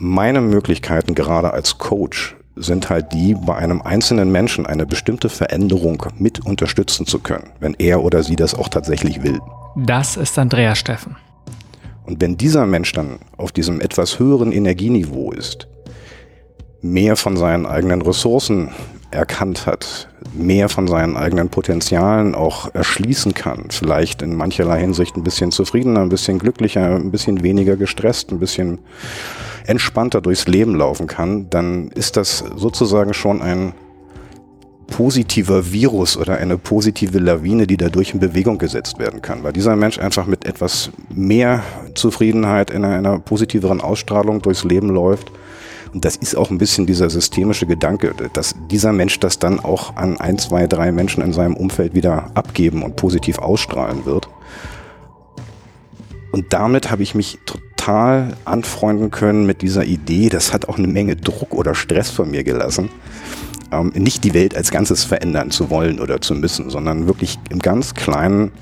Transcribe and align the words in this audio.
meine 0.00 0.40
Möglichkeiten 0.40 1.14
gerade 1.14 1.52
als 1.52 1.78
Coach 1.78 2.36
sind 2.54 2.90
halt 2.90 3.12
die, 3.12 3.34
bei 3.34 3.56
einem 3.56 3.82
einzelnen 3.82 4.30
Menschen 4.30 4.66
eine 4.66 4.86
bestimmte 4.86 5.28
Veränderung 5.28 6.04
mit 6.18 6.44
unterstützen 6.44 7.06
zu 7.06 7.18
können, 7.20 7.50
wenn 7.60 7.74
er 7.78 8.02
oder 8.02 8.22
sie 8.22 8.36
das 8.36 8.54
auch 8.54 8.68
tatsächlich 8.68 9.22
will. 9.22 9.40
Das 9.76 10.16
ist 10.16 10.38
Andreas 10.38 10.78
Steffen. 10.78 11.16
Und 12.04 12.20
wenn 12.20 12.36
dieser 12.36 12.66
Mensch 12.66 12.92
dann 12.92 13.18
auf 13.36 13.52
diesem 13.52 13.80
etwas 13.80 14.18
höheren 14.18 14.50
Energieniveau 14.52 15.32
ist, 15.32 15.68
mehr 16.80 17.16
von 17.16 17.36
seinen 17.36 17.66
eigenen 17.66 18.02
Ressourcen 18.02 18.70
erkannt 19.10 19.66
hat, 19.66 20.08
mehr 20.32 20.68
von 20.68 20.86
seinen 20.86 21.16
eigenen 21.16 21.48
Potenzialen 21.48 22.34
auch 22.34 22.74
erschließen 22.74 23.34
kann, 23.34 23.66
vielleicht 23.70 24.22
in 24.22 24.34
mancherlei 24.34 24.80
Hinsicht 24.80 25.16
ein 25.16 25.24
bisschen 25.24 25.50
zufriedener, 25.50 26.00
ein 26.00 26.08
bisschen 26.08 26.38
glücklicher, 26.38 26.96
ein 26.96 27.10
bisschen 27.10 27.42
weniger 27.42 27.76
gestresst, 27.76 28.30
ein 28.30 28.38
bisschen 28.38 28.78
entspannter 29.68 30.20
durchs 30.20 30.46
Leben 30.46 30.74
laufen 30.74 31.06
kann, 31.06 31.50
dann 31.50 31.88
ist 31.88 32.16
das 32.16 32.44
sozusagen 32.56 33.14
schon 33.14 33.42
ein 33.42 33.74
positiver 34.86 35.70
Virus 35.72 36.16
oder 36.16 36.38
eine 36.38 36.56
positive 36.56 37.18
Lawine, 37.18 37.66
die 37.66 37.76
dadurch 37.76 38.14
in 38.14 38.20
Bewegung 38.20 38.56
gesetzt 38.56 38.98
werden 38.98 39.20
kann, 39.20 39.42
weil 39.42 39.52
dieser 39.52 39.76
Mensch 39.76 39.98
einfach 39.98 40.26
mit 40.26 40.46
etwas 40.46 40.90
mehr 41.14 41.62
Zufriedenheit 41.94 42.70
in 42.70 42.84
einer, 42.84 43.18
positiveren 43.18 43.82
Ausstrahlung 43.82 44.40
durchs 44.40 44.64
Leben 44.64 44.88
läuft 44.88 45.30
und 45.92 46.04
das 46.04 46.16
ist 46.16 46.36
auch 46.36 46.50
ein 46.50 46.58
bisschen 46.58 46.86
dieser 46.86 47.10
systemische 47.10 47.66
Gedanke, 47.66 48.14
dass 48.32 48.54
dieser 48.70 48.92
Mensch 48.92 49.20
das 49.20 49.38
dann 49.38 49.60
auch 49.60 49.96
an 49.96 50.18
ein, 50.18 50.38
zwei, 50.38 50.66
drei 50.66 50.92
Menschen 50.92 51.22
in 51.22 51.32
seinem 51.32 51.56
Umfeld 51.56 51.94
wieder 51.94 52.30
abgeben 52.34 52.82
und 52.82 52.96
positiv 52.96 53.38
ausstrahlen 53.38 54.04
wird. 54.04 54.28
Und 56.30 56.52
damit 56.52 56.90
habe 56.90 57.02
ich 57.02 57.14
mich 57.14 57.38
total 57.46 58.36
anfreunden 58.44 59.10
können 59.10 59.46
mit 59.46 59.62
dieser 59.62 59.84
Idee. 59.84 60.28
Das 60.28 60.52
hat 60.52 60.68
auch 60.68 60.78
eine 60.78 60.88
Menge 60.88 61.16
Druck 61.16 61.54
oder 61.54 61.74
Stress 61.74 62.10
von 62.10 62.30
mir 62.30 62.44
gelassen. 62.44 62.90
Ähm, 63.72 63.92
nicht 63.94 64.24
die 64.24 64.34
Welt 64.34 64.56
als 64.56 64.70
Ganzes 64.70 65.04
verändern 65.04 65.50
zu 65.50 65.70
wollen 65.70 66.00
oder 66.00 66.20
zu 66.20 66.34
müssen, 66.34 66.70
sondern 66.70 67.06
wirklich 67.06 67.38
im 67.50 67.58
ganz 67.58 67.94
Kleinen 67.94 68.52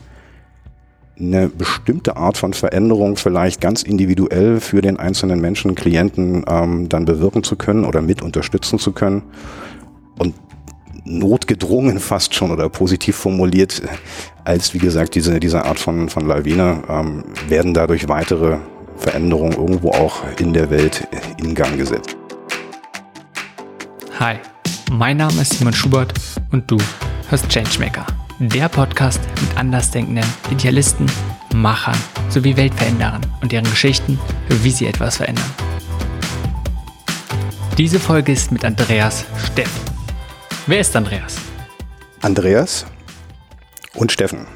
eine 1.19 1.49
bestimmte 1.49 2.17
Art 2.17 2.37
von 2.37 2.53
Veränderung 2.53 3.17
vielleicht 3.17 3.61
ganz 3.61 3.83
individuell 3.83 4.61
für 4.61 4.83
den 4.83 4.99
einzelnen 4.99 5.41
Menschen, 5.41 5.75
Klienten 5.75 6.45
ähm, 6.47 6.89
dann 6.89 7.07
bewirken 7.07 7.43
zu 7.43 7.57
können 7.57 7.85
oder 7.85 8.03
mit 8.03 8.23
unterstützen 8.23 8.79
zu 8.79 8.93
können. 8.93 9.23
Und 10.19 10.35
notgedrungen 11.07 12.01
fast 12.01 12.35
schon 12.35 12.51
oder 12.51 12.69
positiv 12.69 13.17
formuliert, 13.17 13.83
als 14.45 14.75
wie 14.75 14.79
gesagt 14.79 15.15
diese, 15.15 15.41
diese 15.41 15.65
Art 15.65 15.79
von, 15.79 16.09
von 16.09 16.27
Lawine, 16.27 16.83
ähm, 16.89 17.25
werden 17.49 17.73
dadurch 17.73 18.09
weitere 18.09 18.59
Veränderungen 18.97 19.53
irgendwo 19.53 19.91
auch 19.91 20.25
in 20.39 20.53
der 20.53 20.71
Welt 20.71 21.07
in 21.39 21.55
Gang 21.55 21.77
gesetzt. 21.77 22.17
Hi, 24.19 24.37
mein 24.91 25.17
Name 25.17 25.41
ist 25.43 25.59
Simon 25.59 25.75
Schubert 25.75 26.13
und 26.53 26.71
du 26.71 26.79
hörst 27.29 27.49
Changemaker 27.49 28.07
der 28.39 28.69
Podcast 28.69 29.21
mit 29.41 29.57
andersdenkenden 29.57 30.25
Idealisten, 30.51 31.07
Machern 31.55 31.97
sowie 32.29 32.57
Weltveränderern 32.57 33.23
und 33.41 33.53
deren 33.53 33.65
Geschichten, 33.65 34.19
wie 34.49 34.71
sie 34.71 34.87
etwas 34.87 35.17
verändern. 35.17 35.51
Diese 37.79 37.99
Folge 37.99 38.33
ist 38.33 38.53
mit 38.53 38.65
Andreas 38.65 39.25
Steffen. 39.45 39.96
Wer 40.69 40.81
ist 40.81 40.97
Andreas? 40.97 41.37
Andreas 42.23 42.87
und 43.95 44.11
Steffen. 44.11 44.49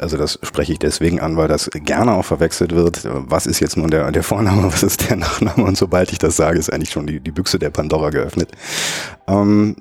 Also 0.00 0.16
das 0.16 0.40
spreche 0.42 0.72
ich 0.72 0.80
deswegen 0.80 1.20
an, 1.20 1.36
weil 1.36 1.46
das 1.46 1.70
gerne 1.72 2.14
auch 2.14 2.24
verwechselt 2.24 2.74
wird. 2.74 3.02
Was 3.04 3.46
ist 3.46 3.60
jetzt 3.60 3.76
nun 3.76 3.88
der, 3.88 4.10
der 4.10 4.24
Vorname, 4.24 4.64
was 4.72 4.82
ist 4.82 5.08
der 5.08 5.16
Nachname? 5.16 5.62
Und 5.62 5.78
sobald 5.78 6.10
ich 6.10 6.18
das 6.18 6.36
sage, 6.36 6.58
ist 6.58 6.72
eigentlich 6.72 6.90
schon 6.90 7.06
die, 7.06 7.20
die 7.20 7.30
Büchse 7.30 7.60
der 7.60 7.70
Pandora 7.70 8.10
geöffnet. 8.10 8.50
Ähm, 9.28 9.76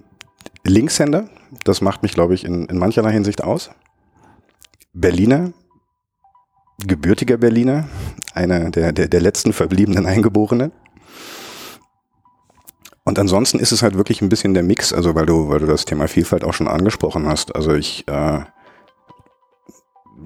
Linkshänder, 0.64 1.28
das 1.64 1.82
macht 1.82 2.04
mich, 2.04 2.14
glaube 2.14 2.36
ich, 2.36 2.45
in, 2.45 2.67
in 2.67 2.77
mancherlei 2.77 3.11
Hinsicht 3.11 3.44
aus. 3.44 3.71
Berliner, 4.94 5.54
gebürtiger 6.86 7.38
Berliner, 7.38 7.88
einer 8.36 8.70
der, 8.70 8.92
der, 8.92 9.08
der 9.08 9.21
letzten 9.21 9.54
verbliebenen 9.54 10.05
Eingeborenen. 10.05 10.71
Und 13.11 13.20
ansonsten 13.20 13.60
ist 13.60 13.73
es 13.73 13.83
halt 13.83 13.98
wirklich 13.98 14.22
ein 14.22 14.30
bisschen 14.30 14.54
der 14.54 14.64
Mix, 14.64 14.94
also 14.94 15.16
weil 15.16 15.26
du, 15.26 15.49
weil 15.49 15.60
du 15.60 15.66
das 15.66 15.83
Thema 15.83 16.08
Vielfalt 16.08 16.45
auch 16.45 16.54
schon 16.54 16.70
angesprochen 16.70 17.27
hast. 17.27 17.54
Also 17.54 17.73
ich 17.73 18.08
äh, 18.08 18.39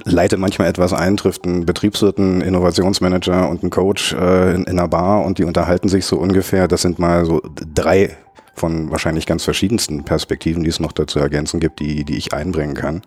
leite 0.03 0.37
manchmal 0.37 0.67
etwas 0.67 0.93
ein, 0.93 1.17
trifft 1.17 1.45
einen 1.45 1.65
Betriebswirt, 1.65 2.19
einen 2.19 2.41
Innovationsmanager 2.41 3.49
und 3.49 3.63
einen 3.63 3.71
Coach 3.71 4.13
äh, 4.13 4.53
in, 4.53 4.65
in 4.65 4.77
einer 4.77 4.87
Bar 4.87 5.25
und 5.25 5.39
die 5.39 5.45
unterhalten 5.45 5.89
sich 5.89 6.05
so 6.05 6.17
ungefähr. 6.17 6.67
Das 6.67 6.83
sind 6.83 6.99
mal 6.99 7.25
so 7.25 7.41
drei 7.73 8.15
von 8.53 8.91
wahrscheinlich 8.91 9.25
ganz 9.25 9.43
verschiedensten 9.43 10.05
Perspektiven, 10.05 10.63
die 10.63 10.69
es 10.69 10.79
noch 10.79 10.91
dazu 10.91 11.17
ergänzen 11.17 11.59
gibt, 11.59 11.79
die, 11.79 12.03
die 12.03 12.17
ich 12.17 12.33
einbringen 12.33 12.75
kann. 12.75 13.01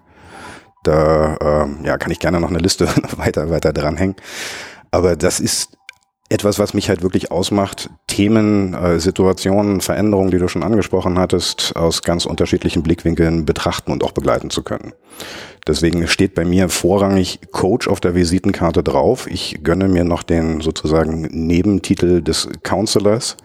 Da 0.82 1.36
ähm, 1.40 1.84
ja, 1.84 1.98
kann 1.98 2.10
ich 2.10 2.18
gerne 2.18 2.40
noch 2.40 2.50
eine 2.50 2.58
Liste 2.58 2.88
weiter, 3.16 3.48
weiter 3.48 3.72
dranhängen. 3.72 4.16
Aber 4.90 5.14
das 5.14 5.38
ist 5.38 5.77
etwas, 6.28 6.58
was 6.58 6.74
mich 6.74 6.88
halt 6.88 7.02
wirklich 7.02 7.30
ausmacht, 7.30 7.90
Themen, 8.06 8.74
äh, 8.74 9.00
Situationen, 9.00 9.80
Veränderungen, 9.80 10.30
die 10.30 10.38
du 10.38 10.48
schon 10.48 10.62
angesprochen 10.62 11.18
hattest, 11.18 11.74
aus 11.76 12.02
ganz 12.02 12.26
unterschiedlichen 12.26 12.82
Blickwinkeln 12.82 13.46
betrachten 13.46 13.92
und 13.92 14.04
auch 14.04 14.12
begleiten 14.12 14.50
zu 14.50 14.62
können. 14.62 14.92
Deswegen 15.66 16.06
steht 16.06 16.34
bei 16.34 16.44
mir 16.44 16.68
vorrangig 16.68 17.40
Coach 17.50 17.88
auf 17.88 18.00
der 18.00 18.14
Visitenkarte 18.14 18.82
drauf. 18.82 19.26
Ich 19.30 19.60
gönne 19.62 19.88
mir 19.88 20.04
noch 20.04 20.22
den 20.22 20.60
sozusagen 20.60 21.22
Nebentitel 21.22 22.22
des 22.22 22.48
Counselors 22.62 23.36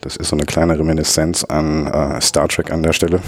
das 0.00 0.16
ist 0.16 0.28
so 0.28 0.36
eine 0.36 0.46
kleine 0.46 0.78
Reminiszenz 0.78 1.44
an 1.44 1.86
äh, 1.86 2.20
Star 2.20 2.48
Trek 2.48 2.70
an 2.70 2.82
der 2.82 2.92
Stelle. 2.92 3.20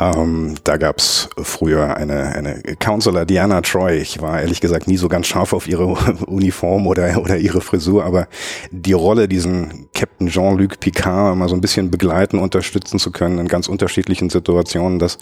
Ähm, 0.00 0.54
da 0.64 0.76
gab's 0.76 1.28
früher 1.42 1.96
eine, 1.96 2.34
eine 2.34 2.62
Counselor, 2.78 3.24
Diana 3.24 3.60
Troy. 3.62 3.96
Ich 3.96 4.20
war 4.20 4.40
ehrlich 4.40 4.60
gesagt 4.60 4.86
nie 4.86 4.96
so 4.96 5.08
ganz 5.08 5.26
scharf 5.26 5.52
auf 5.52 5.66
ihre 5.66 5.86
Uniform 6.26 6.86
oder, 6.86 7.20
oder 7.20 7.36
ihre 7.36 7.60
Frisur, 7.60 8.04
aber 8.04 8.28
die 8.70 8.92
Rolle, 8.92 9.28
diesen 9.28 9.88
Captain 9.94 10.28
Jean-Luc 10.28 10.78
Picard 10.80 11.36
mal 11.36 11.48
so 11.48 11.56
ein 11.56 11.60
bisschen 11.60 11.90
begleiten, 11.90 12.38
unterstützen 12.38 12.98
zu 12.98 13.10
können 13.10 13.38
in 13.38 13.48
ganz 13.48 13.68
unterschiedlichen 13.68 14.30
Situationen, 14.30 14.98
das 14.98 15.18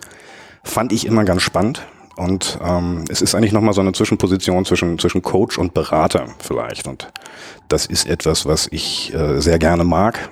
fand 0.63 0.93
ich 0.93 1.07
immer 1.07 1.25
ganz 1.25 1.43
spannend. 1.43 1.87
Und 2.17 2.59
ähm, 2.65 3.05
es 3.11 3.21
ist 3.21 3.35
eigentlich 3.35 3.53
nochmal 3.53 3.75
so 3.75 3.83
eine 3.83 3.93
Zwischenposition 3.93 4.65
zwischen, 4.65 4.99
zwischen 4.99 5.21
Coach 5.21 5.59
und 5.59 5.75
Berater 5.75 6.29
vielleicht. 6.39 6.87
Und 6.87 7.13
das 7.69 7.85
ist 7.87 8.07
etwas, 8.07 8.47
was 8.47 8.69
ich 8.71 9.13
äh, 9.15 9.39
sehr 9.41 9.59
gerne 9.59 9.85
mag 9.85 10.31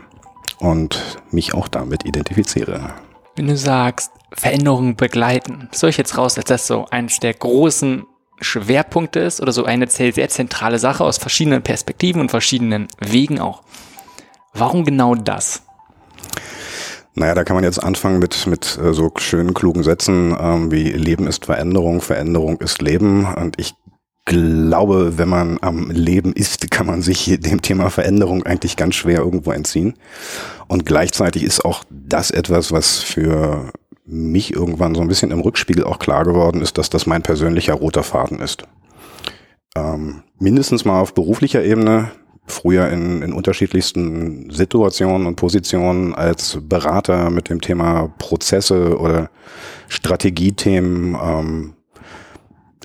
und 0.58 1.18
mich 1.30 1.52
auch 1.52 1.68
damit 1.68 2.06
identifiziere. 2.06 2.94
Wenn 3.36 3.48
du 3.48 3.56
sagst, 3.56 4.12
Veränderungen 4.32 4.96
begleiten, 4.96 5.68
soll 5.72 5.90
ich 5.90 5.96
jetzt 5.96 6.16
raus, 6.16 6.34
dass 6.34 6.44
das 6.44 6.66
so 6.66 6.86
eines 6.90 7.18
der 7.20 7.34
großen 7.34 8.04
Schwerpunkte 8.40 9.20
ist 9.20 9.40
oder 9.40 9.52
so 9.52 9.64
eine 9.64 9.88
sehr 9.88 10.28
zentrale 10.28 10.78
Sache 10.78 11.04
aus 11.04 11.18
verschiedenen 11.18 11.62
Perspektiven 11.62 12.20
und 12.20 12.30
verschiedenen 12.30 12.88
Wegen 13.00 13.40
auch. 13.40 13.62
Warum 14.52 14.84
genau 14.84 15.14
das? 15.14 15.62
Naja, 17.16 17.34
da 17.34 17.44
kann 17.44 17.54
man 17.54 17.64
jetzt 17.64 17.82
anfangen 17.82 18.18
mit, 18.18 18.46
mit 18.46 18.78
äh, 18.78 18.92
so 18.92 19.12
schönen, 19.18 19.54
klugen 19.54 19.84
Sätzen 19.84 20.36
ähm, 20.38 20.72
wie 20.72 20.90
Leben 20.90 21.28
ist 21.28 21.46
Veränderung, 21.46 22.00
Veränderung 22.00 22.58
ist 22.58 22.82
Leben. 22.82 23.24
Und 23.34 23.58
ich 23.58 23.74
glaube, 24.24 25.18
wenn 25.18 25.28
man 25.28 25.58
am 25.60 25.90
Leben 25.90 26.32
ist, 26.32 26.70
kann 26.70 26.86
man 26.86 27.02
sich 27.02 27.38
dem 27.40 27.62
Thema 27.62 27.90
Veränderung 27.90 28.44
eigentlich 28.44 28.76
ganz 28.76 28.94
schwer 28.94 29.18
irgendwo 29.18 29.52
entziehen. 29.52 29.94
Und 30.66 30.86
gleichzeitig 30.86 31.42
ist 31.42 31.64
auch 31.64 31.84
das 31.90 32.30
etwas, 32.30 32.72
was 32.72 32.98
für 32.98 33.70
mich 34.06 34.54
irgendwann 34.54 34.94
so 34.94 35.00
ein 35.00 35.08
bisschen 35.08 35.30
im 35.30 35.40
Rückspiegel 35.40 35.84
auch 35.84 35.98
klar 35.98 36.24
geworden 36.24 36.60
ist, 36.60 36.78
dass 36.78 36.90
das 36.90 37.06
mein 37.06 37.22
persönlicher 37.22 37.74
roter 37.74 38.02
Faden 38.02 38.40
ist. 38.40 38.64
Ähm, 39.76 40.22
mindestens 40.38 40.84
mal 40.84 41.00
auf 41.00 41.14
beruflicher 41.14 41.64
Ebene, 41.64 42.10
früher 42.46 42.88
in, 42.90 43.22
in 43.22 43.32
unterschiedlichsten 43.32 44.50
Situationen 44.50 45.26
und 45.26 45.36
Positionen 45.36 46.14
als 46.14 46.58
Berater 46.62 47.30
mit 47.30 47.48
dem 47.48 47.60
Thema 47.60 48.12
Prozesse 48.18 48.98
oder 48.98 49.30
Strategiethemen. 49.88 51.16
Ähm, 51.20 51.74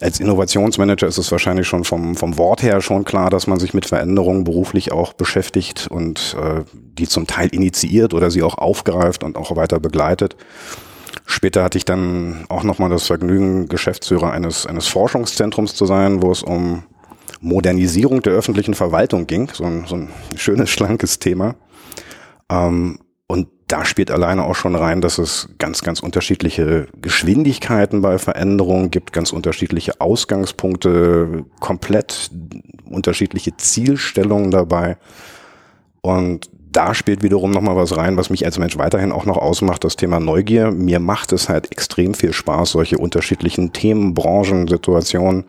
als 0.01 0.19
Innovationsmanager 0.19 1.07
ist 1.07 1.17
es 1.17 1.31
wahrscheinlich 1.31 1.67
schon 1.67 1.83
vom, 1.83 2.15
vom 2.15 2.37
Wort 2.37 2.63
her 2.63 2.81
schon 2.81 3.05
klar, 3.05 3.29
dass 3.29 3.47
man 3.47 3.59
sich 3.59 3.73
mit 3.73 3.85
Veränderungen 3.85 4.43
beruflich 4.43 4.91
auch 4.91 5.13
beschäftigt 5.13 5.87
und 5.89 6.35
äh, 6.41 6.63
die 6.73 7.07
zum 7.07 7.27
Teil 7.27 7.49
initiiert 7.49 8.13
oder 8.13 8.31
sie 8.31 8.43
auch 8.43 8.57
aufgreift 8.57 9.23
und 9.23 9.37
auch 9.37 9.55
weiter 9.55 9.79
begleitet. 9.79 10.35
Später 11.25 11.63
hatte 11.63 11.77
ich 11.77 11.85
dann 11.85 12.45
auch 12.49 12.63
nochmal 12.63 12.89
das 12.89 13.07
Vergnügen, 13.07 13.67
Geschäftsführer 13.67 14.31
eines, 14.31 14.65
eines 14.65 14.87
Forschungszentrums 14.87 15.75
zu 15.75 15.85
sein, 15.85 16.21
wo 16.21 16.31
es 16.31 16.43
um 16.43 16.83
Modernisierung 17.41 18.21
der 18.21 18.33
öffentlichen 18.33 18.73
Verwaltung 18.73 19.27
ging. 19.27 19.49
So 19.53 19.63
ein, 19.63 19.85
so 19.85 19.95
ein 19.95 20.09
schönes, 20.35 20.69
schlankes 20.69 21.19
Thema. 21.19 21.55
Ähm, 22.49 22.99
und 23.27 23.47
da 23.69 23.86
spielt 23.86 24.10
alleine 24.10 24.44
auch 24.45 24.56
schon 24.56 24.75
rein, 24.75 25.00
dass 25.00 25.19
es 25.19 25.48
ganz, 25.60 25.83
ganz 25.83 26.00
unterschiedliche 26.00 26.88
Geschwindigkeiten 27.01 28.01
bei 28.01 28.18
Veränderungen 28.18 28.89
gibt, 28.89 29.13
ganz 29.13 29.31
unterschiedliche 29.31 30.01
Ausgangspunkte, 30.01 31.45
komplett 31.60 32.31
unterschiedliche 32.89 33.56
Zielstellungen 33.57 34.50
dabei. 34.50 34.98
Und 36.01 36.50
da 36.71 36.95
spielt 36.95 37.21
wiederum 37.21 37.51
nochmal 37.51 37.75
was 37.75 37.95
rein, 37.95 38.18
was 38.18 38.31
mich 38.31 38.44
als 38.44 38.57
Mensch 38.57 38.77
weiterhin 38.77 39.12
auch 39.12 39.25
noch 39.25 39.38
ausmacht, 39.38 39.83
das 39.83 39.95
Thema 39.95 40.19
Neugier. 40.19 40.71
Mir 40.71 41.00
macht 41.00 41.31
es 41.31 41.48
halt 41.48 41.71
extrem 41.71 42.16
viel 42.16 42.33
Spaß, 42.33 42.71
solche 42.71 42.98
unterschiedlichen 42.98 43.71
Themen, 43.71 44.16
Branchen, 44.16 44.68
Situationen, 44.68 45.45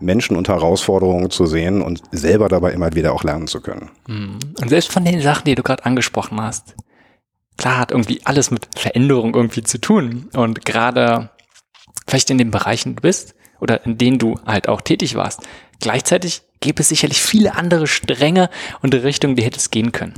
Menschen 0.00 0.36
und 0.36 0.48
Herausforderungen 0.48 1.30
zu 1.30 1.46
sehen 1.46 1.82
und 1.82 2.02
selber 2.10 2.48
dabei 2.48 2.72
immer 2.72 2.94
wieder 2.94 3.12
auch 3.12 3.22
lernen 3.22 3.46
zu 3.46 3.60
können. 3.60 3.90
Mhm. 4.08 4.38
Und 4.60 4.68
selbst 4.68 4.90
von 4.90 5.04
den 5.04 5.20
Sachen, 5.20 5.44
die 5.44 5.54
du 5.54 5.62
gerade 5.62 5.84
angesprochen 5.84 6.40
hast, 6.40 6.74
klar 7.60 7.78
hat 7.78 7.90
irgendwie 7.90 8.20
alles 8.24 8.50
mit 8.50 8.66
Veränderung 8.76 9.34
irgendwie 9.34 9.62
zu 9.62 9.78
tun. 9.78 10.30
Und 10.32 10.64
gerade 10.64 11.28
vielleicht 12.08 12.30
in 12.30 12.38
den 12.38 12.50
Bereichen 12.50 12.96
du 12.96 13.02
bist 13.02 13.34
oder 13.60 13.84
in 13.84 13.98
denen 13.98 14.18
du 14.18 14.40
halt 14.46 14.68
auch 14.68 14.80
tätig 14.80 15.14
warst. 15.14 15.40
Gleichzeitig 15.78 16.42
gäbe 16.60 16.80
es 16.80 16.88
sicherlich 16.88 17.20
viele 17.20 17.54
andere 17.54 17.86
Stränge 17.86 18.48
und 18.80 18.94
Richtungen, 18.94 19.36
die 19.36 19.44
hättest 19.44 19.70
gehen 19.70 19.92
können. 19.92 20.14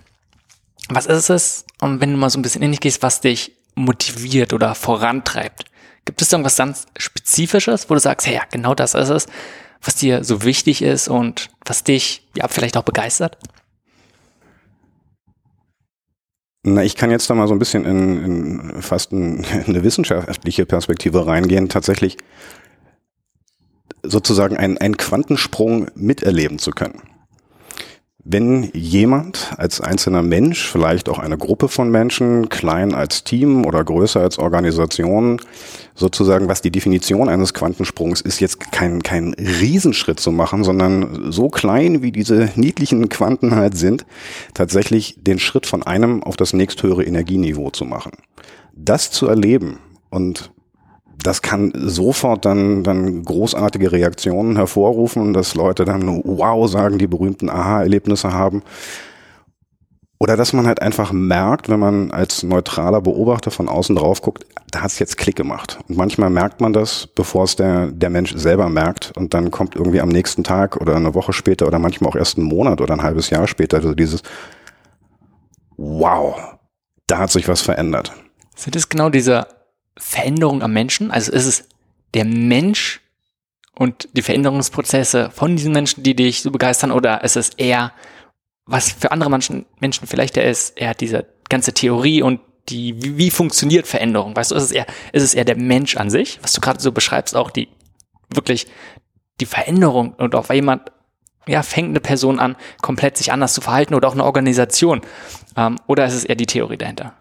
Was 0.88 1.06
ist 1.06 1.30
es, 1.30 1.64
und 1.80 2.00
wenn 2.00 2.12
du 2.12 2.16
mal 2.16 2.30
so 2.30 2.38
ein 2.38 2.42
bisschen 2.42 2.62
in 2.62 2.70
dich 2.70 2.80
gehst, 2.80 3.02
was 3.02 3.20
dich 3.20 3.52
motiviert 3.74 4.52
oder 4.52 4.74
vorantreibt? 4.74 5.64
Gibt 6.04 6.22
es 6.22 6.32
irgendwas 6.32 6.56
ganz 6.56 6.86
Spezifisches, 6.96 7.90
wo 7.90 7.94
du 7.94 8.00
sagst, 8.00 8.26
hey, 8.26 8.34
ja, 8.34 8.42
genau 8.50 8.74
das 8.74 8.94
ist 8.94 9.08
es, 9.08 9.26
was 9.82 9.96
dir 9.96 10.22
so 10.24 10.42
wichtig 10.42 10.82
ist 10.82 11.08
und 11.08 11.50
was 11.64 11.84
dich 11.84 12.28
ja 12.36 12.46
vielleicht 12.48 12.76
auch 12.76 12.82
begeistert? 12.82 13.38
Na, 16.64 16.84
ich 16.84 16.94
kann 16.94 17.10
jetzt 17.10 17.28
da 17.28 17.34
mal 17.34 17.48
so 17.48 17.54
ein 17.54 17.58
bisschen 17.58 17.84
in, 17.84 18.24
in 18.24 18.82
fast 18.82 19.12
ein, 19.12 19.44
eine 19.66 19.82
wissenschaftliche 19.82 20.64
Perspektive 20.64 21.26
reingehen. 21.26 21.68
Tatsächlich 21.68 22.18
sozusagen 24.04 24.56
einen, 24.56 24.78
einen 24.78 24.96
Quantensprung 24.96 25.90
miterleben 25.94 26.58
zu 26.58 26.70
können. 26.70 27.00
Wenn 28.24 28.70
jemand 28.72 29.52
als 29.56 29.80
einzelner 29.80 30.22
Mensch, 30.22 30.68
vielleicht 30.68 31.08
auch 31.08 31.18
eine 31.18 31.36
Gruppe 31.36 31.66
von 31.68 31.90
Menschen, 31.90 32.48
klein 32.48 32.94
als 32.94 33.24
Team 33.24 33.66
oder 33.66 33.82
größer 33.82 34.20
als 34.20 34.38
Organisation, 34.38 35.40
sozusagen, 35.96 36.48
was 36.48 36.62
die 36.62 36.70
Definition 36.70 37.28
eines 37.28 37.52
Quantensprungs 37.52 38.20
ist, 38.20 38.38
jetzt 38.38 38.70
kein, 38.70 39.02
kein 39.02 39.34
Riesenschritt 39.34 40.20
zu 40.20 40.30
machen, 40.30 40.62
sondern 40.62 41.32
so 41.32 41.48
klein, 41.48 42.02
wie 42.02 42.12
diese 42.12 42.50
niedlichen 42.54 43.08
Quanten 43.08 43.56
halt 43.56 43.76
sind, 43.76 44.06
tatsächlich 44.54 45.16
den 45.20 45.40
Schritt 45.40 45.66
von 45.66 45.82
einem 45.82 46.22
auf 46.22 46.36
das 46.36 46.52
nächsthöhere 46.52 47.04
Energieniveau 47.04 47.70
zu 47.70 47.84
machen. 47.84 48.12
Das 48.76 49.10
zu 49.10 49.26
erleben 49.26 49.80
und 50.10 50.52
das 51.22 51.42
kann 51.42 51.72
sofort 51.74 52.44
dann, 52.44 52.82
dann 52.82 53.24
großartige 53.24 53.92
Reaktionen 53.92 54.56
hervorrufen, 54.56 55.32
dass 55.32 55.54
Leute 55.54 55.84
dann 55.84 56.22
wow 56.24 56.68
sagen, 56.70 56.98
die 56.98 57.06
berühmten 57.06 57.50
Aha-Erlebnisse 57.50 58.32
haben. 58.32 58.62
Oder 60.18 60.36
dass 60.36 60.52
man 60.52 60.68
halt 60.68 60.80
einfach 60.80 61.10
merkt, 61.10 61.68
wenn 61.68 61.80
man 61.80 62.12
als 62.12 62.44
neutraler 62.44 63.00
Beobachter 63.00 63.50
von 63.50 63.68
außen 63.68 63.96
drauf 63.96 64.22
guckt, 64.22 64.46
da 64.70 64.82
hat 64.82 64.92
es 64.92 65.00
jetzt 65.00 65.18
Klick 65.18 65.34
gemacht. 65.34 65.80
Und 65.88 65.96
manchmal 65.96 66.30
merkt 66.30 66.60
man 66.60 66.72
das, 66.72 67.08
bevor 67.08 67.42
es 67.42 67.56
der, 67.56 67.88
der 67.88 68.08
Mensch 68.08 68.32
selber 68.36 68.68
merkt. 68.68 69.12
Und 69.16 69.34
dann 69.34 69.50
kommt 69.50 69.74
irgendwie 69.74 70.00
am 70.00 70.08
nächsten 70.08 70.44
Tag 70.44 70.76
oder 70.76 70.94
eine 70.94 71.14
Woche 71.14 71.32
später 71.32 71.66
oder 71.66 71.80
manchmal 71.80 72.10
auch 72.10 72.16
erst 72.16 72.38
einen 72.38 72.46
Monat 72.46 72.80
oder 72.80 72.94
ein 72.94 73.02
halbes 73.02 73.30
Jahr 73.30 73.48
später 73.48 73.78
also 73.78 73.94
dieses 73.94 74.22
Wow, 75.76 76.36
da 77.08 77.18
hat 77.18 77.32
sich 77.32 77.48
was 77.48 77.60
verändert. 77.60 78.12
Sind 78.54 78.76
es 78.76 78.88
genau 78.88 79.08
diese 79.08 79.48
Veränderung 79.96 80.62
am 80.62 80.72
Menschen? 80.72 81.10
Also 81.10 81.32
ist 81.32 81.46
es 81.46 81.68
der 82.14 82.24
Mensch 82.24 83.00
und 83.74 84.08
die 84.12 84.22
Veränderungsprozesse 84.22 85.30
von 85.30 85.56
diesen 85.56 85.72
Menschen, 85.72 86.02
die 86.02 86.14
dich 86.14 86.42
so 86.42 86.50
begeistern, 86.50 86.92
oder 86.92 87.24
ist 87.24 87.36
es 87.36 87.50
eher, 87.50 87.92
was 88.66 88.92
für 88.92 89.10
andere 89.10 89.30
Menschen, 89.30 89.66
Menschen 89.80 90.06
vielleicht 90.06 90.36
der 90.36 90.48
ist, 90.48 90.78
eher 90.78 90.94
diese 90.94 91.26
ganze 91.48 91.72
Theorie 91.72 92.22
und 92.22 92.40
die, 92.68 93.02
wie, 93.02 93.18
wie 93.18 93.30
funktioniert 93.30 93.86
Veränderung? 93.86 94.36
Weißt 94.36 94.50
du, 94.50 94.54
ist 94.54 94.64
es 94.64 94.70
eher, 94.70 94.86
ist 95.12 95.22
es 95.22 95.34
eher 95.34 95.44
der 95.44 95.56
Mensch 95.56 95.96
an 95.96 96.10
sich, 96.10 96.38
was 96.42 96.52
du 96.52 96.60
gerade 96.60 96.80
so 96.80 96.92
beschreibst, 96.92 97.34
auch 97.34 97.50
die 97.50 97.68
wirklich 98.30 98.66
die 99.40 99.46
Veränderung 99.46 100.14
und 100.14 100.34
auf 100.34 100.50
jemand, 100.50 100.92
ja, 101.46 101.62
fängt 101.62 101.88
eine 101.88 102.00
Person 102.00 102.38
an, 102.38 102.56
komplett 102.80 103.16
sich 103.16 103.32
anders 103.32 103.54
zu 103.54 103.60
verhalten 103.60 103.94
oder 103.94 104.08
auch 104.08 104.12
eine 104.12 104.24
Organisation. 104.24 105.00
Ähm, 105.56 105.78
oder 105.86 106.06
ist 106.06 106.14
es 106.14 106.24
eher 106.24 106.36
die 106.36 106.46
Theorie 106.46 106.76
dahinter? 106.76 107.14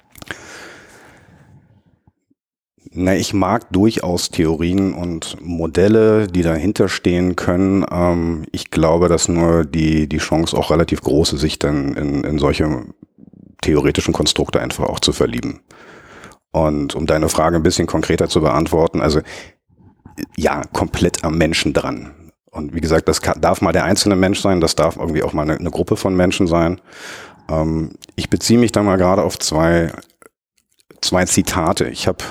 Na, 2.93 3.15
ich 3.15 3.33
mag 3.33 3.71
durchaus 3.71 4.31
Theorien 4.31 4.93
und 4.93 5.37
Modelle, 5.41 6.27
die 6.27 6.41
dahinter 6.41 6.89
stehen 6.89 7.37
können. 7.37 7.85
Ähm, 7.89 8.45
ich 8.51 8.69
glaube, 8.69 9.07
dass 9.07 9.29
nur 9.29 9.63
die, 9.63 10.09
die 10.09 10.17
Chance 10.17 10.57
auch 10.57 10.71
relativ 10.71 11.01
groß 11.01 11.33
ist, 11.33 11.41
sich 11.41 11.57
dann 11.57 11.95
in, 11.95 12.23
in 12.25 12.37
solche 12.37 12.83
theoretischen 13.61 14.13
Konstrukte 14.13 14.59
einfach 14.59 14.83
auch 14.85 14.99
zu 14.99 15.13
verlieben. 15.13 15.61
Und 16.51 16.93
um 16.93 17.05
deine 17.05 17.29
Frage 17.29 17.55
ein 17.55 17.63
bisschen 17.63 17.87
konkreter 17.87 18.27
zu 18.27 18.41
beantworten, 18.41 18.99
also 18.99 19.21
ja, 20.35 20.63
komplett 20.73 21.23
am 21.23 21.37
Menschen 21.37 21.71
dran. 21.71 22.11
Und 22.51 22.75
wie 22.75 22.81
gesagt, 22.81 23.07
das 23.07 23.21
kann, 23.21 23.39
darf 23.39 23.61
mal 23.61 23.71
der 23.71 23.85
einzelne 23.85 24.17
Mensch 24.17 24.41
sein, 24.41 24.59
das 24.59 24.75
darf 24.75 24.97
irgendwie 24.97 25.23
auch 25.23 25.31
mal 25.31 25.43
eine, 25.43 25.55
eine 25.55 25.71
Gruppe 25.71 25.95
von 25.95 26.13
Menschen 26.13 26.45
sein. 26.45 26.81
Ähm, 27.49 27.93
ich 28.17 28.29
beziehe 28.29 28.59
mich 28.59 28.73
da 28.73 28.83
mal 28.83 28.97
gerade 28.97 29.23
auf 29.23 29.39
zwei, 29.39 29.93
zwei 30.99 31.23
Zitate. 31.23 31.87
Ich 31.87 32.09
habe 32.09 32.25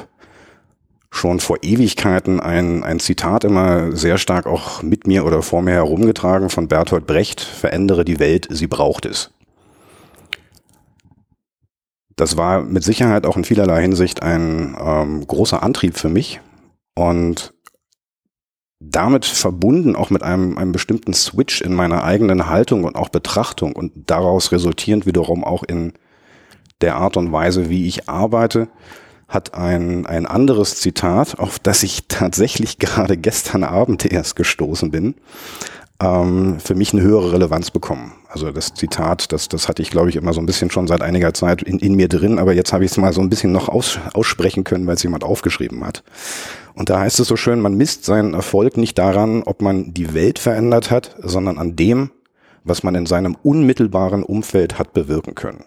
schon 1.11 1.41
vor 1.41 1.59
Ewigkeiten 1.63 2.41
ein, 2.41 2.85
ein 2.85 3.01
Zitat 3.01 3.45
immer 3.45 3.97
sehr 3.97 4.17
stark 4.17 4.47
auch 4.47 4.83
mit 4.83 5.07
mir 5.07 5.25
oder 5.25 5.43
vor 5.43 5.61
mir 5.63 5.73
herumgetragen 5.73 6.51
von 6.51 6.69
Bertolt 6.69 7.07
Brecht, 7.07 7.41
verändere 7.41 8.05
die 8.05 8.21
Welt, 8.21 8.47
sie 8.51 8.69
braucht 8.69 9.07
es. 9.07 9.31
Das 12.15 12.37
war 12.37 12.63
mit 12.63 12.85
Sicherheit 12.85 13.27
auch 13.27 13.37
in 13.37 13.45
vielerlei 13.45 13.81
Hinsicht 13.83 14.23
ein 14.23 14.77
ähm, 14.79 15.27
großer 15.27 15.63
Antrieb 15.63 15.97
für 15.97 16.09
mich 16.09 16.41
und 16.95 17.55
damit 18.79 19.25
verbunden 19.25 19.97
auch 19.97 20.11
mit 20.11 20.23
einem, 20.23 20.57
einem 20.57 20.73
bestimmten 20.73 21.13
Switch 21.13 21.61
in 21.61 21.75
meiner 21.75 22.05
eigenen 22.05 22.49
Haltung 22.49 22.85
und 22.85 22.97
auch 22.97 23.11
Betrachtung 23.11 23.75
und 23.75 23.93
daraus 24.07 24.53
resultierend 24.53 25.07
wiederum 25.07 25.45
auch 25.45 25.63
in 25.65 25.93
der 26.81 26.97
Art 26.97 27.17
und 27.17 27.31
Weise, 27.31 27.69
wie 27.69 27.87
ich 27.87 28.09
arbeite, 28.09 28.69
hat 29.31 29.55
ein, 29.55 30.05
ein 30.05 30.27
anderes 30.27 30.77
Zitat, 30.77 31.39
auf 31.39 31.59
das 31.59 31.83
ich 31.83 32.09
tatsächlich 32.09 32.79
gerade 32.79 33.17
gestern 33.17 33.65
Abend 33.65 34.05
erst 34.05 34.37
gestoßen 34.37 34.91
bin, 34.91 35.15
ähm, 36.03 36.59
für 36.61 36.75
mich 36.75 36.93
eine 36.93 37.03
höhere 37.03 37.33
Relevanz 37.33 37.71
bekommen. 37.71 38.13
Also 38.29 38.51
das 38.51 38.75
Zitat, 38.75 39.33
das, 39.33 39.49
das 39.49 39.69
hatte 39.69 39.83
ich, 39.83 39.91
glaube 39.91 40.09
ich, 40.09 40.17
immer 40.17 40.33
so 40.33 40.41
ein 40.41 40.47
bisschen 40.47 40.71
schon 40.71 40.89
seit 40.89 41.03
einiger 41.03 41.33
Zeit 41.33 41.63
in, 41.63 41.79
in 41.79 41.95
mir 41.95 42.09
drin, 42.09 42.39
aber 42.39 42.53
jetzt 42.53 42.73
habe 42.73 42.85
ich 42.85 42.91
es 42.91 42.97
mal 42.97 43.13
so 43.13 43.21
ein 43.21 43.31
bisschen 43.31 43.53
noch 43.53 43.69
aus, 43.69 43.99
aussprechen 44.15 44.65
können, 44.65 44.87
weil 44.87 44.97
es 44.97 45.03
jemand 45.03 45.25
aufgeschrieben 45.25 45.85
hat. 45.85 46.03
Und 46.75 46.91
da 46.91 47.01
heißt 47.01 47.21
es 47.21 47.29
so 47.29 47.37
schön, 47.37 47.61
man 47.61 47.77
misst 47.77 48.05
seinen 48.05 48.35
Erfolg 48.35 48.77
nicht 48.77 48.99
daran, 48.99 49.43
ob 49.45 49.63
man 49.63 49.95
die 49.95 50.15
Welt 50.15 50.39
verändert 50.39 50.91
hat, 50.91 51.17
sondern 51.23 51.59
an 51.59 51.77
dem, 51.77 52.11
was 52.65 52.83
man 52.83 52.95
in 52.95 53.07
seinem 53.07 53.37
unmittelbaren 53.43 54.23
Umfeld 54.23 54.79
hat 54.79 54.93
bewirken 54.93 55.35
können. 55.35 55.65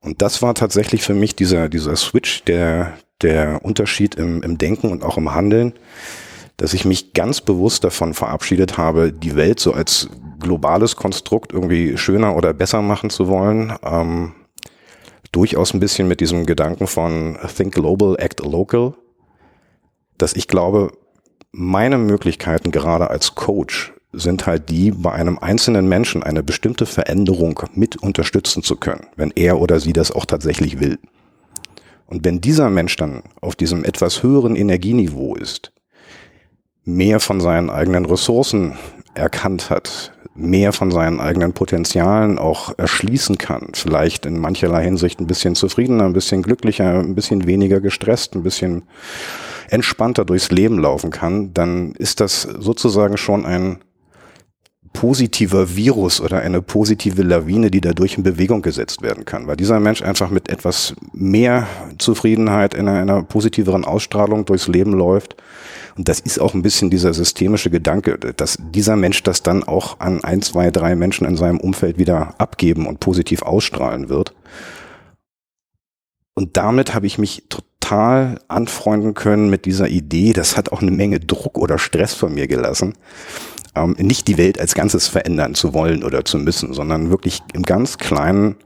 Und 0.00 0.22
das 0.22 0.42
war 0.42 0.54
tatsächlich 0.54 1.02
für 1.02 1.14
mich 1.14 1.34
dieser, 1.34 1.68
dieser 1.68 1.96
Switch, 1.96 2.44
der, 2.44 2.96
der 3.22 3.64
Unterschied 3.64 4.14
im, 4.14 4.42
im 4.42 4.58
Denken 4.58 4.90
und 4.90 5.02
auch 5.02 5.16
im 5.16 5.34
Handeln, 5.34 5.72
dass 6.56 6.74
ich 6.74 6.84
mich 6.84 7.12
ganz 7.12 7.40
bewusst 7.40 7.84
davon 7.84 8.14
verabschiedet 8.14 8.78
habe, 8.78 9.12
die 9.12 9.36
Welt 9.36 9.60
so 9.60 9.72
als 9.72 10.08
globales 10.40 10.96
Konstrukt 10.96 11.52
irgendwie 11.52 11.98
schöner 11.98 12.36
oder 12.36 12.54
besser 12.54 12.82
machen 12.82 13.10
zu 13.10 13.28
wollen. 13.28 13.74
Ähm, 13.82 14.34
durchaus 15.32 15.74
ein 15.74 15.80
bisschen 15.80 16.08
mit 16.08 16.20
diesem 16.20 16.46
Gedanken 16.46 16.86
von 16.86 17.38
Think 17.54 17.74
Global, 17.74 18.16
Act 18.18 18.40
Local, 18.40 18.94
dass 20.18 20.34
ich 20.34 20.48
glaube, 20.48 20.92
meine 21.52 21.98
Möglichkeiten 21.98 22.70
gerade 22.70 23.10
als 23.10 23.34
Coach 23.34 23.92
sind 24.12 24.46
halt 24.46 24.70
die, 24.70 24.90
bei 24.90 25.12
einem 25.12 25.38
einzelnen 25.38 25.88
Menschen 25.88 26.22
eine 26.22 26.42
bestimmte 26.42 26.86
Veränderung 26.86 27.60
mit 27.74 27.96
unterstützen 27.96 28.62
zu 28.62 28.76
können, 28.76 29.06
wenn 29.16 29.30
er 29.32 29.60
oder 29.60 29.80
sie 29.80 29.92
das 29.92 30.10
auch 30.10 30.24
tatsächlich 30.24 30.80
will. 30.80 30.98
Und 32.06 32.24
wenn 32.24 32.40
dieser 32.40 32.70
Mensch 32.70 32.96
dann 32.96 33.22
auf 33.40 33.56
diesem 33.56 33.84
etwas 33.84 34.22
höheren 34.22 34.56
Energieniveau 34.56 35.34
ist, 35.34 35.72
mehr 36.84 37.18
von 37.20 37.40
seinen 37.40 37.68
eigenen 37.68 38.06
Ressourcen 38.06 38.76
erkannt 39.14 39.70
hat, 39.70 40.12
mehr 40.36 40.72
von 40.72 40.90
seinen 40.90 41.18
eigenen 41.18 41.52
Potenzialen 41.52 42.38
auch 42.38 42.78
erschließen 42.78 43.38
kann, 43.38 43.70
vielleicht 43.72 44.26
in 44.26 44.38
mancherlei 44.38 44.84
Hinsicht 44.84 45.18
ein 45.18 45.26
bisschen 45.26 45.54
zufriedener, 45.54 46.04
ein 46.04 46.12
bisschen 46.12 46.42
glücklicher, 46.42 47.00
ein 47.00 47.14
bisschen 47.14 47.46
weniger 47.46 47.80
gestresst, 47.80 48.34
ein 48.34 48.42
bisschen 48.42 48.82
entspannter 49.68 50.24
durchs 50.24 50.50
Leben 50.50 50.78
laufen 50.78 51.10
kann, 51.10 51.52
dann 51.54 51.92
ist 51.92 52.20
das 52.20 52.42
sozusagen 52.42 53.16
schon 53.16 53.44
ein 53.44 53.78
positiver 54.96 55.76
Virus 55.76 56.22
oder 56.22 56.40
eine 56.40 56.62
positive 56.62 57.22
Lawine, 57.22 57.70
die 57.70 57.82
dadurch 57.82 58.16
in 58.16 58.22
Bewegung 58.22 58.62
gesetzt 58.62 59.02
werden 59.02 59.26
kann, 59.26 59.46
weil 59.46 59.56
dieser 59.56 59.78
Mensch 59.78 60.00
einfach 60.00 60.30
mit 60.30 60.48
etwas 60.48 60.94
mehr 61.12 61.66
Zufriedenheit 61.98 62.72
in 62.72 62.88
einer, 62.88 63.00
einer 63.00 63.22
positiveren 63.22 63.84
Ausstrahlung 63.84 64.46
durchs 64.46 64.68
Leben 64.68 64.94
läuft. 64.94 65.36
Und 65.98 66.08
das 66.08 66.20
ist 66.20 66.40
auch 66.40 66.54
ein 66.54 66.62
bisschen 66.62 66.88
dieser 66.88 67.12
systemische 67.12 67.68
Gedanke, 67.68 68.18
dass 68.18 68.56
dieser 68.72 68.96
Mensch 68.96 69.22
das 69.22 69.42
dann 69.42 69.64
auch 69.64 70.00
an 70.00 70.24
ein, 70.24 70.40
zwei, 70.40 70.70
drei 70.70 70.94
Menschen 70.96 71.26
in 71.26 71.36
seinem 71.36 71.60
Umfeld 71.60 71.98
wieder 71.98 72.34
abgeben 72.38 72.86
und 72.86 72.98
positiv 72.98 73.42
ausstrahlen 73.42 74.08
wird. 74.08 74.34
Und 76.32 76.56
damit 76.56 76.94
habe 76.94 77.06
ich 77.06 77.18
mich 77.18 77.44
total 77.50 78.40
anfreunden 78.48 79.12
können 79.12 79.50
mit 79.50 79.66
dieser 79.66 79.88
Idee. 79.88 80.32
Das 80.32 80.56
hat 80.56 80.72
auch 80.72 80.80
eine 80.80 80.90
Menge 80.90 81.20
Druck 81.20 81.58
oder 81.58 81.76
Stress 81.76 82.14
von 82.14 82.32
mir 82.32 82.46
gelassen 82.46 82.94
ähm, 83.76 83.94
nicht 83.98 84.28
die 84.28 84.38
Welt 84.38 84.58
als 84.58 84.74
Ganzes 84.74 85.08
verändern 85.08 85.54
zu 85.54 85.74
wollen 85.74 86.02
oder 86.02 86.24
zu 86.24 86.38
müssen, 86.38 86.72
sondern 86.72 87.10
wirklich 87.10 87.40
im 87.52 87.62
ganz 87.62 87.98
Kleinen 87.98 88.56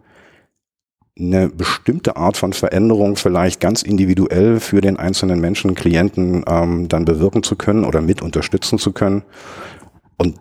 eine 1.18 1.48
bestimmte 1.48 2.16
Art 2.16 2.36
von 2.36 2.52
Veränderung 2.52 3.16
vielleicht 3.16 3.60
ganz 3.60 3.82
individuell 3.82 4.58
für 4.60 4.80
den 4.80 4.96
einzelnen 4.96 5.40
Menschen, 5.40 5.74
Klienten 5.74 6.44
ähm, 6.48 6.88
dann 6.88 7.04
bewirken 7.04 7.42
zu 7.42 7.56
können 7.56 7.84
oder 7.84 8.00
mit 8.00 8.22
unterstützen 8.22 8.78
zu 8.78 8.92
können. 8.92 9.22
Und 10.16 10.36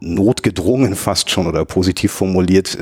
notgedrungen 0.00 0.96
fast 0.96 1.30
schon 1.30 1.46
oder 1.46 1.64
positiv 1.64 2.12
formuliert, 2.12 2.78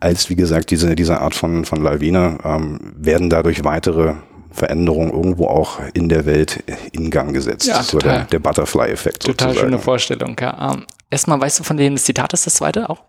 als 0.00 0.30
wie 0.30 0.36
gesagt 0.36 0.70
diese, 0.70 0.94
diese 0.94 1.20
Art 1.20 1.34
von, 1.34 1.64
von 1.64 1.82
Lawine, 1.82 2.38
ähm, 2.44 2.78
werden 2.96 3.30
dadurch 3.30 3.64
weitere 3.64 4.14
Veränderung 4.56 5.12
irgendwo 5.12 5.46
auch 5.46 5.80
in 5.92 6.08
der 6.08 6.26
Welt 6.26 6.64
in 6.92 7.10
Gang 7.10 7.32
gesetzt. 7.32 7.66
Ja, 7.66 7.82
so 7.82 7.98
der, 7.98 8.24
der 8.24 8.38
Butterfly-Effekt. 8.38 9.22
Total 9.22 9.48
sozusagen. 9.48 9.70
schöne 9.70 9.78
Vorstellung, 9.78 10.36
ja. 10.40 10.72
Ähm, 10.72 10.86
erstmal, 11.10 11.40
weißt 11.40 11.60
du, 11.60 11.64
von 11.64 11.76
dem 11.76 11.94
das 11.94 12.04
Zitat 12.04 12.32
ist, 12.32 12.46
das 12.46 12.54
zweite 12.54 12.90
auch? 12.90 13.02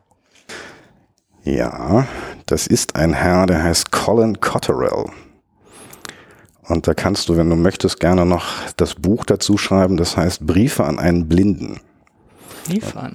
Ja, 1.44 2.06
das 2.46 2.68
ist 2.68 2.96
ein 2.96 3.13
Herr, 3.13 3.46
der 3.46 3.63
heißt 3.63 3.92
Colin 3.92 4.39
Cotterell. 4.42 5.06
Und 6.68 6.88
da 6.88 6.94
kannst 6.94 7.30
du, 7.30 7.38
wenn 7.38 7.50
du 7.50 7.56
möchtest, 7.56 8.00
gerne 8.00 8.25
noch 8.25 8.46
das 8.75 8.96
Buch 8.96 9.24
dazu 9.24 9.58
schreiben, 9.58 9.96
das 9.96 10.18
heißt 10.18 10.46
Briefe 10.46 10.84
an 10.84 11.00
einen 11.00 11.30
Blinden. 11.30 11.80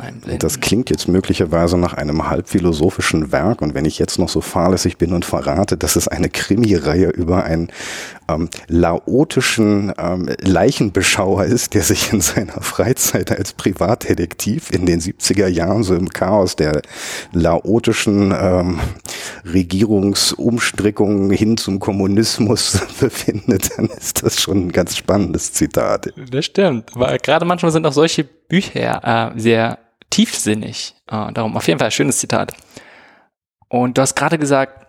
Einen 0.01 0.21
Blinden. 0.21 0.39
Das 0.39 0.61
klingt 0.61 0.91
jetzt 0.91 1.09
möglicherweise 1.09 1.77
nach 1.77 1.95
einem 1.95 2.29
halbphilosophischen 2.29 3.33
Werk. 3.33 3.63
Und 3.63 3.75
wenn 3.75 3.85
ich 3.85 3.99
jetzt 3.99 4.19
noch 4.19 4.29
so 4.29 4.41
fahrlässig 4.41 4.99
bin 4.99 5.13
und 5.13 5.25
verrate, 5.25 5.77
dass 5.77 5.97
es 5.97 6.09
eine 6.09 6.29
Krimireihe 6.29 7.09
über 7.11 7.45
einen 7.45 7.69
ähm, 8.29 8.49
laotischen 8.69 9.93
ähm, 9.99 10.29
Leichenbeschauer 10.41 11.45
ist, 11.45 11.75
der 11.75 11.83
sich 11.83 12.13
in 12.13 12.21
seiner 12.21 12.61
Freizeit 12.61 13.31
als 13.31 13.53
Privatdetektiv 13.53 14.71
in 14.71 14.87
den 14.87 15.01
70er 15.01 15.49
Jahren 15.49 15.83
so 15.83 15.95
im 15.95 16.09
Chaos 16.09 16.57
der 16.57 16.83
laotischen 17.33 18.33
ähm, 18.39 18.81
Regierungsumstrickungen 19.45 21.31
hin 21.31 21.57
zum 21.57 21.79
Kommunismus 21.79 22.81
befindet, 23.01 23.77
dann 23.77 23.87
ist 23.87 24.23
das 24.23 24.41
schon 24.41 24.67
ein 24.67 24.73
ganz 24.73 24.97
spannendes 24.97 25.53
Zitat. 25.53 26.13
Das 26.31 26.45
stimmt, 26.45 26.91
weil 26.95 27.19
gerade 27.19 27.45
manchmal 27.45 27.73
sind 27.73 27.87
auch 27.87 27.93
solche 27.93 28.25
Bücher 28.25 29.33
äh, 29.35 29.41
sehr 29.43 29.79
tiefsinnig. 30.11 30.95
Äh, 31.07 31.33
darum 31.33 31.57
auf 31.57 31.67
jeden 31.67 31.79
Fall 31.79 31.89
ein 31.89 31.93
schönes 31.93 32.19
Zitat. 32.19 32.53
Und 33.69 33.99
du 33.99 34.03
hast 34.03 34.15
gerade 34.15 34.39
gesagt, 34.39 34.87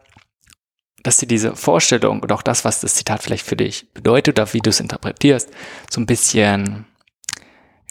dass 1.04 1.18
dir 1.18 1.28
diese 1.28 1.56
Vorstellung 1.56 2.22
und 2.22 2.32
auch 2.32 2.42
das, 2.42 2.66
was 2.66 2.80
das 2.80 2.96
Zitat 2.96 3.22
vielleicht 3.22 3.46
für 3.46 3.58
dich 3.58 3.92
bedeutet 3.94 4.40
oder 4.40 4.54
wie 4.54 4.60
du 4.60 4.70
es 4.70 4.80
interpretierst, 4.80 5.50
so 5.90 6.00
ein 6.00 6.06
bisschen 6.06 6.86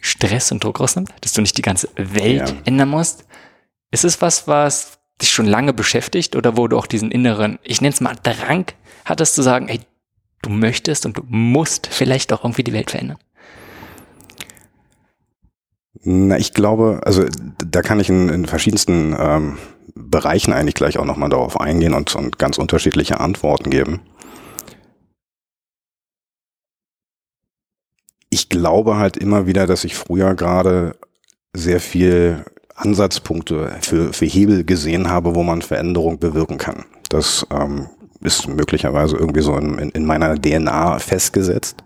Stress 0.01 0.51
und 0.51 0.63
Druck 0.63 0.79
rausnimmt, 0.79 1.13
dass 1.21 1.33
du 1.33 1.41
nicht 1.41 1.57
die 1.57 1.61
ganze 1.61 1.89
Welt 1.95 2.49
ja. 2.49 2.55
ändern 2.65 2.89
musst. 2.89 3.25
Ist 3.91 4.03
es 4.03 4.21
was, 4.21 4.47
was 4.47 4.99
dich 5.21 5.31
schon 5.31 5.45
lange 5.45 5.73
beschäftigt 5.73 6.35
oder 6.35 6.57
wo 6.57 6.67
du 6.67 6.77
auch 6.77 6.87
diesen 6.87 7.11
inneren, 7.11 7.59
ich 7.63 7.81
nenne 7.81 7.93
es 7.93 8.01
mal 8.01 8.15
Drang 8.21 8.65
hattest 9.05 9.35
zu 9.35 9.43
sagen, 9.43 9.69
ey, 9.69 9.79
du 10.41 10.49
möchtest 10.49 11.05
und 11.05 11.17
du 11.17 11.23
musst 11.27 11.87
vielleicht 11.87 12.33
auch 12.33 12.43
irgendwie 12.43 12.63
die 12.63 12.73
Welt 12.73 12.91
verändern? 12.91 13.17
Na, 16.03 16.37
ich 16.37 16.53
glaube, 16.53 17.01
also 17.05 17.25
da 17.65 17.81
kann 17.81 17.99
ich 17.99 18.09
in, 18.09 18.29
in 18.29 18.45
verschiedensten 18.45 19.15
ähm, 19.17 19.57
Bereichen 19.95 20.51
eigentlich 20.53 20.75
gleich 20.75 20.97
auch 20.97 21.05
nochmal 21.05 21.29
darauf 21.29 21.59
eingehen 21.59 21.93
und, 21.93 22.13
und 22.15 22.37
ganz 22.37 22.57
unterschiedliche 22.57 23.19
Antworten 23.19 23.69
geben. 23.69 24.01
Ich 28.29 28.49
glaube 28.49 28.97
halt 28.97 29.15
immer 29.15 29.47
wieder, 29.47 29.65
dass 29.67 29.83
ich 29.83 29.95
früher 29.95 30.33
gerade 30.35 30.95
sehr 31.53 31.79
viel 31.79 32.43
Ansatzpunkte 32.75 33.77
für, 33.81 34.11
für 34.11 34.25
Hebel 34.25 34.63
gesehen 34.65 35.09
habe, 35.09 35.35
wo 35.35 35.43
man 35.43 35.61
Veränderung 35.61 36.19
bewirken 36.19 36.57
kann. 36.57 36.85
Das 37.09 37.45
ähm, 37.51 37.87
ist 38.21 38.47
möglicherweise 38.47 39.15
irgendwie 39.15 39.41
so 39.41 39.55
in, 39.55 39.77
in 39.77 40.05
meiner 40.05 40.35
DNA 40.35 40.99
festgesetzt. 40.99 41.83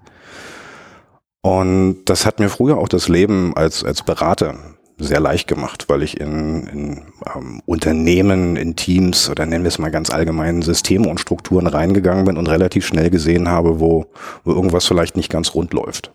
Und 1.47 2.03
das 2.03 2.25
hat 2.25 2.41
mir 2.41 2.49
früher 2.49 2.77
auch 2.77 2.89
das 2.89 3.07
Leben 3.07 3.55
als, 3.55 3.81
als 3.81 4.03
Berater 4.03 4.55
sehr 4.97 5.21
leicht 5.21 5.47
gemacht, 5.47 5.85
weil 5.87 6.03
ich 6.03 6.19
in, 6.19 6.67
in 6.67 7.01
ähm, 7.33 7.61
Unternehmen, 7.65 8.57
in 8.57 8.75
Teams 8.75 9.29
oder 9.29 9.45
nennen 9.45 9.63
wir 9.63 9.69
es 9.69 9.79
mal 9.79 9.89
ganz 9.89 10.09
allgemein 10.09 10.61
Systeme 10.61 11.07
und 11.07 11.21
Strukturen 11.21 11.67
reingegangen 11.67 12.25
bin 12.25 12.35
und 12.35 12.49
relativ 12.49 12.85
schnell 12.85 13.09
gesehen 13.09 13.47
habe, 13.47 13.79
wo, 13.79 14.07
wo 14.43 14.51
irgendwas 14.51 14.87
vielleicht 14.87 15.15
nicht 15.15 15.31
ganz 15.31 15.55
rund 15.55 15.71
läuft. 15.71 16.11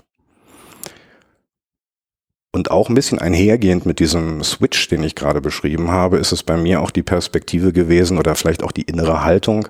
Und 2.54 2.70
auch 2.70 2.90
ein 2.90 2.94
bisschen 2.94 3.18
einhergehend 3.18 3.86
mit 3.86 4.00
diesem 4.00 4.44
Switch, 4.44 4.86
den 4.88 5.02
ich 5.02 5.14
gerade 5.14 5.40
beschrieben 5.40 5.90
habe, 5.90 6.18
ist 6.18 6.32
es 6.32 6.42
bei 6.42 6.58
mir 6.58 6.82
auch 6.82 6.90
die 6.90 7.02
Perspektive 7.02 7.72
gewesen 7.72 8.18
oder 8.18 8.34
vielleicht 8.34 8.62
auch 8.62 8.72
die 8.72 8.82
innere 8.82 9.24
Haltung, 9.24 9.66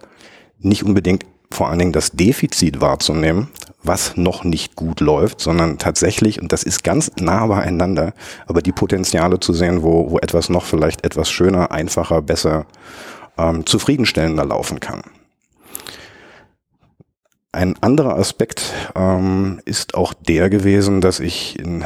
nicht 0.59 0.83
unbedingt 0.83 1.25
vor 1.53 1.69
allen 1.69 1.79
Dingen 1.79 1.93
das 1.93 2.11
Defizit 2.11 2.81
wahrzunehmen, 2.81 3.47
was 3.83 4.17
noch 4.17 4.45
nicht 4.45 4.77
gut 4.77 5.01
läuft, 5.01 5.41
sondern 5.41 5.79
tatsächlich, 5.79 6.41
und 6.41 6.53
das 6.53 6.63
ist 6.63 6.85
ganz 6.85 7.11
nah 7.19 7.47
beieinander, 7.47 8.15
aber 8.47 8.63
die 8.63 8.73
Potenziale 8.73 9.41
zu 9.41 9.53
sehen, 9.53 9.83
wo, 9.83 10.11
wo 10.11 10.19
etwas 10.19 10.49
noch 10.49 10.65
vielleicht 10.65 11.05
etwas 11.05 11.31
schöner, 11.31 11.71
einfacher, 11.71 12.23
besser, 12.23 12.67
ähm, 13.39 13.67
zufriedenstellender 13.67 14.45
laufen 14.45 14.81
kann. 14.81 15.03
Ein 17.53 17.75
anderer 17.83 18.17
Aspekt 18.17 18.73
ähm, 18.95 19.61
ist 19.65 19.95
auch 19.95 20.15
der 20.15 20.49
gewesen, 20.49 21.01
dass 21.01 21.21
ich 21.21 21.59
in 21.59 21.85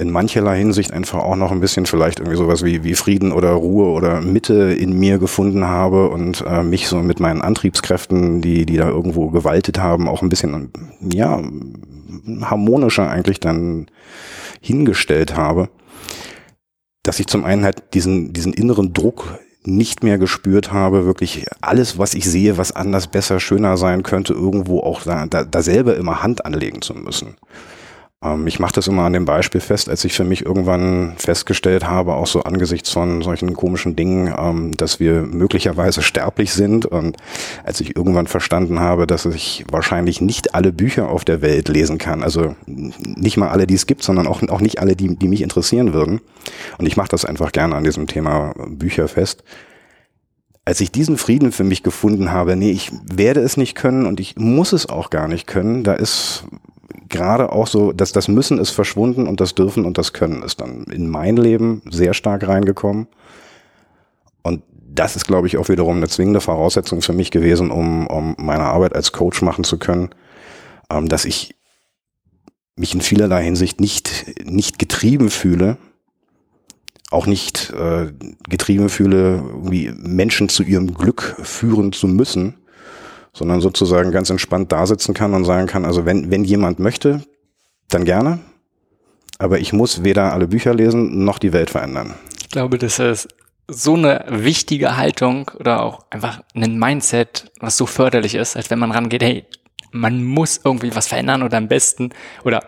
in 0.00 0.10
mancherlei 0.10 0.58
Hinsicht 0.58 0.92
einfach 0.92 1.18
auch 1.20 1.36
noch 1.36 1.52
ein 1.52 1.60
bisschen 1.60 1.86
vielleicht 1.86 2.18
irgendwie 2.18 2.36
sowas 2.36 2.64
wie, 2.64 2.82
wie 2.84 2.94
Frieden 2.94 3.32
oder 3.32 3.50
Ruhe 3.50 3.90
oder 3.90 4.20
Mitte 4.20 4.72
in 4.72 4.98
mir 4.98 5.18
gefunden 5.18 5.64
habe 5.64 6.08
und 6.08 6.42
äh, 6.46 6.62
mich 6.62 6.88
so 6.88 6.96
mit 6.98 7.20
meinen 7.20 7.42
Antriebskräften, 7.42 8.40
die, 8.40 8.64
die 8.66 8.76
da 8.76 8.88
irgendwo 8.88 9.28
gewaltet 9.28 9.78
haben, 9.78 10.08
auch 10.08 10.22
ein 10.22 10.30
bisschen, 10.30 10.70
ja, 11.12 11.42
harmonischer 12.42 13.08
eigentlich 13.08 13.40
dann 13.40 13.86
hingestellt 14.60 15.36
habe, 15.36 15.68
dass 17.02 17.20
ich 17.20 17.26
zum 17.26 17.44
einen 17.44 17.64
halt 17.64 17.94
diesen, 17.94 18.32
diesen 18.32 18.52
inneren 18.52 18.92
Druck 18.92 19.38
nicht 19.64 20.02
mehr 20.02 20.18
gespürt 20.18 20.72
habe, 20.72 21.04
wirklich 21.04 21.46
alles, 21.60 21.98
was 21.98 22.14
ich 22.14 22.24
sehe, 22.24 22.56
was 22.56 22.72
anders, 22.72 23.08
besser, 23.08 23.40
schöner 23.40 23.76
sein 23.76 24.02
könnte, 24.02 24.32
irgendwo 24.32 24.80
auch 24.80 25.02
da, 25.02 25.26
da, 25.26 25.62
selber 25.62 25.96
immer 25.96 26.22
Hand 26.22 26.46
anlegen 26.46 26.80
zu 26.80 26.94
müssen. 26.94 27.36
Ähm, 28.22 28.46
ich 28.46 28.58
mache 28.58 28.72
das 28.74 28.86
immer 28.86 29.04
an 29.04 29.12
dem 29.12 29.24
Beispiel 29.24 29.60
fest, 29.60 29.88
als 29.88 30.04
ich 30.04 30.12
für 30.12 30.24
mich 30.24 30.44
irgendwann 30.44 31.14
festgestellt 31.16 31.86
habe, 31.86 32.14
auch 32.14 32.26
so 32.26 32.42
angesichts 32.42 32.90
von 32.90 33.22
solchen 33.22 33.54
komischen 33.54 33.96
Dingen, 33.96 34.32
ähm, 34.36 34.76
dass 34.76 35.00
wir 35.00 35.22
möglicherweise 35.22 36.02
sterblich 36.02 36.52
sind 36.52 36.86
und 36.86 37.16
als 37.64 37.80
ich 37.80 37.96
irgendwann 37.96 38.26
verstanden 38.26 38.80
habe, 38.80 39.06
dass 39.06 39.24
ich 39.24 39.64
wahrscheinlich 39.70 40.20
nicht 40.20 40.54
alle 40.54 40.72
Bücher 40.72 41.08
auf 41.08 41.24
der 41.24 41.40
Welt 41.40 41.68
lesen 41.68 41.98
kann, 41.98 42.22
also 42.22 42.54
nicht 42.66 43.36
mal 43.36 43.48
alle, 43.48 43.66
die 43.66 43.74
es 43.74 43.86
gibt, 43.86 44.02
sondern 44.02 44.26
auch, 44.26 44.42
auch 44.48 44.60
nicht 44.60 44.80
alle, 44.80 44.96
die, 44.96 45.16
die 45.16 45.28
mich 45.28 45.42
interessieren 45.42 45.92
würden. 45.92 46.20
Und 46.78 46.86
ich 46.86 46.96
mache 46.96 47.08
das 47.08 47.24
einfach 47.24 47.52
gerne 47.52 47.74
an 47.74 47.84
diesem 47.84 48.06
Thema 48.06 48.54
Bücher 48.68 49.08
fest 49.08 49.42
als 50.66 50.80
ich 50.80 50.92
diesen 50.92 51.16
Frieden 51.16 51.50
für 51.50 51.64
mich 51.64 51.82
gefunden 51.82 52.30
habe, 52.30 52.54
nee, 52.54 52.70
ich 52.70 52.92
werde 53.02 53.40
es 53.40 53.56
nicht 53.56 53.74
können 53.74 54.06
und 54.06 54.20
ich 54.20 54.36
muss 54.36 54.72
es 54.72 54.88
auch 54.88 55.10
gar 55.10 55.26
nicht 55.26 55.48
können, 55.48 55.82
da 55.82 55.94
ist 55.94 56.44
gerade 57.08 57.52
auch 57.52 57.66
so, 57.66 57.92
dass 57.92 58.12
das 58.12 58.28
Müssen 58.28 58.58
ist 58.58 58.70
verschwunden 58.70 59.26
und 59.26 59.40
das 59.40 59.54
Dürfen 59.54 59.84
und 59.84 59.98
das 59.98 60.12
Können 60.12 60.42
ist 60.42 60.60
dann 60.60 60.84
in 60.84 61.08
mein 61.08 61.36
Leben 61.36 61.82
sehr 61.90 62.14
stark 62.14 62.46
reingekommen. 62.46 63.06
Und 64.42 64.62
das 64.92 65.16
ist, 65.16 65.26
glaube 65.26 65.46
ich, 65.46 65.56
auch 65.56 65.68
wiederum 65.68 65.96
eine 65.96 66.08
zwingende 66.08 66.40
Voraussetzung 66.40 67.02
für 67.02 67.12
mich 67.12 67.30
gewesen, 67.30 67.70
um, 67.70 68.06
um 68.06 68.34
meine 68.38 68.64
Arbeit 68.64 68.94
als 68.94 69.12
Coach 69.12 69.42
machen 69.42 69.64
zu 69.64 69.78
können, 69.78 70.10
ähm, 70.90 71.08
dass 71.08 71.24
ich 71.24 71.54
mich 72.76 72.94
in 72.94 73.00
vielerlei 73.00 73.44
Hinsicht 73.44 73.80
nicht, 73.80 74.44
nicht 74.44 74.78
getrieben 74.78 75.30
fühle, 75.30 75.76
auch 77.10 77.26
nicht 77.26 77.70
äh, 77.70 78.12
getrieben 78.48 78.88
fühle, 78.88 79.42
irgendwie 79.48 79.92
Menschen 79.96 80.48
zu 80.48 80.62
ihrem 80.62 80.94
Glück 80.94 81.36
führen 81.42 81.92
zu 81.92 82.08
müssen, 82.08 82.54
sondern 83.32 83.60
sozusagen 83.60 84.12
ganz 84.12 84.30
entspannt 84.30 84.72
da 84.72 84.86
sitzen 84.86 85.14
kann 85.14 85.34
und 85.34 85.44
sagen 85.44 85.66
kann, 85.66 85.84
also 85.84 86.04
wenn, 86.04 86.30
wenn 86.30 86.44
jemand 86.44 86.78
möchte, 86.78 87.22
dann 87.88 88.04
gerne, 88.04 88.40
aber 89.38 89.58
ich 89.58 89.72
muss 89.72 90.04
weder 90.04 90.32
alle 90.32 90.46
Bücher 90.46 90.74
lesen 90.74 91.24
noch 91.24 91.38
die 91.38 91.52
Welt 91.52 91.70
verändern. 91.70 92.14
Ich 92.40 92.50
glaube, 92.50 92.78
das 92.78 92.98
ist 92.98 93.28
so 93.68 93.94
eine 93.94 94.24
wichtige 94.28 94.96
Haltung 94.96 95.50
oder 95.58 95.82
auch 95.82 96.04
einfach 96.10 96.42
ein 96.54 96.78
Mindset, 96.78 97.50
was 97.60 97.76
so 97.76 97.86
förderlich 97.86 98.34
ist, 98.34 98.56
als 98.56 98.70
wenn 98.70 98.78
man 98.78 98.90
rangeht, 98.90 99.22
hey, 99.22 99.44
man 99.92 100.24
muss 100.24 100.60
irgendwie 100.62 100.94
was 100.94 101.08
verändern 101.08 101.42
oder 101.42 101.56
am 101.56 101.68
besten 101.68 102.10
oder 102.44 102.62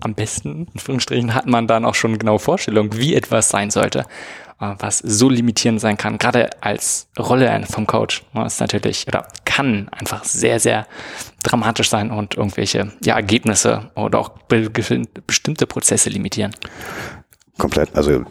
am 0.00 0.14
besten, 0.14 0.48
in 0.48 0.68
Anführungsstrichen, 0.74 1.34
hat 1.34 1.46
man 1.46 1.66
dann 1.66 1.84
auch 1.84 1.94
schon 1.94 2.18
genau 2.18 2.38
Vorstellung, 2.38 2.96
wie 2.96 3.14
etwas 3.14 3.48
sein 3.48 3.70
sollte, 3.70 4.04
was 4.58 4.98
so 4.98 5.28
limitierend 5.28 5.80
sein 5.80 5.96
kann. 5.96 6.18
Gerade 6.18 6.50
als 6.62 7.08
Rolle 7.18 7.64
vom 7.70 7.86
Coach 7.86 8.24
ist 8.46 8.60
natürlich 8.60 9.06
oder 9.06 9.26
kann 9.44 9.88
einfach 9.90 10.24
sehr, 10.24 10.60
sehr 10.60 10.86
dramatisch 11.42 11.90
sein 11.90 12.10
und 12.10 12.36
irgendwelche 12.36 12.92
ja, 13.04 13.16
Ergebnisse 13.16 13.90
oder 13.94 14.18
auch 14.18 14.30
bestimmte 14.48 15.66
Prozesse 15.66 16.08
limitieren. 16.10 16.52
Komplett. 17.58 17.94
Also 17.94 18.24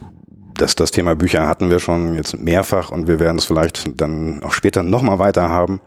das, 0.56 0.76
das 0.76 0.92
Thema 0.92 1.16
Bücher 1.16 1.48
hatten 1.48 1.70
wir 1.70 1.80
schon 1.80 2.16
jetzt 2.16 2.38
mehrfach 2.38 2.92
und 2.92 3.08
wir 3.08 3.20
werden 3.20 3.38
es 3.38 3.46
vielleicht 3.46 4.00
dann 4.00 4.44
auch 4.44 4.54
später 4.54 4.84
nochmal 4.84 5.20
weiter 5.20 5.50
haben. 5.50 5.82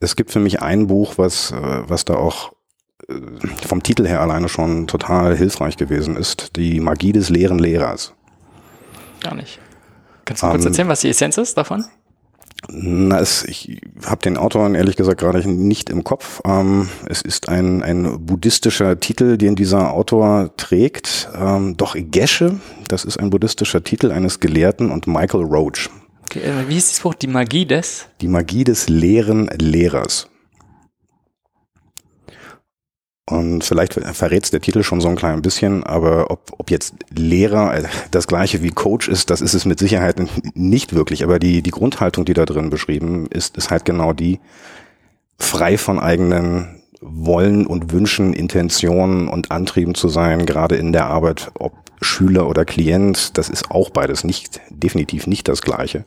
Es 0.00 0.16
gibt 0.16 0.30
für 0.30 0.40
mich 0.40 0.62
ein 0.62 0.86
Buch, 0.86 1.14
was, 1.16 1.52
äh, 1.52 1.82
was 1.86 2.04
da 2.04 2.14
auch 2.14 2.52
äh, 3.08 3.14
vom 3.66 3.82
Titel 3.82 4.06
her 4.06 4.20
alleine 4.20 4.48
schon 4.48 4.86
total 4.86 5.36
hilfreich 5.36 5.76
gewesen 5.76 6.16
ist. 6.16 6.56
Die 6.56 6.80
Magie 6.80 7.12
des 7.12 7.28
leeren 7.28 7.58
Lehrers. 7.58 8.14
Gar 9.20 9.34
nicht. 9.34 9.58
Kannst 10.24 10.42
du 10.42 10.48
kurz 10.48 10.62
ähm, 10.62 10.68
erzählen, 10.68 10.88
was 10.88 11.00
die 11.00 11.08
Essenz 11.08 11.38
ist 11.38 11.56
davon? 11.56 11.84
Na, 12.68 13.18
es, 13.18 13.44
ich 13.44 13.80
habe 14.04 14.20
den 14.22 14.36
Autor 14.36 14.72
ehrlich 14.74 14.96
gesagt 14.96 15.20
gerade 15.20 15.48
nicht 15.48 15.90
im 15.90 16.04
Kopf. 16.04 16.40
Ähm, 16.44 16.88
es 17.06 17.22
ist 17.22 17.48
ein, 17.48 17.82
ein 17.82 18.26
buddhistischer 18.26 19.00
Titel, 19.00 19.38
den 19.38 19.56
dieser 19.56 19.92
Autor 19.92 20.54
trägt. 20.56 21.30
Ähm, 21.34 21.76
doch 21.76 21.96
Gesche, 21.98 22.60
das 22.88 23.04
ist 23.04 23.18
ein 23.18 23.30
buddhistischer 23.30 23.82
Titel 23.82 24.12
eines 24.12 24.40
Gelehrten 24.40 24.90
und 24.90 25.06
Michael 25.06 25.44
Roach. 25.44 25.88
Okay, 26.24 26.40
äh, 26.40 26.68
wie 26.68 26.76
ist 26.76 26.92
das 26.92 27.00
Buch? 27.00 27.14
Die 27.14 27.26
Magie 27.26 27.66
des? 27.66 28.06
Die 28.20 28.28
Magie 28.28 28.64
des 28.64 28.88
leeren 28.88 29.48
Lehrers. 29.58 30.29
Und 33.30 33.64
vielleicht 33.64 33.94
verrät 33.94 34.52
der 34.52 34.60
Titel 34.60 34.82
schon 34.82 35.00
so 35.00 35.08
ein 35.08 35.16
klein 35.16 35.42
bisschen, 35.42 35.84
aber 35.84 36.30
ob, 36.30 36.52
ob 36.58 36.70
jetzt 36.70 36.94
Lehrer 37.14 37.74
äh, 37.76 37.84
das 38.10 38.26
gleiche 38.26 38.62
wie 38.62 38.70
Coach 38.70 39.08
ist, 39.08 39.30
das 39.30 39.40
ist 39.40 39.54
es 39.54 39.64
mit 39.64 39.78
Sicherheit 39.78 40.16
nicht 40.54 40.94
wirklich. 40.94 41.22
Aber 41.24 41.38
die, 41.38 41.62
die 41.62 41.70
Grundhaltung, 41.70 42.24
die 42.24 42.34
da 42.34 42.44
drin 42.44 42.70
beschrieben 42.70 43.26
ist, 43.30 43.56
ist 43.56 43.70
halt 43.70 43.84
genau 43.84 44.12
die, 44.12 44.40
frei 45.40 45.78
von 45.78 45.98
eigenen 45.98 46.80
Wollen 47.00 47.66
und 47.66 47.92
Wünschen, 47.92 48.34
Intentionen 48.34 49.26
und 49.26 49.50
Antrieben 49.50 49.94
zu 49.94 50.08
sein, 50.08 50.44
gerade 50.44 50.76
in 50.76 50.92
der 50.92 51.06
Arbeit, 51.06 51.50
ob 51.58 51.72
Schüler 52.02 52.48
oder 52.48 52.64
Klient, 52.64 53.36
das 53.36 53.48
ist 53.48 53.70
auch 53.70 53.90
beides 53.90 54.24
nicht, 54.24 54.60
definitiv 54.70 55.26
nicht 55.26 55.48
das 55.48 55.62
Gleiche. 55.62 56.04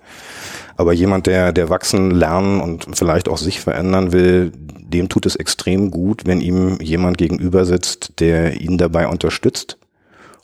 Aber 0.76 0.94
jemand, 0.94 1.28
der, 1.28 1.52
der 1.52 1.70
wachsen, 1.70 2.12
lernen 2.12 2.60
und 2.62 2.88
vielleicht 2.96 3.28
auch 3.28 3.38
sich 3.38 3.60
verändern 3.60 4.12
will, 4.12 4.52
dem 4.94 5.10
tut 5.10 5.26
es 5.26 5.36
extrem 5.36 5.92
gut, 5.92 6.26
wenn 6.26 6.42
ihm 6.42 6.80
jemand 6.80 7.18
gegenüber 7.18 7.66
sitzt, 7.66 8.20
der 8.20 8.62
ihn 8.62 8.78
dabei 8.78 9.08
unterstützt 9.08 9.78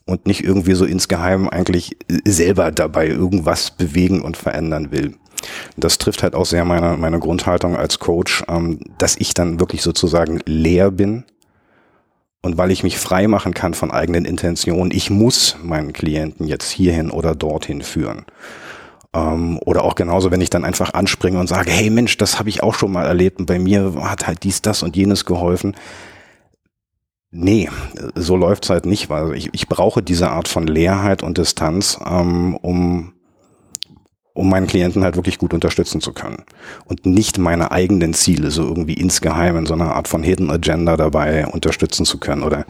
und 0.05 0.25
nicht 0.25 0.43
irgendwie 0.43 0.73
so 0.73 0.85
insgeheim 0.85 1.47
eigentlich 1.47 1.95
selber 2.25 2.71
dabei 2.71 3.07
irgendwas 3.07 3.71
bewegen 3.71 4.21
und 4.21 4.37
verändern 4.37 4.91
will. 4.91 5.13
Das 5.77 5.97
trifft 5.97 6.23
halt 6.23 6.35
auch 6.35 6.45
sehr 6.45 6.65
meine, 6.65 6.97
meine 6.97 7.19
Grundhaltung 7.19 7.77
als 7.77 7.99
Coach, 7.99 8.43
ähm, 8.49 8.79
dass 8.97 9.15
ich 9.17 9.33
dann 9.33 9.59
wirklich 9.59 9.81
sozusagen 9.81 10.41
leer 10.45 10.91
bin. 10.91 11.23
Und 12.41 12.57
weil 12.57 12.71
ich 12.71 12.83
mich 12.83 12.97
frei 12.97 13.27
machen 13.27 13.53
kann 13.53 13.73
von 13.73 13.91
eigenen 13.91 14.25
Intentionen, 14.25 14.91
ich 14.91 15.09
muss 15.09 15.57
meinen 15.61 15.91
Klienten 15.91 16.47
jetzt 16.47 16.71
hierhin 16.71 17.11
oder 17.11 17.35
dorthin 17.35 17.81
führen. 17.81 18.25
Ähm, 19.13 19.59
oder 19.65 19.83
auch 19.83 19.95
genauso, 19.95 20.31
wenn 20.31 20.41
ich 20.41 20.49
dann 20.49 20.65
einfach 20.65 20.93
anspringe 20.93 21.39
und 21.39 21.47
sage, 21.47 21.71
hey 21.71 21.89
Mensch, 21.89 22.17
das 22.17 22.37
habe 22.37 22.49
ich 22.49 22.61
auch 22.61 22.75
schon 22.75 22.91
mal 22.91 23.05
erlebt 23.05 23.39
und 23.39 23.45
bei 23.45 23.59
mir 23.59 23.93
hat 24.03 24.27
halt 24.27 24.43
dies, 24.43 24.61
das 24.61 24.83
und 24.83 24.95
jenes 24.95 25.25
geholfen. 25.25 25.75
Nee, 27.31 27.69
so 28.15 28.35
läuft's 28.35 28.69
halt 28.69 28.85
nicht, 28.85 29.09
weil 29.09 29.35
ich, 29.35 29.49
ich 29.53 29.67
brauche 29.67 30.01
diese 30.01 30.31
Art 30.31 30.47
von 30.47 30.65
Leerheit 30.65 31.21
und 31.21 31.37
Distanz, 31.37 31.99
ähm, 32.03 32.55
um 32.55 33.13
um 34.33 34.49
meinen 34.49 34.67
Klienten 34.67 35.03
halt 35.03 35.15
wirklich 35.15 35.37
gut 35.37 35.53
unterstützen 35.53 36.01
zu 36.01 36.13
können. 36.13 36.43
Und 36.85 37.05
nicht 37.05 37.37
meine 37.37 37.71
eigenen 37.71 38.13
Ziele 38.13 38.51
so 38.51 38.63
irgendwie 38.63 38.93
insgeheim 38.93 39.57
in 39.57 39.65
so 39.65 39.73
einer 39.73 39.95
Art 39.95 40.07
von 40.07 40.23
Hidden 40.23 40.49
Agenda 40.49 40.95
dabei 40.97 41.47
unterstützen 41.47 42.05
zu 42.05 42.19
können. 42.19 42.43
Oder 42.43 42.65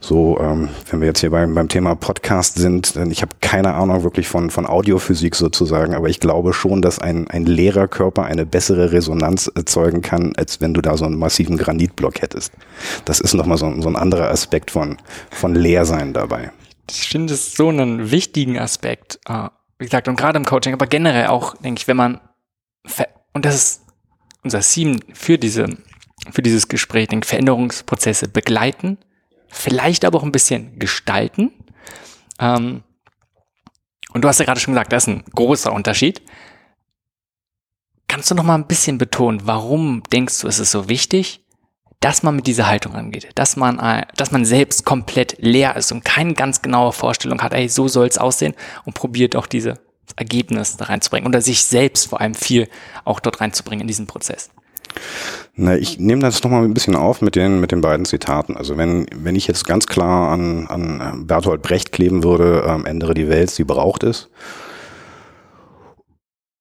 so, 0.00 0.38
ähm, 0.40 0.68
wenn 0.90 1.00
wir 1.00 1.08
jetzt 1.08 1.20
hier 1.20 1.30
beim, 1.30 1.54
beim 1.54 1.68
Thema 1.68 1.94
Podcast 1.94 2.56
sind, 2.56 2.94
ich 3.10 3.22
habe 3.22 3.32
keine 3.40 3.74
Ahnung 3.74 4.02
wirklich 4.02 4.28
von, 4.28 4.50
von 4.50 4.66
Audiophysik 4.66 5.34
sozusagen, 5.34 5.94
aber 5.94 6.08
ich 6.08 6.20
glaube 6.20 6.52
schon, 6.52 6.80
dass 6.80 6.98
ein, 6.98 7.28
ein 7.28 7.44
Lehrerkörper 7.44 8.24
eine 8.24 8.46
bessere 8.46 8.92
Resonanz 8.92 9.50
erzeugen 9.54 10.00
kann, 10.00 10.32
als 10.36 10.60
wenn 10.60 10.74
du 10.74 10.80
da 10.80 10.96
so 10.96 11.04
einen 11.04 11.18
massiven 11.18 11.58
Granitblock 11.58 12.22
hättest. 12.22 12.52
Das 13.04 13.20
ist 13.20 13.34
nochmal 13.34 13.58
so, 13.58 13.80
so 13.80 13.88
ein 13.88 13.96
anderer 13.96 14.30
Aspekt 14.30 14.70
von, 14.70 14.96
von 15.30 15.54
Leersein 15.54 16.12
dabei. 16.12 16.50
Ich 16.90 17.08
finde 17.08 17.34
es 17.34 17.54
so 17.54 17.68
einen 17.68 18.10
wichtigen 18.10 18.58
Aspekt. 18.58 19.18
Uh 19.28 19.48
wie 19.78 19.84
gesagt, 19.84 20.08
und 20.08 20.16
gerade 20.16 20.38
im 20.38 20.44
Coaching, 20.44 20.72
aber 20.72 20.86
generell 20.86 21.26
auch, 21.26 21.56
denke 21.56 21.80
ich, 21.80 21.88
wenn 21.88 21.96
man, 21.96 22.20
und 23.32 23.44
das 23.44 23.54
ist 23.54 23.84
unser 24.42 24.60
Theme 24.60 25.00
für 25.12 25.38
diese, 25.38 25.66
für 26.30 26.42
dieses 26.42 26.68
Gespräch, 26.68 27.08
denke 27.08 27.26
Veränderungsprozesse 27.26 28.28
begleiten, 28.28 28.98
vielleicht 29.48 30.04
aber 30.04 30.18
auch 30.18 30.22
ein 30.22 30.32
bisschen 30.32 30.78
gestalten. 30.78 31.52
Ähm, 32.38 32.82
und 34.12 34.22
du 34.22 34.28
hast 34.28 34.38
ja 34.38 34.44
gerade 34.44 34.60
schon 34.60 34.74
gesagt, 34.74 34.92
das 34.92 35.04
ist 35.04 35.08
ein 35.08 35.24
großer 35.34 35.72
Unterschied. 35.72 36.22
Kannst 38.06 38.30
du 38.30 38.34
noch 38.34 38.44
mal 38.44 38.54
ein 38.54 38.68
bisschen 38.68 38.98
betonen, 38.98 39.40
warum 39.44 40.02
denkst 40.04 40.40
du, 40.40 40.48
ist 40.48 40.60
es 40.60 40.70
so 40.70 40.88
wichtig, 40.88 41.43
dass 42.04 42.22
man 42.22 42.36
mit 42.36 42.46
dieser 42.46 42.68
Haltung 42.68 42.94
angeht, 42.94 43.28
dass 43.34 43.56
man, 43.56 43.78
äh, 43.78 44.02
dass 44.16 44.30
man 44.30 44.44
selbst 44.44 44.84
komplett 44.84 45.36
leer 45.38 45.74
ist 45.74 45.90
und 45.90 46.04
keine 46.04 46.34
ganz 46.34 46.60
genaue 46.60 46.92
Vorstellung 46.92 47.40
hat, 47.40 47.54
ey, 47.54 47.66
so 47.66 47.88
soll 47.88 48.06
es 48.06 48.18
aussehen 48.18 48.52
und 48.84 48.92
probiert 48.92 49.34
auch 49.36 49.46
diese 49.46 49.78
Ergebnis 50.14 50.76
da 50.76 50.84
reinzubringen 50.84 51.26
oder 51.26 51.40
sich 51.40 51.64
selbst 51.64 52.08
vor 52.08 52.20
allem 52.20 52.34
viel 52.34 52.68
auch 53.06 53.20
dort 53.20 53.40
reinzubringen 53.40 53.80
in 53.80 53.88
diesen 53.88 54.06
Prozess. 54.06 54.50
Na, 55.54 55.78
ich 55.78 55.98
nehme 55.98 56.20
das 56.20 56.42
nochmal 56.42 56.64
ein 56.64 56.74
bisschen 56.74 56.94
auf 56.94 57.22
mit 57.22 57.36
den, 57.36 57.58
mit 57.60 57.72
den 57.72 57.80
beiden 57.80 58.04
Zitaten. 58.04 58.54
Also 58.54 58.76
wenn, 58.76 59.06
wenn 59.14 59.34
ich 59.34 59.46
jetzt 59.46 59.66
ganz 59.66 59.86
klar 59.86 60.30
an, 60.30 60.66
an 60.66 61.26
Bertolt 61.26 61.62
Brecht 61.62 61.90
kleben 61.90 62.22
würde, 62.22 62.66
ähm, 62.68 62.84
ändere 62.84 63.14
die 63.14 63.30
Welt, 63.30 63.50
sie 63.50 63.64
braucht 63.64 64.02
es, 64.02 64.28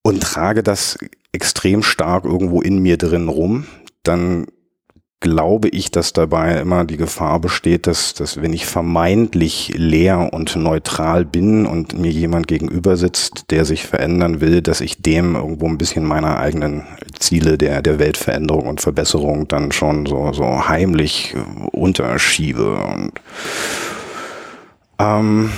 und 0.03 0.23
trage 0.23 0.63
das 0.63 0.97
extrem 1.33 1.83
stark 1.83 2.23
irgendwo 2.23 2.61
in 2.61 2.79
mir 2.79 2.97
drin 2.97 3.27
rum, 3.27 3.65
dann 4.03 4.47
glaube 5.23 5.69
ich, 5.69 5.89
dass 5.89 6.11
dabei 6.11 6.59
immer 6.59 6.83
die 6.83 6.97
Gefahr 6.97 7.39
besteht, 7.39 7.87
dass, 7.87 8.13
dass 8.13 8.41
wenn 8.41 8.51
ich 8.51 8.65
vermeintlich 8.65 9.71
leer 9.73 10.33
und 10.33 10.57
neutral 10.57 11.23
bin 11.23 11.65
und 11.65 11.97
mir 11.97 12.11
jemand 12.11 12.49
gegenüber 12.49 12.97
sitzt, 12.97 13.49
der 13.49 13.63
sich 13.63 13.85
verändern 13.85 14.41
will, 14.41 14.61
dass 14.61 14.81
ich 14.81 15.01
dem 15.01 15.35
irgendwo 15.35 15.65
ein 15.67 15.77
bisschen 15.77 16.03
meiner 16.03 16.37
eigenen 16.39 16.83
Ziele 17.17 17.57
der, 17.57 17.81
der 17.81 17.99
Weltveränderung 17.99 18.67
und 18.67 18.81
Verbesserung 18.81 19.47
dann 19.47 19.71
schon 19.71 20.05
so, 20.05 20.33
so 20.33 20.67
heimlich 20.67 21.33
unterschiebe. 21.71 22.75
Und 22.75 23.13
ähm, 24.99 25.51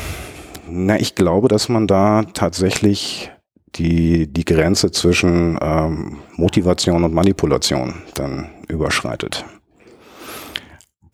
na, 0.69 0.99
ich 0.99 1.15
glaube, 1.15 1.47
dass 1.47 1.69
man 1.69 1.87
da 1.87 2.21
tatsächlich 2.35 3.31
die, 3.73 4.27
die 4.31 4.45
Grenze 4.45 4.91
zwischen 4.91 5.57
ähm, 5.59 6.17
Motivation 6.35 7.03
und 7.03 7.15
Manipulation 7.15 7.95
dann 8.13 8.51
überschreitet. 8.67 9.43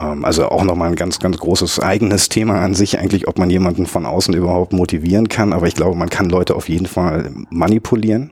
Ähm, 0.01 0.25
also 0.25 0.49
auch 0.49 0.63
nochmal 0.63 0.89
ein 0.89 0.95
ganz, 0.95 1.19
ganz 1.19 1.37
großes 1.37 1.79
eigenes 1.79 2.29
Thema 2.29 2.61
an 2.61 2.73
sich 2.73 2.97
eigentlich, 2.99 3.27
ob 3.27 3.37
man 3.37 3.49
jemanden 3.49 3.85
von 3.85 4.05
außen 4.05 4.33
überhaupt 4.33 4.73
motivieren 4.73 5.29
kann. 5.29 5.53
Aber 5.53 5.67
ich 5.67 5.75
glaube, 5.75 5.97
man 5.97 6.09
kann 6.09 6.29
Leute 6.29 6.55
auf 6.55 6.69
jeden 6.69 6.87
Fall 6.87 7.31
manipulieren. 7.49 8.31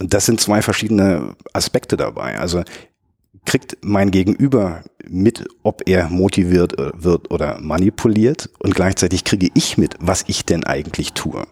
Und 0.00 0.14
das 0.14 0.26
sind 0.26 0.40
zwei 0.40 0.62
verschiedene 0.62 1.34
Aspekte 1.52 1.96
dabei. 1.96 2.38
Also 2.38 2.62
kriegt 3.44 3.78
mein 3.80 4.10
Gegenüber 4.10 4.84
mit, 5.08 5.48
ob 5.62 5.88
er 5.88 6.08
motiviert 6.08 6.78
äh, 6.78 6.90
wird 6.94 7.30
oder 7.30 7.58
manipuliert 7.60 8.50
und 8.58 8.74
gleichzeitig 8.74 9.24
kriege 9.24 9.48
ich 9.54 9.78
mit, 9.78 9.94
was 10.00 10.24
ich 10.26 10.44
denn 10.44 10.64
eigentlich 10.64 11.14
tue. 11.14 11.44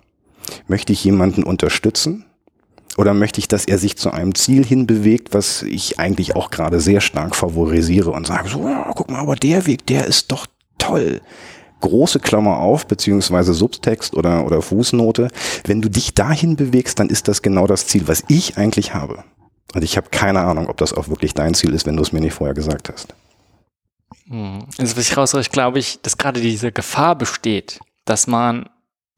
Möchte 0.69 0.93
ich 0.93 1.03
jemanden 1.03 1.43
unterstützen 1.43 2.26
oder 2.97 3.15
möchte 3.15 3.41
ich, 3.41 3.49
dass 3.49 3.67
er 3.67 3.79
sich 3.79 3.97
zu 3.97 4.11
einem 4.11 4.35
Ziel 4.35 4.65
hinbewegt, 4.65 5.35
was 5.35 5.63
ich 5.63 5.99
eigentlich 5.99 6.35
auch 6.35 6.51
gerade 6.51 6.81
sehr 6.81 7.01
stark 7.01 7.37
favorisiere 7.37 8.11
und 8.11 8.27
sage 8.27 8.49
so, 8.49 8.67
ja, 8.67 8.91
guck 8.95 9.11
mal, 9.11 9.21
aber 9.21 9.37
der 9.37 9.67
Weg, 9.67 9.87
der 9.87 10.07
ist 10.07 10.33
doch 10.33 10.47
toll. 10.79 11.21
Große 11.81 12.21
Klammer 12.21 12.59
auf, 12.59 12.87
beziehungsweise 12.87 13.53
Subtext 13.53 14.15
oder, 14.15 14.47
oder 14.47 14.63
Fußnote. 14.63 15.29
Wenn 15.65 15.83
du 15.83 15.91
dich 15.91 16.15
dahin 16.15 16.57
bewegst, 16.57 16.99
dann 16.99 17.11
ist 17.11 17.29
das 17.29 17.43
genau 17.43 17.67
das 17.67 17.87
Ziel, 17.87 18.09
was 18.09 18.25
ich 18.29 18.57
eigentlich 18.57 18.95
habe. 18.95 19.25
Und 19.75 19.83
ich 19.83 19.99
habe 19.99 20.09
keine 20.11 20.41
Ahnung, 20.41 20.69
ob 20.69 20.79
das 20.79 20.95
auch 20.95 21.09
wirklich 21.09 21.35
dein 21.35 21.53
Ziel 21.53 21.75
ist, 21.75 21.87
wenn 21.87 21.97
du 21.97 22.03
es 22.03 22.13
mir 22.13 22.21
nicht 22.21 22.33
vorher 22.33 22.55
gesagt 22.55 22.89
hast. 22.91 23.15
Hm. 24.29 24.65
Also 24.79 24.97
was 24.97 25.11
ich 25.11 25.17
raushöre, 25.17 25.43
glaube 25.45 25.79
ich, 25.79 26.01
dass 26.01 26.17
gerade 26.17 26.41
diese 26.41 26.73
Gefahr 26.73 27.15
besteht, 27.15 27.81
dass 28.07 28.27
man 28.27 28.71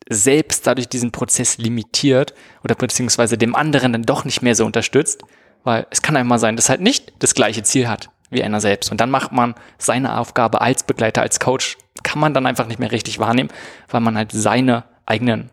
selbst 0.09 0.67
dadurch 0.67 0.89
diesen 0.89 1.13
Prozess 1.13 1.59
limitiert 1.59 2.35
oder 2.65 2.75
beziehungsweise 2.75 3.37
dem 3.37 3.55
anderen 3.55 3.93
dann 3.93 4.03
doch 4.03 4.25
nicht 4.25 4.43
mehr 4.43 4.55
so 4.55 4.65
unterstützt, 4.65 5.23
weil 5.65 5.87
es 5.91 6.03
kann 6.03 6.17
einmal 6.17 6.39
sein, 6.39 6.57
dass 6.57 6.69
halt 6.69 6.81
nicht 6.81 7.13
das 7.19 7.35
gleiche 7.35 7.63
Ziel 7.63 7.89
hat 7.89 8.11
wie 8.31 8.43
einer 8.43 8.61
selbst. 8.61 8.91
Und 8.91 9.01
dann 9.01 9.11
macht 9.11 9.33
man 9.33 9.55
seine 9.79 10.19
Aufgabe 10.19 10.61
als 10.61 10.83
Begleiter, 10.83 11.23
als 11.23 11.41
Coach, 11.41 11.79
kann 12.03 12.21
man 12.21 12.35
dann 12.35 12.47
einfach 12.47 12.67
nicht 12.67 12.79
mehr 12.79 12.93
richtig 12.93 13.19
wahrnehmen, 13.19 13.51
weil 13.89 14.01
man 14.01 14.17
halt 14.17 14.33
seine 14.33 14.85
eigenen 15.07 15.51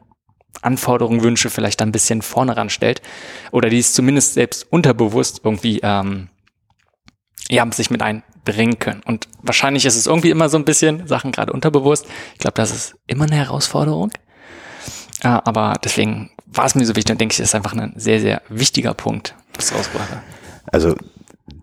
Anforderungen, 0.62 1.24
Wünsche 1.24 1.50
vielleicht 1.50 1.82
ein 1.82 1.92
bisschen 1.92 2.22
vorne 2.22 2.56
ranstellt 2.56 3.02
oder 3.52 3.70
die 3.70 3.80
es 3.80 3.94
zumindest 3.94 4.36
selbst 4.36 4.66
unterbewusst 4.72 5.42
irgendwie 5.44 5.80
ähm, 5.84 6.30
ja, 7.50 7.70
sich 7.72 7.92
mit 7.92 8.02
einbringen 8.02 8.80
können. 8.80 9.02
Und 9.06 9.28
wahrscheinlich 9.42 9.86
ist 9.86 9.96
es 9.96 10.08
irgendwie 10.08 10.30
immer 10.30 10.50
so 10.50 10.58
ein 10.58 10.66
bisschen 10.66 11.08
Sachen 11.08 11.32
gerade 11.32 11.54
unterbewusst. 11.54 12.08
Ich 12.34 12.40
glaube, 12.40 12.56
das 12.56 12.72
ist 12.72 12.96
immer 13.08 13.26
eine 13.26 13.36
Herausforderung. 13.36 14.12
Äh, 15.24 15.28
aber 15.28 15.76
deswegen 15.84 16.30
war 16.46 16.66
es 16.66 16.76
mir 16.76 16.86
so 16.86 16.96
wichtig 16.96 17.14
und 17.14 17.22
denke 17.22 17.34
ich, 17.34 17.40
ist 17.40 17.56
einfach 17.56 17.74
ein 17.74 17.94
sehr, 17.96 18.20
sehr 18.20 18.42
wichtiger 18.50 18.94
Punkt, 18.94 19.36
was 19.56 19.74
rausbrachte. 19.74 20.22
Also 20.72 20.96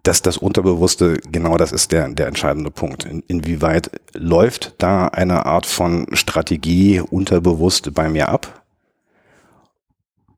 dass 0.03 0.23
das 0.23 0.37
Unterbewusste, 0.37 1.19
genau 1.31 1.57
das 1.57 1.73
ist 1.73 1.93
der, 1.93 2.09
der 2.09 2.27
entscheidende 2.27 2.71
Punkt. 2.71 3.05
In, 3.05 3.23
inwieweit 3.29 3.91
läuft 4.15 4.75
da 4.79 5.07
eine 5.07 5.47
Art 5.47 5.67
von 5.67 6.07
Strategie 6.13 7.01
unterbewusst 7.01 7.95
bei 7.95 8.09
mir 8.09 8.29
ab? 8.29 8.63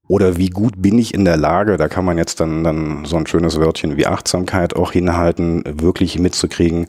Oder 0.07 0.37
wie 0.37 0.51
gut 0.51 0.83
bin 0.83 0.99
ich 0.99 1.15
in 1.15 1.25
der 1.25 1.39
Lage, 1.39 1.79
da 1.79 1.89
kann 1.89 2.05
man 2.05 2.19
jetzt 2.19 2.41
dann, 2.41 2.63
dann 2.63 3.07
so 3.07 3.17
ein 3.17 3.27
schönes 3.27 3.59
Wörtchen 3.59 3.97
wie 3.97 4.07
Achtsamkeit 4.07 4.77
auch 4.77 4.93
hinhalten, 4.93 5.63
wirklich 5.65 6.19
mitzukriegen, 6.19 6.87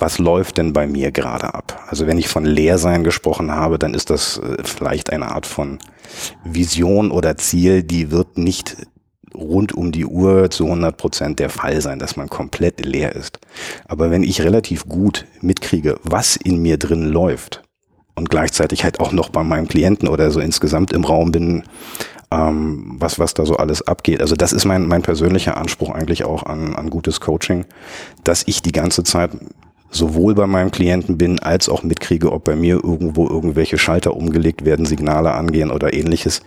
was 0.00 0.18
läuft 0.18 0.58
denn 0.58 0.72
bei 0.72 0.86
mir 0.86 1.12
gerade 1.12 1.54
ab? 1.54 1.84
Also 1.88 2.06
wenn 2.06 2.18
ich 2.18 2.28
von 2.28 2.44
Leersein 2.44 3.04
gesprochen 3.04 3.50
habe, 3.50 3.78
dann 3.78 3.94
ist 3.94 4.10
das 4.10 4.38
äh, 4.38 4.62
vielleicht 4.64 5.10
eine 5.10 5.30
Art 5.32 5.46
von 5.46 5.78
Vision 6.44 7.10
oder 7.10 7.36
Ziel, 7.36 7.82
die 7.82 8.10
wird 8.10 8.38
nicht 8.38 8.76
rund 9.34 9.72
um 9.72 9.92
die 9.92 10.06
Uhr 10.06 10.50
zu 10.50 10.64
100 10.64 10.96
Prozent 10.96 11.38
der 11.38 11.50
Fall 11.50 11.80
sein, 11.80 11.98
dass 11.98 12.16
man 12.16 12.28
komplett 12.28 12.84
leer 12.84 13.14
ist. 13.14 13.38
Aber 13.86 14.10
wenn 14.10 14.22
ich 14.22 14.42
relativ 14.42 14.88
gut 14.88 15.26
mitkriege, 15.40 16.00
was 16.02 16.36
in 16.36 16.60
mir 16.60 16.78
drin 16.78 17.08
läuft 17.08 17.62
und 18.16 18.28
gleichzeitig 18.28 18.82
halt 18.82 19.00
auch 19.00 19.12
noch 19.12 19.28
bei 19.28 19.44
meinem 19.44 19.68
Klienten 19.68 20.08
oder 20.08 20.30
so 20.30 20.40
insgesamt 20.40 20.92
im 20.92 21.04
Raum 21.04 21.30
bin, 21.30 21.62
ähm, 22.32 22.96
was, 22.98 23.18
was 23.18 23.34
da 23.34 23.44
so 23.44 23.56
alles 23.56 23.86
abgeht. 23.86 24.20
Also 24.20 24.34
das 24.34 24.52
ist 24.52 24.64
mein, 24.64 24.86
mein 24.86 25.02
persönlicher 25.02 25.56
Anspruch 25.56 25.90
eigentlich 25.90 26.24
auch 26.24 26.44
an, 26.44 26.74
an 26.74 26.90
gutes 26.90 27.20
Coaching, 27.20 27.66
dass 28.24 28.42
ich 28.46 28.62
die 28.62 28.72
ganze 28.72 29.04
Zeit 29.04 29.30
sowohl 29.90 30.34
bei 30.34 30.46
meinem 30.46 30.70
Klienten 30.70 31.18
bin, 31.18 31.38
als 31.40 31.68
auch 31.68 31.82
mitkriege, 31.82 32.32
ob 32.32 32.44
bei 32.44 32.54
mir 32.54 32.80
irgendwo 32.82 33.28
irgendwelche 33.28 33.76
Schalter 33.76 34.16
umgelegt 34.16 34.64
werden, 34.64 34.86
Signale 34.86 35.32
angehen 35.32 35.70
oder 35.70 35.92
ähnliches. 35.92 36.42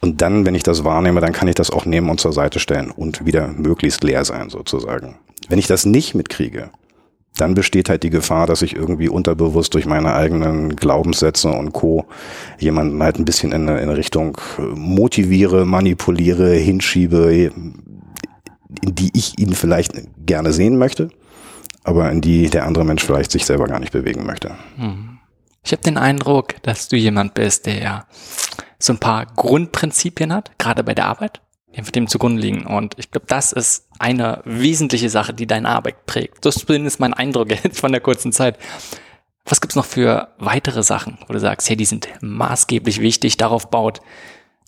Und 0.00 0.22
dann, 0.22 0.46
wenn 0.46 0.54
ich 0.54 0.62
das 0.62 0.84
wahrnehme, 0.84 1.20
dann 1.20 1.32
kann 1.32 1.48
ich 1.48 1.56
das 1.56 1.70
auch 1.70 1.86
nehmen 1.86 2.08
und 2.08 2.20
zur 2.20 2.32
Seite 2.32 2.60
stellen 2.60 2.90
und 2.90 3.26
wieder 3.26 3.48
möglichst 3.48 4.04
leer 4.04 4.24
sein 4.24 4.48
sozusagen. 4.48 5.16
Wenn 5.48 5.58
ich 5.58 5.66
das 5.66 5.84
nicht 5.84 6.14
mitkriege, 6.14 6.70
dann 7.36 7.54
besteht 7.54 7.88
halt 7.88 8.04
die 8.04 8.10
Gefahr, 8.10 8.46
dass 8.46 8.62
ich 8.62 8.76
irgendwie 8.76 9.08
unterbewusst 9.08 9.74
durch 9.74 9.86
meine 9.86 10.14
eigenen 10.14 10.76
Glaubenssätze 10.76 11.48
und 11.48 11.72
Co. 11.72 12.06
jemanden 12.60 13.02
halt 13.02 13.18
ein 13.18 13.24
bisschen 13.24 13.50
in 13.50 13.68
eine, 13.68 13.80
in 13.80 13.88
Richtung 13.88 14.38
motiviere, 14.72 15.66
manipuliere, 15.66 16.54
hinschiebe, 16.54 17.34
in 17.34 17.74
die 18.84 19.10
ich 19.14 19.36
ihn 19.40 19.52
vielleicht 19.54 19.94
gerne 20.24 20.52
sehen 20.52 20.78
möchte 20.78 21.10
aber 21.84 22.10
in 22.10 22.20
die 22.20 22.50
der 22.50 22.66
andere 22.66 22.84
Mensch 22.84 23.04
vielleicht 23.04 23.30
sich 23.30 23.46
selber 23.46 23.66
gar 23.66 23.78
nicht 23.78 23.92
bewegen 23.92 24.26
möchte. 24.26 24.56
Hm. 24.76 25.18
Ich 25.62 25.72
habe 25.72 25.82
den 25.82 25.96
Eindruck, 25.96 26.60
dass 26.62 26.88
du 26.88 26.96
jemand 26.96 27.34
bist, 27.34 27.66
der 27.66 28.06
so 28.78 28.92
ein 28.92 28.98
paar 28.98 29.26
Grundprinzipien 29.26 30.32
hat, 30.32 30.58
gerade 30.58 30.82
bei 30.84 30.94
der 30.94 31.06
Arbeit, 31.06 31.40
die 31.72 31.78
einfach 31.78 31.92
dem 31.92 32.06
zugrunde 32.06 32.42
liegen. 32.42 32.66
Und 32.66 32.98
ich 32.98 33.10
glaube, 33.10 33.26
das 33.28 33.52
ist 33.52 33.88
eine 33.98 34.42
wesentliche 34.44 35.08
Sache, 35.08 35.32
die 35.32 35.46
deine 35.46 35.68
Arbeit 35.68 36.04
prägt. 36.06 36.44
Das 36.44 36.56
ist 36.56 37.00
mein 37.00 37.14
Eindruck 37.14 37.50
jetzt 37.64 37.80
von 37.80 37.92
der 37.92 38.00
kurzen 38.00 38.32
Zeit. 38.32 38.58
Was 39.46 39.60
gibt's 39.60 39.76
noch 39.76 39.84
für 39.84 40.34
weitere 40.38 40.82
Sachen, 40.82 41.18
wo 41.26 41.32
du 41.32 41.40
sagst, 41.40 41.68
hey, 41.68 41.76
die 41.76 41.84
sind 41.84 42.08
maßgeblich 42.20 43.00
wichtig, 43.00 43.36
darauf 43.36 43.70
baut 43.70 44.00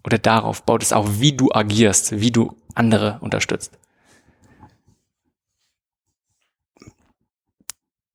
oder 0.04 0.18
darauf 0.18 0.62
baut 0.62 0.82
es 0.82 0.92
auch, 0.92 1.06
wie 1.18 1.32
du 1.32 1.50
agierst, 1.52 2.20
wie 2.20 2.30
du 2.30 2.56
andere 2.74 3.18
unterstützt? 3.20 3.72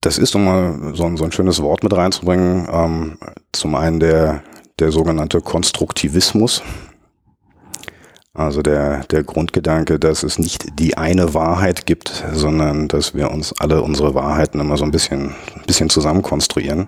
Das 0.01 0.17
ist, 0.17 0.35
um 0.35 0.45
mal 0.45 0.95
so 0.95 1.05
ein, 1.05 1.15
so 1.15 1.23
ein 1.23 1.31
schönes 1.31 1.61
Wort 1.61 1.83
mit 1.83 1.93
reinzubringen, 1.93 2.67
ähm, 2.71 3.17
zum 3.51 3.75
einen 3.75 3.99
der, 3.99 4.41
der 4.79 4.91
sogenannte 4.91 5.41
Konstruktivismus. 5.41 6.63
Also 8.33 8.63
der, 8.63 9.03
der 9.11 9.23
Grundgedanke, 9.23 9.99
dass 9.99 10.23
es 10.23 10.39
nicht 10.39 10.79
die 10.79 10.97
eine 10.97 11.35
Wahrheit 11.35 11.85
gibt, 11.85 12.23
sondern 12.33 12.87
dass 12.87 13.13
wir 13.13 13.29
uns 13.29 13.53
alle 13.59 13.83
unsere 13.83 14.15
Wahrheiten 14.15 14.59
immer 14.59 14.75
so 14.75 14.85
ein 14.85 14.91
bisschen, 14.91 15.35
ein 15.55 15.65
bisschen 15.67 15.91
zusammen 15.91 16.23
konstruieren. 16.23 16.87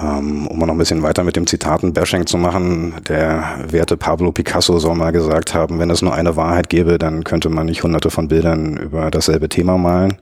Ähm, 0.00 0.46
um 0.46 0.58
mal 0.58 0.66
noch 0.66 0.74
ein 0.74 0.78
bisschen 0.78 1.02
weiter 1.02 1.24
mit 1.24 1.34
dem 1.34 1.48
Zitaten 1.48 1.94
Bashing 1.94 2.26
zu 2.26 2.36
machen, 2.36 2.94
der 3.08 3.58
werte 3.66 3.96
Pablo 3.96 4.30
Picasso 4.30 4.78
soll 4.78 4.94
mal 4.94 5.12
gesagt 5.12 5.54
haben, 5.54 5.80
wenn 5.80 5.90
es 5.90 6.02
nur 6.02 6.14
eine 6.14 6.36
Wahrheit 6.36 6.68
gäbe, 6.68 6.98
dann 6.98 7.24
könnte 7.24 7.48
man 7.48 7.66
nicht 7.66 7.82
hunderte 7.82 8.10
von 8.10 8.28
Bildern 8.28 8.76
über 8.76 9.10
dasselbe 9.10 9.48
Thema 9.48 9.78
malen. 9.78 10.18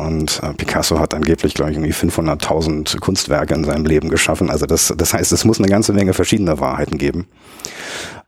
Und 0.00 0.40
äh, 0.42 0.54
Picasso 0.54 0.98
hat 0.98 1.14
angeblich, 1.14 1.54
glaube 1.54 1.70
ich, 1.70 1.76
irgendwie 1.76 1.92
500.000 1.92 2.98
Kunstwerke 3.00 3.54
in 3.54 3.64
seinem 3.64 3.84
Leben 3.84 4.08
geschaffen. 4.08 4.50
Also 4.50 4.66
das, 4.66 4.92
das 4.96 5.12
heißt, 5.12 5.32
es 5.32 5.44
muss 5.44 5.58
eine 5.58 5.68
ganze 5.68 5.92
Menge 5.92 6.14
verschiedener 6.14 6.58
Wahrheiten 6.58 6.98
geben. 6.98 7.26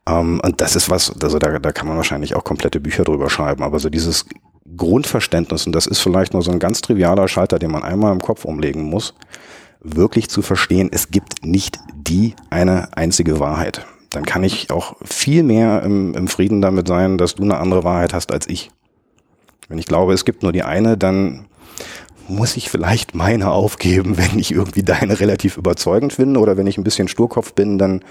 Ähm, 0.07 0.39
und 0.43 0.61
das 0.61 0.75
ist 0.75 0.89
was, 0.89 1.11
also 1.21 1.39
da, 1.39 1.59
da 1.59 1.71
kann 1.71 1.87
man 1.87 1.97
wahrscheinlich 1.97 2.35
auch 2.35 2.43
komplette 2.43 2.79
Bücher 2.79 3.03
drüber 3.03 3.29
schreiben. 3.29 3.63
Aber 3.63 3.79
so 3.79 3.89
dieses 3.89 4.25
Grundverständnis, 4.77 5.65
und 5.65 5.73
das 5.73 5.87
ist 5.87 5.99
vielleicht 5.99 6.33
nur 6.33 6.41
so 6.41 6.51
ein 6.51 6.59
ganz 6.59 6.81
trivialer 6.81 7.27
Schalter, 7.27 7.59
den 7.59 7.71
man 7.71 7.83
einmal 7.83 8.11
im 8.11 8.21
Kopf 8.21 8.45
umlegen 8.45 8.83
muss, 8.83 9.13
wirklich 9.81 10.29
zu 10.29 10.41
verstehen, 10.41 10.89
es 10.91 11.11
gibt 11.11 11.45
nicht 11.45 11.79
die 11.95 12.35
eine 12.49 12.95
einzige 12.95 13.39
Wahrheit. 13.39 13.85
Dann 14.11 14.25
kann 14.25 14.43
ich 14.43 14.69
auch 14.69 14.95
viel 15.03 15.43
mehr 15.43 15.81
im, 15.83 16.13
im 16.13 16.27
Frieden 16.27 16.61
damit 16.61 16.87
sein, 16.87 17.17
dass 17.17 17.35
du 17.35 17.43
eine 17.43 17.57
andere 17.57 17.83
Wahrheit 17.83 18.13
hast 18.13 18.31
als 18.31 18.47
ich. 18.47 18.69
Wenn 19.67 19.79
ich 19.79 19.87
glaube, 19.87 20.13
es 20.13 20.25
gibt 20.25 20.43
nur 20.43 20.51
die 20.51 20.63
eine, 20.63 20.97
dann 20.97 21.47
muss 22.27 22.55
ich 22.57 22.69
vielleicht 22.69 23.15
meine 23.15 23.51
aufgeben, 23.51 24.17
wenn 24.17 24.39
ich 24.39 24.51
irgendwie 24.51 24.83
deine 24.83 25.19
relativ 25.19 25.57
überzeugend 25.57 26.13
finde 26.13 26.39
oder 26.39 26.57
wenn 26.57 26.67
ich 26.67 26.77
ein 26.77 26.83
bisschen 26.83 27.07
Sturkopf 27.07 27.53
bin, 27.53 27.77
dann 27.77 28.01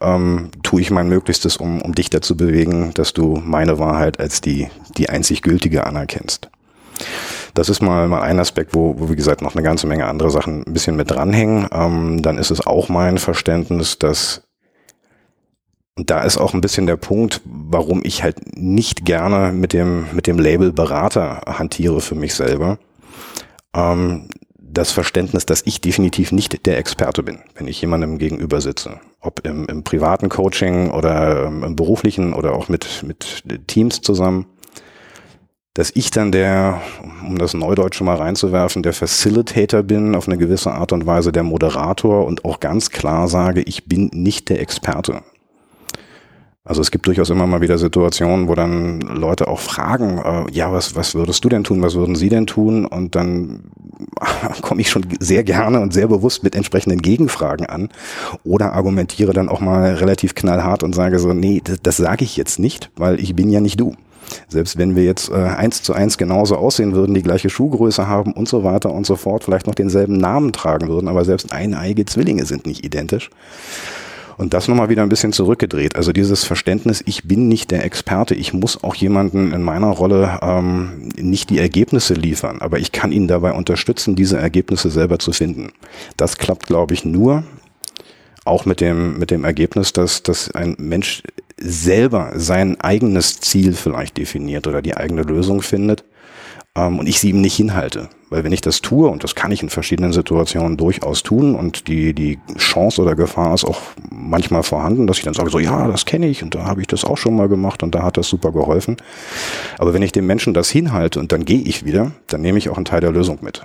ähm, 0.00 0.50
tue 0.62 0.80
ich 0.80 0.90
mein 0.90 1.08
Möglichstes, 1.08 1.56
um, 1.56 1.82
um 1.82 1.94
dich 1.94 2.10
dazu 2.10 2.36
bewegen, 2.36 2.92
dass 2.94 3.12
du 3.12 3.40
meine 3.44 3.78
Wahrheit 3.78 4.20
als 4.20 4.40
die, 4.40 4.68
die 4.96 5.08
einzig 5.08 5.42
gültige 5.42 5.86
anerkennst. 5.86 6.50
Das 7.54 7.68
ist 7.68 7.80
mal, 7.80 8.08
mal 8.08 8.22
ein 8.22 8.38
Aspekt, 8.38 8.74
wo, 8.74 8.94
wo, 8.98 9.10
wie 9.10 9.16
gesagt, 9.16 9.42
noch 9.42 9.54
eine 9.54 9.62
ganze 9.62 9.86
Menge 9.86 10.06
andere 10.06 10.30
Sachen 10.30 10.64
ein 10.66 10.72
bisschen 10.72 10.96
mit 10.96 11.10
dranhängen. 11.10 11.68
Ähm, 11.72 12.22
dann 12.22 12.38
ist 12.38 12.50
es 12.50 12.66
auch 12.66 12.88
mein 12.88 13.18
Verständnis, 13.18 13.98
dass 13.98 14.42
und 15.96 16.10
da 16.10 16.22
ist 16.22 16.38
auch 16.38 16.54
ein 16.54 16.60
bisschen 16.60 16.86
der 16.86 16.94
Punkt, 16.94 17.40
warum 17.44 18.02
ich 18.04 18.22
halt 18.22 18.56
nicht 18.56 19.04
gerne 19.04 19.50
mit 19.50 19.72
dem, 19.72 20.06
mit 20.12 20.28
dem 20.28 20.38
Label 20.38 20.72
Berater 20.72 21.40
hantiere 21.44 22.00
für 22.00 22.14
mich 22.14 22.34
selber 22.34 22.78
ähm, 23.74 24.28
das 24.70 24.92
Verständnis, 24.92 25.46
dass 25.46 25.62
ich 25.64 25.80
definitiv 25.80 26.30
nicht 26.30 26.66
der 26.66 26.78
Experte 26.78 27.22
bin, 27.22 27.40
wenn 27.54 27.66
ich 27.66 27.80
jemandem 27.80 28.18
gegenüber 28.18 28.60
sitze. 28.60 29.00
Ob 29.20 29.44
im, 29.46 29.66
im 29.66 29.82
privaten 29.82 30.28
Coaching 30.28 30.90
oder 30.90 31.46
im 31.46 31.74
beruflichen 31.74 32.32
oder 32.32 32.52
auch 32.52 32.68
mit, 32.68 33.02
mit 33.02 33.66
Teams 33.66 34.00
zusammen. 34.02 34.46
Dass 35.74 35.90
ich 35.94 36.10
dann 36.10 36.32
der, 36.32 36.80
um 37.24 37.38
das 37.38 37.54
Neudeutsche 37.54 38.04
mal 38.04 38.16
reinzuwerfen, 38.16 38.82
der 38.82 38.92
Facilitator 38.92 39.82
bin, 39.82 40.14
auf 40.14 40.26
eine 40.26 40.36
gewisse 40.36 40.72
Art 40.72 40.92
und 40.92 41.06
Weise 41.06 41.30
der 41.32 41.44
Moderator 41.44 42.26
und 42.26 42.44
auch 42.44 42.60
ganz 42.60 42.90
klar 42.90 43.28
sage, 43.28 43.62
ich 43.62 43.86
bin 43.86 44.10
nicht 44.12 44.48
der 44.48 44.60
Experte. 44.60 45.22
Also 46.68 46.82
es 46.82 46.90
gibt 46.90 47.06
durchaus 47.06 47.30
immer 47.30 47.46
mal 47.46 47.62
wieder 47.62 47.78
Situationen, 47.78 48.46
wo 48.46 48.54
dann 48.54 49.00
Leute 49.00 49.48
auch 49.48 49.58
fragen, 49.58 50.18
äh, 50.18 50.52
ja, 50.52 50.70
was, 50.70 50.94
was 50.94 51.14
würdest 51.14 51.42
du 51.42 51.48
denn 51.48 51.64
tun, 51.64 51.80
was 51.80 51.94
würden 51.94 52.14
sie 52.14 52.28
denn 52.28 52.46
tun? 52.46 52.84
Und 52.84 53.14
dann 53.14 53.70
komme 54.60 54.82
ich 54.82 54.90
schon 54.90 55.06
sehr 55.18 55.44
gerne 55.44 55.80
und 55.80 55.94
sehr 55.94 56.08
bewusst 56.08 56.44
mit 56.44 56.54
entsprechenden 56.54 57.00
Gegenfragen 57.00 57.64
an 57.64 57.88
oder 58.44 58.74
argumentiere 58.74 59.32
dann 59.32 59.48
auch 59.48 59.60
mal 59.60 59.94
relativ 59.94 60.34
knallhart 60.34 60.82
und 60.82 60.94
sage 60.94 61.18
so, 61.18 61.32
nee, 61.32 61.62
das, 61.64 61.78
das 61.82 61.96
sage 61.96 62.24
ich 62.24 62.36
jetzt 62.36 62.58
nicht, 62.58 62.90
weil 62.96 63.18
ich 63.18 63.34
bin 63.34 63.48
ja 63.48 63.60
nicht 63.60 63.80
du. 63.80 63.94
Selbst 64.48 64.76
wenn 64.76 64.94
wir 64.94 65.04
jetzt 65.04 65.30
äh, 65.30 65.36
eins 65.36 65.82
zu 65.82 65.94
eins 65.94 66.18
genauso 66.18 66.56
aussehen 66.56 66.92
würden, 66.92 67.14
die 67.14 67.22
gleiche 67.22 67.48
Schuhgröße 67.48 68.08
haben 68.08 68.34
und 68.34 68.46
so 68.46 68.62
weiter 68.62 68.92
und 68.92 69.06
so 69.06 69.16
fort, 69.16 69.42
vielleicht 69.42 69.66
noch 69.66 69.74
denselben 69.74 70.18
Namen 70.18 70.52
tragen 70.52 70.88
würden, 70.88 71.08
aber 71.08 71.24
selbst 71.24 71.50
eineige 71.50 72.04
Zwillinge 72.04 72.44
sind 72.44 72.66
nicht 72.66 72.84
identisch. 72.84 73.30
Und 74.38 74.54
das 74.54 74.68
nochmal 74.68 74.88
wieder 74.88 75.02
ein 75.02 75.08
bisschen 75.08 75.32
zurückgedreht. 75.32 75.96
Also 75.96 76.12
dieses 76.12 76.44
Verständnis, 76.44 77.02
ich 77.04 77.24
bin 77.24 77.48
nicht 77.48 77.72
der 77.72 77.84
Experte, 77.84 78.36
ich 78.36 78.54
muss 78.54 78.82
auch 78.84 78.94
jemanden 78.94 79.52
in 79.52 79.62
meiner 79.62 79.88
Rolle 79.88 80.38
ähm, 80.42 81.10
nicht 81.16 81.50
die 81.50 81.58
Ergebnisse 81.58 82.14
liefern, 82.14 82.58
aber 82.60 82.78
ich 82.78 82.92
kann 82.92 83.10
ihn 83.10 83.26
dabei 83.26 83.52
unterstützen, 83.52 84.14
diese 84.14 84.38
Ergebnisse 84.38 84.90
selber 84.90 85.18
zu 85.18 85.32
finden. 85.32 85.72
Das 86.16 86.38
klappt, 86.38 86.68
glaube 86.68 86.94
ich, 86.94 87.04
nur 87.04 87.42
auch 88.44 88.64
mit 88.64 88.80
dem, 88.80 89.18
mit 89.18 89.32
dem 89.32 89.44
Ergebnis, 89.44 89.92
dass, 89.92 90.22
dass 90.22 90.52
ein 90.52 90.76
Mensch 90.78 91.24
selber 91.60 92.30
sein 92.36 92.80
eigenes 92.80 93.40
Ziel 93.40 93.72
vielleicht 93.72 94.18
definiert 94.18 94.68
oder 94.68 94.82
die 94.82 94.96
eigene 94.96 95.22
Lösung 95.22 95.62
findet 95.62 96.04
ähm, 96.76 97.00
und 97.00 97.08
ich 97.08 97.18
sie 97.18 97.30
ihm 97.30 97.40
nicht 97.40 97.56
hinhalte. 97.56 98.08
Weil 98.30 98.44
wenn 98.44 98.52
ich 98.52 98.60
das 98.60 98.82
tue, 98.82 99.08
und 99.08 99.24
das 99.24 99.34
kann 99.34 99.50
ich 99.52 99.62
in 99.62 99.70
verschiedenen 99.70 100.12
Situationen 100.12 100.76
durchaus 100.76 101.22
tun, 101.22 101.54
und 101.54 101.88
die, 101.88 102.12
die 102.12 102.38
Chance 102.58 103.00
oder 103.00 103.14
Gefahr 103.16 103.54
ist 103.54 103.64
auch 103.64 103.80
manchmal 104.10 104.62
vorhanden, 104.62 105.06
dass 105.06 105.18
ich 105.18 105.24
dann 105.24 105.34
sage, 105.34 105.50
so 105.50 105.58
ja, 105.58 105.88
das 105.88 106.04
kenne 106.04 106.28
ich 106.28 106.42
und 106.42 106.54
da 106.54 106.64
habe 106.64 106.80
ich 106.82 106.86
das 106.86 107.04
auch 107.04 107.16
schon 107.16 107.36
mal 107.36 107.48
gemacht 107.48 107.82
und 107.82 107.94
da 107.94 108.02
hat 108.02 108.16
das 108.16 108.28
super 108.28 108.52
geholfen. 108.52 108.96
Aber 109.78 109.94
wenn 109.94 110.02
ich 110.02 110.12
dem 110.12 110.26
Menschen 110.26 110.52
das 110.52 110.68
hinhalte 110.68 111.20
und 111.20 111.32
dann 111.32 111.44
gehe 111.44 111.60
ich 111.60 111.84
wieder, 111.84 112.12
dann 112.26 112.42
nehme 112.42 112.58
ich 112.58 112.68
auch 112.68 112.76
einen 112.76 112.84
Teil 112.84 113.00
der 113.00 113.12
Lösung 113.12 113.38
mit. 113.40 113.64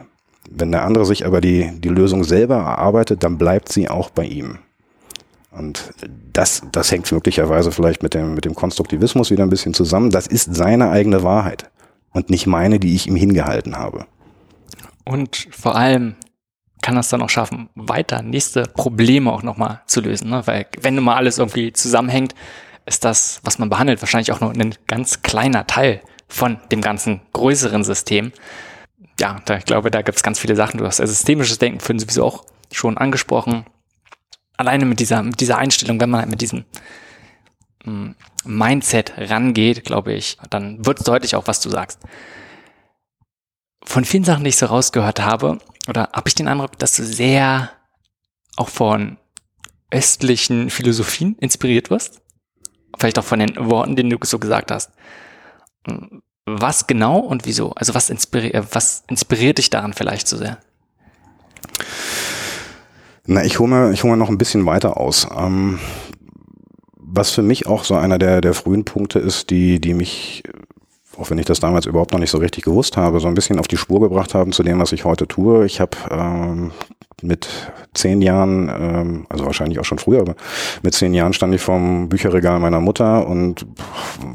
Wenn 0.50 0.72
der 0.72 0.86
andere 0.86 1.06
sich 1.06 1.26
aber 1.26 1.42
die, 1.42 1.72
die 1.80 1.90
Lösung 1.90 2.24
selber 2.24 2.56
erarbeitet, 2.56 3.24
dann 3.24 3.38
bleibt 3.38 3.70
sie 3.70 3.90
auch 3.90 4.10
bei 4.10 4.26
ihm. 4.26 4.60
Und 5.52 5.94
das, 6.32 6.64
das 6.72 6.92
hängt 6.92 7.12
möglicherweise 7.12 7.72
vielleicht 7.72 8.02
mit 8.02 8.14
dem, 8.14 8.34
mit 8.34 8.46
dem 8.46 8.56
Konstruktivismus 8.56 9.30
wieder 9.30 9.44
ein 9.44 9.50
bisschen 9.50 9.74
zusammen. 9.74 10.10
Das 10.10 10.26
ist 10.26 10.56
seine 10.56 10.90
eigene 10.90 11.22
Wahrheit 11.22 11.70
und 12.12 12.30
nicht 12.30 12.48
meine, 12.48 12.80
die 12.80 12.96
ich 12.96 13.08
ihm 13.08 13.16
hingehalten 13.16 13.78
habe. 13.78 14.06
Und 15.06 15.48
vor 15.52 15.76
allem 15.76 16.16
kann 16.82 16.96
das 16.96 17.10
dann 17.10 17.22
auch 17.22 17.30
schaffen, 17.30 17.70
weiter 17.76 18.22
nächste 18.22 18.64
Probleme 18.64 19.32
auch 19.32 19.42
nochmal 19.42 19.82
zu 19.88 20.02
lösen. 20.02 20.30
Ne? 20.30 20.46
Weil 20.46 20.68
wenn 20.82 20.96
nun 20.96 21.06
mal 21.06 21.16
alles 21.16 21.38
irgendwie 21.38 21.74
zusammenhängt, 21.74 22.36
ist 22.86 23.06
das, 23.06 23.40
was 23.44 23.58
man 23.58 23.70
behandelt, 23.70 24.02
wahrscheinlich 24.02 24.32
auch 24.32 24.42
nur 24.42 24.52
ein 24.52 24.76
ganz 24.88 25.22
kleiner 25.22 25.66
Teil 25.66 26.02
von 26.28 26.60
dem 26.72 26.82
ganzen 26.82 27.22
größeren 27.32 27.84
System. 27.84 28.34
Ja, 29.20 29.40
da, 29.46 29.58
ich 29.58 29.66
glaube, 29.66 29.92
da 29.92 30.02
gibt 30.02 30.18
es 30.18 30.24
ganz 30.24 30.40
viele 30.40 30.56
Sachen. 30.56 30.78
Du 30.78 30.86
hast 30.86 31.00
ja 31.00 31.08
systemisches 31.08 31.60
Denken 31.60 31.80
vorhin 31.80 32.00
sowieso 32.00 32.26
auch 32.26 32.46
schon 32.72 32.98
angesprochen. 32.98 33.66
Alleine 34.58 34.86
mit 34.86 35.00
dieser, 35.00 35.24
mit 35.24 35.40
dieser 35.40 35.58
Einstellung, 35.58 36.00
wenn 36.02 36.10
man 36.10 36.22
halt 36.22 36.30
mit 36.30 36.42
diesem 36.42 36.66
mm, 37.86 38.12
Mindset 38.44 39.14
rangeht, 39.18 39.86
glaube 39.86 40.14
ich, 40.14 40.38
dann 40.50 40.86
wird 40.86 41.08
deutlich 41.08 41.36
auch, 41.36 41.48
was 41.48 41.62
du 41.62 41.70
sagst 41.70 42.00
von 43.86 44.06
vielen 44.06 44.24
Sachen, 44.24 44.44
die 44.44 44.50
ich 44.50 44.58
so 44.58 44.66
rausgehört 44.68 45.22
habe, 45.22 45.58
oder 45.88 46.10
habe 46.14 46.28
ich 46.28 46.36
den 46.36 46.48
Eindruck, 46.48 46.78
dass 46.80 46.96
du 46.96 47.04
sehr 47.04 47.70
auch 48.56 48.70
von 48.70 49.18
östlichen 49.92 50.70
Philosophien 50.70 51.36
inspiriert 51.40 51.90
wirst? 51.90 52.22
Vielleicht 52.98 53.20
auch 53.20 53.24
von 53.24 53.40
den 53.40 53.56
Worten, 53.58 53.96
die 53.96 54.08
du 54.08 54.18
so 54.24 54.40
gesagt 54.40 54.72
hast. 54.72 54.92
Was 56.46 56.88
genau 56.88 57.20
und 57.20 57.46
wieso? 57.46 57.72
Also 57.72 57.94
was, 57.94 58.10
inspiri 58.10 58.52
was 58.72 59.04
inspiriert 59.08 59.58
dich 59.58 59.70
daran 59.70 59.94
vielleicht 59.94 60.28
so 60.28 60.38
sehr? 60.38 60.60
Na, 63.26 63.44
ich 63.44 63.60
hole 63.60 63.70
mir, 63.70 63.92
ich 63.92 64.04
hole 64.04 64.14
mir 64.14 64.18
noch 64.18 64.30
ein 64.30 64.38
bisschen 64.38 64.66
weiter 64.66 64.98
aus. 64.98 65.28
Ähm, 65.36 65.80
was 66.98 67.32
für 67.32 67.42
mich 67.42 67.68
auch 67.68 67.84
so 67.84 67.96
einer 67.96 68.18
der, 68.18 68.42
der 68.42 68.54
frühen 68.54 68.86
Punkte 68.86 69.20
ist, 69.20 69.50
die, 69.50 69.80
die 69.80 69.94
mich 69.94 70.44
auch 71.18 71.30
wenn 71.30 71.38
ich 71.38 71.46
das 71.46 71.60
damals 71.60 71.86
überhaupt 71.86 72.12
noch 72.12 72.20
nicht 72.20 72.32
so 72.32 72.38
richtig 72.38 72.64
gewusst 72.64 72.98
habe, 72.98 73.20
so 73.20 73.28
ein 73.28 73.34
bisschen 73.34 73.60
auf 73.60 73.68
die 73.68 73.78
Spur 73.78 74.00
gebracht 74.00 74.34
haben 74.34 74.52
zu 74.52 74.64
dem, 74.64 74.80
was 74.80 74.92
ich 74.92 75.06
heute 75.06 75.28
tue. 75.28 75.66
Ich 75.66 75.80
habe 75.80 75.96
ähm, 76.10 76.72
mit 77.22 77.48
zehn 77.94 78.22
Jahren, 78.22 78.70
ähm, 78.70 79.26
also 79.30 79.46
wahrscheinlich 79.46 79.80
auch 79.80 79.86
schon 79.86 80.00
früher, 80.00 80.22
aber 80.22 80.36
mit 80.82 80.94
zehn 80.94 81.14
Jahren 81.14 81.34
stand 81.34 81.54
ich 81.54 81.62
vorm 81.62 82.10
Bücherregal 82.10 82.60
meiner 82.60 82.82
Mutter 82.82 83.28
und 83.28 83.66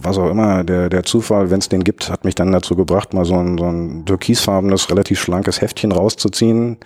was 0.00 0.18
auch 0.18 0.30
immer, 0.30 0.64
der, 0.64 0.88
der 0.88 1.02
Zufall, 1.02 1.50
wenn 1.50 1.58
es 1.58 1.68
den 1.68 1.84
gibt, 1.84 2.10
hat 2.10 2.24
mich 2.24 2.34
dann 2.34 2.52
dazu 2.52 2.76
gebracht, 2.76 3.12
mal 3.12 3.24
so 3.24 3.34
ein, 3.34 3.58
so 3.58 3.64
ein 3.64 4.04
türkisfarbenes, 4.06 4.90
relativ 4.90 5.20
schlankes 5.20 5.60
Heftchen 5.60 5.92
rauszuziehen. 5.92 6.78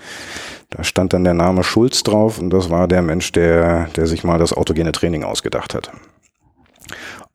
Da 0.71 0.85
stand 0.85 1.13
dann 1.13 1.25
der 1.25 1.35
Name 1.35 1.63
Schulz 1.65 2.03
drauf 2.03 2.39
und 2.39 2.51
das 2.51 2.71
war 2.71 2.89
der 2.89 3.03
Mensch, 3.03 3.31
der, 3.33 3.89
der 3.95 4.07
sich 4.07 4.25
mal 4.25 4.39
das 4.39 4.53
autogene 4.55 4.93
Training 4.93 5.23
ausgedacht 5.23 5.75
hat. 5.75 5.91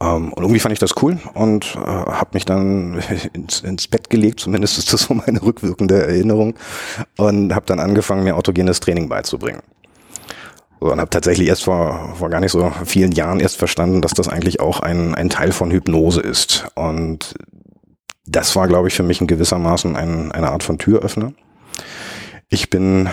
Ähm, 0.01 0.31
und 0.33 0.43
irgendwie 0.43 0.59
fand 0.59 0.73
ich 0.73 0.79
das 0.79 1.01
cool 1.01 1.17
und 1.33 1.75
äh, 1.75 1.79
habe 1.79 2.29
mich 2.33 2.45
dann 2.45 3.01
ins, 3.33 3.61
ins 3.61 3.87
Bett 3.87 4.09
gelegt, 4.09 4.39
zumindest 4.39 4.77
ist 4.77 4.93
das 4.93 5.03
so 5.03 5.13
meine 5.13 5.41
rückwirkende 5.41 6.05
Erinnerung, 6.05 6.55
und 7.17 7.53
habe 7.53 7.65
dann 7.65 7.79
angefangen, 7.79 8.23
mir 8.23 8.35
autogenes 8.35 8.79
Training 8.79 9.09
beizubringen. 9.09 9.61
So, 10.79 10.91
und 10.91 10.99
habe 10.99 11.09
tatsächlich 11.09 11.47
erst 11.47 11.63
vor, 11.63 12.13
vor 12.19 12.29
gar 12.29 12.39
nicht 12.39 12.51
so 12.51 12.71
vielen 12.85 13.11
Jahren 13.11 13.39
erst 13.39 13.57
verstanden, 13.57 14.01
dass 14.01 14.13
das 14.13 14.27
eigentlich 14.27 14.59
auch 14.59 14.79
ein, 14.79 15.15
ein 15.15 15.29
Teil 15.29 15.51
von 15.51 15.71
Hypnose 15.71 16.21
ist. 16.21 16.67
Und 16.75 17.33
das 18.27 18.55
war, 18.55 18.67
glaube 18.67 18.87
ich, 18.87 18.93
für 18.93 19.03
mich 19.03 19.19
in 19.19 19.25
gewissermaßen 19.25 19.95
ein, 19.95 20.31
eine 20.31 20.49
Art 20.49 20.61
von 20.61 20.77
Türöffner. 20.77 21.33
Ich 22.49 22.69
bin 22.69 23.09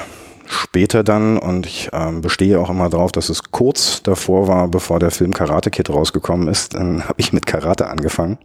später 0.47 1.03
dann, 1.03 1.39
und 1.39 1.67
ich 1.67 1.91
ähm, 1.93 2.21
bestehe 2.21 2.61
auch 2.61 2.71
immer 2.71 2.89
darauf, 2.89 3.13
dass 3.13 3.29
es 3.29 3.51
kurz 3.51 4.03
davor 4.03 4.49
war, 4.49 4.69
bevor 4.69 4.99
der 4.99 5.11
Film 5.11 5.33
Karate 5.33 5.71
Kid 5.71 5.91
rausgekommen 5.91 6.49
ist, 6.49 6.75
dann 6.75 7.05
habe 7.09 7.15
ich 7.19 7.33
mit 7.33 7.47
Karate 7.47 7.89
angefangen 7.89 8.39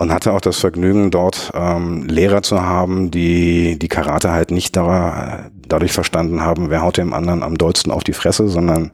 und 0.00 0.14
hatte 0.14 0.32
auch 0.32 0.40
das 0.40 0.56
Vergnügen, 0.56 1.10
dort 1.10 1.52
ähm, 1.54 2.06
Lehrer 2.08 2.40
zu 2.40 2.62
haben, 2.62 3.10
die 3.10 3.78
die 3.78 3.88
Karate 3.88 4.32
halt 4.32 4.50
nicht 4.50 4.74
da, 4.74 5.50
dadurch 5.68 5.92
verstanden 5.92 6.40
haben, 6.40 6.70
wer 6.70 6.80
haut 6.80 6.96
dem 6.96 7.12
anderen 7.12 7.42
am 7.42 7.58
dollsten 7.58 7.92
auf 7.92 8.02
die 8.02 8.14
Fresse, 8.14 8.48
sondern 8.48 8.92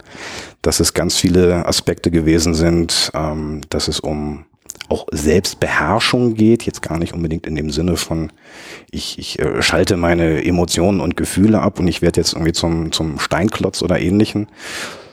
dass 0.62 0.80
es 0.80 0.94
ganz 0.94 1.14
viele 1.14 1.64
Aspekte 1.64 2.10
gewesen 2.10 2.54
sind, 2.54 3.12
ähm, 3.14 3.60
dass 3.70 3.86
es 3.86 4.00
um 4.00 4.45
auch 4.88 5.06
Selbstbeherrschung 5.10 6.34
geht, 6.34 6.64
jetzt 6.64 6.82
gar 6.82 6.98
nicht 6.98 7.12
unbedingt 7.12 7.46
in 7.46 7.54
dem 7.54 7.70
Sinne 7.70 7.96
von, 7.96 8.32
ich, 8.90 9.18
ich 9.18 9.38
äh, 9.38 9.62
schalte 9.62 9.96
meine 9.96 10.44
Emotionen 10.44 11.00
und 11.00 11.16
Gefühle 11.16 11.60
ab 11.60 11.78
und 11.78 11.88
ich 11.88 12.02
werde 12.02 12.20
jetzt 12.20 12.34
irgendwie 12.34 12.52
zum, 12.52 12.92
zum 12.92 13.18
Steinklotz 13.18 13.82
oder 13.82 13.98
ähnlichen, 13.98 14.48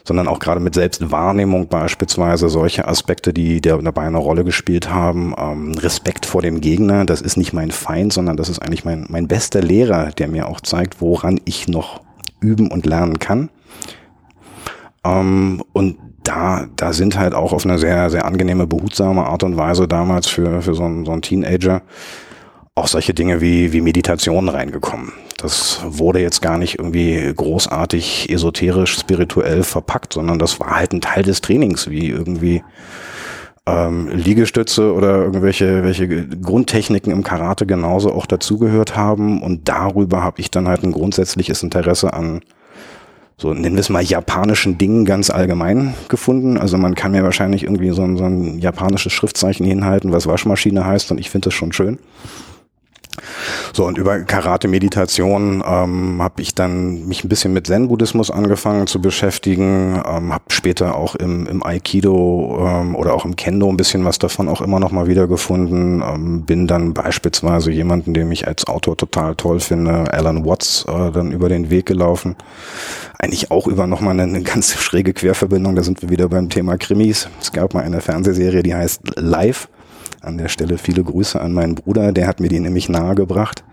sondern 0.05 0.27
auch 0.27 0.39
gerade 0.39 0.59
mit 0.59 0.75
Selbstwahrnehmung 0.75 1.67
beispielsweise 1.67 2.49
solche 2.49 2.87
Aspekte, 2.87 3.33
die 3.33 3.61
dabei 3.61 4.03
eine 4.03 4.17
Rolle 4.17 4.43
gespielt 4.43 4.89
haben. 4.89 5.33
Ähm, 5.37 5.73
Respekt 5.75 6.25
vor 6.25 6.41
dem 6.41 6.61
Gegner, 6.61 7.05
das 7.05 7.21
ist 7.21 7.37
nicht 7.37 7.53
mein 7.53 7.71
Feind, 7.71 8.13
sondern 8.13 8.37
das 8.37 8.49
ist 8.49 8.59
eigentlich 8.59 8.85
mein, 8.85 9.05
mein 9.09 9.27
bester 9.27 9.61
Lehrer, 9.61 10.11
der 10.11 10.27
mir 10.27 10.47
auch 10.47 10.61
zeigt, 10.61 11.01
woran 11.01 11.39
ich 11.45 11.67
noch 11.67 12.01
üben 12.41 12.69
und 12.69 12.85
lernen 12.85 13.19
kann. 13.19 13.49
Ähm, 15.05 15.63
und 15.73 15.97
da, 16.23 16.67
da 16.75 16.93
sind 16.93 17.17
halt 17.17 17.33
auch 17.33 17.53
auf 17.53 17.65
eine 17.65 17.77
sehr, 17.77 18.09
sehr 18.09 18.25
angenehme, 18.25 18.67
behutsame 18.67 19.25
Art 19.25 19.43
und 19.43 19.57
Weise 19.57 19.87
damals 19.87 20.27
für, 20.27 20.61
für 20.61 20.73
so 20.73 20.83
einen, 20.83 21.05
so 21.05 21.11
einen 21.11 21.21
Teenager 21.21 21.81
auch 22.75 22.87
solche 22.87 23.13
Dinge 23.13 23.39
wie, 23.39 23.71
wie 23.71 23.81
Meditation 23.81 24.49
reingekommen. 24.49 25.11
Das 25.37 25.81
wurde 25.85 26.19
jetzt 26.19 26.41
gar 26.41 26.57
nicht 26.57 26.79
irgendwie 26.79 27.31
großartig 27.35 28.29
esoterisch, 28.31 28.97
spirituell 28.97 29.63
verpackt, 29.63 30.13
sondern 30.13 30.39
das 30.39 30.59
war 30.59 30.77
halt 30.77 30.93
ein 30.93 31.01
Teil 31.01 31.23
des 31.23 31.41
Trainings, 31.41 31.89
wie 31.89 32.09
irgendwie 32.09 32.63
ähm, 33.67 34.09
Liegestütze 34.09 34.93
oder 34.93 35.23
irgendwelche 35.23 35.83
welche 35.83 36.07
Grundtechniken 36.07 37.11
im 37.11 37.23
Karate 37.23 37.65
genauso 37.65 38.11
auch 38.11 38.25
dazugehört 38.25 38.95
haben. 38.95 39.41
Und 39.41 39.69
darüber 39.69 40.23
habe 40.23 40.41
ich 40.41 40.49
dann 40.49 40.67
halt 40.67 40.83
ein 40.83 40.91
grundsätzliches 40.91 41.61
Interesse 41.61 42.13
an 42.13 42.41
so 43.37 43.53
nennen 43.53 43.75
wir 43.75 43.81
es 43.81 43.89
mal 43.89 44.03
japanischen 44.03 44.77
Dingen 44.77 45.05
ganz 45.05 45.29
allgemein 45.29 45.95
gefunden. 46.07 46.57
Also 46.57 46.77
man 46.77 46.95
kann 46.95 47.11
mir 47.11 47.23
wahrscheinlich 47.23 47.63
irgendwie 47.63 47.91
so 47.91 48.03
ein, 48.03 48.17
so 48.17 48.25
ein 48.25 48.59
japanisches 48.59 49.11
Schriftzeichen 49.13 49.65
hinhalten, 49.65 50.11
was 50.11 50.27
Waschmaschine 50.27 50.85
heißt 50.85 51.11
und 51.11 51.19
ich 51.19 51.29
finde 51.29 51.47
das 51.47 51.53
schon 51.53 51.73
schön. 51.73 51.99
So, 53.73 53.85
und 53.85 53.97
über 53.97 54.19
Karate-Meditation 54.19 55.63
ähm, 55.65 56.21
habe 56.21 56.41
ich 56.41 56.55
dann 56.55 57.07
mich 57.07 57.23
ein 57.23 57.29
bisschen 57.29 57.53
mit 57.53 57.67
Zen-Buddhismus 57.67 58.31
angefangen 58.31 58.87
zu 58.87 59.01
beschäftigen, 59.01 60.01
ähm, 60.05 60.33
habe 60.33 60.43
später 60.49 60.95
auch 60.95 61.15
im, 61.15 61.47
im 61.47 61.63
Aikido 61.63 62.65
ähm, 62.67 62.95
oder 62.95 63.13
auch 63.13 63.25
im 63.25 63.35
Kendo 63.35 63.69
ein 63.69 63.77
bisschen 63.77 64.05
was 64.05 64.19
davon 64.19 64.47
auch 64.47 64.61
immer 64.61 64.79
noch 64.79 64.91
mal 64.91 65.07
wieder 65.07 65.27
gefunden. 65.27 66.01
Ähm, 66.01 66.43
bin 66.43 66.67
dann 66.67 66.93
beispielsweise 66.93 67.71
jemanden, 67.71 68.13
den 68.13 68.31
ich 68.31 68.47
als 68.47 68.67
Autor 68.67 68.97
total 68.97 69.35
toll 69.35 69.59
finde, 69.59 70.11
Alan 70.11 70.45
Watts, 70.45 70.85
äh, 70.87 71.11
dann 71.11 71.31
über 71.31 71.49
den 71.49 71.69
Weg 71.69 71.85
gelaufen. 71.85 72.35
Eigentlich 73.19 73.51
auch 73.51 73.67
über 73.67 73.87
noch 73.87 74.01
mal 74.01 74.11
eine, 74.11 74.23
eine 74.23 74.41
ganz 74.41 74.73
schräge 74.73 75.13
Querverbindung, 75.13 75.75
da 75.75 75.83
sind 75.83 76.01
wir 76.01 76.09
wieder 76.09 76.29
beim 76.29 76.49
Thema 76.49 76.77
Krimis. 76.77 77.27
Es 77.41 77.51
gab 77.51 77.73
mal 77.73 77.83
eine 77.83 78.01
Fernsehserie, 78.01 78.63
die 78.63 78.75
heißt 78.75 79.01
Live 79.15 79.67
an 80.23 80.37
der 80.37 80.47
Stelle 80.47 80.77
viele 80.77 81.03
Grüße 81.03 81.39
an 81.39 81.53
meinen 81.53 81.75
Bruder, 81.75 82.11
der 82.11 82.27
hat 82.27 82.39
mir 82.39 82.49
die 82.49 82.59
nämlich 82.59 82.89
nahegebracht. 82.89 83.63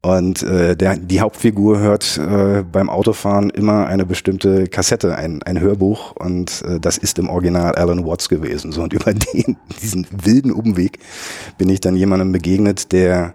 Und 0.00 0.44
äh, 0.44 0.76
der, 0.76 0.96
die 0.96 1.20
Hauptfigur 1.20 1.80
hört 1.80 2.18
äh, 2.18 2.62
beim 2.62 2.88
Autofahren 2.88 3.50
immer 3.50 3.88
eine 3.88 4.06
bestimmte 4.06 4.68
Kassette, 4.68 5.16
ein, 5.16 5.42
ein 5.42 5.58
Hörbuch 5.58 6.12
und 6.12 6.62
äh, 6.62 6.78
das 6.78 6.98
ist 6.98 7.18
im 7.18 7.28
Original 7.28 7.74
Alan 7.74 8.06
Watts 8.06 8.28
gewesen. 8.28 8.70
So 8.70 8.82
und 8.82 8.92
über 8.92 9.12
den, 9.12 9.56
diesen 9.82 10.06
wilden 10.10 10.52
Umweg 10.52 11.00
bin 11.58 11.68
ich 11.68 11.80
dann 11.80 11.96
jemandem 11.96 12.30
begegnet, 12.30 12.92
der 12.92 13.34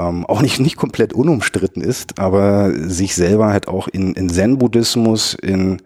ähm, 0.00 0.26
auch 0.26 0.42
nicht, 0.42 0.60
nicht 0.60 0.76
komplett 0.76 1.12
unumstritten 1.12 1.82
ist, 1.82 2.18
aber 2.18 2.72
sich 2.72 3.14
selber 3.14 3.48
halt 3.48 3.68
auch 3.68 3.88
in, 3.88 4.14
in 4.14 4.28
Zen-Buddhismus, 4.28 5.34
in 5.34 5.82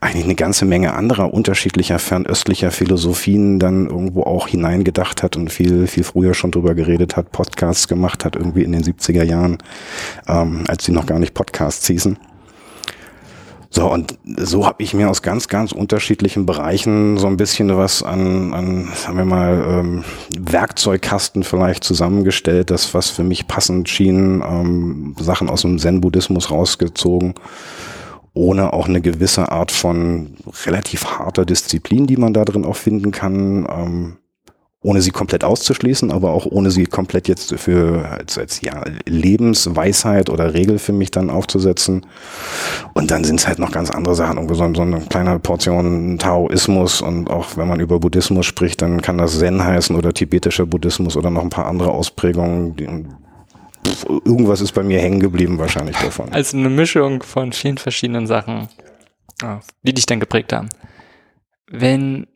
eigentlich 0.00 0.24
eine 0.24 0.34
ganze 0.34 0.64
Menge 0.64 0.94
anderer 0.94 1.32
unterschiedlicher 1.32 1.98
fernöstlicher 1.98 2.70
Philosophien 2.70 3.58
dann 3.58 3.86
irgendwo 3.86 4.22
auch 4.22 4.48
hineingedacht 4.48 5.22
hat 5.22 5.36
und 5.36 5.50
viel, 5.50 5.86
viel 5.86 6.04
früher 6.04 6.34
schon 6.34 6.50
drüber 6.50 6.74
geredet 6.74 7.16
hat, 7.16 7.32
Podcasts 7.32 7.88
gemacht 7.88 8.24
hat, 8.24 8.36
irgendwie 8.36 8.62
in 8.62 8.72
den 8.72 8.82
70er 8.82 9.24
Jahren, 9.24 9.58
ähm, 10.28 10.64
als 10.68 10.84
sie 10.84 10.92
noch 10.92 11.06
gar 11.06 11.18
nicht 11.18 11.34
Podcasts 11.34 11.86
hießen. 11.86 12.16
So, 13.70 13.92
und 13.92 14.18
so 14.24 14.64
habe 14.64 14.82
ich 14.82 14.94
mir 14.94 15.10
aus 15.10 15.20
ganz, 15.20 15.48
ganz 15.48 15.72
unterschiedlichen 15.72 16.46
Bereichen 16.46 17.18
so 17.18 17.26
ein 17.26 17.36
bisschen 17.36 17.76
was 17.76 18.02
an, 18.02 18.54
an 18.54 18.88
sagen 18.94 19.18
wir 19.18 19.26
mal, 19.26 19.62
ähm, 19.68 20.04
Werkzeugkasten 20.38 21.44
vielleicht 21.44 21.84
zusammengestellt, 21.84 22.70
das, 22.70 22.94
was 22.94 23.10
für 23.10 23.24
mich 23.24 23.46
passend 23.46 23.88
schien, 23.90 24.42
ähm, 24.42 25.14
Sachen 25.20 25.50
aus 25.50 25.62
dem 25.62 25.78
Zen-Buddhismus 25.78 26.50
rausgezogen, 26.50 27.34
ohne 28.32 28.72
auch 28.72 28.88
eine 28.88 29.02
gewisse 29.02 29.52
Art 29.52 29.70
von 29.70 30.36
relativ 30.64 31.04
harter 31.04 31.44
Disziplin, 31.44 32.06
die 32.06 32.16
man 32.16 32.32
da 32.32 32.46
drin 32.46 32.64
auch 32.64 32.76
finden 32.76 33.10
kann. 33.10 33.66
Ähm, 33.70 34.16
ohne 34.80 35.02
sie 35.02 35.10
komplett 35.10 35.42
auszuschließen, 35.42 36.12
aber 36.12 36.30
auch 36.30 36.46
ohne 36.46 36.70
sie 36.70 36.86
komplett 36.86 37.26
jetzt 37.26 37.52
für 37.54 38.08
als, 38.08 38.38
als 38.38 38.60
ja, 38.60 38.84
Lebensweisheit 39.06 40.30
oder 40.30 40.54
Regel 40.54 40.78
für 40.78 40.92
mich 40.92 41.10
dann 41.10 41.30
aufzusetzen. 41.30 42.06
Und 42.94 43.10
dann 43.10 43.24
sind 43.24 43.40
es 43.40 43.48
halt 43.48 43.58
noch 43.58 43.72
ganz 43.72 43.90
andere 43.90 44.14
Sachen, 44.14 44.36
irgendwie 44.36 44.54
so, 44.54 44.72
so 44.74 44.82
eine 44.82 45.00
kleine 45.00 45.40
Portion 45.40 46.18
Taoismus 46.18 47.00
und 47.00 47.28
auch 47.28 47.56
wenn 47.56 47.66
man 47.66 47.80
über 47.80 47.98
Buddhismus 47.98 48.46
spricht, 48.46 48.80
dann 48.80 49.02
kann 49.02 49.18
das 49.18 49.38
Zen 49.38 49.64
heißen 49.64 49.96
oder 49.96 50.12
tibetischer 50.14 50.66
Buddhismus 50.66 51.16
oder 51.16 51.30
noch 51.30 51.42
ein 51.42 51.50
paar 51.50 51.66
andere 51.66 51.90
Ausprägungen. 51.90 52.76
Die, 52.76 52.86
irgendwas 54.24 54.60
ist 54.60 54.72
bei 54.72 54.84
mir 54.84 55.00
hängen 55.00 55.18
geblieben 55.18 55.58
wahrscheinlich 55.58 55.96
davon. 55.96 56.32
Also 56.32 56.56
eine 56.56 56.70
Mischung 56.70 57.22
von 57.24 57.52
vielen 57.52 57.78
verschiedenen 57.78 58.28
Sachen, 58.28 58.68
die 59.82 59.94
dich 59.94 60.06
dann 60.06 60.20
geprägt 60.20 60.52
haben. 60.52 60.68
Wenn 61.68 62.28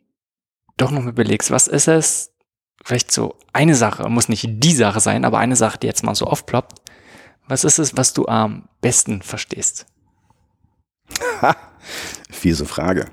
doch 0.77 0.91
noch 0.91 1.03
mal 1.03 1.11
überlegst, 1.11 1.51
was 1.51 1.67
ist 1.67 1.87
es, 1.87 2.32
vielleicht 2.83 3.11
so 3.11 3.35
eine 3.53 3.75
Sache, 3.75 4.07
muss 4.09 4.29
nicht 4.29 4.47
die 4.47 4.75
Sache 4.75 4.99
sein, 4.99 5.25
aber 5.25 5.39
eine 5.39 5.55
Sache, 5.55 5.79
die 5.79 5.87
jetzt 5.87 6.03
mal 6.03 6.15
so 6.15 6.25
aufploppt. 6.25 6.79
Was 7.47 7.63
ist 7.63 7.79
es, 7.79 7.97
was 7.97 8.13
du 8.13 8.27
am 8.27 8.69
besten 8.81 9.21
verstehst? 9.21 9.85
Ha, 11.41 11.55
fiese 12.29 12.65
Frage. 12.65 13.07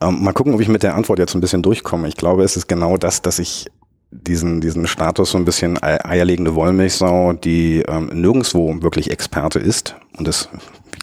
Ähm, 0.00 0.22
mal 0.22 0.32
gucken, 0.32 0.54
ob 0.54 0.60
ich 0.60 0.68
mit 0.68 0.82
der 0.82 0.94
Antwort 0.94 1.18
jetzt 1.18 1.34
ein 1.34 1.40
bisschen 1.40 1.62
durchkomme. 1.62 2.08
Ich 2.08 2.16
glaube, 2.16 2.42
es 2.42 2.56
ist 2.56 2.68
genau 2.68 2.96
das, 2.96 3.22
dass 3.22 3.38
ich 3.38 3.66
diesen, 4.10 4.60
diesen 4.60 4.86
Status 4.86 5.30
so 5.30 5.38
ein 5.38 5.44
bisschen 5.44 5.80
eierlegende 5.82 6.54
Wollmilchsau, 6.54 7.34
die 7.34 7.82
ähm, 7.86 8.06
nirgendwo 8.06 8.82
wirklich 8.82 9.10
Experte 9.10 9.58
ist 9.58 9.96
und 10.16 10.26
das, 10.26 10.48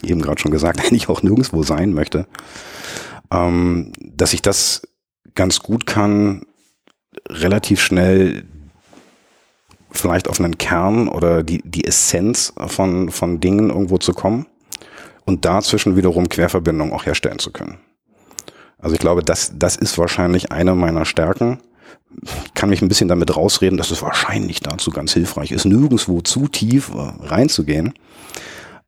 wie 0.01 0.09
eben 0.09 0.21
gerade 0.21 0.41
schon 0.41 0.51
gesagt, 0.51 0.79
eigentlich 0.85 1.09
auch 1.09 1.23
nirgendwo 1.23 1.63
sein 1.63 1.93
möchte, 1.93 2.27
ähm, 3.31 3.93
dass 3.99 4.33
ich 4.33 4.41
das 4.41 4.81
ganz 5.35 5.59
gut 5.59 5.85
kann, 5.85 6.45
relativ 7.30 7.82
schnell 7.82 8.43
vielleicht 9.91 10.27
auf 10.27 10.39
einen 10.39 10.58
Kern 10.58 11.08
oder 11.08 11.43
die, 11.43 11.62
die 11.63 11.86
Essenz 11.86 12.53
von, 12.67 13.10
von 13.10 13.39
Dingen 13.39 13.69
irgendwo 13.69 13.97
zu 13.97 14.13
kommen 14.13 14.45
und 15.25 15.45
dazwischen 15.45 15.95
wiederum 15.95 16.30
Querverbindungen 16.30 16.93
auch 16.93 17.06
herstellen 17.06 17.39
zu 17.39 17.51
können. 17.51 17.80
Also 18.80 18.93
ich 18.93 18.99
glaube, 18.99 19.23
das, 19.23 19.53
das 19.56 19.75
ist 19.75 19.97
wahrscheinlich 19.97 20.51
eine 20.51 20.75
meiner 20.75 21.06
Stärken. 21.06 21.60
Ich 22.45 22.53
kann 22.53 22.69
mich 22.69 22.82
ein 22.82 22.88
bisschen 22.88 23.10
damit 23.10 23.36
rausreden, 23.36 23.77
dass 23.77 23.91
es 23.91 24.01
wahrscheinlich 24.01 24.62
dazu 24.62 24.91
ganz 24.91 25.13
hilfreich 25.13 25.51
ist, 25.51 25.65
nirgendwo 25.65 26.21
zu 26.21 26.47
tief 26.47 26.91
äh, 26.93 27.25
reinzugehen. 27.25 27.93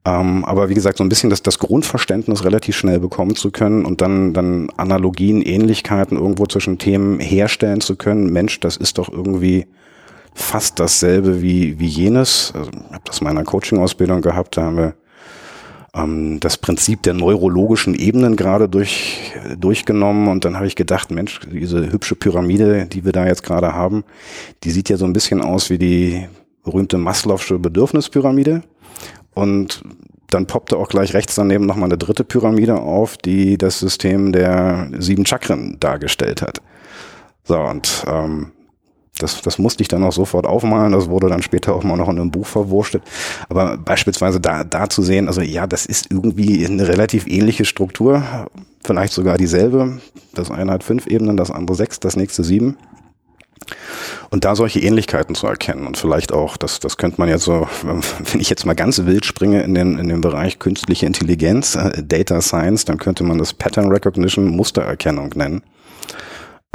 Ähm, 0.05 0.45
aber 0.45 0.69
wie 0.69 0.73
gesagt, 0.73 0.97
so 0.97 1.03
ein 1.03 1.09
bisschen 1.09 1.29
das, 1.29 1.43
das 1.43 1.59
Grundverständnis 1.59 2.45
relativ 2.45 2.77
schnell 2.77 2.99
bekommen 2.99 3.35
zu 3.35 3.51
können 3.51 3.85
und 3.85 4.01
dann, 4.01 4.33
dann 4.33 4.69
Analogien, 4.77 5.41
Ähnlichkeiten 5.41 6.17
irgendwo 6.17 6.45
zwischen 6.45 6.77
Themen 6.77 7.19
herstellen 7.19 7.81
zu 7.81 7.95
können. 7.95 8.31
Mensch, 8.31 8.59
das 8.59 8.77
ist 8.77 8.97
doch 8.97 9.09
irgendwie 9.09 9.67
fast 10.33 10.79
dasselbe 10.79 11.41
wie, 11.41 11.79
wie 11.79 11.87
jenes. 11.87 12.53
Also, 12.55 12.71
ich 12.71 12.93
habe 12.93 13.03
das 13.03 13.19
in 13.19 13.25
meiner 13.25 13.43
Coaching-Ausbildung 13.43 14.21
gehabt, 14.21 14.55
da 14.55 14.63
haben 14.63 14.77
wir 14.77 14.93
ähm, 15.93 16.39
das 16.39 16.57
Prinzip 16.57 17.03
der 17.03 17.13
neurologischen 17.13 17.93
Ebenen 17.93 18.35
gerade 18.35 18.69
durch, 18.69 19.33
durchgenommen 19.57 20.27
und 20.27 20.45
dann 20.45 20.55
habe 20.55 20.67
ich 20.67 20.75
gedacht, 20.75 21.11
Mensch, 21.11 21.41
diese 21.51 21.91
hübsche 21.91 22.15
Pyramide, 22.15 22.85
die 22.85 23.03
wir 23.03 23.11
da 23.11 23.25
jetzt 23.25 23.43
gerade 23.43 23.73
haben, 23.73 24.03
die 24.63 24.71
sieht 24.71 24.89
ja 24.89 24.97
so 24.97 25.05
ein 25.05 25.13
bisschen 25.13 25.41
aus 25.41 25.69
wie 25.69 25.77
die 25.77 26.27
berühmte 26.63 26.97
Maslow'sche 26.97 27.57
Bedürfnispyramide. 27.57 28.63
Und 29.33 29.81
dann 30.29 30.45
poppte 30.45 30.77
auch 30.77 30.89
gleich 30.89 31.13
rechts 31.13 31.35
daneben 31.35 31.65
nochmal 31.65 31.85
eine 31.89 31.97
dritte 31.97 32.23
Pyramide 32.23 32.79
auf, 32.79 33.17
die 33.17 33.57
das 33.57 33.79
System 33.79 34.31
der 34.31 34.89
sieben 34.99 35.25
Chakren 35.25 35.77
dargestellt 35.79 36.41
hat. 36.41 36.61
So, 37.43 37.57
und 37.57 38.03
ähm, 38.07 38.51
das, 39.19 39.41
das 39.41 39.57
musste 39.57 39.81
ich 39.81 39.87
dann 39.87 40.03
auch 40.03 40.13
sofort 40.13 40.45
aufmalen. 40.45 40.93
Das 40.93 41.09
wurde 41.09 41.27
dann 41.29 41.41
später 41.41 41.75
auch 41.75 41.83
mal 41.83 41.97
noch 41.97 42.09
in 42.09 42.19
einem 42.19 42.31
Buch 42.31 42.47
verwurstet. 42.47 43.03
Aber 43.49 43.77
beispielsweise 43.77 44.39
da, 44.39 44.63
da 44.63 44.89
zu 44.89 45.01
sehen, 45.01 45.27
also 45.27 45.41
ja, 45.41 45.67
das 45.67 45.85
ist 45.85 46.11
irgendwie 46.11 46.65
eine 46.65 46.87
relativ 46.87 47.27
ähnliche 47.27 47.65
Struktur, 47.65 48.23
vielleicht 48.83 49.13
sogar 49.13 49.37
dieselbe. 49.37 49.99
Das 50.33 50.51
eine 50.51 50.71
hat 50.71 50.83
fünf 50.83 51.05
Ebenen, 51.07 51.37
das 51.37 51.51
andere 51.51 51.75
sechs, 51.75 51.99
das 51.99 52.15
nächste 52.15 52.43
sieben. 52.43 52.77
Und 54.29 54.45
da 54.45 54.55
solche 54.55 54.79
Ähnlichkeiten 54.79 55.35
zu 55.35 55.47
erkennen 55.47 55.87
und 55.87 55.97
vielleicht 55.97 56.31
auch, 56.31 56.57
das, 56.57 56.79
das 56.79 56.97
könnte 56.97 57.19
man 57.19 57.29
jetzt 57.29 57.43
so, 57.43 57.67
wenn 57.83 58.39
ich 58.39 58.49
jetzt 58.49 58.65
mal 58.65 58.75
ganz 58.75 59.05
wild 59.05 59.25
springe 59.25 59.63
in 59.63 59.73
den, 59.73 59.97
in 59.97 60.09
den 60.09 60.21
Bereich 60.21 60.59
künstliche 60.59 61.05
Intelligenz, 61.05 61.75
äh, 61.75 62.03
Data 62.03 62.41
Science, 62.41 62.85
dann 62.85 62.97
könnte 62.97 63.23
man 63.23 63.37
das 63.37 63.53
Pattern 63.53 63.91
Recognition, 63.91 64.47
Mustererkennung 64.47 65.31
nennen. 65.35 65.63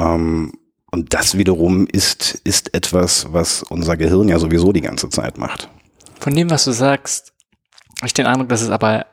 Ähm, 0.01 0.53
und 0.91 1.13
das 1.13 1.37
wiederum 1.37 1.87
ist, 1.91 2.41
ist 2.45 2.73
etwas, 2.73 3.33
was 3.33 3.65
unser 3.65 3.97
Gehirn 3.97 4.29
ja 4.29 4.39
sowieso 4.39 4.73
die 4.73 4.81
ganze 4.81 5.09
Zeit 5.09 5.39
macht. 5.39 5.69
Von 6.21 6.35
dem, 6.35 6.51
was 6.51 6.65
du 6.65 6.73
sagst, 6.73 7.33
habe 7.99 8.07
ich 8.07 8.15
den 8.15 8.27
Eindruck, 8.27 8.49
dass 8.49 8.63
es 8.63 8.71
aber 8.71 9.07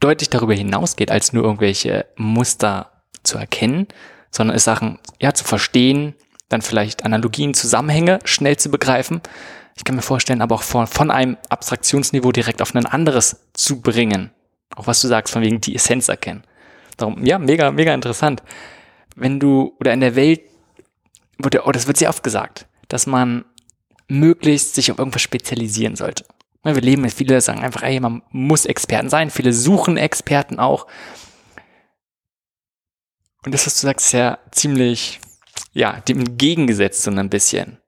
deutlich 0.00 0.28
darüber 0.28 0.54
hinausgeht, 0.54 1.10
als 1.10 1.32
nur 1.32 1.44
irgendwelche 1.44 2.06
Muster 2.16 2.90
zu 3.22 3.38
erkennen, 3.38 3.86
sondern 4.30 4.56
es 4.56 4.64
Sachen 4.64 4.98
ja 5.20 5.32
zu 5.32 5.44
verstehen, 5.44 6.14
dann 6.48 6.62
vielleicht 6.62 7.04
Analogien, 7.04 7.54
Zusammenhänge 7.54 8.18
schnell 8.24 8.56
zu 8.56 8.70
begreifen. 8.70 9.20
Ich 9.76 9.84
kann 9.84 9.96
mir 9.96 10.02
vorstellen, 10.02 10.42
aber 10.42 10.54
auch 10.54 10.62
von, 10.62 10.86
von 10.86 11.10
einem 11.10 11.36
Abstraktionsniveau 11.48 12.32
direkt 12.32 12.62
auf 12.62 12.74
ein 12.74 12.86
anderes 12.86 13.36
zu 13.54 13.80
bringen. 13.80 14.30
Auch 14.76 14.86
was 14.86 15.00
du 15.00 15.08
sagst, 15.08 15.32
von 15.32 15.42
wegen 15.42 15.60
die 15.60 15.74
Essenz 15.74 16.08
erkennen. 16.08 16.44
Darum, 16.96 17.24
ja, 17.24 17.38
mega, 17.38 17.70
mega 17.70 17.92
interessant. 17.92 18.42
Wenn 19.16 19.40
du, 19.40 19.74
oder 19.80 19.92
in 19.92 20.00
der 20.00 20.16
Welt, 20.16 20.42
wurde, 21.38 21.66
oh, 21.66 21.72
das 21.72 21.86
wird 21.86 21.96
sehr 21.96 22.08
oft 22.08 22.22
gesagt, 22.22 22.66
dass 22.88 23.06
man 23.06 23.44
möglichst 24.08 24.74
sich 24.74 24.92
auf 24.92 24.98
irgendwas 24.98 25.22
spezialisieren 25.22 25.96
sollte. 25.96 26.24
Wir 26.62 26.80
leben 26.80 27.02
mit 27.02 27.12
viele 27.12 27.40
sagen 27.40 27.60
einfach, 27.60 27.82
ey, 27.82 28.00
man 28.00 28.22
muss 28.30 28.64
Experten 28.64 29.10
sein. 29.10 29.30
Viele 29.30 29.52
suchen 29.52 29.96
Experten 29.96 30.58
auch. 30.58 30.86
Und 33.44 33.52
das, 33.52 33.66
was 33.66 33.80
du 33.80 33.86
sagst, 33.86 34.06
ist 34.06 34.12
ja 34.12 34.38
ziemlich 34.50 35.20
ja, 35.74 36.00
dem 36.00 36.20
entgegengesetzt 36.20 37.02
so 37.02 37.10
ein 37.10 37.30
bisschen. 37.30 37.78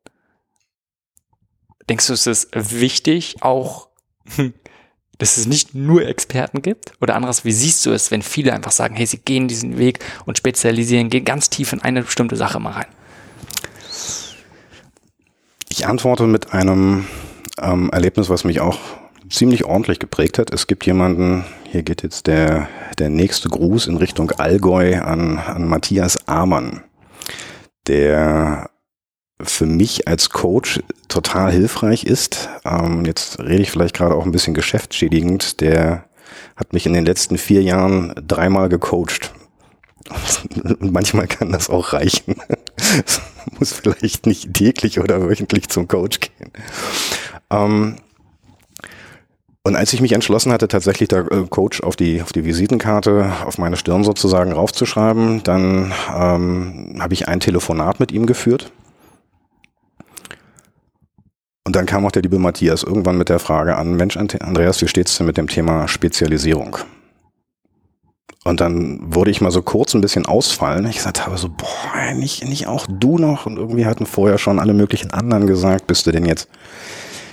Denkst 1.88 2.08
du, 2.08 2.12
es 2.14 2.26
ist 2.26 2.48
wichtig, 2.52 3.36
auch, 3.42 3.88
dass 5.18 5.36
es 5.36 5.46
nicht 5.46 5.74
nur 5.74 6.06
Experten 6.06 6.62
gibt? 6.62 6.92
Oder 7.00 7.14
anderes, 7.14 7.44
wie 7.44 7.52
siehst 7.52 7.86
du 7.86 7.92
es, 7.92 8.10
wenn 8.10 8.22
viele 8.22 8.52
einfach 8.52 8.72
sagen, 8.72 8.96
hey, 8.96 9.06
sie 9.06 9.18
gehen 9.18 9.46
diesen 9.48 9.78
Weg 9.78 10.00
und 10.26 10.36
spezialisieren, 10.36 11.10
gehen 11.10 11.24
ganz 11.24 11.48
tief 11.48 11.72
in 11.72 11.80
eine 11.80 12.02
bestimmte 12.02 12.36
Sache 12.36 12.58
mal 12.58 12.72
rein? 12.72 12.86
Ich 15.68 15.86
antworte 15.86 16.26
mit 16.26 16.52
einem 16.52 17.06
ähm, 17.60 17.90
Erlebnis, 17.90 18.28
was 18.28 18.44
mich 18.44 18.60
auch 18.60 18.78
ziemlich 19.30 19.64
ordentlich 19.64 19.98
geprägt 19.98 20.38
hat. 20.38 20.52
Es 20.52 20.66
gibt 20.66 20.86
jemanden, 20.86 21.44
hier 21.70 21.82
geht 21.82 22.02
jetzt 22.02 22.26
der, 22.26 22.68
der 22.98 23.10
nächste 23.10 23.48
Gruß 23.48 23.86
in 23.86 23.96
Richtung 23.96 24.32
Allgäu 24.32 25.00
an, 25.00 25.38
an 25.38 25.68
Matthias 25.68 26.26
Amann 26.26 26.82
der 27.88 28.70
für 29.42 29.66
mich 29.66 30.08
als 30.08 30.30
Coach 30.30 30.80
total 31.08 31.52
hilfreich 31.52 32.04
ist. 32.04 32.48
Ähm, 32.64 33.04
jetzt 33.04 33.38
rede 33.38 33.62
ich 33.62 33.70
vielleicht 33.70 33.96
gerade 33.96 34.14
auch 34.14 34.24
ein 34.24 34.32
bisschen 34.32 34.54
geschäftsschädigend. 34.54 35.60
Der 35.60 36.04
hat 36.56 36.72
mich 36.72 36.86
in 36.86 36.94
den 36.94 37.04
letzten 37.04 37.36
vier 37.36 37.62
Jahren 37.62 38.14
dreimal 38.26 38.68
gecoacht. 38.68 39.32
Und 40.62 40.92
manchmal 40.92 41.26
kann 41.26 41.52
das 41.52 41.68
auch 41.68 41.92
reichen. 41.92 42.36
muss 43.58 43.72
vielleicht 43.72 44.26
nicht 44.26 44.54
täglich 44.54 45.00
oder 45.00 45.28
wöchentlich 45.28 45.68
zum 45.68 45.88
Coach 45.88 46.20
gehen. 46.20 46.52
Ähm, 47.50 47.96
und 49.66 49.74
als 49.74 49.92
ich 49.92 50.00
mich 50.00 50.12
entschlossen 50.12 50.52
hatte, 50.52 50.68
tatsächlich 50.68 51.08
der 51.08 51.28
äh, 51.32 51.44
Coach 51.50 51.82
auf 51.82 51.96
die, 51.96 52.22
auf 52.22 52.32
die 52.32 52.44
Visitenkarte, 52.44 53.32
auf 53.44 53.58
meine 53.58 53.76
Stirn 53.76 54.04
sozusagen 54.04 54.52
raufzuschreiben, 54.52 55.42
dann 55.42 55.92
ähm, 56.14 56.98
habe 57.00 57.14
ich 57.14 57.26
ein 57.26 57.40
Telefonat 57.40 57.98
mit 57.98 58.12
ihm 58.12 58.26
geführt. 58.26 58.70
Und 61.64 61.74
dann 61.74 61.84
kam 61.84 62.06
auch 62.06 62.12
der 62.12 62.22
liebe 62.22 62.38
Matthias 62.38 62.84
irgendwann 62.84 63.18
mit 63.18 63.28
der 63.28 63.40
Frage 63.40 63.74
an, 63.74 63.96
Mensch, 63.96 64.16
Andreas, 64.16 64.80
wie 64.82 64.86
steht's 64.86 65.18
denn 65.18 65.26
mit 65.26 65.36
dem 65.36 65.48
Thema 65.48 65.88
Spezialisierung? 65.88 66.76
Und 68.44 68.60
dann 68.60 69.00
wurde 69.02 69.32
ich 69.32 69.40
mal 69.40 69.50
so 69.50 69.62
kurz 69.62 69.94
ein 69.94 70.00
bisschen 70.00 70.26
ausfallen. 70.26 70.86
Ich 70.86 70.98
gesagt 70.98 71.26
habe 71.26 71.36
so, 71.38 71.48
boah, 71.48 72.14
nicht, 72.14 72.44
nicht 72.44 72.68
auch 72.68 72.86
du 72.88 73.18
noch. 73.18 73.46
Und 73.46 73.56
irgendwie 73.56 73.86
hatten 73.86 74.06
vorher 74.06 74.38
schon 74.38 74.60
alle 74.60 74.74
möglichen 74.74 75.10
anderen 75.10 75.48
gesagt, 75.48 75.88
bist 75.88 76.06
du 76.06 76.12
denn 76.12 76.24
jetzt, 76.24 76.48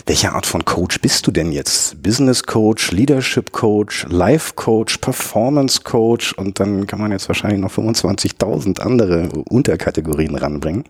welche 0.05 0.33
Art 0.33 0.45
von 0.45 0.65
Coach 0.65 0.99
bist 0.99 1.25
du 1.27 1.31
denn 1.31 1.51
jetzt? 1.51 2.01
Business 2.03 2.43
Coach, 2.43 2.91
Leadership 2.91 3.51
Coach, 3.51 4.05
Life 4.09 4.53
Coach, 4.55 4.97
Performance 4.97 5.81
Coach 5.83 6.33
und 6.33 6.59
dann 6.59 6.87
kann 6.87 6.99
man 6.99 7.11
jetzt 7.11 7.29
wahrscheinlich 7.29 7.59
noch 7.59 7.71
25.000 7.71 8.81
andere 8.81 9.29
Unterkategorien 9.49 10.35
ranbringen. 10.35 10.83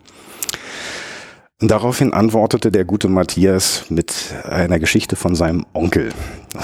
Und 1.62 1.70
daraufhin 1.70 2.12
antwortete 2.12 2.72
der 2.72 2.84
gute 2.84 3.08
Matthias 3.08 3.84
mit 3.88 4.34
einer 4.42 4.80
Geschichte 4.80 5.14
von 5.14 5.34
seinem 5.36 5.64
Onkel. 5.72 6.12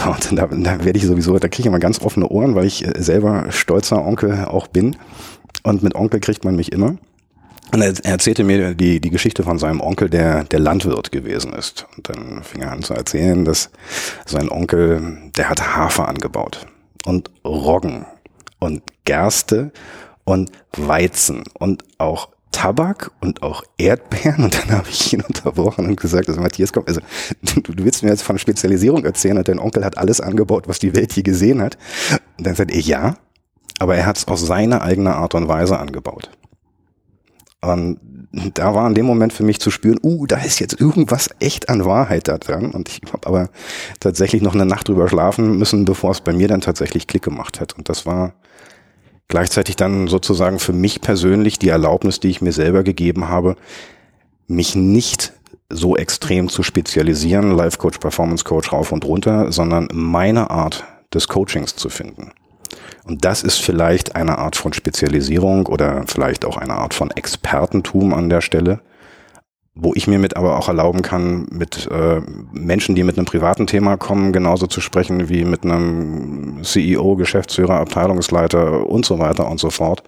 Und 0.07 0.38
da, 0.38 0.46
da 0.48 0.84
werde 0.84 0.98
ich 0.98 1.07
sowieso, 1.07 1.38
da 1.38 1.48
kriege 1.48 1.62
ich 1.62 1.66
immer 1.66 1.78
ganz 1.78 2.01
offene 2.01 2.28
Ohren, 2.28 2.55
weil 2.55 2.66
ich 2.66 2.84
äh, 2.84 3.01
selber 3.01 3.46
stolzer 3.51 4.05
Onkel 4.05 4.44
auch 4.44 4.66
bin. 4.66 4.96
Und 5.62 5.82
mit 5.82 5.94
Onkel 5.94 6.20
kriegt 6.20 6.44
man 6.44 6.57
mich 6.57 6.72
immer. 6.72 6.96
Und 7.72 7.82
er 7.82 7.94
erzählte 8.04 8.42
mir 8.42 8.74
die, 8.74 9.00
die 9.00 9.10
Geschichte 9.10 9.42
von 9.42 9.58
seinem 9.58 9.80
Onkel, 9.80 10.10
der, 10.10 10.44
der 10.44 10.58
Landwirt 10.58 11.12
gewesen 11.12 11.52
ist. 11.52 11.86
Und 11.96 12.08
dann 12.08 12.42
fing 12.42 12.62
er 12.62 12.72
an 12.72 12.82
zu 12.82 12.94
erzählen, 12.94 13.44
dass 13.44 13.70
sein 14.26 14.50
Onkel, 14.50 15.30
der 15.36 15.48
hat 15.48 15.76
Hafer 15.76 16.08
angebaut 16.08 16.66
und 17.06 17.30
Roggen 17.44 18.06
und 18.58 18.82
Gerste 19.04 19.72
und 20.24 20.50
Weizen 20.76 21.44
und 21.58 21.84
auch 21.98 22.28
Tabak 22.52 23.12
und 23.20 23.42
auch 23.42 23.62
Erdbeeren 23.78 24.44
und 24.44 24.58
dann 24.58 24.70
habe 24.78 24.88
ich 24.88 25.12
ihn 25.12 25.22
unterbrochen 25.22 25.86
und 25.86 26.00
gesagt, 26.00 26.28
also 26.28 26.40
Matthias, 26.40 26.72
komm, 26.72 26.84
also 26.86 27.00
du, 27.42 27.60
du 27.60 27.84
willst 27.84 28.02
mir 28.02 28.10
jetzt 28.10 28.22
von 28.22 28.38
Spezialisierung 28.38 29.04
erzählen 29.04 29.38
und 29.38 29.48
dein 29.48 29.60
Onkel 29.60 29.84
hat 29.84 29.96
alles 29.96 30.20
angebaut, 30.20 30.66
was 30.66 30.80
die 30.80 30.94
Welt 30.94 31.12
je 31.14 31.22
gesehen 31.22 31.62
hat. 31.62 31.78
Und 32.38 32.46
dann 32.46 32.56
sagt 32.56 32.72
er, 32.72 32.80
ja, 32.80 33.16
aber 33.78 33.96
er 33.96 34.06
hat 34.06 34.18
es 34.18 34.28
auf 34.28 34.40
seine 34.40 34.82
eigene 34.82 35.14
Art 35.14 35.34
und 35.34 35.48
Weise 35.48 35.78
angebaut. 35.78 36.30
Und 37.61 37.98
da 38.54 38.74
war 38.74 38.86
in 38.86 38.94
dem 38.94 39.06
Moment 39.06 39.32
für 39.32 39.42
mich 39.42 39.61
zu 39.61 39.70
spüren, 39.70 39.98
uh, 40.02 40.26
da 40.26 40.38
ist 40.38 40.61
jetzt 40.61 40.80
irgendwas 40.80 41.28
echt 41.40 41.68
an 41.68 41.84
Wahrheit 41.84 42.28
da 42.28 42.38
dran. 42.38 42.70
Und 42.70 42.88
ich 42.88 43.00
habe 43.12 43.26
aber 43.26 43.50
tatsächlich 43.98 44.40
noch 44.40 44.54
eine 44.54 44.66
Nacht 44.66 44.88
drüber 44.88 45.08
schlafen 45.08 45.58
müssen, 45.58 45.84
bevor 45.84 46.12
es 46.12 46.20
bei 46.20 46.32
mir 46.32 46.48
dann 46.48 46.61
tatsächlich 46.61 47.06
Klick 47.06 47.22
gemacht 47.22 47.61
hat. 47.61 47.76
Und 47.76 47.88
das 47.88 48.06
war 48.06 48.34
gleichzeitig 49.28 49.76
dann 49.76 50.08
sozusagen 50.08 50.58
für 50.58 50.72
mich 50.72 51.00
persönlich 51.00 51.58
die 51.58 51.68
Erlaubnis, 51.68 52.20
die 52.20 52.28
ich 52.28 52.40
mir 52.40 52.52
selber 52.52 52.82
gegeben 52.82 53.28
habe, 53.28 53.56
mich 54.46 54.74
nicht 54.74 55.32
so 55.68 55.96
extrem 55.96 56.48
zu 56.48 56.62
spezialisieren, 56.62 57.52
Life 57.52 57.78
Coach, 57.78 57.98
Performance 57.98 58.44
Coach 58.44 58.72
rauf 58.72 58.90
und 58.90 59.04
runter, 59.04 59.52
sondern 59.52 59.88
meine 59.92 60.50
Art 60.50 60.84
des 61.14 61.28
Coachings 61.28 61.76
zu 61.76 61.88
finden. 61.88 62.32
Und 63.11 63.24
das 63.24 63.42
ist 63.42 63.61
vielleicht 63.61 64.16
eine 64.16 64.38
Art 64.38 64.56
von 64.56 64.72
Spezialisierung 64.72 65.66
oder 65.66 66.04
vielleicht 66.06 66.44
auch 66.44 66.56
eine 66.56 66.74
Art 66.74 66.94
von 66.94 67.11
Expertentum 67.11 68.14
an 68.14 68.30
der 68.30 68.40
Stelle 68.40 68.80
wo 69.74 69.92
ich 69.94 70.06
mir 70.06 70.18
mit 70.18 70.36
aber 70.36 70.58
auch 70.58 70.68
erlauben 70.68 71.02
kann, 71.02 71.46
mit 71.50 71.88
äh, 71.90 72.20
Menschen, 72.52 72.94
die 72.94 73.02
mit 73.02 73.16
einem 73.16 73.24
privaten 73.24 73.66
Thema 73.66 73.96
kommen, 73.96 74.32
genauso 74.32 74.66
zu 74.66 74.80
sprechen 74.80 75.28
wie 75.28 75.44
mit 75.44 75.64
einem 75.64 76.62
CEO, 76.62 77.16
Geschäftsführer, 77.16 77.74
Abteilungsleiter 77.74 78.86
und 78.86 79.06
so 79.06 79.18
weiter 79.18 79.48
und 79.48 79.61
so 79.61 79.70
fort. 79.70 80.02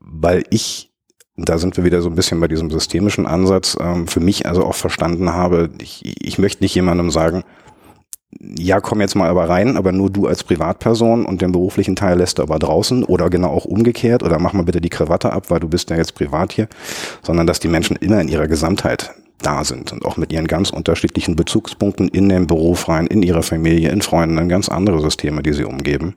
Weil 0.00 0.44
ich, 0.50 0.90
da 1.36 1.58
sind 1.58 1.76
wir 1.76 1.84
wieder 1.84 2.00
so 2.00 2.08
ein 2.08 2.14
bisschen 2.14 2.40
bei 2.40 2.48
diesem 2.48 2.70
systemischen 2.70 3.26
Ansatz, 3.26 3.76
ähm, 3.78 4.08
für 4.08 4.20
mich 4.20 4.46
also 4.46 4.64
auch 4.64 4.74
verstanden 4.74 5.32
habe, 5.32 5.70
ich, 5.80 6.02
ich 6.04 6.38
möchte 6.38 6.64
nicht 6.64 6.74
jemandem 6.74 7.10
sagen, 7.10 7.44
ja, 8.38 8.80
komm 8.80 9.00
jetzt 9.00 9.16
mal 9.16 9.28
aber 9.28 9.48
rein, 9.48 9.76
aber 9.76 9.92
nur 9.92 10.08
du 10.08 10.26
als 10.26 10.44
Privatperson 10.44 11.24
und 11.26 11.42
den 11.42 11.52
beruflichen 11.52 11.96
Teil 11.96 12.18
lässt 12.18 12.38
du 12.38 12.42
aber 12.42 12.58
draußen 12.58 13.04
oder 13.04 13.28
genau 13.28 13.48
auch 13.48 13.64
umgekehrt 13.64 14.22
oder 14.22 14.38
mach 14.38 14.52
mal 14.52 14.62
bitte 14.62 14.80
die 14.80 14.88
Krawatte 14.88 15.32
ab, 15.32 15.50
weil 15.50 15.60
du 15.60 15.68
bist 15.68 15.90
ja 15.90 15.96
jetzt 15.96 16.14
privat 16.14 16.52
hier, 16.52 16.68
sondern 17.22 17.46
dass 17.46 17.60
die 17.60 17.68
Menschen 17.68 17.96
immer 17.96 18.20
in 18.20 18.28
ihrer 18.28 18.46
Gesamtheit 18.46 19.10
da 19.42 19.64
sind 19.64 19.92
und 19.92 20.04
auch 20.04 20.16
mit 20.16 20.32
ihren 20.32 20.46
ganz 20.46 20.70
unterschiedlichen 20.70 21.34
Bezugspunkten 21.34 22.08
in 22.08 22.28
den 22.28 22.46
Beruf 22.46 22.88
rein, 22.88 23.06
in 23.06 23.22
ihrer 23.22 23.42
Familie, 23.42 23.90
in 23.90 24.02
Freunden, 24.02 24.38
in 24.38 24.48
ganz 24.48 24.68
andere 24.68 25.00
Systeme, 25.00 25.42
die 25.42 25.52
sie 25.52 25.64
umgeben. 25.64 26.14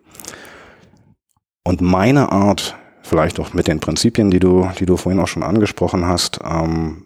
Und 1.63 1.81
meine 1.81 2.31
Art, 2.31 2.75
vielleicht 3.01 3.39
auch 3.39 3.53
mit 3.53 3.67
den 3.67 3.79
Prinzipien, 3.79 4.29
die 4.29 4.39
du, 4.39 4.67
die 4.79 4.85
du 4.85 4.97
vorhin 4.97 5.21
auch 5.21 5.27
schon 5.27 5.43
angesprochen 5.43 6.05
hast, 6.05 6.39
ähm, 6.43 7.05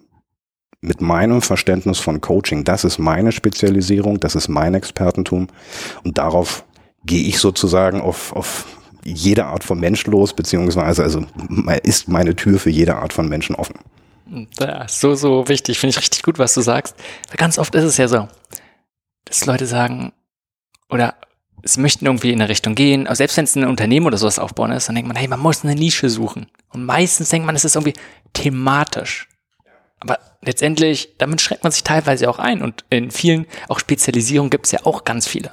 mit 0.87 1.01
meinem 1.01 1.41
Verständnis 1.41 1.99
von 1.99 2.21
Coaching, 2.21 2.63
das 2.63 2.83
ist 2.83 2.97
meine 2.97 3.31
Spezialisierung, 3.31 4.19
das 4.19 4.35
ist 4.35 4.47
mein 4.47 4.73
Expertentum 4.73 5.47
und 6.03 6.17
darauf 6.17 6.63
gehe 7.05 7.27
ich 7.27 7.39
sozusagen 7.39 8.01
auf, 8.01 8.33
auf 8.33 8.65
jede 9.03 9.45
Art 9.45 9.63
von 9.63 9.79
Mensch 9.79 10.05
los, 10.07 10.33
beziehungsweise 10.33 11.03
also 11.03 11.25
ist 11.83 12.07
meine 12.09 12.35
Tür 12.35 12.59
für 12.59 12.69
jede 12.69 12.95
Art 12.95 13.13
von 13.13 13.29
Menschen 13.29 13.55
offen. 13.55 13.75
Ja, 14.59 14.85
so, 14.89 15.15
so 15.15 15.47
wichtig. 15.47 15.79
Finde 15.79 15.91
ich 15.91 16.01
richtig 16.01 16.23
gut, 16.23 16.37
was 16.37 16.53
du 16.53 16.59
sagst. 16.59 16.95
Ganz 17.37 17.57
oft 17.57 17.73
ist 17.75 17.85
es 17.85 17.95
ja 17.95 18.09
so, 18.09 18.27
dass 19.23 19.45
Leute 19.45 19.65
sagen, 19.65 20.11
oder 20.89 21.15
sie 21.63 21.79
möchten 21.79 22.05
irgendwie 22.05 22.31
in 22.31 22.41
eine 22.41 22.49
Richtung 22.49 22.75
gehen, 22.75 23.07
aber 23.07 23.15
selbst 23.15 23.37
wenn 23.37 23.45
es 23.45 23.55
ein 23.55 23.65
Unternehmen 23.65 24.05
oder 24.05 24.17
sowas 24.17 24.39
aufbauen 24.39 24.71
ist, 24.71 24.87
dann 24.87 24.95
denkt 24.95 25.07
man, 25.07 25.17
hey, 25.17 25.27
man 25.27 25.39
muss 25.39 25.63
eine 25.63 25.75
Nische 25.75 26.09
suchen. 26.09 26.47
Und 26.69 26.85
meistens 26.85 27.29
denkt 27.29 27.45
man, 27.45 27.55
es 27.55 27.65
ist 27.65 27.75
irgendwie 27.75 27.97
thematisch. 28.33 29.27
Aber 29.99 30.19
letztendlich, 30.41 31.15
damit 31.17 31.41
schränkt 31.41 31.63
man 31.63 31.71
sich 31.71 31.83
teilweise 31.83 32.29
auch 32.29 32.39
ein. 32.39 32.61
Und 32.61 32.85
in 32.89 33.11
vielen, 33.11 33.45
auch 33.67 33.79
Spezialisierungen 33.79 34.49
gibt 34.49 34.65
es 34.65 34.71
ja 34.71 34.79
auch 34.83 35.03
ganz 35.03 35.27
viele. 35.27 35.51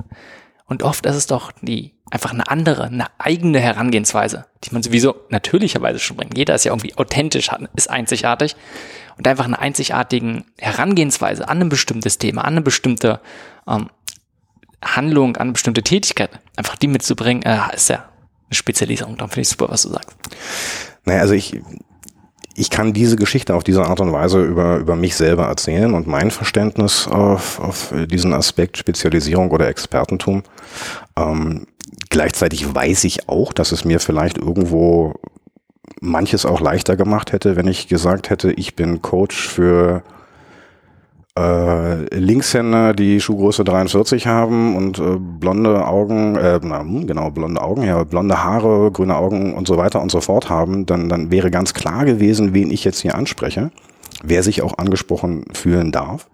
Und 0.66 0.82
oft 0.82 1.04
ist 1.06 1.16
es 1.16 1.26
doch 1.26 1.52
die 1.62 1.94
einfach 2.10 2.32
eine 2.32 2.48
andere, 2.48 2.84
eine 2.84 3.06
eigene 3.18 3.60
Herangehensweise, 3.60 4.46
die 4.64 4.72
man 4.72 4.82
sowieso 4.82 5.14
natürlicherweise 5.30 5.98
schon 5.98 6.16
bringt. 6.16 6.36
Jeder 6.36 6.54
ist 6.54 6.64
ja 6.64 6.72
irgendwie 6.72 6.96
authentisch, 6.96 7.50
ist 7.74 7.90
einzigartig. 7.90 8.56
Und 9.16 9.28
einfach 9.28 9.44
eine 9.44 9.58
einzigartigen 9.58 10.44
Herangehensweise 10.58 11.48
an 11.48 11.60
ein 11.60 11.68
bestimmtes 11.68 12.18
Thema, 12.18 12.42
an 12.42 12.54
eine 12.54 12.62
bestimmte 12.62 13.20
ähm, 13.68 13.90
Handlung, 14.82 15.36
an 15.36 15.42
eine 15.42 15.52
bestimmte 15.52 15.82
Tätigkeit, 15.82 16.30
einfach 16.56 16.76
die 16.76 16.88
mitzubringen, 16.88 17.42
äh, 17.44 17.58
ist 17.74 17.90
ja 17.90 17.96
eine 17.98 18.54
Spezialisierung. 18.54 19.16
Dann 19.16 19.28
finde 19.28 19.42
ich 19.42 19.48
super, 19.48 19.68
was 19.68 19.82
du 19.82 19.90
sagst. 19.90 20.10
Naja, 21.04 21.20
also 21.20 21.34
ich, 21.34 21.60
ich 22.54 22.70
kann 22.70 22.92
diese 22.92 23.16
Geschichte 23.16 23.54
auf 23.54 23.64
diese 23.64 23.84
Art 23.84 24.00
und 24.00 24.12
Weise 24.12 24.42
über, 24.42 24.76
über 24.76 24.96
mich 24.96 25.16
selber 25.16 25.46
erzählen 25.46 25.92
und 25.92 26.06
mein 26.06 26.30
Verständnis 26.30 27.08
auf, 27.08 27.58
auf 27.60 27.92
diesen 28.06 28.32
Aspekt 28.32 28.78
Spezialisierung 28.78 29.50
oder 29.50 29.68
Expertentum. 29.68 30.44
Ähm, 31.16 31.66
gleichzeitig 32.10 32.74
weiß 32.74 33.04
ich 33.04 33.28
auch, 33.28 33.52
dass 33.52 33.72
es 33.72 33.84
mir 33.84 33.98
vielleicht 33.98 34.38
irgendwo 34.38 35.14
manches 36.00 36.46
auch 36.46 36.60
leichter 36.60 36.96
gemacht 36.96 37.32
hätte, 37.32 37.56
wenn 37.56 37.66
ich 37.66 37.88
gesagt 37.88 38.30
hätte, 38.30 38.52
ich 38.52 38.76
bin 38.76 39.02
Coach 39.02 39.48
für 39.48 40.02
äh, 41.38 42.16
Linkshänder, 42.16 42.94
die 42.94 43.20
Schuhgröße 43.20 43.64
43 43.64 44.26
haben 44.26 44.76
und 44.76 44.98
äh, 44.98 45.16
blonde 45.18 45.86
Augen, 45.86 46.36
äh, 46.36 46.60
na, 46.62 46.80
hm, 46.80 47.06
genau, 47.06 47.30
blonde 47.30 47.60
Augen, 47.60 47.82
ja, 47.82 48.04
blonde 48.04 48.42
Haare, 48.42 48.90
grüne 48.92 49.16
Augen 49.16 49.54
und 49.54 49.66
so 49.66 49.76
weiter 49.76 50.00
und 50.00 50.10
so 50.10 50.20
fort 50.20 50.48
haben, 50.48 50.86
dann, 50.86 51.08
dann 51.08 51.30
wäre 51.30 51.50
ganz 51.50 51.74
klar 51.74 52.04
gewesen, 52.04 52.54
wen 52.54 52.70
ich 52.70 52.84
jetzt 52.84 53.00
hier 53.00 53.16
anspreche, 53.16 53.70
wer 54.22 54.42
sich 54.42 54.62
auch 54.62 54.78
angesprochen 54.78 55.44
fühlen 55.52 55.90
darf. 55.90 56.28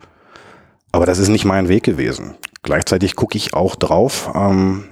Aber 0.93 1.07
das 1.07 1.19
ist 1.19 1.29
nicht 1.29 1.45
mein 1.45 1.69
Weg 1.69 1.85
gewesen. 1.85 2.35
Gleichzeitig 2.63 3.17
gucke 3.17 3.39
ich 3.39 3.55
auch 3.55 3.77
drauf, 3.77 4.31
ähm, 4.35 4.85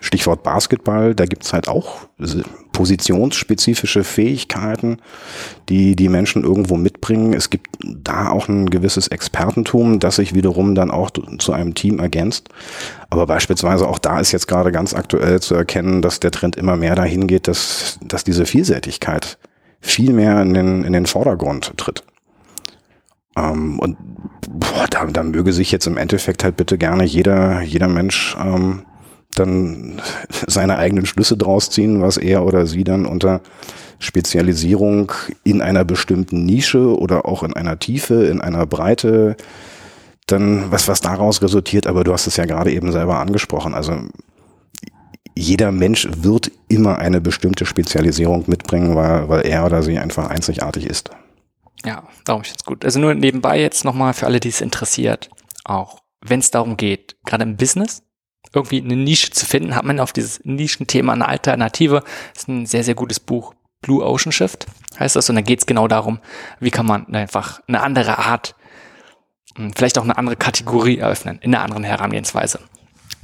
Stichwort 0.00 0.42
Basketball, 0.42 1.14
da 1.14 1.26
gibt's 1.26 1.52
halt 1.52 1.68
auch 1.68 2.06
positionsspezifische 2.76 4.04
Fähigkeiten, 4.04 4.98
die 5.70 5.96
die 5.96 6.10
Menschen 6.10 6.44
irgendwo 6.44 6.76
mitbringen. 6.76 7.32
Es 7.32 7.48
gibt 7.48 7.68
da 7.82 8.28
auch 8.28 8.48
ein 8.48 8.68
gewisses 8.68 9.08
Expertentum, 9.08 9.98
das 9.98 10.16
sich 10.16 10.34
wiederum 10.34 10.74
dann 10.74 10.90
auch 10.90 11.10
zu 11.38 11.54
einem 11.54 11.74
Team 11.74 12.00
ergänzt. 12.00 12.50
Aber 13.08 13.26
beispielsweise 13.26 13.88
auch 13.88 13.98
da 13.98 14.20
ist 14.20 14.32
jetzt 14.32 14.46
gerade 14.46 14.72
ganz 14.72 14.92
aktuell 14.92 15.40
zu 15.40 15.54
erkennen, 15.54 16.02
dass 16.02 16.20
der 16.20 16.32
Trend 16.32 16.56
immer 16.56 16.76
mehr 16.76 16.94
dahin 16.94 17.26
geht, 17.26 17.48
dass, 17.48 17.98
dass 18.02 18.24
diese 18.24 18.44
Vielseitigkeit 18.44 19.38
viel 19.80 20.12
mehr 20.12 20.42
in 20.42 20.52
den, 20.52 20.84
in 20.84 20.92
den 20.92 21.06
Vordergrund 21.06 21.72
tritt. 21.78 22.04
Ähm, 23.38 23.78
und 23.78 23.96
boah, 24.50 24.86
da, 24.90 25.06
da 25.06 25.22
möge 25.22 25.54
sich 25.54 25.72
jetzt 25.72 25.86
im 25.86 25.96
Endeffekt 25.96 26.44
halt 26.44 26.58
bitte 26.58 26.76
gerne 26.76 27.04
jeder, 27.04 27.62
jeder 27.62 27.88
Mensch 27.88 28.36
ähm, 28.38 28.82
dann 29.38 30.00
seine 30.46 30.78
eigenen 30.78 31.06
Schlüsse 31.06 31.36
draus 31.36 31.70
ziehen, 31.70 32.02
was 32.02 32.16
er 32.16 32.44
oder 32.44 32.66
sie 32.66 32.84
dann 32.84 33.06
unter 33.06 33.40
Spezialisierung 33.98 35.12
in 35.44 35.62
einer 35.62 35.84
bestimmten 35.84 36.44
Nische 36.44 36.98
oder 36.98 37.26
auch 37.26 37.42
in 37.42 37.54
einer 37.54 37.78
Tiefe, 37.78 38.26
in 38.26 38.40
einer 38.40 38.66
Breite, 38.66 39.36
dann 40.26 40.70
was, 40.70 40.88
was 40.88 41.00
daraus 41.00 41.40
resultiert, 41.40 41.86
aber 41.86 42.04
du 42.04 42.12
hast 42.12 42.26
es 42.26 42.36
ja 42.36 42.44
gerade 42.44 42.72
eben 42.72 42.92
selber 42.92 43.18
angesprochen. 43.18 43.74
Also 43.74 43.96
jeder 45.34 45.70
Mensch 45.70 46.08
wird 46.16 46.50
immer 46.68 46.98
eine 46.98 47.20
bestimmte 47.20 47.66
Spezialisierung 47.66 48.44
mitbringen, 48.46 48.96
weil, 48.96 49.28
weil 49.28 49.46
er 49.46 49.64
oder 49.64 49.82
sie 49.82 49.98
einfach 49.98 50.28
einzigartig 50.28 50.86
ist. 50.86 51.10
Ja, 51.84 52.02
darum 52.24 52.42
ist 52.42 52.56
es 52.56 52.64
gut. 52.64 52.84
Also 52.84 52.98
nur 52.98 53.14
nebenbei 53.14 53.60
jetzt 53.60 53.84
nochmal 53.84 54.14
für 54.14 54.26
alle, 54.26 54.40
die 54.40 54.48
es 54.48 54.60
interessiert, 54.60 55.30
auch 55.64 56.00
wenn 56.20 56.40
es 56.40 56.50
darum 56.50 56.76
geht, 56.76 57.16
gerade 57.24 57.44
im 57.44 57.56
Business, 57.56 58.02
irgendwie 58.52 58.82
eine 58.82 58.96
Nische 58.96 59.30
zu 59.30 59.46
finden, 59.46 59.74
hat 59.74 59.84
man 59.84 60.00
auf 60.00 60.12
dieses 60.12 60.44
Nischenthema 60.44 61.12
eine 61.12 61.28
Alternative. 61.28 62.02
Das 62.32 62.42
ist 62.42 62.48
ein 62.48 62.66
sehr, 62.66 62.84
sehr 62.84 62.94
gutes 62.94 63.20
Buch. 63.20 63.54
Blue 63.82 64.04
Ocean 64.04 64.32
Shift 64.32 64.66
heißt 64.98 65.16
das. 65.16 65.28
Und 65.28 65.36
da 65.36 65.42
geht 65.42 65.60
es 65.60 65.66
genau 65.66 65.88
darum, 65.88 66.20
wie 66.60 66.70
kann 66.70 66.86
man 66.86 67.14
einfach 67.14 67.60
eine 67.68 67.82
andere 67.82 68.18
Art, 68.18 68.54
hm, 69.56 69.72
vielleicht 69.76 69.98
auch 69.98 70.04
eine 70.04 70.18
andere 70.18 70.36
Kategorie 70.36 70.98
eröffnen, 70.98 71.38
in 71.42 71.54
einer 71.54 71.64
anderen 71.64 71.84
Herangehensweise. 71.84 72.60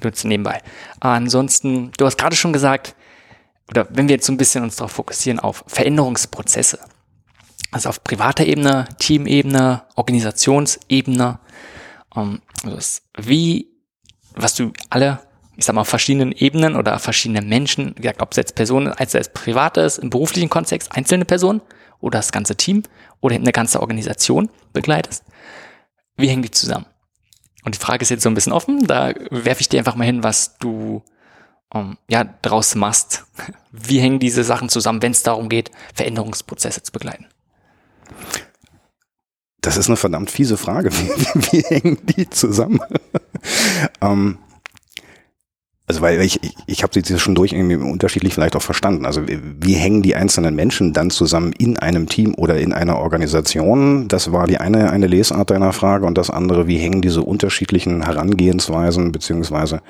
Nutzen 0.03 0.29
nebenbei. 0.29 0.61
Ansonsten, 1.01 1.93
du 1.97 2.07
hast 2.07 2.19
gerade 2.19 2.37
schon 2.37 2.53
gesagt, 2.53 2.97
oder 3.71 3.87
wenn 3.91 4.09
wir 4.09 4.17
jetzt 4.17 4.27
so 4.27 4.33
ein 4.33 4.37
bisschen 4.37 4.65
uns 4.65 4.77
darauf 4.77 4.93
fokussieren, 4.93 5.39
auf 5.39 5.65
Veränderungsprozesse. 5.67 6.79
Also 7.71 7.89
auf 7.89 8.05
privater 8.05 8.45
Ebene, 8.45 8.87
Teamebene, 8.99 9.83
Organisationsebene. 9.95 11.39
Um, 12.15 12.43
ähm, 12.65 12.71
also 12.71 13.01
wie 13.17 13.72
was 14.35 14.55
du 14.55 14.73
alle, 14.91 15.21
ich 15.57 15.65
sag 15.65 15.75
mal, 15.75 15.83
auf 15.83 15.89
verschiedenen 15.89 16.33
Ebenen 16.33 16.77
oder 16.77 16.99
verschiedene 16.99 17.43
Menschen, 17.43 17.95
gesagt, 17.95 18.23
ob 18.23 18.33
es 18.33 18.37
jetzt 18.37 18.55
Personen, 18.55 18.89
als 18.89 19.15
es 19.15 19.29
privat 19.29 19.77
ist, 19.77 19.99
im 19.99 20.11
beruflichen 20.11 20.51
Kontext, 20.51 20.93
einzelne 20.97 21.25
Personen 21.25 21.61
oder 22.01 22.19
das 22.19 22.33
ganze 22.33 22.57
Team 22.57 22.83
oder 23.21 23.37
eine 23.37 23.53
ganze 23.53 23.81
Organisation 23.81 24.51
begleitest, 24.73 25.25
wie 26.17 26.29
hängen 26.29 26.43
die 26.43 26.51
zusammen? 26.51 26.87
Und 27.65 27.75
die 27.75 27.81
Frage 27.81 28.03
ist 28.03 28.11
jetzt 28.11 28.23
so 28.23 28.29
ein 28.29 28.35
bisschen 28.35 28.53
offen, 28.53 28.87
da 28.87 29.15
werfe 29.31 29.61
ich 29.61 29.69
dir 29.69 29.79
einfach 29.79 29.95
mal 29.95 30.05
hin, 30.05 30.25
was 30.25 30.59
du 30.59 31.03
um, 31.73 31.97
ja, 32.09 32.25
draus 32.25 32.75
machst. 32.75 33.25
Wie 33.71 34.01
hängen 34.01 34.19
diese 34.19 34.45
Sachen 34.45 34.69
zusammen, 34.69 35.01
wenn 35.01 35.13
es 35.13 35.23
darum 35.23 35.49
geht, 35.49 35.71
Veränderungsprozesse 35.95 36.83
zu 36.83 36.93
begleiten? 36.93 37.27
Das 39.63 39.77
ist 39.77 39.87
eine 39.87 39.97
verdammt 39.97 40.31
fiese 40.31 40.57
Frage. 40.57 40.91
Wie, 40.93 41.53
wie 41.53 41.63
hängen 41.63 41.99
die 42.17 42.29
zusammen? 42.29 42.81
ähm, 44.03 44.39
also 45.87 46.01
weil 46.01 46.21
ich, 46.21 46.43
ich, 46.43 46.55
ich 46.67 46.83
habe 46.83 47.01
sie 47.01 47.19
schon 47.19 47.35
durch 47.35 47.53
irgendwie 47.53 47.77
unterschiedlich 47.77 48.35
vielleicht 48.35 48.57
auch 48.57 48.63
verstanden. 48.63 49.05
Also 49.05 49.29
wie, 49.29 49.39
wie 49.61 49.75
hängen 49.75 50.03
die 50.03 50.15
einzelnen 50.15 50.55
Menschen 50.55 50.93
dann 50.93 51.11
zusammen 51.11 51.53
in 51.53 51.79
einem 51.79 52.09
Team 52.09 52.35
oder 52.35 52.59
in 52.59 52.73
einer 52.73 52.99
Organisation? 52.99 54.09
Das 54.09 54.33
war 54.33 54.47
die 54.47 54.59
eine, 54.59 54.91
eine 54.91 55.07
Lesart 55.07 55.51
deiner 55.51 55.73
Frage 55.73 56.07
und 56.07 56.19
das 56.19 56.31
andere, 56.31 56.67
wie 56.67 56.79
hängen 56.79 57.03
diese 57.03 57.23
unterschiedlichen 57.23 58.05
Herangehensweisen 58.05 59.13
beziehungsweise 59.13 59.81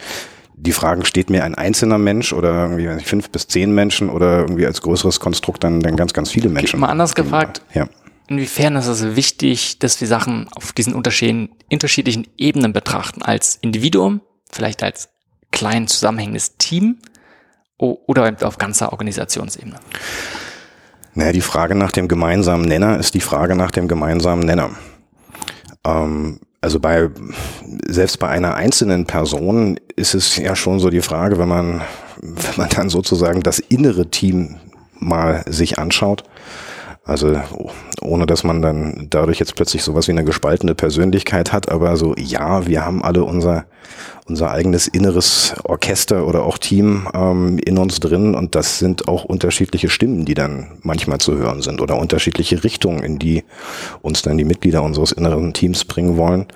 die 0.55 0.73
Fragen, 0.73 1.05
steht 1.05 1.31
mir 1.31 1.45
ein 1.45 1.55
einzelner 1.55 1.99
Mensch 1.99 2.33
oder 2.33 2.71
irgendwie 2.71 3.05
fünf 3.05 3.31
bis 3.31 3.49
zehn 3.49 3.75
Menschen 3.75 4.11
oder 4.11 4.41
irgendwie 4.41 4.67
als 4.67 4.83
größeres 4.83 5.19
Konstrukt 5.19 5.65
dann, 5.65 5.81
dann 5.81 5.97
ganz, 5.97 6.13
ganz 6.13 6.31
viele 6.31 6.49
Menschen? 6.49 6.81
Mal 6.81 6.89
anders 6.89 7.15
gefragt. 7.15 7.63
Ja 7.75 7.89
Inwiefern 8.29 8.77
ist 8.77 8.87
es 8.87 9.17
wichtig, 9.17 9.79
dass 9.79 10.01
wir 10.01 10.09
Sachen 10.09 10.49
auf 10.55 10.73
diesen 10.73 10.95
unterschiedlichen 10.95 12.29
Ebenen 12.39 12.73
betrachten, 12.73 13.23
als 13.23 13.57
Individuum, 13.61 14.21
vielleicht 14.51 14.83
als 14.83 15.09
klein 15.51 15.87
zusammenhängendes 15.87 16.57
Team 16.57 16.99
oder 17.77 18.35
auf 18.43 18.59
ganzer 18.59 18.93
Organisationsebene? 18.93 19.77
Naja, 21.15 21.33
die 21.33 21.41
Frage 21.41 21.75
nach 21.75 21.93
dem 21.93 22.09
gemeinsamen 22.09 22.65
Nenner 22.65 22.99
ist 22.99 23.15
die 23.15 23.21
Frage 23.21 23.55
nach 23.55 23.71
dem 23.71 23.87
gemeinsamen 23.87 24.47
Nenner. 24.47 24.71
Ähm, 25.85 26.41
also 26.61 26.81
bei, 26.81 27.11
selbst 27.87 28.19
bei 28.19 28.29
einer 28.29 28.55
einzelnen 28.55 29.05
Person 29.05 29.79
ist 29.97 30.15
es 30.15 30.37
ja 30.37 30.57
schon 30.57 30.79
so 30.79 30.91
die 30.91 31.03
Frage, 31.03 31.39
wenn 31.39 31.49
man, 31.49 31.83
wenn 32.21 32.57
man 32.57 32.69
dann 32.71 32.89
sozusagen 32.89 33.43
das 33.43 33.59
innere 33.59 34.11
Team 34.11 34.61
mal 34.99 35.43
sich 35.49 35.79
anschaut, 35.79 36.25
also 37.05 37.41
ohne 38.01 38.27
dass 38.27 38.45
man 38.45 38.63
dann 38.63 39.09
dadurch 39.11 39.39
jetzt 39.39 39.57
plötzlich 39.57 39.83
sowas 39.83 40.07
wie 40.07 40.13
eine 40.13 40.25
gespaltene 40.25 40.75
Persönlichkeit 40.75 41.53
hat, 41.53 41.69
aber 41.71 41.97
so 41.97 42.15
ja, 42.17 42.67
wir 42.67 42.85
haben 42.85 43.03
alle 43.03 43.25
unser 43.25 43.65
unser 44.27 44.53
eigenes 44.53 44.87
inneres 44.87 45.55
Orchester 45.65 46.27
oder 46.27 46.45
auch 46.45 46.59
Team 46.59 47.09
ähm, 47.13 47.59
in 47.59 47.77
uns 47.77 47.99
drin 47.99 48.35
und 48.35 48.55
das 48.55 48.79
sind 48.79 49.09
auch 49.09 49.25
unterschiedliche 49.25 49.89
Stimmen, 49.89 50.25
die 50.25 50.35
dann 50.35 50.79
manchmal 50.83 51.19
zu 51.19 51.37
hören 51.37 51.61
sind 51.61 51.81
oder 51.81 51.97
unterschiedliche 51.97 52.63
Richtungen, 52.63 53.03
in 53.03 53.19
die 53.19 53.43
uns 54.01 54.23
dann 54.23 54.39
die 54.39 54.45
Mitglieder 54.45 54.83
unseres 54.83 55.11
inneren 55.11 55.53
Teams 55.53 55.85
bringen 55.85 56.17
wollen. 56.17 56.47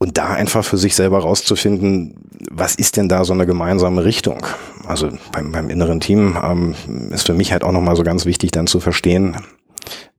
Und 0.00 0.16
da 0.16 0.28
einfach 0.28 0.64
für 0.64 0.76
sich 0.76 0.94
selber 0.94 1.18
rauszufinden, 1.18 2.14
was 2.50 2.76
ist 2.76 2.96
denn 2.96 3.08
da 3.08 3.24
so 3.24 3.32
eine 3.32 3.46
gemeinsame 3.46 4.04
Richtung? 4.04 4.46
Also 4.86 5.10
beim, 5.32 5.50
beim 5.50 5.70
inneren 5.70 5.98
Team 5.98 6.38
ähm, 6.40 6.74
ist 7.10 7.26
für 7.26 7.34
mich 7.34 7.50
halt 7.50 7.64
auch 7.64 7.72
nochmal 7.72 7.96
so 7.96 8.04
ganz 8.04 8.24
wichtig 8.24 8.52
dann 8.52 8.68
zu 8.68 8.78
verstehen, 8.78 9.36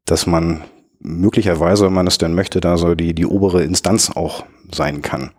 dass 0.03 0.27
man 0.27 0.63
möglicherweise, 0.99 1.85
wenn 1.85 1.93
man 1.93 2.07
es 2.07 2.17
denn 2.17 2.33
möchte, 2.35 2.59
da 2.59 2.77
so 2.77 2.93
die, 2.93 3.13
die 3.13 3.25
obere 3.25 3.63
Instanz 3.63 4.11
auch 4.13 4.45
sein 4.73 5.01
kann, 5.01 5.31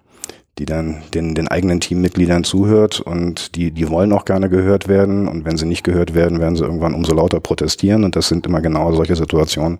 die 0.58 0.64
dann 0.64 1.02
den, 1.12 1.34
den 1.34 1.48
eigenen 1.48 1.80
Teammitgliedern 1.80 2.44
zuhört 2.44 3.00
und 3.00 3.54
die, 3.56 3.70
die 3.70 3.88
wollen 3.90 4.12
auch 4.12 4.24
gerne 4.24 4.48
gehört 4.48 4.88
werden 4.88 5.28
und 5.28 5.44
wenn 5.44 5.58
sie 5.58 5.66
nicht 5.66 5.84
gehört 5.84 6.14
werden, 6.14 6.40
werden 6.40 6.56
sie 6.56 6.64
irgendwann 6.64 6.94
umso 6.94 7.14
lauter 7.14 7.40
protestieren 7.40 8.04
und 8.04 8.16
das 8.16 8.28
sind 8.28 8.46
immer 8.46 8.62
genau 8.62 8.92
solche 8.92 9.16
Situationen, 9.16 9.78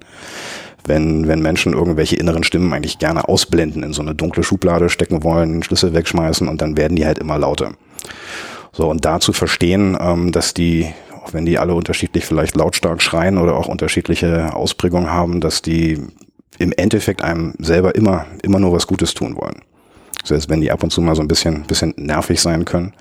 wenn, 0.87 1.29
wenn 1.29 1.41
Menschen 1.41 1.73
irgendwelche 1.73 2.17
inneren 2.17 2.45
Stimmen 2.45 2.73
eigentlich 2.73 2.99
gerne 2.99 3.29
ausblenden, 3.29 3.83
in 3.83 3.93
so 3.93 4.03
eine 4.03 4.15
dunkle 4.15 4.43
Schublade 4.43 4.89
stecken 4.89 5.23
wollen, 5.23 5.53
den 5.53 5.63
Schlüssel 5.63 5.95
wegschmeißen 5.95 6.49
und 6.49 6.61
dann 6.63 6.77
werden 6.77 6.97
die 6.97 7.07
halt 7.07 7.19
immer 7.19 7.39
lauter. 7.39 7.73
So, 8.73 8.89
und 8.89 9.05
da 9.05 9.21
zu 9.21 9.33
verstehen, 9.33 9.97
ähm, 10.01 10.33
dass 10.33 10.55
die, 10.55 10.87
auch 11.23 11.33
wenn 11.33 11.45
die 11.45 11.59
alle 11.59 11.75
unterschiedlich 11.75 12.25
vielleicht 12.25 12.57
lautstark 12.57 13.03
schreien 13.03 13.39
oder 13.39 13.57
auch 13.57 13.69
unterschiedliche 13.69 14.55
Ausprägungen 14.55 15.11
haben, 15.11 15.41
dass 15.41 15.63
die 15.63 15.99
im 16.59 16.73
Endeffekt 16.73 17.23
einem 17.23 17.55
selber 17.59 17.95
immer, 17.95 18.27
immer 18.43 18.61
nur 18.61 18.73
was 18.73 18.87
Gutes 18.87 19.15
tun 19.15 19.37
wollen. 19.37 19.63
Selbst 20.25 20.51
wenn 20.51 20.61
die 20.61 20.71
ab 20.71 20.83
und 20.83 20.91
zu 20.91 21.01
mal 21.01 21.17
so 21.17 21.23
ein 21.23 21.29
bisschen, 21.29 21.63
bisschen 21.63 21.95
nervig 21.97 22.41
sein 22.41 22.65
können. 22.65 22.93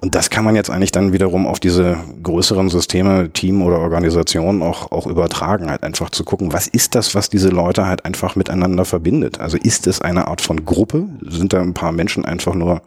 Und 0.00 0.14
das 0.14 0.30
kann 0.30 0.44
man 0.44 0.54
jetzt 0.54 0.70
eigentlich 0.70 0.92
dann 0.92 1.12
wiederum 1.12 1.46
auf 1.46 1.58
diese 1.58 1.96
größeren 2.22 2.68
Systeme, 2.68 3.30
Team 3.30 3.62
oder 3.62 3.78
Organisation 3.78 4.62
auch, 4.62 4.92
auch 4.92 5.06
übertragen, 5.06 5.70
halt 5.70 5.82
einfach 5.82 6.10
zu 6.10 6.24
gucken, 6.24 6.52
was 6.52 6.66
ist 6.66 6.94
das, 6.94 7.14
was 7.14 7.30
diese 7.30 7.48
Leute 7.48 7.86
halt 7.86 8.04
einfach 8.04 8.36
miteinander 8.36 8.84
verbindet? 8.84 9.40
Also 9.40 9.56
ist 9.56 9.86
es 9.86 10.00
eine 10.00 10.28
Art 10.28 10.40
von 10.40 10.64
Gruppe? 10.64 11.06
Sind 11.22 11.52
da 11.52 11.62
ein 11.62 11.74
paar 11.74 11.92
Menschen 11.92 12.24
einfach 12.24 12.54
nur 12.54 12.82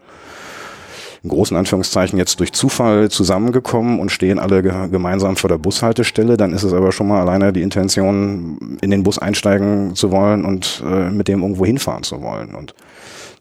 in 1.23 1.29
großen 1.29 1.57
Anführungszeichen 1.57 2.17
jetzt 2.17 2.39
durch 2.39 2.53
Zufall 2.53 3.09
zusammengekommen 3.09 3.99
und 3.99 4.11
stehen 4.11 4.39
alle 4.39 4.61
gemeinsam 4.61 5.35
vor 5.35 5.49
der 5.49 5.57
Bushaltestelle, 5.57 6.37
dann 6.37 6.53
ist 6.53 6.63
es 6.63 6.73
aber 6.73 6.91
schon 6.91 7.07
mal 7.07 7.19
alleine 7.19 7.51
die 7.51 7.61
Intention, 7.61 8.77
in 8.81 8.91
den 8.91 9.03
Bus 9.03 9.19
einsteigen 9.19 9.95
zu 9.95 10.11
wollen 10.11 10.45
und 10.45 10.81
äh, 10.85 11.09
mit 11.09 11.27
dem 11.27 11.41
irgendwo 11.41 11.65
hinfahren 11.65 12.03
zu 12.03 12.21
wollen. 12.21 12.55
Und 12.55 12.73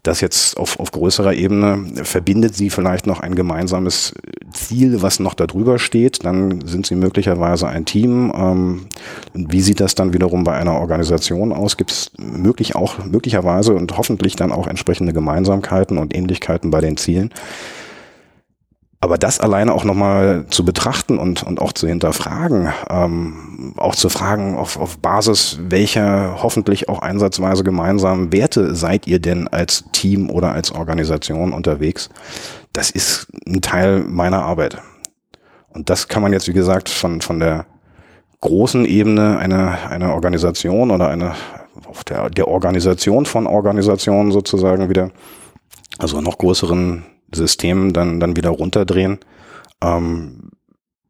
das 0.03 0.21
jetzt 0.21 0.57
auf, 0.57 0.79
auf 0.79 0.91
größerer 0.93 1.35
Ebene 1.35 1.85
verbindet 2.05 2.55
sie 2.55 2.71
vielleicht 2.71 3.07
noch 3.07 3.21
ein 3.21 3.35
gemeinsames 3.35 4.15
Ziel, 4.53 5.03
was 5.03 5.21
noch 5.21 5.35
darüber 5.35 5.79
steht. 5.79 6.25
Dann 6.25 6.67
sind 6.67 6.87
sie 6.87 6.95
möglicherweise 6.95 7.69
ein 7.69 7.85
Team. 7.85 8.33
Ähm, 8.35 8.87
wie 9.35 9.61
sieht 9.61 9.81
das 9.81 9.95
dann 9.95 10.13
wiederum 10.13 10.45
bei 10.45 10.55
einer 10.55 10.75
Organisation 10.75 11.53
aus? 11.53 11.77
Gibt 11.77 11.91
es 11.91 12.11
möglich 12.17 12.77
auch 12.77 13.05
möglicherweise 13.05 13.75
und 13.75 13.97
hoffentlich 13.97 14.37
dann 14.37 14.53
auch 14.53 14.67
entsprechende 14.67 15.13
Gemeinsamkeiten 15.13 15.99
und 15.99 16.15
Ähnlichkeiten 16.15 16.71
bei 16.71 16.81
den 16.81 16.97
Zielen? 16.97 17.31
Aber 19.01 19.17
das 19.17 19.39
alleine 19.39 19.73
auch 19.75 19.85
nochmal 19.85 20.47
zu 20.51 20.65
betrachten 20.65 21.19
und, 21.19 21.45
und 21.45 21.61
auch 21.61 21.73
zu 21.73 21.87
hinterfragen, 21.87 22.73
ähm, 22.91 23.75
auch 23.77 23.95
zu 23.95 24.09
fragen, 24.09 24.57
auf, 24.57 24.77
auf 24.77 24.99
Basis 24.99 25.61
welcher 25.69 26.43
hoffentlich 26.43 26.89
auch 26.89 27.01
einsatzweise 27.01 27.63
gemeinsamen 27.63 28.33
Werte 28.33 28.75
seid 28.75 29.07
ihr 29.07 29.21
denn 29.21 29.47
als 29.47 29.85
Team 29.93 30.31
oder 30.31 30.51
als 30.51 30.73
Organisation 30.73 31.53
unterwegs, 31.53 32.11
das 32.73 32.91
ist 32.91 33.29
ein 33.47 33.63
Teil 33.63 34.01
meiner 34.01 34.43
Arbeit. 34.43 34.79
Und 35.69 35.91
das 35.91 36.09
kann 36.09 36.23
man 36.23 36.33
jetzt, 36.33 36.49
wie 36.49 36.53
gesagt, 36.53 36.89
von, 36.89 37.21
von 37.21 37.39
der 37.39 37.67
großen 38.41 38.85
Ebene 38.85 39.39
einer, 39.39 39.91
einer 39.91 40.13
Organisation 40.13 40.91
oder 40.91 41.09
einer, 41.09 41.37
auf 41.87 42.03
der, 42.03 42.31
der 42.31 42.49
Organisation 42.49 43.27
von 43.27 43.47
Organisationen 43.47 44.33
sozusagen 44.33 44.89
wieder, 44.89 45.13
also 45.99 46.21
noch 46.21 46.39
größeren 46.39 47.05
System 47.33 47.93
dann, 47.93 48.21
dann 48.21 48.37
wieder 48.37 48.51
runterdrehen. 48.51 49.19
Ähm, 49.83 50.51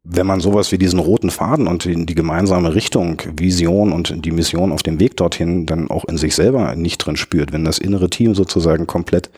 wenn 0.03 0.25
man 0.25 0.39
sowas 0.39 0.71
wie 0.71 0.77
diesen 0.77 0.99
roten 0.99 1.29
Faden 1.29 1.67
und 1.67 1.83
die, 1.83 2.05
die, 2.05 2.15
gemeinsame 2.15 2.73
Richtung, 2.73 3.21
Vision 3.37 3.91
und 3.91 4.25
die 4.25 4.31
Mission 4.31 4.71
auf 4.71 4.81
dem 4.81 4.99
Weg 4.99 5.17
dorthin 5.17 5.65
dann 5.65 5.91
auch 5.91 6.05
in 6.05 6.17
sich 6.17 6.35
selber 6.35 6.75
nicht 6.75 6.97
drin 6.97 7.15
spürt, 7.15 7.51
wenn 7.53 7.65
das 7.65 7.77
innere 7.77 8.09
Team 8.09 8.33
sozusagen 8.33 8.87
komplett 8.87 9.29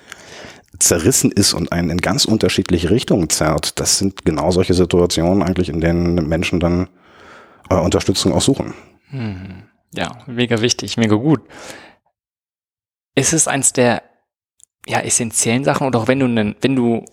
zerrissen 0.79 1.31
ist 1.31 1.53
und 1.53 1.71
einen 1.71 1.89
in 1.89 1.97
ganz 1.97 2.25
unterschiedliche 2.25 2.89
Richtungen 2.89 3.29
zerrt, 3.29 3.79
das 3.79 3.97
sind 3.97 4.23
genau 4.23 4.51
solche 4.51 4.73
Situationen 4.73 5.43
eigentlich, 5.43 5.69
in 5.69 5.81
denen 5.81 6.15
Menschen 6.27 6.59
dann 6.59 6.87
äh, 7.69 7.75
Unterstützung 7.75 8.31
auch 8.33 8.41
suchen. 8.41 8.73
Hm. 9.09 9.63
Ja, 9.93 10.19
mega 10.25 10.61
wichtig, 10.61 10.95
mega 10.95 11.15
gut. 11.15 11.41
Ist 13.13 13.33
es 13.33 13.47
eins 13.47 13.73
der 13.73 14.03
ja, 14.87 14.99
essentiellen 14.99 15.63
Sachen 15.63 15.87
oder 15.87 15.99
auch 15.99 16.07
wenn 16.07 16.19
du 16.19 16.25
einen, 16.25 16.55
wenn 16.61 16.75
du, 16.75 17.05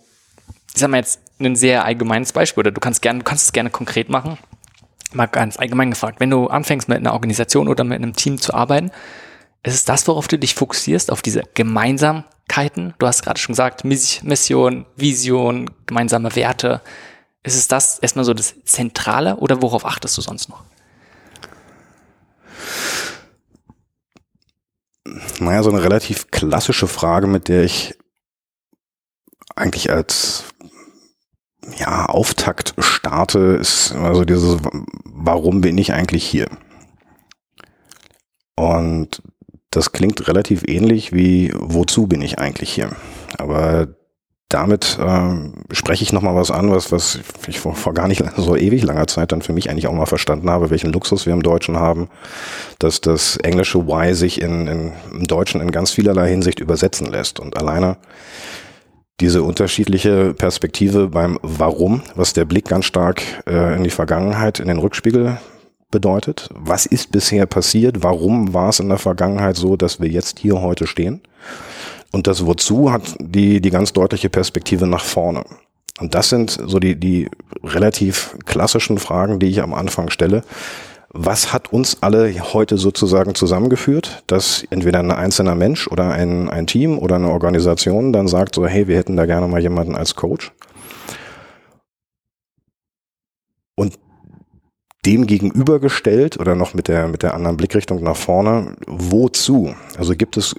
ich 0.73 0.79
sag 0.79 0.89
mal 0.89 0.97
jetzt 0.97 1.19
ein 1.39 1.55
sehr 1.55 1.85
allgemeines 1.85 2.33
Beispiel 2.33 2.61
oder 2.61 2.71
du 2.71 2.81
kannst 2.81 3.01
gerne, 3.01 3.19
du 3.19 3.25
kannst 3.25 3.45
es 3.45 3.53
gerne 3.53 3.69
konkret 3.69 4.09
machen. 4.09 4.37
mal 5.13 5.27
ganz 5.27 5.57
allgemein 5.57 5.91
gefragt, 5.91 6.19
wenn 6.19 6.29
du 6.29 6.47
anfängst 6.47 6.89
mit 6.89 6.97
einer 6.97 7.13
Organisation 7.13 7.67
oder 7.67 7.83
mit 7.83 7.97
einem 7.97 8.15
Team 8.15 8.37
zu 8.39 8.53
arbeiten, 8.53 8.91
ist 9.63 9.73
es 9.73 9.85
das, 9.85 10.07
worauf 10.07 10.27
du 10.27 10.37
dich 10.39 10.55
fokussierst, 10.55 11.11
auf 11.11 11.21
diese 11.21 11.43
Gemeinsamkeiten? 11.53 12.93
Du 12.97 13.07
hast 13.07 13.23
gerade 13.23 13.39
schon 13.39 13.53
gesagt, 13.53 13.83
Mission, 13.83 14.85
Vision, 14.95 15.69
gemeinsame 15.85 16.35
Werte. 16.35 16.81
Ist 17.43 17.55
es 17.55 17.67
das 17.67 17.99
erstmal 17.99 18.25
so 18.25 18.33
das 18.33 18.55
Zentrale 18.63 19.37
oder 19.37 19.61
worauf 19.61 19.85
achtest 19.85 20.17
du 20.17 20.21
sonst 20.21 20.49
noch? 20.49 20.63
Naja, 25.39 25.63
so 25.63 25.69
eine 25.69 25.83
relativ 25.83 26.31
klassische 26.31 26.87
Frage, 26.87 27.27
mit 27.27 27.47
der 27.47 27.63
ich 27.63 27.97
eigentlich 29.55 29.91
als 29.91 30.45
ja, 31.77 32.05
Auftakt 32.05 32.73
starte, 32.79 33.39
ist 33.59 33.91
also 33.93 34.25
dieses, 34.25 34.57
warum 35.05 35.61
bin 35.61 35.77
ich 35.77 35.93
eigentlich 35.93 36.25
hier? 36.25 36.47
Und 38.55 39.21
das 39.71 39.91
klingt 39.91 40.27
relativ 40.27 40.63
ähnlich 40.67 41.13
wie, 41.13 41.53
wozu 41.55 42.07
bin 42.07 42.21
ich 42.21 42.39
eigentlich 42.39 42.73
hier? 42.73 42.95
Aber 43.37 43.87
damit 44.49 44.97
äh, 44.99 45.73
spreche 45.73 46.03
ich 46.03 46.11
nochmal 46.11 46.35
was 46.35 46.49
an, 46.49 46.71
was, 46.71 46.91
was 46.91 47.19
ich 47.47 47.59
vor, 47.59 47.75
vor 47.75 47.93
gar 47.93 48.07
nicht 48.07 48.23
so 48.35 48.55
ewig 48.55 48.83
langer 48.83 49.05
Zeit 49.05 49.31
dann 49.31 49.43
für 49.43 49.53
mich 49.53 49.69
eigentlich 49.69 49.87
auch 49.87 49.93
mal 49.93 50.07
verstanden 50.07 50.49
habe, 50.49 50.71
welchen 50.71 50.91
Luxus 50.91 51.27
wir 51.27 51.33
im 51.33 51.43
Deutschen 51.43 51.77
haben, 51.77 52.09
dass 52.79 52.99
das 52.99 53.37
englische 53.37 53.87
Why 53.87 54.15
sich 54.15 54.41
in, 54.41 54.67
in, 54.67 54.91
im 55.11 55.27
Deutschen 55.27 55.61
in 55.61 55.71
ganz 55.71 55.91
vielerlei 55.91 56.29
Hinsicht 56.29 56.59
übersetzen 56.59 57.07
lässt. 57.07 57.39
Und 57.39 57.57
alleine 57.57 57.97
diese 59.19 59.43
unterschiedliche 59.43 60.33
Perspektive 60.33 61.09
beim 61.09 61.37
Warum, 61.43 62.01
was 62.15 62.33
der 62.33 62.45
Blick 62.45 62.65
ganz 62.65 62.85
stark 62.85 63.21
äh, 63.47 63.75
in 63.75 63.83
die 63.83 63.89
Vergangenheit, 63.91 64.59
in 64.59 64.67
den 64.67 64.79
Rückspiegel 64.79 65.37
bedeutet. 65.91 66.49
Was 66.53 66.87
ist 66.87 67.11
bisher 67.11 67.45
passiert? 67.45 68.03
Warum 68.03 68.53
war 68.53 68.69
es 68.69 68.79
in 68.79 68.89
der 68.89 68.97
Vergangenheit 68.97 69.57
so, 69.57 69.75
dass 69.75 69.99
wir 69.99 70.09
jetzt 70.09 70.39
hier 70.39 70.61
heute 70.61 70.87
stehen? 70.87 71.21
Und 72.11 72.27
das 72.27 72.45
Wozu 72.45 72.91
hat 72.91 73.15
die, 73.19 73.61
die 73.61 73.69
ganz 73.69 73.93
deutliche 73.93 74.29
Perspektive 74.29 74.87
nach 74.87 75.03
vorne. 75.03 75.43
Und 75.99 76.15
das 76.15 76.29
sind 76.29 76.51
so 76.65 76.79
die, 76.79 76.95
die 76.95 77.29
relativ 77.63 78.37
klassischen 78.45 78.97
Fragen, 78.97 79.39
die 79.39 79.47
ich 79.47 79.61
am 79.61 79.73
Anfang 79.73 80.09
stelle. 80.09 80.43
Was 81.11 81.51
hat 81.51 81.73
uns 81.73 81.97
alle 82.01 82.31
heute 82.53 82.77
sozusagen 82.77 83.35
zusammengeführt, 83.35 84.23
dass 84.27 84.63
entweder 84.69 84.99
ein 84.99 85.11
einzelner 85.11 85.55
Mensch 85.55 85.87
oder 85.87 86.11
ein, 86.11 86.49
ein 86.49 86.67
Team 86.67 86.99
oder 86.99 87.15
eine 87.15 87.29
Organisation 87.29 88.13
dann 88.13 88.27
sagt 88.27 88.55
so, 88.55 88.65
hey, 88.65 88.87
wir 88.87 88.95
hätten 88.95 89.17
da 89.17 89.25
gerne 89.25 89.47
mal 89.47 89.61
jemanden 89.61 89.95
als 89.95 90.15
Coach. 90.15 90.51
Und 93.75 93.97
dem 95.05 95.25
gegenübergestellt 95.25 96.39
oder 96.39 96.55
noch 96.55 96.73
mit 96.73 96.87
der, 96.87 97.07
mit 97.07 97.23
der 97.23 97.33
anderen 97.33 97.57
Blickrichtung 97.57 98.03
nach 98.03 98.17
vorne, 98.17 98.75
wozu? 98.85 99.73
Also 99.97 100.15
gibt 100.15 100.37
es 100.37 100.55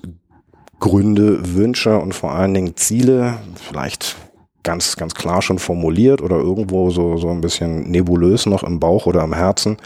Gründe, 0.81 1.55
Wünsche 1.55 1.99
und 1.99 2.15
vor 2.15 2.33
allen 2.33 2.55
Dingen 2.55 2.77
Ziele, 2.77 3.39
vielleicht 3.55 4.17
ganz, 4.63 4.97
ganz 4.97 5.15
klar 5.15 5.43
schon 5.43 5.59
formuliert 5.59 6.21
oder 6.21 6.37
irgendwo 6.37 6.91
so, 6.91 7.17
so 7.17 7.31
ein 7.31 7.41
bisschen 7.41 7.91
nebulös 7.91 8.47
noch 8.47 8.63
im 8.63 8.81
Bauch 8.81 9.07
oder 9.07 9.23
im 9.23 9.35
Herzen, 9.35 9.77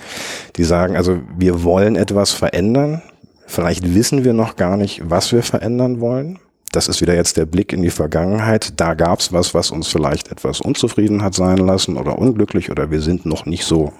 die 0.56 0.64
sagen, 0.64 0.96
also 0.96 1.18
wir 1.36 1.62
wollen 1.62 1.96
etwas 1.96 2.32
verändern. 2.32 3.02
Vielleicht 3.46 3.94
wissen 3.94 4.24
wir 4.24 4.32
noch 4.32 4.56
gar 4.56 4.76
nicht, 4.76 5.02
was 5.04 5.30
wir 5.32 5.42
verändern 5.42 6.00
wollen. 6.00 6.38
Das 6.72 6.88
ist 6.88 7.00
wieder 7.00 7.14
jetzt 7.14 7.36
der 7.36 7.46
Blick 7.46 7.72
in 7.72 7.82
die 7.82 7.90
Vergangenheit. 7.90 8.80
Da 8.80 8.94
gab 8.94 9.20
es 9.20 9.32
was, 9.32 9.54
was 9.54 9.70
uns 9.70 9.86
vielleicht 9.86 10.32
etwas 10.32 10.60
unzufrieden 10.60 11.22
hat 11.22 11.34
sein 11.34 11.58
lassen 11.58 11.96
oder 11.96 12.18
unglücklich 12.18 12.70
oder 12.70 12.90
wir 12.90 13.00
sind 13.00 13.26
noch 13.26 13.46
nicht 13.46 13.64
so 13.64 13.92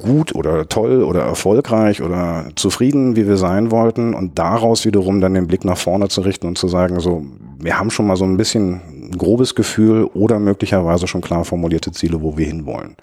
gut 0.00 0.34
oder 0.34 0.68
toll 0.68 1.02
oder 1.02 1.22
erfolgreich 1.22 2.02
oder 2.02 2.46
zufrieden, 2.56 3.16
wie 3.16 3.26
wir 3.26 3.36
sein 3.36 3.70
wollten 3.70 4.14
und 4.14 4.38
daraus 4.38 4.84
wiederum 4.84 5.20
dann 5.20 5.34
den 5.34 5.46
Blick 5.46 5.64
nach 5.64 5.78
vorne 5.78 6.08
zu 6.08 6.22
richten 6.22 6.46
und 6.46 6.58
zu 6.58 6.68
sagen, 6.68 6.98
so, 7.00 7.24
wir 7.58 7.78
haben 7.78 7.90
schon 7.90 8.06
mal 8.06 8.16
so 8.16 8.24
ein 8.24 8.36
bisschen 8.36 8.80
grobes 9.16 9.54
Gefühl 9.54 10.04
oder 10.04 10.38
möglicherweise 10.38 11.06
schon 11.06 11.20
klar 11.20 11.44
formulierte 11.44 11.92
Ziele, 11.92 12.22
wo 12.22 12.36
wir 12.36 12.46
hinwollen. 12.46 12.96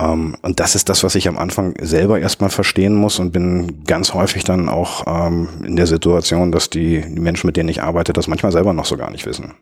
Ähm, 0.00 0.36
und 0.42 0.60
das 0.60 0.74
ist 0.74 0.88
das, 0.88 1.04
was 1.04 1.14
ich 1.14 1.28
am 1.28 1.38
Anfang 1.38 1.74
selber 1.80 2.18
erstmal 2.18 2.50
verstehen 2.50 2.94
muss 2.94 3.18
und 3.18 3.32
bin 3.32 3.84
ganz 3.86 4.14
häufig 4.14 4.44
dann 4.44 4.68
auch 4.68 5.04
ähm, 5.06 5.48
in 5.64 5.76
der 5.76 5.86
Situation, 5.86 6.52
dass 6.52 6.70
die 6.70 7.04
Menschen, 7.08 7.46
mit 7.46 7.56
denen 7.56 7.68
ich 7.68 7.82
arbeite, 7.82 8.12
das 8.12 8.26
manchmal 8.26 8.52
selber 8.52 8.72
noch 8.72 8.86
so 8.86 8.96
gar 8.96 9.10
nicht 9.10 9.26
wissen. 9.26 9.54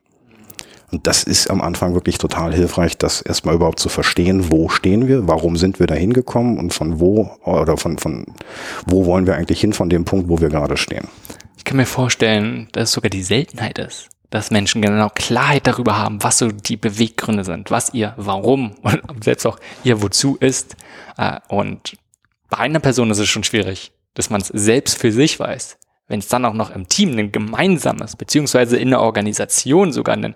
Und 0.92 1.06
das 1.06 1.24
ist 1.24 1.48
am 1.48 1.62
Anfang 1.62 1.94
wirklich 1.94 2.18
total 2.18 2.52
hilfreich, 2.52 2.98
das 2.98 3.22
erstmal 3.22 3.54
überhaupt 3.54 3.80
zu 3.80 3.88
verstehen, 3.88 4.52
wo 4.52 4.68
stehen 4.68 5.08
wir, 5.08 5.26
warum 5.26 5.56
sind 5.56 5.80
wir 5.80 5.86
da 5.86 5.94
hingekommen 5.94 6.58
und 6.58 6.74
von 6.74 7.00
wo 7.00 7.30
oder 7.44 7.78
von, 7.78 7.96
von 7.96 8.26
wo 8.84 9.06
wollen 9.06 9.26
wir 9.26 9.34
eigentlich 9.34 9.60
hin 9.60 9.72
von 9.72 9.88
dem 9.88 10.04
Punkt, 10.04 10.28
wo 10.28 10.40
wir 10.40 10.50
gerade 10.50 10.76
stehen. 10.76 11.08
Ich 11.56 11.64
kann 11.64 11.78
mir 11.78 11.86
vorstellen, 11.86 12.68
dass 12.72 12.90
es 12.90 12.92
sogar 12.92 13.08
die 13.08 13.22
Seltenheit 13.22 13.78
ist, 13.78 14.08
dass 14.28 14.50
Menschen 14.50 14.82
genau 14.82 15.08
Klarheit 15.14 15.66
darüber 15.66 15.96
haben, 15.96 16.22
was 16.22 16.38
so 16.38 16.52
die 16.52 16.76
Beweggründe 16.76 17.44
sind, 17.44 17.70
was 17.70 17.94
ihr 17.94 18.12
Warum 18.18 18.74
und 18.82 19.24
selbst 19.24 19.46
auch 19.46 19.58
ihr 19.84 20.02
Wozu 20.02 20.36
ist. 20.40 20.76
Äh, 21.16 21.38
und 21.48 21.96
bei 22.50 22.58
einer 22.58 22.80
Person 22.80 23.10
ist 23.10 23.18
es 23.18 23.30
schon 23.30 23.44
schwierig, 23.44 23.92
dass 24.12 24.28
man 24.28 24.42
es 24.42 24.48
selbst 24.48 24.98
für 24.98 25.10
sich 25.10 25.40
weiß 25.40 25.78
wenn 26.12 26.20
es 26.20 26.28
dann 26.28 26.44
auch 26.44 26.52
noch 26.52 26.70
im 26.70 26.88
Team 26.88 27.18
ein 27.18 27.32
gemeinsames, 27.32 28.16
beziehungsweise 28.16 28.76
in 28.76 28.90
der 28.90 29.00
Organisation 29.00 29.92
sogar 29.92 30.14
ein 30.14 30.34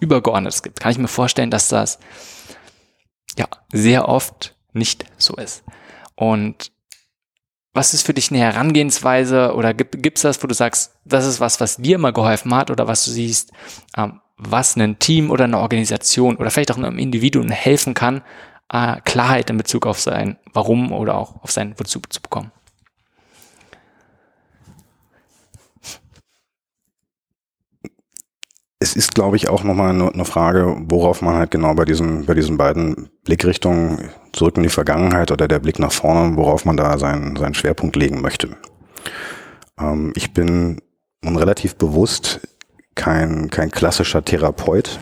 übergeordnetes 0.00 0.62
gibt, 0.62 0.80
kann 0.80 0.92
ich 0.92 0.98
mir 0.98 1.08
vorstellen, 1.08 1.50
dass 1.50 1.68
das 1.68 2.00
ja 3.38 3.46
sehr 3.72 4.08
oft 4.08 4.56
nicht 4.72 5.06
so 5.16 5.34
ist. 5.36 5.64
Und 6.16 6.72
was 7.72 7.94
ist 7.94 8.04
für 8.04 8.12
dich 8.12 8.30
eine 8.30 8.40
Herangehensweise 8.40 9.54
oder 9.54 9.72
gibt 9.72 10.18
es 10.18 10.22
das, 10.22 10.42
wo 10.42 10.46
du 10.46 10.54
sagst, 10.54 10.94
das 11.04 11.24
ist 11.24 11.40
was, 11.40 11.60
was 11.60 11.76
dir 11.76 11.94
immer 11.94 12.12
geholfen 12.12 12.54
hat 12.54 12.70
oder 12.70 12.86
was 12.86 13.04
du 13.04 13.12
siehst, 13.12 13.52
ähm, 13.96 14.20
was 14.36 14.76
ein 14.76 14.98
Team 14.98 15.30
oder 15.30 15.44
eine 15.44 15.58
Organisation 15.58 16.36
oder 16.36 16.50
vielleicht 16.50 16.72
auch 16.72 16.76
einem 16.76 16.98
Individuum 16.98 17.48
helfen 17.48 17.94
kann, 17.94 18.22
äh, 18.72 19.00
Klarheit 19.04 19.50
in 19.50 19.56
Bezug 19.56 19.86
auf 19.86 20.00
sein 20.00 20.36
Warum 20.52 20.92
oder 20.92 21.14
auch 21.14 21.42
auf 21.42 21.52
sein 21.52 21.74
Wozu 21.78 22.00
zu 22.10 22.20
bekommen? 22.20 22.50
Es 28.82 28.96
ist, 28.96 29.14
glaube 29.14 29.36
ich, 29.36 29.48
auch 29.48 29.62
nochmal 29.62 29.90
eine, 29.90 30.12
eine 30.12 30.24
Frage, 30.24 30.76
worauf 30.88 31.22
man 31.22 31.36
halt 31.36 31.52
genau 31.52 31.72
bei 31.74 31.84
diesen, 31.84 32.26
bei 32.26 32.34
diesen 32.34 32.56
beiden 32.56 33.10
Blickrichtungen 33.24 34.10
zurück 34.32 34.56
in 34.56 34.64
die 34.64 34.68
Vergangenheit 34.68 35.30
oder 35.30 35.46
der 35.46 35.60
Blick 35.60 35.78
nach 35.78 35.92
vorne, 35.92 36.36
worauf 36.36 36.64
man 36.64 36.76
da 36.76 36.98
seinen, 36.98 37.36
seinen 37.36 37.54
Schwerpunkt 37.54 37.94
legen 37.94 38.20
möchte. 38.20 38.56
Ähm, 39.78 40.12
ich 40.16 40.34
bin 40.34 40.80
nun 41.22 41.36
relativ 41.36 41.76
bewusst 41.76 42.40
kein, 42.96 43.50
kein 43.50 43.70
klassischer 43.70 44.24
Therapeut. 44.24 44.98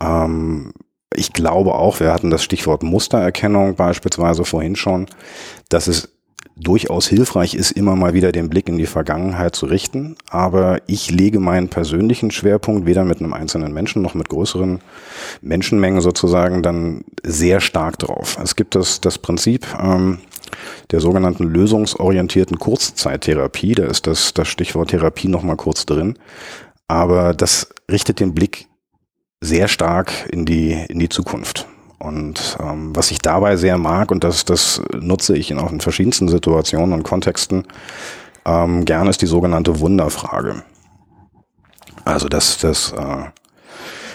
Ähm, 0.00 0.72
ich 1.14 1.34
glaube 1.34 1.74
auch, 1.74 2.00
wir 2.00 2.10
hatten 2.10 2.30
das 2.30 2.42
Stichwort 2.42 2.82
Mustererkennung 2.82 3.74
beispielsweise 3.76 4.46
vorhin 4.46 4.76
schon, 4.76 5.06
dass 5.68 5.88
es 5.88 6.08
durchaus 6.56 7.08
hilfreich 7.08 7.54
ist, 7.54 7.72
immer 7.72 7.96
mal 7.96 8.14
wieder 8.14 8.32
den 8.32 8.48
Blick 8.48 8.68
in 8.68 8.78
die 8.78 8.86
Vergangenheit 8.86 9.56
zu 9.56 9.66
richten. 9.66 10.16
Aber 10.30 10.80
ich 10.86 11.10
lege 11.10 11.40
meinen 11.40 11.68
persönlichen 11.68 12.30
Schwerpunkt 12.30 12.86
weder 12.86 13.04
mit 13.04 13.20
einem 13.20 13.32
einzelnen 13.32 13.72
Menschen 13.72 14.02
noch 14.02 14.14
mit 14.14 14.28
größeren 14.28 14.80
Menschenmengen 15.40 16.00
sozusagen 16.00 16.62
dann 16.62 17.04
sehr 17.22 17.60
stark 17.60 17.98
drauf. 17.98 18.38
Es 18.42 18.56
gibt 18.56 18.74
das, 18.74 19.00
das 19.00 19.18
Prinzip 19.18 19.66
ähm, 19.80 20.18
der 20.90 21.00
sogenannten 21.00 21.44
lösungsorientierten 21.44 22.58
Kurzzeittherapie. 22.58 23.74
Da 23.74 23.84
ist 23.84 24.06
das, 24.06 24.34
das 24.34 24.48
Stichwort 24.48 24.90
Therapie 24.90 25.28
nochmal 25.28 25.56
kurz 25.56 25.86
drin. 25.86 26.18
Aber 26.88 27.32
das 27.32 27.68
richtet 27.90 28.20
den 28.20 28.34
Blick 28.34 28.68
sehr 29.40 29.68
stark 29.68 30.12
in 30.30 30.44
die, 30.44 30.72
in 30.88 30.98
die 30.98 31.08
Zukunft. 31.08 31.66
Und 32.02 32.56
ähm, 32.60 32.96
was 32.96 33.12
ich 33.12 33.20
dabei 33.20 33.56
sehr 33.56 33.78
mag, 33.78 34.10
und 34.10 34.24
das, 34.24 34.44
das 34.44 34.82
nutze 34.92 35.36
ich 35.36 35.52
in 35.52 35.60
auch 35.60 35.70
in 35.70 35.80
verschiedensten 35.80 36.26
Situationen 36.26 36.92
und 36.94 37.04
Kontexten, 37.04 37.64
ähm, 38.44 38.84
gerne 38.84 39.08
ist 39.08 39.22
die 39.22 39.26
sogenannte 39.26 39.78
Wunderfrage. 39.78 40.64
Also 42.04 42.28
das, 42.28 42.58
das 42.58 42.92
äh, 42.92 43.26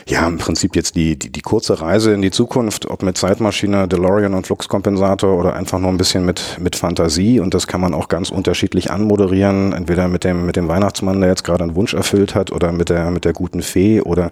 ja, 0.09 0.27
im 0.27 0.37
Prinzip 0.37 0.75
jetzt 0.75 0.95
die, 0.95 1.17
die, 1.17 1.31
die 1.31 1.41
kurze 1.41 1.79
Reise 1.79 2.13
in 2.13 2.21
die 2.21 2.31
Zukunft, 2.31 2.89
ob 2.89 3.03
mit 3.03 3.17
Zeitmaschine, 3.17 3.87
DeLorean 3.87 4.33
und 4.33 4.47
Fluxkompensator 4.47 5.37
oder 5.37 5.55
einfach 5.55 5.79
nur 5.79 5.89
ein 5.89 5.97
bisschen 5.97 6.25
mit, 6.25 6.57
mit 6.59 6.75
Fantasie. 6.75 7.39
Und 7.39 7.53
das 7.53 7.67
kann 7.67 7.79
man 7.79 7.93
auch 7.93 8.09
ganz 8.09 8.31
unterschiedlich 8.31 8.91
anmoderieren. 8.91 9.71
Entweder 9.71 10.09
mit 10.09 10.25
dem, 10.25 10.45
mit 10.45 10.57
dem 10.57 10.67
Weihnachtsmann, 10.67 11.21
der 11.21 11.29
jetzt 11.29 11.45
gerade 11.45 11.63
einen 11.63 11.75
Wunsch 11.75 11.93
erfüllt 11.93 12.35
hat, 12.35 12.51
oder 12.51 12.73
mit 12.73 12.89
der, 12.89 13.11
mit 13.11 13.23
der 13.23 13.33
guten 13.33 13.61
Fee 13.61 14.01
oder 14.01 14.29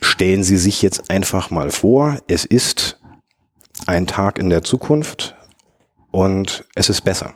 Stellen 0.00 0.44
Sie 0.44 0.56
sich 0.56 0.82
jetzt 0.82 1.10
einfach 1.10 1.50
mal 1.50 1.70
vor, 1.70 2.18
es 2.28 2.44
ist 2.44 3.00
ein 3.86 4.06
Tag 4.06 4.38
in 4.38 4.50
der 4.50 4.62
Zukunft 4.62 5.36
und 6.10 6.64
es 6.74 6.88
ist 6.88 7.02
besser. 7.02 7.34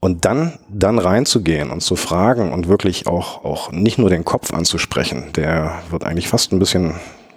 Und 0.00 0.24
dann, 0.24 0.58
dann 0.68 0.98
reinzugehen 0.98 1.70
und 1.70 1.80
zu 1.80 1.96
fragen 1.96 2.52
und 2.52 2.68
wirklich 2.68 3.06
auch, 3.06 3.44
auch 3.44 3.72
nicht 3.72 3.98
nur 3.98 4.10
den 4.10 4.24
Kopf 4.24 4.52
anzusprechen, 4.52 5.32
der 5.34 5.82
wird 5.90 6.04
eigentlich 6.04 6.28
fast 6.28 6.52
ein 6.52 6.58
bisschen 6.58 6.94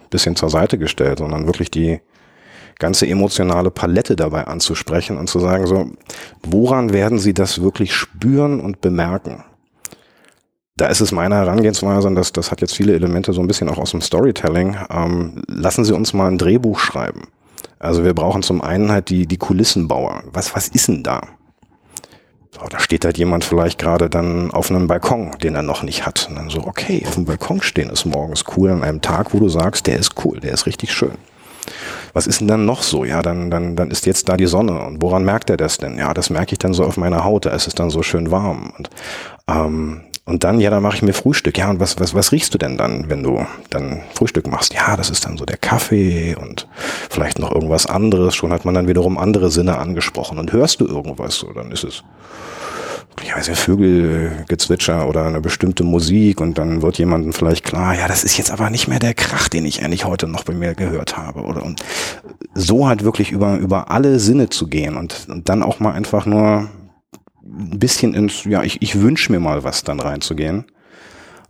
bisschen 0.10 0.36
zur 0.36 0.50
Seite 0.50 0.78
gestellt, 0.78 1.20
sondern 1.20 1.46
wirklich 1.46 1.72
die 1.72 2.02
ganze 2.78 3.08
emotionale 3.08 3.72
Palette 3.72 4.16
dabei 4.16 4.48
anzusprechen 4.48 5.18
und 5.18 5.28
zu 5.28 5.40
sagen, 5.40 5.68
so, 5.68 5.92
woran 6.44 6.94
werden 6.94 7.20
Sie 7.20 7.34
das 7.34 7.62
wirklich 7.62 7.94
spüren 7.94 8.60
und 8.60 8.82
bemerken? 8.82 9.44
Da 10.80 10.88
ist 10.88 11.02
es 11.02 11.12
meine 11.12 11.36
Herangehensweise, 11.36 12.08
und 12.08 12.16
das, 12.16 12.32
das 12.32 12.52
hat 12.52 12.62
jetzt 12.62 12.74
viele 12.74 12.94
Elemente 12.94 13.34
so 13.34 13.42
ein 13.42 13.48
bisschen 13.48 13.68
auch 13.68 13.78
aus 13.78 13.92
dem 13.92 14.00
Storytelling. 14.00 14.78
Ähm, 14.90 15.44
lassen 15.48 15.84
Sie 15.84 15.94
uns 15.94 16.14
mal 16.14 16.32
ein 16.32 16.38
Drehbuch 16.38 16.80
schreiben. 16.80 17.24
Also 17.80 18.06
wir 18.06 18.14
brauchen 18.14 18.44
zum 18.44 18.62
einen 18.62 18.90
halt 18.90 19.10
die, 19.10 19.28
die 19.28 19.36
Kulissenbauer. 19.36 20.24
Was, 20.32 20.56
was 20.56 20.70
ist 20.70 20.88
denn 20.88 21.04
da? 21.04 21.20
So, 22.52 22.62
da 22.70 22.80
steht 22.80 23.04
halt 23.04 23.18
jemand 23.18 23.44
vielleicht 23.44 23.78
gerade 23.78 24.10
dann 24.10 24.52
auf 24.52 24.72
einem 24.72 24.88
Balkon, 24.88 25.32
den 25.44 25.56
er 25.56 25.64
noch 25.64 25.84
nicht 25.84 26.06
hat. 26.06 26.28
Und 26.30 26.38
dann 26.38 26.50
so, 26.50 26.66
okay, 26.66 27.04
auf 27.06 27.16
dem 27.16 27.26
Balkon 27.26 27.62
stehen 27.62 27.90
ist 27.90 28.06
morgens 28.06 28.46
cool 28.56 28.70
an 28.70 28.82
einem 28.82 29.02
Tag, 29.02 29.34
wo 29.34 29.40
du 29.40 29.50
sagst, 29.50 29.86
der 29.86 29.98
ist 29.98 30.14
cool, 30.24 30.40
der 30.40 30.54
ist 30.54 30.66
richtig 30.66 30.94
schön. 30.94 31.18
Was 32.14 32.26
ist 32.26 32.40
denn 32.40 32.48
dann 32.48 32.66
noch 32.66 32.84
so? 32.84 33.04
Ja, 33.04 33.22
dann, 33.22 33.52
dann, 33.52 33.76
dann 33.76 33.92
ist 33.92 34.06
jetzt 34.06 34.30
da 34.30 34.38
die 34.38 34.48
Sonne. 34.48 34.82
Und 34.82 35.02
woran 35.02 35.26
merkt 35.26 35.50
er 35.50 35.58
das 35.58 35.78
denn? 35.78 35.98
Ja, 35.98 36.14
das 36.14 36.30
merke 36.30 36.54
ich 36.54 36.60
dann 36.60 36.74
so 36.74 36.86
auf 36.86 36.96
meiner 36.96 37.26
Haut. 37.26 37.46
Da 37.46 37.50
ist 37.50 37.68
es 37.68 37.76
dann 37.76 37.90
so 37.90 38.02
schön 38.02 38.32
warm. 38.32 38.72
Und, 38.78 38.90
ähm, 39.50 40.04
und 40.30 40.44
dann, 40.44 40.60
ja, 40.60 40.70
dann 40.70 40.84
mache 40.84 40.96
ich 40.96 41.02
mir 41.02 41.14
Frühstück. 41.14 41.58
Ja, 41.58 41.70
und 41.70 41.80
was, 41.80 42.00
was, 42.00 42.14
was 42.14 42.32
riechst 42.32 42.54
du 42.54 42.58
denn 42.58 42.78
dann, 42.78 43.10
wenn 43.10 43.24
du 43.24 43.46
dann 43.70 44.02
Frühstück 44.14 44.48
machst? 44.48 44.74
Ja, 44.74 44.96
das 44.96 45.10
ist 45.10 45.26
dann 45.26 45.38
so 45.38 45.46
der 45.46 45.58
Kaffee 45.58 46.36
und 46.36 46.68
vielleicht 47.10 47.40
noch 47.40 47.52
irgendwas 47.52 47.88
anderes. 47.88 48.36
Schon 48.36 48.54
hat 48.54 48.64
man 48.64 48.76
dann 48.76 48.88
wiederum 48.88 49.18
andere 49.18 49.50
Sinne 49.50 49.78
angesprochen. 49.80 50.38
Und 50.38 50.54
hörst 50.54 50.82
du 50.82 50.88
irgendwas, 50.88 51.36
so, 51.36 51.52
dann 51.52 51.72
ist 51.72 51.84
es 51.84 52.04
ich 53.24 53.36
weiß 53.36 53.50
Vögelgezwitscher 53.50 55.08
oder 55.08 55.26
eine 55.26 55.42
bestimmte 55.42 55.84
Musik 55.84 56.40
und 56.40 56.58
dann 56.58 56.82
wird 56.82 56.98
jemandem 56.98 57.34
vielleicht 57.34 57.66
klar, 57.66 57.94
ja, 57.96 58.08
das 58.08 58.24
ist 58.24 58.38
jetzt 58.38 58.52
aber 58.52 58.70
nicht 58.70 58.88
mehr 58.88 59.00
der 59.00 59.14
Krach, 59.14 59.50
den 59.50 59.66
ich 59.66 59.84
eigentlich 59.84 60.06
heute 60.06 60.28
noch 60.28 60.44
bei 60.44 60.54
mir 60.54 60.74
gehört 60.74 61.18
habe. 61.18 61.42
Oder 61.42 61.64
und 61.64 61.84
so 62.54 62.88
halt 62.88 63.04
wirklich 63.04 63.32
über, 63.32 63.58
über 63.58 63.92
alle 63.92 64.20
Sinne 64.20 64.50
zu 64.50 64.68
gehen 64.68 64.96
und, 64.96 65.28
und 65.30 65.50
dann 65.50 65.64
auch 65.64 65.80
mal 65.80 65.92
einfach 65.92 66.26
nur 66.26 66.70
ein 67.50 67.80
bisschen 67.80 68.14
ins, 68.14 68.43
ja, 68.43 68.64
ich, 68.64 68.82
ich 68.82 69.02
wünsche 69.02 69.32
mir 69.32 69.39
mal 69.39 69.64
was 69.64 69.84
dann 69.84 70.00
reinzugehen. 70.00 70.66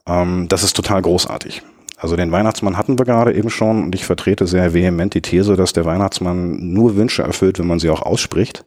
Ähm, 0.08 0.48
das 0.48 0.64
ist 0.64 0.76
total 0.76 1.02
großartig. 1.02 1.62
Also 1.98 2.16
den 2.16 2.32
Weihnachtsmann 2.32 2.78
hatten 2.78 2.98
wir 2.98 3.06
gerade 3.06 3.34
eben 3.34 3.50
schon 3.50 3.84
und 3.84 3.96
ich 3.96 4.06
vertrete 4.06 4.48
sehr 4.48 4.74
vehement 4.74 5.14
die 5.14 5.22
These, 5.22 5.58
dass 5.58 5.74
der 5.74 5.86
Weihnachtsmann 5.86 6.72
nur 6.72 6.96
Wünsche 6.96 7.24
erfüllt, 7.24 7.60
wenn 7.60 7.68
man 7.68 7.80
sie 7.80 7.90
auch 7.90 8.02
ausspricht. 8.02 8.66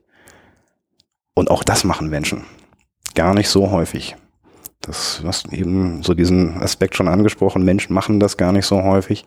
Und 1.35 1.51
auch 1.51 1.64
das 1.64 1.85
machen 1.85 2.11
Menschen 2.11 2.45
gar 3.14 3.33
nicht 3.35 3.49
so 3.49 3.70
häufig. 3.70 4.16
Das, 4.83 5.20
was 5.22 5.45
eben 5.53 6.03
so 6.03 6.12
diesen 6.12 6.61
Aspekt 6.61 6.97
schon 6.97 7.07
angesprochen, 7.07 7.64
Menschen 7.64 7.95
machen 7.95 8.18
das 8.18 8.37
gar 8.37 8.53
nicht 8.53 8.66
so 8.66 8.83
häufig. 8.83 9.24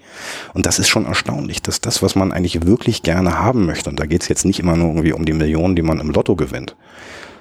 Und 0.53 0.65
das 0.65 0.79
ist 0.79 0.89
schon 0.89 1.05
erstaunlich, 1.05 1.61
dass 1.61 1.79
das, 1.79 2.03
was 2.03 2.15
man 2.15 2.33
eigentlich 2.33 2.67
wirklich 2.67 3.03
gerne 3.03 3.39
haben 3.39 3.65
möchte, 3.65 3.89
und 3.89 3.99
da 3.99 4.05
geht 4.05 4.21
es 4.21 4.27
jetzt 4.27 4.43
nicht 4.43 4.59
immer 4.59 4.75
nur 4.75 4.89
irgendwie 4.89 5.13
um 5.13 5.25
die 5.25 5.33
Millionen, 5.33 5.75
die 5.77 5.81
man 5.81 6.01
im 6.01 6.11
Lotto 6.11 6.35
gewinnt, 6.35 6.75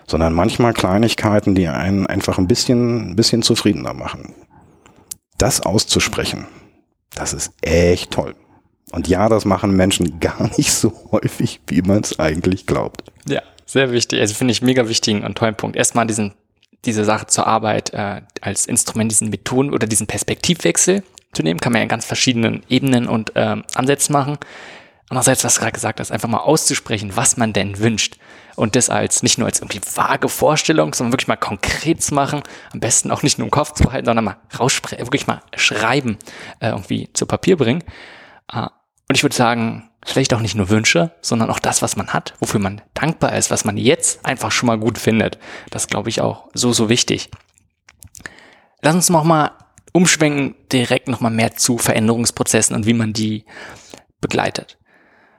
sondern 0.06 0.32
manchmal 0.32 0.72
Kleinigkeiten, 0.72 1.54
die 1.54 1.68
einen 1.68 2.06
einfach 2.06 2.38
ein 2.38 2.48
bisschen, 2.48 3.10
ein 3.10 3.16
bisschen 3.16 3.42
zufriedener 3.42 3.94
machen. 3.94 4.34
Das 5.38 5.60
auszusprechen, 5.60 6.46
das 7.14 7.32
ist 7.32 7.52
echt 7.62 8.10
toll. 8.10 8.34
Und 8.92 9.08
ja, 9.08 9.28
das 9.28 9.44
machen 9.44 9.74
Menschen 9.74 10.20
gar 10.20 10.50
nicht 10.56 10.72
so 10.72 10.92
häufig, 11.10 11.60
wie 11.66 11.82
man 11.82 12.00
es 12.00 12.18
eigentlich 12.18 12.66
glaubt. 12.66 13.04
Ja, 13.26 13.42
sehr 13.66 13.90
wichtig. 13.90 14.20
Also 14.20 14.34
finde 14.34 14.52
ich 14.52 14.62
mega 14.62 14.88
wichtigen 14.88 15.24
und 15.24 15.36
tollen 15.36 15.56
Punkt. 15.56 15.76
Erstmal 15.76 16.06
diesen, 16.06 16.34
diese 16.84 17.04
Sache 17.04 17.26
zur 17.26 17.46
Arbeit 17.46 17.92
äh, 17.92 18.22
als 18.40 18.66
Instrument, 18.66 19.10
diesen 19.10 19.30
Methoden 19.30 19.72
oder 19.72 19.86
diesen 19.86 20.06
Perspektivwechsel 20.06 21.02
zu 21.32 21.42
nehmen, 21.42 21.60
kann 21.60 21.72
man 21.72 21.80
ja 21.80 21.84
in 21.84 21.88
ganz 21.88 22.04
verschiedenen 22.04 22.62
Ebenen 22.68 23.08
und 23.08 23.32
ähm, 23.34 23.64
Ansätzen 23.74 24.12
machen. 24.12 24.38
Andererseits, 25.08 25.44
was 25.44 25.54
du 25.54 25.60
gerade 25.60 25.72
gesagt 25.72 26.00
hast, 26.00 26.12
einfach 26.12 26.28
mal 26.28 26.38
auszusprechen, 26.38 27.12
was 27.14 27.36
man 27.36 27.52
denn 27.52 27.78
wünscht. 27.78 28.18
Und 28.56 28.76
das 28.76 28.90
als 28.90 29.22
nicht 29.22 29.38
nur 29.38 29.46
als 29.46 29.60
irgendwie 29.60 29.80
vage 29.94 30.28
Vorstellung, 30.28 30.94
sondern 30.94 31.12
wirklich 31.12 31.28
mal 31.28 31.36
konkret 31.36 32.02
zu 32.02 32.14
machen. 32.14 32.42
Am 32.72 32.80
besten 32.80 33.10
auch 33.10 33.22
nicht 33.22 33.38
nur 33.38 33.46
im 33.46 33.50
Kopf 33.50 33.72
zu 33.72 33.92
halten, 33.92 34.06
sondern 34.06 34.24
mal 34.24 34.36
raussprechen, 34.58 35.04
wirklich 35.06 35.26
mal 35.26 35.42
schreiben, 35.56 36.18
äh, 36.60 36.68
irgendwie 36.68 37.12
zu 37.12 37.26
Papier 37.26 37.56
bringen. 37.56 37.82
Äh, 38.52 38.68
und 39.08 39.16
ich 39.16 39.22
würde 39.22 39.34
sagen, 39.34 39.90
vielleicht 40.04 40.34
auch 40.34 40.40
nicht 40.40 40.54
nur 40.54 40.68
Wünsche, 40.68 41.12
sondern 41.20 41.50
auch 41.50 41.58
das, 41.58 41.82
was 41.82 41.96
man 41.96 42.12
hat, 42.12 42.34
wofür 42.38 42.60
man 42.60 42.80
dankbar 42.94 43.34
ist, 43.36 43.50
was 43.50 43.64
man 43.64 43.76
jetzt 43.76 44.24
einfach 44.24 44.52
schon 44.52 44.66
mal 44.66 44.78
gut 44.78 44.98
findet. 44.98 45.38
Das 45.70 45.88
glaube 45.88 46.10
ich 46.10 46.20
auch 46.20 46.48
so, 46.54 46.72
so 46.72 46.88
wichtig. 46.88 47.30
Lass 48.82 48.94
uns 48.94 49.10
noch 49.10 49.24
mal 49.24 49.52
umschwenken, 49.92 50.54
direkt 50.70 51.08
noch 51.08 51.20
mal 51.20 51.30
mehr 51.30 51.54
zu 51.56 51.78
Veränderungsprozessen 51.78 52.76
und 52.76 52.86
wie 52.86 52.94
man 52.94 53.12
die 53.12 53.44
begleitet. 54.20 54.78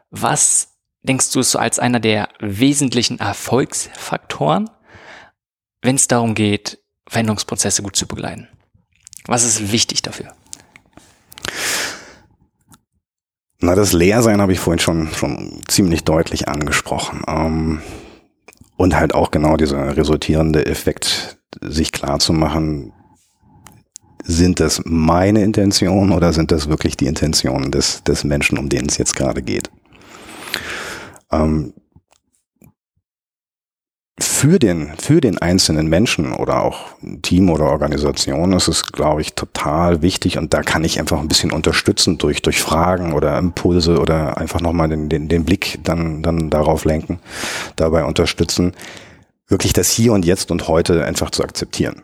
Was 0.09 0.74
denkst 1.07 1.31
du 1.31 1.39
ist 1.39 1.51
so 1.51 1.59
als 1.59 1.79
einer 1.79 1.99
der 1.99 2.29
wesentlichen 2.39 3.19
Erfolgsfaktoren, 3.19 4.69
wenn 5.81 5.95
es 5.95 6.07
darum 6.07 6.35
geht, 6.35 6.79
Veränderungsprozesse 7.07 7.83
gut 7.83 7.95
zu 7.95 8.07
begleiten? 8.07 8.47
Was 9.27 9.43
ist 9.43 9.71
wichtig 9.71 10.01
dafür? 10.01 10.33
Na, 13.59 13.73
das 13.75 13.93
Leersein 13.93 14.41
habe 14.41 14.53
ich 14.53 14.59
vorhin 14.59 14.79
schon, 14.79 15.07
schon 15.13 15.61
ziemlich 15.67 16.03
deutlich 16.03 16.47
angesprochen. 16.47 17.23
Ähm, 17.27 17.81
und 18.77 18.95
halt 18.95 19.15
auch 19.15 19.31
genau 19.31 19.57
dieser 19.57 19.95
resultierende 19.95 20.65
Effekt, 20.65 21.37
sich 21.61 21.91
klar 21.91 22.19
zu 22.19 22.33
machen, 22.33 22.91
sind 24.23 24.59
das 24.59 24.81
meine 24.85 25.43
Intentionen 25.43 26.11
oder 26.11 26.33
sind 26.33 26.51
das 26.51 26.67
wirklich 26.67 26.97
die 26.97 27.05
Intentionen 27.05 27.71
des, 27.71 28.03
des 28.03 28.23
Menschen, 28.23 28.57
um 28.57 28.69
den 28.69 28.87
es 28.87 28.97
jetzt 28.97 29.15
gerade 29.15 29.41
geht? 29.41 29.69
Ähm, 31.43 31.73
für 34.17 34.59
den, 34.59 34.93
für 34.97 35.19
den 35.19 35.39
einzelnen 35.39 35.87
Menschen 35.87 36.33
oder 36.33 36.61
auch 36.63 36.95
Team 37.21 37.49
oder 37.49 37.65
Organisation 37.65 38.53
ist 38.53 38.69
es, 38.69 38.83
glaube 38.85 39.19
ich, 39.21 39.33
total 39.33 40.01
wichtig 40.01 40.37
und 40.37 40.53
da 40.53 40.61
kann 40.61 40.85
ich 40.85 40.99
einfach 40.99 41.19
ein 41.19 41.27
bisschen 41.27 41.51
unterstützen 41.51 42.17
durch, 42.17 42.41
durch 42.41 42.61
Fragen 42.61 43.11
oder 43.11 43.37
Impulse 43.37 43.99
oder 43.99 44.37
einfach 44.37 44.61
nochmal 44.61 44.87
den, 44.87 45.09
den, 45.09 45.27
den 45.27 45.43
Blick 45.43 45.79
dann, 45.83 46.23
dann 46.23 46.49
darauf 46.49 46.85
lenken, 46.85 47.19
dabei 47.75 48.05
unterstützen, 48.05 48.73
wirklich 49.47 49.73
das 49.73 49.89
Hier 49.89 50.13
und 50.13 50.23
Jetzt 50.23 50.49
und 50.49 50.69
heute 50.69 51.03
einfach 51.03 51.29
zu 51.29 51.43
akzeptieren. 51.43 52.03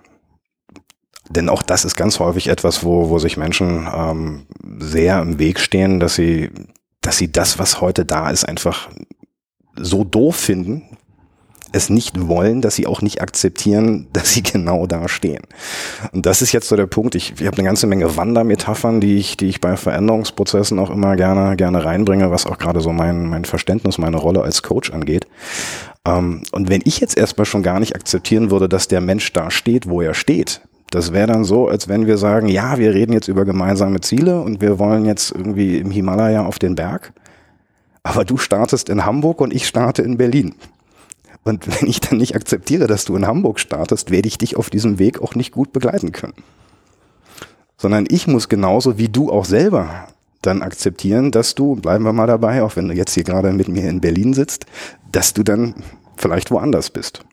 Denn 1.30 1.48
auch 1.48 1.64
das 1.64 1.86
ist 1.86 1.96
ganz 1.96 2.20
häufig 2.20 2.48
etwas, 2.48 2.84
wo, 2.84 3.10
wo 3.10 3.20
sich 3.20 3.38
Menschen 3.38 3.88
ähm, 3.94 4.48
sehr 4.80 5.22
im 5.22 5.40
Weg 5.40 5.60
stehen, 5.60 6.02
dass 6.02 6.16
sie, 6.16 6.50
dass 7.00 7.18
sie 7.18 7.32
das, 7.32 7.58
was 7.58 7.80
heute 7.80 8.04
da 8.04 8.30
ist, 8.30 8.44
einfach 8.44 8.90
so 9.82 10.04
doof 10.04 10.36
finden, 10.36 10.84
es 11.74 11.90
nicht 11.90 12.28
wollen, 12.28 12.62
dass 12.62 12.76
sie 12.76 12.86
auch 12.86 13.02
nicht 13.02 13.22
akzeptieren, 13.22 14.08
dass 14.14 14.34
sie 14.34 14.44
genau 14.44 14.88
da 14.88 15.08
stehen. 15.08 15.44
Und 16.12 16.26
das 16.26 16.42
ist 16.42 16.52
jetzt 16.52 16.68
so 16.68 16.76
der 16.76 16.88
Punkt. 16.88 17.16
Ich, 17.16 17.34
ich 17.40 17.48
habe 17.48 17.58
eine 17.58 17.66
ganze 17.66 17.88
Menge 17.88 18.18
Wandermetaphern, 18.18 19.02
die 19.02 19.18
ich, 19.18 19.38
die 19.38 19.48
ich 19.48 19.62
bei 19.62 19.78
Veränderungsprozessen 19.78 20.80
auch 20.80 20.90
immer 20.90 21.16
gerne, 21.16 21.56
gerne 21.56 21.84
reinbringe, 21.84 22.32
was 22.32 22.46
auch 22.46 22.58
gerade 22.58 22.82
so 22.82 22.92
mein, 22.92 23.28
mein 23.28 23.46
Verständnis, 23.46 23.98
meine 23.98 24.18
Rolle 24.18 24.42
als 24.42 24.64
Coach 24.64 24.92
angeht. 24.92 25.28
Ähm, 26.06 26.44
und 26.52 26.70
wenn 26.70 26.82
ich 26.84 27.00
jetzt 27.00 27.18
erstmal 27.18 27.46
schon 27.46 27.64
gar 27.64 27.80
nicht 27.80 27.96
akzeptieren 27.96 28.52
würde, 28.52 28.68
dass 28.68 28.88
der 28.88 29.02
Mensch 29.02 29.32
da 29.34 29.52
steht, 29.52 29.88
wo 29.88 30.02
er 30.02 30.14
steht, 30.14 30.62
das 30.90 31.14
wäre 31.14 31.28
dann 31.28 31.46
so, 31.46 31.70
als 31.70 31.88
wenn 31.88 32.06
wir 32.06 32.18
sagen, 32.18 32.50
ja, 32.50 32.78
wir 32.78 32.94
reden 32.94 33.14
jetzt 33.14 33.30
über 33.30 33.46
gemeinsame 33.46 34.02
Ziele 34.02 34.42
und 34.42 34.60
wir 34.60 34.78
wollen 34.78 35.06
jetzt 35.06 35.32
irgendwie 35.32 35.78
im 35.78 35.90
Himalaya 35.90 36.46
auf 36.46 36.60
den 36.60 36.76
Berg. 36.76 37.14
Aber 38.04 38.26
du 38.26 38.38
startest 38.38 38.90
in 38.90 39.06
Hamburg 39.06 39.42
und 39.42 39.54
ich 39.54 39.68
starte 39.68 40.02
in 40.02 40.18
Berlin. 40.18 40.56
Und 41.44 41.68
wenn 41.82 41.90
ich 41.90 42.00
dann 42.00 42.18
nicht 42.18 42.36
akzeptiere, 42.36 42.88
dass 42.88 43.06
du 43.06 43.16
in 43.16 43.28
Hamburg 43.28 43.60
startest, 43.60 44.12
werde 44.12 44.28
ich 44.28 44.38
dich 44.38 44.56
auf 44.56 44.70
diesem 44.70 45.00
Weg 45.00 45.22
auch 45.22 45.36
nicht 45.36 45.52
gut 45.52 45.74
begleiten 45.74 46.12
können. 46.12 46.34
Sondern 47.78 48.06
ich 48.10 48.28
muss 48.28 48.50
genauso 48.50 48.98
wie 48.98 49.10
du 49.10 49.32
auch 49.32 49.46
selber 49.46 50.08
dann 50.42 50.62
akzeptieren, 50.62 51.32
dass 51.32 51.56
du, 51.56 51.76
bleiben 51.76 52.04
wir 52.04 52.14
mal 52.14 52.28
dabei, 52.28 52.64
auch 52.64 52.76
wenn 52.76 52.88
du 52.88 52.94
jetzt 52.96 53.14
hier 53.14 53.24
gerade 53.24 53.54
mit 53.54 53.68
mir 53.68 53.88
in 53.90 54.02
Berlin 54.02 54.34
sitzt, 54.34 54.66
dass 55.12 55.34
du 55.34 55.44
dann 55.44 55.76
vielleicht 56.18 56.52
woanders 56.52 56.90
bist. 56.90 57.24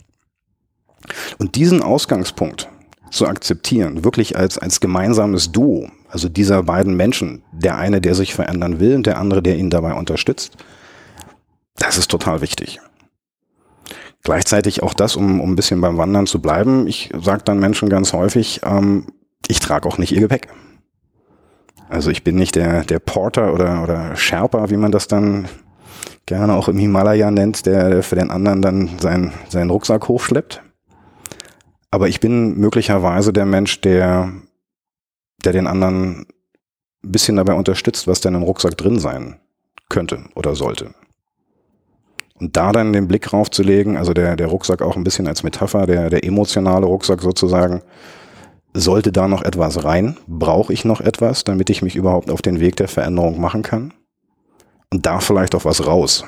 Und 1.39 1.55
diesen 1.55 1.83
Ausgangspunkt 1.83 2.69
zu 3.11 3.27
akzeptieren, 3.27 4.05
wirklich 4.05 4.37
als, 4.37 4.59
als 4.59 4.81
gemeinsames 4.81 5.53
Duo, 5.53 5.89
also 6.11 6.29
dieser 6.29 6.63
beiden 6.63 6.97
Menschen, 6.97 7.43
der 7.53 7.77
eine, 7.77 8.01
der 8.01 8.15
sich 8.15 8.35
verändern 8.35 8.81
will 8.81 8.97
und 8.97 9.07
der 9.07 9.19
andere, 9.19 9.43
der 9.43 9.57
ihn 9.57 9.71
dabei 9.71 9.95
unterstützt, 9.95 10.57
das 11.77 11.99
ist 11.99 12.11
total 12.11 12.41
wichtig. 12.41 12.81
Gleichzeitig 14.25 14.83
auch 14.83 14.95
das, 14.95 15.17
um, 15.17 15.41
um 15.41 15.53
ein 15.53 15.57
bisschen 15.57 15.81
beim 15.81 15.97
Wandern 15.97 16.27
zu 16.27 16.41
bleiben. 16.41 16.87
Ich 16.87 17.11
sage 17.21 17.43
dann 17.45 17.61
Menschen 17.61 17.89
ganz 17.89 18.13
häufig, 18.13 18.61
ähm, 18.65 19.07
ich 19.47 19.61
trage 19.61 19.89
auch 19.89 19.99
nicht 19.99 20.13
ihr 20.13 20.21
Gepäck. 20.21 20.49
Also 21.89 22.11
ich 22.11 22.25
bin 22.25 22.37
nicht 22.37 22.57
der, 22.57 22.85
der 22.85 22.99
Porter 22.99 23.55
oder, 23.55 23.83
oder 23.83 24.17
Sherpa, 24.17 24.71
wie 24.71 24.77
man 24.77 24.93
das 24.93 25.09
dann 25.09 25.49
gerne 26.27 26.55
auch 26.55 26.69
im 26.69 26.77
Himalaya 26.77 27.31
nennt, 27.31 27.65
der 27.65 28.03
für 28.03 28.17
den 28.17 28.31
anderen 28.31 28.61
dann 28.61 28.99
seinen, 28.99 29.33
seinen 29.49 29.71
Rucksack 29.71 30.09
hochschleppt. 30.09 30.63
Aber 31.91 32.09
ich 32.09 32.21
bin 32.21 32.59
möglicherweise 32.59 33.33
der 33.33 33.47
Mensch, 33.47 33.81
der, 33.81 34.31
der 35.45 35.53
den 35.53 35.67
anderen 35.67 36.27
ein 37.05 37.13
bisschen 37.13 37.37
dabei 37.37 37.55
unterstützt, 37.55 38.07
was 38.07 38.21
denn 38.21 38.35
im 38.35 38.43
Rucksack 38.43 38.77
drin 38.77 38.99
sein 38.99 39.39
könnte 39.89 40.25
oder 40.35 40.55
sollte. 40.55 40.95
Und 42.41 42.57
da 42.57 42.73
dann 42.73 42.93
den 42.93 43.09
Blick 43.09 43.33
raufzulegen, 43.33 43.97
also 43.97 44.13
der, 44.13 44.37
der 44.37 44.47
Rucksack 44.47 44.83
auch 44.83 44.97
ein 44.97 45.05
bisschen 45.05 45.27
als 45.27 45.43
Metapher, 45.43 45.87
der, 45.87 46.11
der 46.11 46.25
emotionale 46.25 46.87
Rucksack 46.87 47.21
sozusagen, 47.21 47.83
sollte 48.75 49.11
da 49.13 49.27
noch 49.27 49.43
etwas 49.43 49.85
rein? 49.85 50.17
Brauche 50.27 50.73
ich 50.73 50.85
noch 50.85 51.01
etwas, 51.01 51.45
damit 51.45 51.71
ich 51.71 51.83
mich 51.83 51.97
überhaupt 51.97 52.31
auf 52.31 52.43
den 52.43 52.61
Weg 52.61 52.77
der 52.77 52.89
Veränderung 52.89 53.41
machen 53.41 53.63
kann? 53.63 53.93
Und 54.93 55.07
da 55.07 55.21
vielleicht 55.21 55.55
auch 55.55 55.65
was 55.65 55.87
raus. 55.87 56.25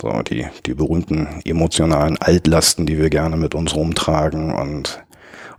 So, 0.00 0.10
die, 0.22 0.46
die 0.66 0.74
berühmten 0.74 1.28
emotionalen 1.44 2.16
Altlasten, 2.18 2.86
die 2.86 2.98
wir 2.98 3.10
gerne 3.10 3.36
mit 3.36 3.54
uns 3.54 3.74
rumtragen 3.74 4.52
und 4.52 5.04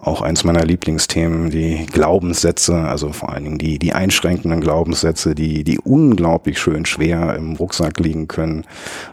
auch 0.05 0.21
eins 0.21 0.43
meiner 0.43 0.65
Lieblingsthemen, 0.65 1.49
die 1.49 1.85
Glaubenssätze, 1.85 2.75
also 2.75 3.13
vor 3.13 3.29
allen 3.31 3.45
Dingen 3.45 3.57
die, 3.57 3.79
die 3.79 3.93
einschränkenden 3.93 4.59
Glaubenssätze, 4.59 5.33
die, 5.33 5.63
die 5.63 5.79
unglaublich 5.79 6.59
schön 6.59 6.85
schwer 6.85 7.35
im 7.35 7.55
Rucksack 7.55 7.99
liegen 7.99 8.27
können, 8.27 8.65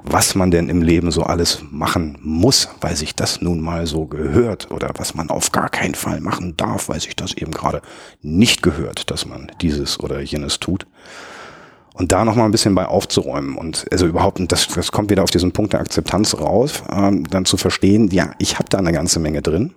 was 0.03 0.35
man 0.35 0.51
denn 0.51 0.69
im 0.69 0.83
Leben 0.83 1.11
so 1.11 1.23
alles 1.23 1.63
machen 1.71 2.19
muss, 2.23 2.69
weil 2.81 2.97
sich 2.97 3.15
das 3.15 3.41
nun 3.41 3.61
mal 3.61 3.87
so 3.87 4.07
gehört 4.07 4.71
oder 4.71 4.91
was 4.97 5.15
man 5.15 5.31
auf 5.31 5.53
gar 5.53 5.69
keinen 5.69 5.95
Fall 5.95 6.21
machen 6.21 6.57
darf, 6.57 6.89
weil 6.89 7.01
sich 7.01 7.15
das 7.15 7.35
eben 7.35 7.53
gerade 7.53 7.83
nicht 8.23 8.63
gehört, 8.63 9.11
dass 9.11 9.27
man 9.27 9.53
dieses 9.61 10.01
oder 10.01 10.21
jenes 10.21 10.59
tut. 10.59 10.87
Und 11.95 12.13
da 12.13 12.25
nochmal 12.25 12.47
ein 12.47 12.53
bisschen 12.53 12.75
bei 12.75 12.87
aufzuräumen 12.87 13.57
und 13.57 13.87
also 13.93 14.07
überhaupt, 14.07 14.41
das, 14.51 14.69
das 14.69 14.91
kommt 14.91 15.11
wieder 15.11 15.23
auf 15.23 15.31
diesen 15.31 15.53
Punkt 15.53 15.73
der 15.73 15.81
Akzeptanz 15.81 16.35
raus, 16.39 16.83
ähm, 16.91 17.29
dann 17.29 17.45
zu 17.45 17.57
verstehen, 17.57 18.09
ja, 18.11 18.33
ich 18.39 18.59
habe 18.59 18.69
da 18.71 18.79
eine 18.79 18.93
ganze 18.93 19.21
Menge 19.21 19.43
drin 19.43 19.75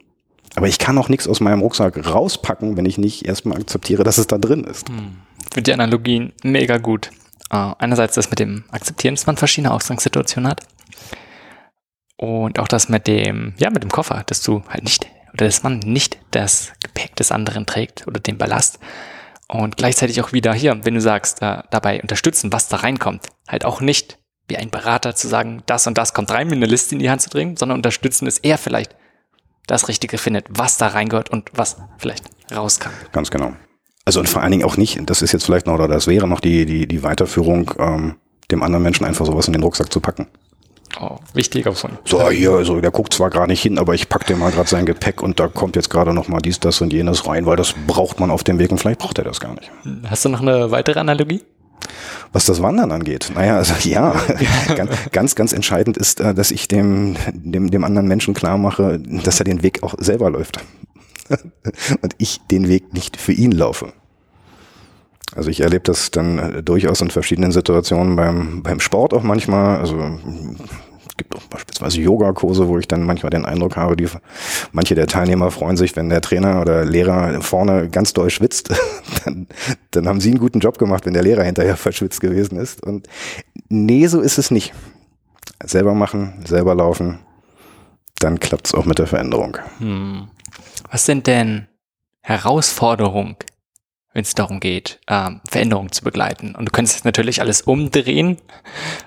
aber 0.55 0.67
ich 0.67 0.79
kann 0.79 0.97
auch 0.97 1.09
nichts 1.09 1.27
aus 1.27 1.39
meinem 1.39 1.61
Rucksack 1.61 2.05
rauspacken, 2.05 2.77
wenn 2.77 2.85
ich 2.85 2.97
nicht 2.97 3.25
erstmal 3.25 3.59
akzeptiere, 3.59 4.03
dass 4.03 4.17
es 4.17 4.27
da 4.27 4.37
drin 4.37 4.63
ist. 4.63 4.89
Hm. 4.89 5.17
Ich 5.55 5.63
die 5.63 5.73
Analogien 5.73 6.33
mega 6.43 6.77
gut. 6.77 7.11
Uh, 7.53 7.73
einerseits 7.77 8.15
das 8.15 8.29
mit 8.29 8.39
dem 8.39 8.63
Akzeptieren, 8.71 9.15
dass 9.15 9.27
man 9.27 9.37
verschiedene 9.37 9.71
Ausgangssituationen 9.71 10.49
hat. 10.49 10.61
Und 12.17 12.57
auch 12.57 12.67
das 12.67 12.89
mit 12.89 13.05
dem, 13.05 13.53
ja, 13.57 13.69
mit 13.69 13.83
dem 13.83 13.91
Koffer, 13.91 14.23
dass 14.25 14.41
du 14.41 14.63
halt 14.69 14.83
nicht, 14.83 15.05
oder 15.33 15.45
dass 15.45 15.61
man 15.61 15.79
nicht 15.79 16.17
das 16.31 16.71
Gepäck 16.81 17.15
des 17.15 17.31
anderen 17.31 17.65
trägt 17.65 18.07
oder 18.07 18.19
den 18.19 18.37
Ballast. 18.37 18.79
Und 19.47 19.77
gleichzeitig 19.77 20.21
auch 20.21 20.33
wieder 20.33 20.53
hier, 20.53 20.79
wenn 20.83 20.95
du 20.95 21.01
sagst, 21.01 21.43
uh, 21.43 21.61
dabei 21.69 22.01
unterstützen, 22.01 22.51
was 22.51 22.69
da 22.69 22.77
reinkommt. 22.77 23.27
Halt 23.47 23.65
auch 23.65 23.81
nicht 23.81 24.17
wie 24.47 24.57
ein 24.57 24.71
Berater 24.71 25.15
zu 25.15 25.27
sagen, 25.27 25.61
das 25.65 25.85
und 25.87 25.97
das 25.97 26.13
kommt 26.13 26.31
rein, 26.31 26.47
mir 26.47 26.55
eine 26.55 26.65
Liste 26.65 26.95
in 26.95 26.99
die 26.99 27.09
Hand 27.09 27.21
zu 27.21 27.29
bringen, 27.29 27.55
sondern 27.55 27.77
unterstützen 27.77 28.27
ist 28.27 28.43
eher 28.43 28.57
vielleicht 28.57 28.95
das 29.67 29.87
Richtige 29.87 30.17
findet, 30.17 30.45
was 30.49 30.77
da 30.77 30.87
reingehört 30.87 31.29
und 31.29 31.49
was 31.53 31.77
vielleicht 31.97 32.25
raus 32.53 32.79
kann. 32.79 32.91
Ganz 33.11 33.31
genau. 33.31 33.53
Also 34.05 34.19
und 34.19 34.27
vor 34.27 34.41
allen 34.41 34.51
Dingen 34.51 34.65
auch 34.65 34.77
nicht, 34.77 34.99
das 35.09 35.21
ist 35.21 35.31
jetzt 35.31 35.45
vielleicht 35.45 35.65
noch, 35.65 35.75
oder 35.75 35.87
das 35.87 36.07
wäre 36.07 36.27
noch 36.27 36.41
die, 36.41 36.65
die, 36.65 36.87
die 36.87 37.03
Weiterführung, 37.03 37.71
ähm, 37.79 38.15
dem 38.51 38.61
anderen 38.61 38.83
Menschen 38.83 39.05
einfach 39.05 39.25
sowas 39.25 39.47
in 39.47 39.53
den 39.53 39.63
Rucksack 39.63 39.91
zu 39.91 40.01
packen. 40.01 40.27
Oh, 40.99 41.17
wichtiger 41.33 41.71
Punkt. 41.71 42.07
So, 42.07 42.29
hier, 42.29 42.51
also 42.51 42.79
der 42.79 42.91
guckt 42.91 43.13
zwar 43.13 43.29
gerade 43.29 43.47
nicht 43.47 43.61
hin, 43.61 43.79
aber 43.79 43.95
ich 43.95 44.09
pack 44.09 44.27
dir 44.27 44.35
mal 44.35 44.51
gerade 44.51 44.69
sein 44.69 44.85
Gepäck 44.85 45.23
und 45.23 45.39
da 45.39 45.47
kommt 45.47 45.75
jetzt 45.75 45.89
gerade 45.89 46.13
noch 46.13 46.27
mal 46.27 46.39
dies, 46.39 46.59
das 46.59 46.81
und 46.81 46.93
jenes 46.93 47.25
rein, 47.25 47.45
weil 47.45 47.55
das 47.55 47.73
braucht 47.87 48.19
man 48.19 48.29
auf 48.29 48.43
dem 48.43 48.59
Weg 48.59 48.71
und 48.71 48.77
vielleicht 48.77 48.99
braucht 48.99 49.17
er 49.17 49.23
das 49.23 49.39
gar 49.39 49.55
nicht. 49.55 49.71
Hast 50.07 50.25
du 50.25 50.29
noch 50.29 50.41
eine 50.41 50.69
weitere 50.69 50.99
Analogie? 50.99 51.41
Was 52.33 52.45
das 52.45 52.63
Wandern 52.63 52.91
angeht, 52.91 53.31
naja, 53.35 53.57
also 53.57 53.75
ja, 53.87 54.15
ganz, 55.11 55.35
ganz 55.35 55.53
entscheidend 55.53 55.97
ist, 55.97 56.19
äh, 56.19 56.33
dass 56.33 56.49
ich 56.49 56.67
dem, 56.67 57.15
dem, 57.31 57.69
dem 57.69 57.83
anderen 57.83 58.07
Menschen 58.07 58.33
klar 58.33 58.57
mache, 58.57 58.99
dass 58.99 59.39
er 59.39 59.43
den 59.43 59.61
Weg 59.61 59.83
auch 59.83 59.93
selber 59.99 60.31
läuft. 60.31 60.57
Und 62.01 62.15
ich 62.17 62.41
den 62.49 62.67
Weg 62.67 62.91
nicht 62.91 63.17
für 63.17 63.33
ihn 63.33 63.51
laufe. 63.51 63.93
Also 65.35 65.49
ich 65.49 65.61
erlebe 65.61 65.83
das 65.83 66.09
dann 66.09 66.39
äh, 66.39 66.63
durchaus 66.63 67.01
in 67.01 67.11
verschiedenen 67.11 67.51
Situationen 67.51 68.15
beim, 68.15 68.63
beim 68.63 68.79
Sport 68.79 69.13
auch 69.13 69.23
manchmal. 69.23 69.77
Also 69.77 70.19
beispielsweise 71.83 72.01
Yogakurse, 72.01 72.67
wo 72.67 72.77
ich 72.77 72.87
dann 72.87 73.05
manchmal 73.05 73.29
den 73.29 73.45
Eindruck 73.45 73.77
habe, 73.77 73.95
die, 73.95 74.07
manche 74.71 74.95
der 74.95 75.07
Teilnehmer 75.07 75.51
freuen 75.51 75.77
sich, 75.77 75.95
wenn 75.95 76.09
der 76.09 76.21
Trainer 76.21 76.61
oder 76.61 76.85
Lehrer 76.85 77.41
vorne 77.41 77.89
ganz 77.89 78.13
doll 78.13 78.29
schwitzt. 78.29 78.73
dann, 79.25 79.47
dann 79.91 80.07
haben 80.07 80.19
sie 80.19 80.29
einen 80.29 80.39
guten 80.39 80.59
Job 80.59 80.77
gemacht, 80.77 81.05
wenn 81.05 81.13
der 81.13 81.23
Lehrer 81.23 81.43
hinterher 81.43 81.77
verschwitzt 81.77 82.21
gewesen 82.21 82.57
ist. 82.57 82.83
Und 82.83 83.07
nee, 83.69 84.07
so 84.07 84.21
ist 84.21 84.37
es 84.37 84.51
nicht. 84.51 84.73
Selber 85.63 85.93
machen, 85.93 86.43
selber 86.45 86.75
laufen, 86.75 87.19
dann 88.19 88.39
klappt 88.39 88.67
es 88.67 88.73
auch 88.73 88.85
mit 88.85 88.99
der 88.99 89.07
Veränderung. 89.07 89.57
Hm. 89.79 90.27
Was 90.91 91.05
sind 91.05 91.27
denn 91.27 91.67
Herausforderungen 92.21 93.35
wenn 94.13 94.21
es 94.21 94.35
darum 94.35 94.59
geht, 94.59 94.99
ähm, 95.07 95.41
Veränderungen 95.49 95.91
zu 95.91 96.03
begleiten. 96.03 96.55
Und 96.55 96.65
du 96.65 96.71
könntest 96.71 97.03
natürlich 97.03 97.41
alles 97.41 97.61
umdrehen. 97.61 98.37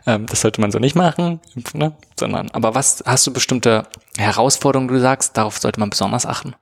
Ähm, 0.06 0.26
das 0.26 0.40
sollte 0.40 0.60
man 0.60 0.72
so 0.72 0.78
nicht 0.78 0.96
machen, 0.96 1.40
ne? 1.72 1.96
sondern, 2.18 2.50
aber 2.50 2.74
was 2.74 3.02
hast 3.06 3.26
du 3.26 3.32
bestimmte 3.32 3.86
Herausforderungen, 4.18 4.88
du 4.88 5.00
sagst, 5.00 5.36
darauf 5.36 5.58
sollte 5.58 5.80
man 5.80 5.90
besonders 5.90 6.26
achten? 6.26 6.54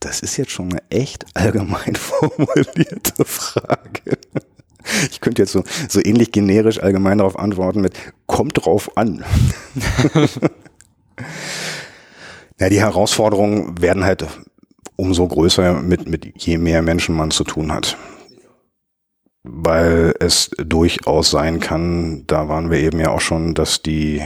Das 0.00 0.20
ist 0.20 0.36
jetzt 0.36 0.50
schon 0.50 0.70
eine 0.70 0.82
echt 0.90 1.24
allgemein 1.34 1.96
formulierte 1.96 3.24
Frage. 3.24 4.18
Ich 5.10 5.22
könnte 5.22 5.40
jetzt 5.40 5.52
so, 5.52 5.64
so 5.88 5.98
ähnlich 6.04 6.30
generisch 6.30 6.78
allgemein 6.78 7.16
darauf 7.16 7.38
antworten 7.38 7.80
mit, 7.80 7.96
kommt 8.26 8.64
drauf 8.64 8.98
an. 8.98 9.24
ja, 12.60 12.68
die 12.68 12.80
Herausforderungen 12.80 13.80
werden 13.80 14.04
halt 14.04 14.26
umso 14.96 15.26
größer 15.26 15.82
mit, 15.82 16.08
mit 16.08 16.32
je 16.36 16.58
mehr 16.58 16.82
Menschen 16.82 17.16
man 17.16 17.30
zu 17.30 17.44
tun 17.44 17.72
hat. 17.72 17.96
Weil 19.46 20.14
es 20.20 20.50
durchaus 20.56 21.30
sein 21.30 21.60
kann, 21.60 22.24
da 22.26 22.48
waren 22.48 22.70
wir 22.70 22.78
eben 22.78 22.98
ja 22.98 23.10
auch 23.10 23.20
schon, 23.20 23.52
dass 23.52 23.82
die 23.82 24.22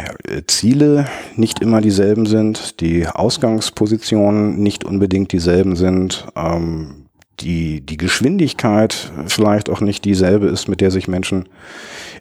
Ziele 0.47 1.09
nicht 1.35 1.61
immer 1.61 1.81
dieselben 1.81 2.25
sind, 2.27 2.81
die 2.81 3.09
Ausgangspositionen 3.09 4.63
nicht 4.63 4.85
unbedingt 4.85 5.33
dieselben 5.33 5.75
sind, 5.75 6.29
ähm, 6.37 7.07
die, 7.41 7.81
die 7.81 7.97
Geschwindigkeit 7.97 9.13
vielleicht 9.27 9.71
auch 9.71 9.81
nicht 9.81 10.05
dieselbe 10.05 10.47
ist, 10.47 10.69
mit 10.69 10.81
der 10.81 10.91
sich 10.91 11.09
Menschen 11.09 11.49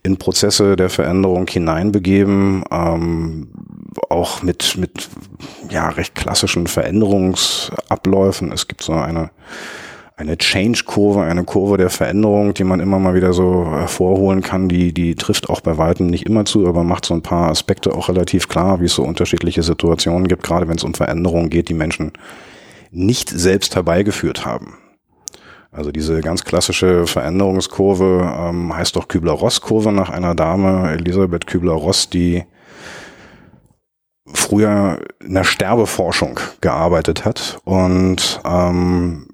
in 0.04 0.18
Prozesse 0.18 0.76
der 0.76 0.90
Veränderung 0.90 1.48
hineinbegeben, 1.48 2.64
ähm, 2.72 3.50
auch 4.10 4.44
mit, 4.44 4.78
mit 4.78 5.10
ja, 5.70 5.90
recht 5.90 6.16
klassischen 6.16 6.68
Veränderungsabläufen. 6.68 8.52
Es 8.52 8.68
gibt 8.68 8.84
so 8.84 8.94
eine, 8.94 9.32
eine 10.16 10.38
Change-Kurve, 10.38 11.22
eine 11.24 11.44
Kurve 11.44 11.78
der 11.78 11.90
Veränderung, 11.90 12.54
die 12.54 12.64
man 12.64 12.80
immer 12.80 13.00
mal 13.00 13.14
wieder 13.14 13.34
so 13.34 13.66
hervorholen 13.70 14.42
kann. 14.42 14.70
Die, 14.70 14.94
die 14.94 15.16
trifft 15.16 15.50
auch 15.50 15.62
bei 15.62 15.78
weitem 15.78 16.08
nicht 16.08 16.26
immer 16.26 16.46
zu, 16.46 16.68
aber 16.68 16.84
macht 16.84 17.06
so 17.06 17.14
ein 17.14 17.22
paar 17.22 17.50
Aspekte 17.50 17.94
auch 17.94 18.10
relativ 18.10 18.48
klar, 18.48 18.82
wie 18.82 18.86
es 18.86 18.96
so 18.96 19.04
unterschiedliche 19.04 19.64
Situationen 19.64 20.28
gibt, 20.28 20.44
gerade 20.44 20.68
wenn 20.68 20.78
es 20.78 20.84
um 20.84 20.94
Veränderungen 20.94 21.50
geht, 21.50 21.70
die 21.70 21.74
Menschen 21.74 22.14
nicht 22.92 23.30
selbst 23.30 23.76
herbeigeführt 23.76 24.46
haben. 24.46 24.78
Also 25.78 25.92
diese 25.92 26.22
ganz 26.22 26.44
klassische 26.44 27.06
Veränderungskurve 27.06 28.36
ähm, 28.36 28.76
heißt 28.76 28.96
doch 28.96 29.08
Kübler-Ross-Kurve 29.08 29.92
nach 29.92 30.10
einer 30.10 30.34
Dame, 30.34 30.92
Elisabeth 30.92 31.46
Kübler-Ross, 31.46 32.10
die 32.10 32.46
früher 34.34 34.98
in 35.24 35.36
der 35.36 35.44
Sterbeforschung 35.44 36.40
gearbeitet 36.62 37.26
hat 37.26 37.60
und 37.64 38.42
ähm, 38.44 39.28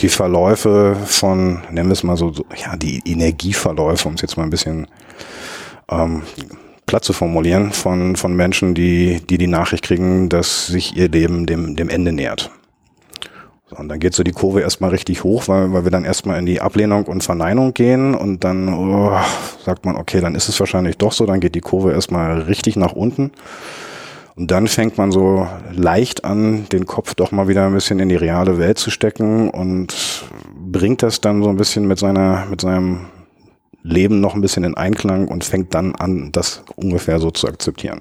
die 0.00 0.08
Verläufe 0.08 0.96
von, 1.06 1.62
nennen 1.70 1.88
wir 1.88 1.92
es 1.92 2.02
mal 2.02 2.16
so, 2.16 2.32
so 2.32 2.44
ja, 2.56 2.76
die 2.76 3.00
Energieverläufe, 3.04 4.08
um 4.08 4.14
es 4.14 4.20
jetzt 4.20 4.36
mal 4.36 4.42
ein 4.42 4.50
bisschen 4.50 4.88
ähm, 5.88 6.22
platt 6.86 7.04
zu 7.04 7.12
formulieren, 7.12 7.70
von, 7.70 8.16
von 8.16 8.34
Menschen, 8.34 8.74
die, 8.74 9.20
die 9.30 9.38
die 9.38 9.46
Nachricht 9.46 9.84
kriegen, 9.84 10.28
dass 10.28 10.66
sich 10.66 10.96
ihr 10.96 11.08
Leben 11.08 11.46
dem, 11.46 11.76
dem 11.76 11.88
Ende 11.88 12.10
nähert. 12.10 12.50
Und 13.72 13.88
dann 13.88 13.98
geht 13.98 14.14
so 14.14 14.22
die 14.22 14.32
Kurve 14.32 14.60
erstmal 14.60 14.90
richtig 14.90 15.24
hoch, 15.24 15.48
weil, 15.48 15.72
weil 15.72 15.84
wir 15.84 15.90
dann 15.90 16.04
erstmal 16.04 16.38
in 16.38 16.46
die 16.46 16.60
Ablehnung 16.60 17.04
und 17.04 17.22
Verneinung 17.22 17.74
gehen 17.74 18.14
und 18.14 18.44
dann 18.44 18.72
oh, 18.72 19.12
sagt 19.64 19.84
man, 19.84 19.96
okay, 19.96 20.20
dann 20.20 20.34
ist 20.34 20.48
es 20.48 20.58
wahrscheinlich 20.60 20.98
doch 20.98 21.12
so, 21.12 21.26
dann 21.26 21.40
geht 21.40 21.54
die 21.54 21.60
Kurve 21.60 21.92
erstmal 21.92 22.42
richtig 22.42 22.76
nach 22.76 22.92
unten. 22.92 23.32
Und 24.34 24.50
dann 24.50 24.66
fängt 24.66 24.96
man 24.96 25.12
so 25.12 25.46
leicht 25.72 26.24
an, 26.24 26.66
den 26.72 26.86
Kopf 26.86 27.14
doch 27.14 27.32
mal 27.32 27.48
wieder 27.48 27.66
ein 27.66 27.74
bisschen 27.74 28.00
in 28.00 28.08
die 28.08 28.16
reale 28.16 28.58
Welt 28.58 28.78
zu 28.78 28.90
stecken 28.90 29.50
und 29.50 29.94
bringt 30.54 31.02
das 31.02 31.20
dann 31.20 31.42
so 31.42 31.50
ein 31.50 31.56
bisschen 31.56 31.86
mit 31.86 31.98
seiner, 31.98 32.46
mit 32.46 32.62
seinem 32.62 33.06
Leben 33.82 34.20
noch 34.20 34.34
ein 34.34 34.40
bisschen 34.40 34.64
in 34.64 34.76
Einklang 34.76 35.28
und 35.28 35.44
fängt 35.44 35.74
dann 35.74 35.94
an, 35.94 36.32
das 36.32 36.62
ungefähr 36.76 37.18
so 37.18 37.30
zu 37.30 37.46
akzeptieren. 37.46 38.00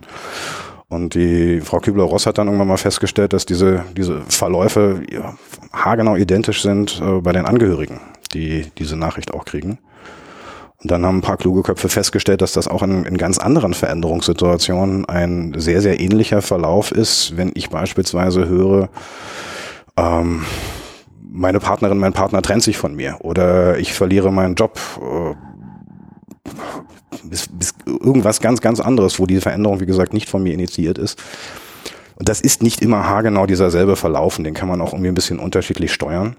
Und 0.91 1.15
die 1.15 1.61
Frau 1.61 1.79
Kübler-Ross 1.79 2.25
hat 2.25 2.37
dann 2.37 2.47
irgendwann 2.47 2.67
mal 2.67 2.75
festgestellt, 2.75 3.31
dass 3.31 3.45
diese, 3.45 3.85
diese 3.95 4.23
Verläufe 4.27 5.01
haargenau 5.71 6.17
identisch 6.17 6.61
sind 6.61 7.01
äh, 7.01 7.21
bei 7.21 7.31
den 7.31 7.45
Angehörigen, 7.45 8.01
die 8.33 8.65
diese 8.77 8.97
Nachricht 8.97 9.33
auch 9.33 9.45
kriegen. 9.45 9.79
Und 10.81 10.91
dann 10.91 11.05
haben 11.05 11.19
ein 11.19 11.21
paar 11.21 11.37
kluge 11.37 11.63
Köpfe 11.63 11.87
festgestellt, 11.87 12.41
dass 12.41 12.51
das 12.51 12.67
auch 12.67 12.83
in, 12.83 13.05
in 13.05 13.15
ganz 13.15 13.37
anderen 13.37 13.73
Veränderungssituationen 13.73 15.05
ein 15.05 15.53
sehr, 15.55 15.79
sehr 15.79 16.01
ähnlicher 16.01 16.41
Verlauf 16.41 16.91
ist, 16.91 17.37
wenn 17.37 17.53
ich 17.55 17.69
beispielsweise 17.69 18.49
höre, 18.49 18.89
ähm, 19.95 20.43
meine 21.21 21.61
Partnerin, 21.61 21.99
mein 21.99 22.11
Partner 22.11 22.41
trennt 22.41 22.63
sich 22.63 22.75
von 22.77 22.95
mir 22.95 23.15
oder 23.21 23.77
ich 23.77 23.93
verliere 23.93 24.33
meinen 24.33 24.55
Job. 24.55 24.77
Äh, 24.99 25.35
bis, 27.23 27.47
bis 27.47 27.73
irgendwas 27.85 28.39
ganz, 28.39 28.61
ganz 28.61 28.79
anderes, 28.79 29.19
wo 29.19 29.25
diese 29.25 29.41
Veränderung, 29.41 29.79
wie 29.79 29.85
gesagt, 29.85 30.13
nicht 30.13 30.29
von 30.29 30.43
mir 30.43 30.53
initiiert 30.53 30.97
ist. 30.97 31.21
Und 32.15 32.29
das 32.29 32.41
ist 32.41 32.61
nicht 32.61 32.81
immer 32.81 33.07
haargenau 33.07 33.45
dieser 33.47 33.71
selbe 33.71 33.95
Verlaufen, 33.95 34.43
den 34.43 34.53
kann 34.53 34.67
man 34.67 34.81
auch 34.81 34.93
irgendwie 34.93 35.09
ein 35.09 35.15
bisschen 35.15 35.39
unterschiedlich 35.39 35.91
steuern. 35.91 36.35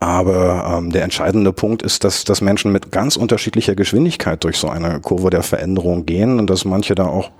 Aber 0.00 0.76
ähm, 0.76 0.90
der 0.90 1.04
entscheidende 1.04 1.52
Punkt 1.52 1.82
ist, 1.82 2.04
dass, 2.04 2.24
dass 2.24 2.40
Menschen 2.40 2.72
mit 2.72 2.90
ganz 2.92 3.16
unterschiedlicher 3.16 3.74
Geschwindigkeit 3.74 4.42
durch 4.44 4.58
so 4.58 4.68
eine 4.68 5.00
Kurve 5.00 5.30
der 5.30 5.42
Veränderung 5.42 6.04
gehen 6.04 6.38
und 6.38 6.50
dass 6.50 6.64
manche 6.64 6.94
da 6.94 7.06
auch 7.06 7.30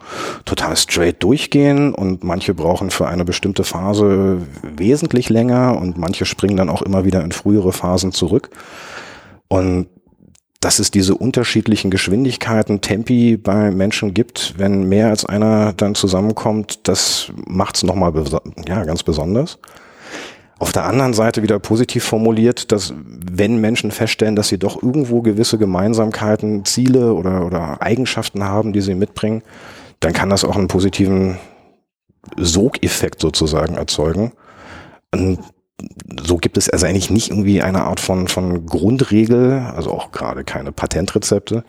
total 0.44 0.76
straight 0.76 1.22
durchgehen 1.22 1.92
und 1.92 2.24
manche 2.24 2.55
brauchen 2.55 2.90
für 2.90 3.09
eine 3.09 3.24
bestimmte 3.24 3.64
Phase 3.64 4.38
wesentlich 4.62 5.28
länger 5.28 5.76
und 5.76 5.99
manche 5.99 6.24
springen 6.24 6.57
dann 6.57 6.70
auch 6.70 6.82
immer 6.82 7.05
wieder 7.05 7.22
in 7.22 7.32
frühere 7.32 7.72
Phasen 7.72 8.12
zurück. 8.12 8.51
Und 9.49 9.88
dass 10.61 10.81
es 10.81 10.91
diese 10.91 11.15
unterschiedlichen 11.15 11.91
Geschwindigkeiten, 11.91 12.81
Tempi 12.81 13.37
bei 13.37 13.71
Menschen 13.71 14.13
gibt, 14.13 14.55
wenn 14.59 14.89
mehr 14.89 15.09
als 15.09 15.25
einer 15.25 15.73
dann 15.73 15.95
zusammenkommt, 15.95 16.81
das 16.89 17.33
macht 17.47 17.77
es 17.77 17.85
nochmal 17.85 18.13
ja, 18.67 18.85
ganz 18.85 19.05
besonders. 19.05 19.59
Auf 20.59 20.73
der 20.73 20.87
anderen 20.87 21.15
Seite 21.15 21.45
wieder 21.45 21.61
positiv 21.61 22.03
formuliert, 22.03 22.73
dass 22.73 22.93
wenn 22.97 23.61
Menschen 23.61 23.93
feststellen, 23.93 24.35
dass 24.35 24.49
sie 24.49 24.59
doch 24.59 24.83
irgendwo 24.83 25.23
gewisse 25.23 25.57
Gemeinsamkeiten, 25.57 26.65
Ziele 26.65 27.15
oder, 27.15 27.47
oder 27.47 27.81
Eigenschaften 27.81 28.43
haben, 28.43 28.73
die 28.73 28.81
sie 28.81 28.97
mitbringen, 28.97 29.43
dann 30.01 30.13
kann 30.13 30.31
das 30.31 30.45
auch 30.45 30.57
einen 30.57 30.67
positiven 30.67 31.39
Sogeffekt 32.37 33.21
sozusagen 33.21 33.77
erzeugen. 33.77 34.33
Und 35.15 35.39
so 36.22 36.37
gibt 36.37 36.57
es 36.57 36.68
also 36.68 36.87
eigentlich 36.87 37.11
nicht 37.11 37.31
irgendwie 37.31 37.62
eine 37.62 37.85
Art 37.85 38.01
von, 38.01 38.29
von 38.29 38.66
Grundregel, 38.66 39.61
also 39.74 39.93
auch 39.93 40.11
gerade 40.12 40.45
keine 40.45 40.72
Patentrezepte, 40.72 41.64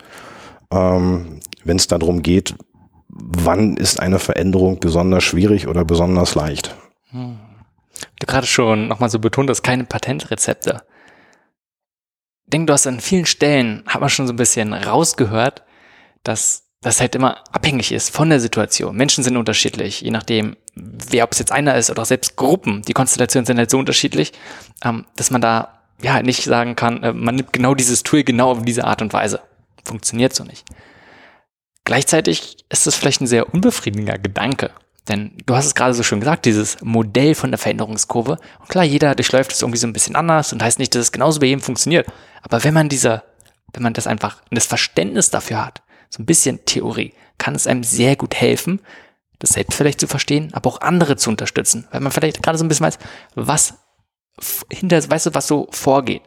ähm, 0.70 1.40
wenn 1.64 1.76
es 1.76 1.86
darum 1.86 2.22
geht, 2.22 2.54
wann 3.08 3.76
ist 3.76 4.00
eine 4.00 4.18
Veränderung 4.18 4.80
besonders 4.80 5.24
schwierig 5.24 5.68
oder 5.68 5.84
besonders 5.84 6.34
leicht. 6.34 6.74
Hm 7.10 7.38
du 8.18 8.26
gerade 8.26 8.46
schon 8.46 8.88
nochmal 8.88 9.10
so 9.10 9.18
betont 9.18 9.50
hast, 9.50 9.62
keine 9.62 9.84
Patentrezepte. 9.84 10.82
Ich 12.44 12.50
denke, 12.50 12.66
du 12.66 12.72
hast 12.72 12.86
an 12.86 13.00
vielen 13.00 13.26
Stellen, 13.26 13.84
hat 13.86 14.00
man 14.00 14.10
schon 14.10 14.26
so 14.26 14.32
ein 14.32 14.36
bisschen 14.36 14.72
rausgehört, 14.72 15.62
dass 16.22 16.68
das 16.80 17.00
halt 17.00 17.14
immer 17.14 17.44
abhängig 17.52 17.92
ist 17.92 18.10
von 18.10 18.30
der 18.30 18.40
Situation. 18.40 18.96
Menschen 18.96 19.22
sind 19.22 19.36
unterschiedlich, 19.36 20.00
je 20.00 20.10
nachdem, 20.10 20.56
wer, 20.82 21.24
ob 21.24 21.32
es 21.32 21.38
jetzt 21.38 21.52
einer 21.52 21.76
ist 21.76 21.90
oder 21.90 22.04
selbst 22.04 22.36
Gruppen. 22.36 22.82
Die 22.82 22.92
Konstellationen 22.92 23.46
sind 23.46 23.58
halt 23.58 23.70
so 23.70 23.78
unterschiedlich, 23.78 24.32
ähm, 24.84 25.06
dass 25.16 25.30
man 25.30 25.40
da 25.40 25.80
ja 26.02 26.22
nicht 26.22 26.44
sagen 26.44 26.76
kann, 26.76 27.02
äh, 27.02 27.12
man 27.12 27.34
nimmt 27.34 27.52
genau 27.52 27.74
dieses 27.74 28.02
Tool 28.02 28.24
genau 28.24 28.52
auf 28.52 28.62
diese 28.62 28.84
Art 28.84 29.02
und 29.02 29.12
Weise. 29.12 29.40
Funktioniert 29.84 30.34
so 30.34 30.44
nicht. 30.44 30.64
Gleichzeitig 31.84 32.58
ist 32.68 32.86
das 32.86 32.94
vielleicht 32.94 33.20
ein 33.20 33.26
sehr 33.26 33.52
unbefriedigender 33.52 34.18
Gedanke, 34.18 34.70
denn 35.08 35.32
du 35.46 35.56
hast 35.56 35.66
es 35.66 35.74
gerade 35.74 35.94
so 35.94 36.02
schön 36.02 36.20
gesagt, 36.20 36.44
dieses 36.44 36.80
Modell 36.82 37.34
von 37.34 37.50
der 37.50 37.58
Veränderungskurve. 37.58 38.38
Und 38.60 38.68
klar, 38.68 38.84
jeder 38.84 39.14
durchläuft 39.14 39.52
es 39.52 39.62
irgendwie 39.62 39.78
so 39.78 39.86
ein 39.86 39.92
bisschen 39.92 40.14
anders 40.14 40.52
und 40.52 40.62
heißt 40.62 40.78
nicht, 40.78 40.94
dass 40.94 41.02
es 41.02 41.12
genauso 41.12 41.40
bei 41.40 41.46
jedem 41.46 41.62
funktioniert. 41.62 42.06
Aber 42.42 42.62
wenn 42.64 42.74
man 42.74 42.88
dieser, 42.88 43.24
wenn 43.72 43.82
man 43.82 43.94
das 43.94 44.06
einfach, 44.06 44.42
das 44.50 44.66
Verständnis 44.66 45.30
dafür 45.30 45.64
hat, 45.64 45.82
so 46.10 46.22
ein 46.22 46.26
bisschen 46.26 46.64
Theorie, 46.64 47.14
kann 47.38 47.54
es 47.54 47.66
einem 47.66 47.82
sehr 47.82 48.16
gut 48.16 48.34
helfen, 48.34 48.80
das 49.40 49.50
selbst 49.50 49.74
vielleicht 49.74 49.98
zu 49.98 50.06
verstehen, 50.06 50.50
aber 50.52 50.70
auch 50.70 50.80
andere 50.82 51.16
zu 51.16 51.30
unterstützen. 51.30 51.88
Weil 51.90 52.00
man 52.00 52.12
vielleicht 52.12 52.42
gerade 52.42 52.56
so 52.56 52.64
ein 52.64 52.68
bisschen 52.68 52.86
weiß, 52.86 52.98
was 53.34 53.74
hinter, 54.70 55.10
weißt 55.10 55.26
du, 55.26 55.34
was 55.34 55.46
so 55.46 55.66
vorgeht. 55.72 56.22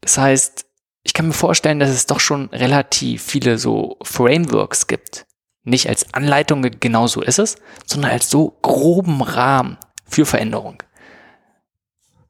Das 0.00 0.18
heißt, 0.18 0.66
ich 1.04 1.12
kann 1.12 1.28
mir 1.28 1.34
vorstellen, 1.34 1.78
dass 1.78 1.90
es 1.90 2.06
doch 2.06 2.18
schon 2.18 2.48
relativ 2.48 3.22
viele 3.22 3.58
so 3.58 3.96
Frameworks 4.02 4.86
gibt, 4.86 5.26
nicht 5.62 5.88
als 5.88 6.12
Anleitung, 6.14 6.62
genau 6.80 7.06
so 7.06 7.20
ist 7.22 7.38
es, 7.38 7.56
sondern 7.84 8.10
als 8.10 8.30
so 8.30 8.56
groben 8.62 9.22
Rahmen 9.22 9.76
für 10.08 10.26
Veränderung. 10.26 10.82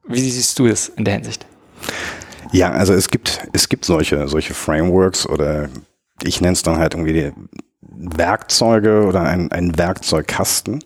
Wie 0.07 0.21
siehst 0.21 0.59
du 0.59 0.67
es 0.67 0.89
in 0.89 1.05
der 1.05 1.15
Hinsicht? 1.15 1.47
Ja, 2.53 2.71
also 2.71 2.93
es 2.93 3.09
gibt, 3.09 3.47
es 3.53 3.69
gibt 3.69 3.85
solche, 3.85 4.29
solche 4.29 4.55
Frameworks 4.55 5.27
oder 5.27 5.69
ich 6.23 6.41
nenne 6.41 6.55
es 6.55 6.63
dann 6.63 6.79
halt 6.79 6.95
irgendwie 6.95 7.33
Werkzeuge 7.97 9.05
oder 9.07 9.23
ein, 9.23 9.79
Werkzeugkasten. 9.79 10.83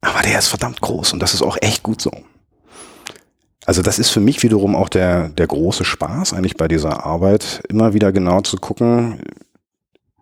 Aber 0.00 0.22
der 0.22 0.38
ist 0.38 0.48
verdammt 0.48 0.80
groß 0.80 1.12
und 1.12 1.20
das 1.20 1.34
ist 1.34 1.42
auch 1.42 1.58
echt 1.60 1.82
gut 1.82 2.00
so. 2.00 2.10
Also 3.66 3.82
das 3.82 3.98
ist 3.98 4.10
für 4.10 4.20
mich 4.20 4.42
wiederum 4.42 4.74
auch 4.74 4.88
der, 4.88 5.28
der 5.28 5.46
große 5.46 5.84
Spaß 5.84 6.32
eigentlich 6.32 6.56
bei 6.56 6.66
dieser 6.66 7.04
Arbeit, 7.04 7.62
immer 7.68 7.92
wieder 7.92 8.10
genau 8.10 8.40
zu 8.40 8.56
gucken, 8.56 9.20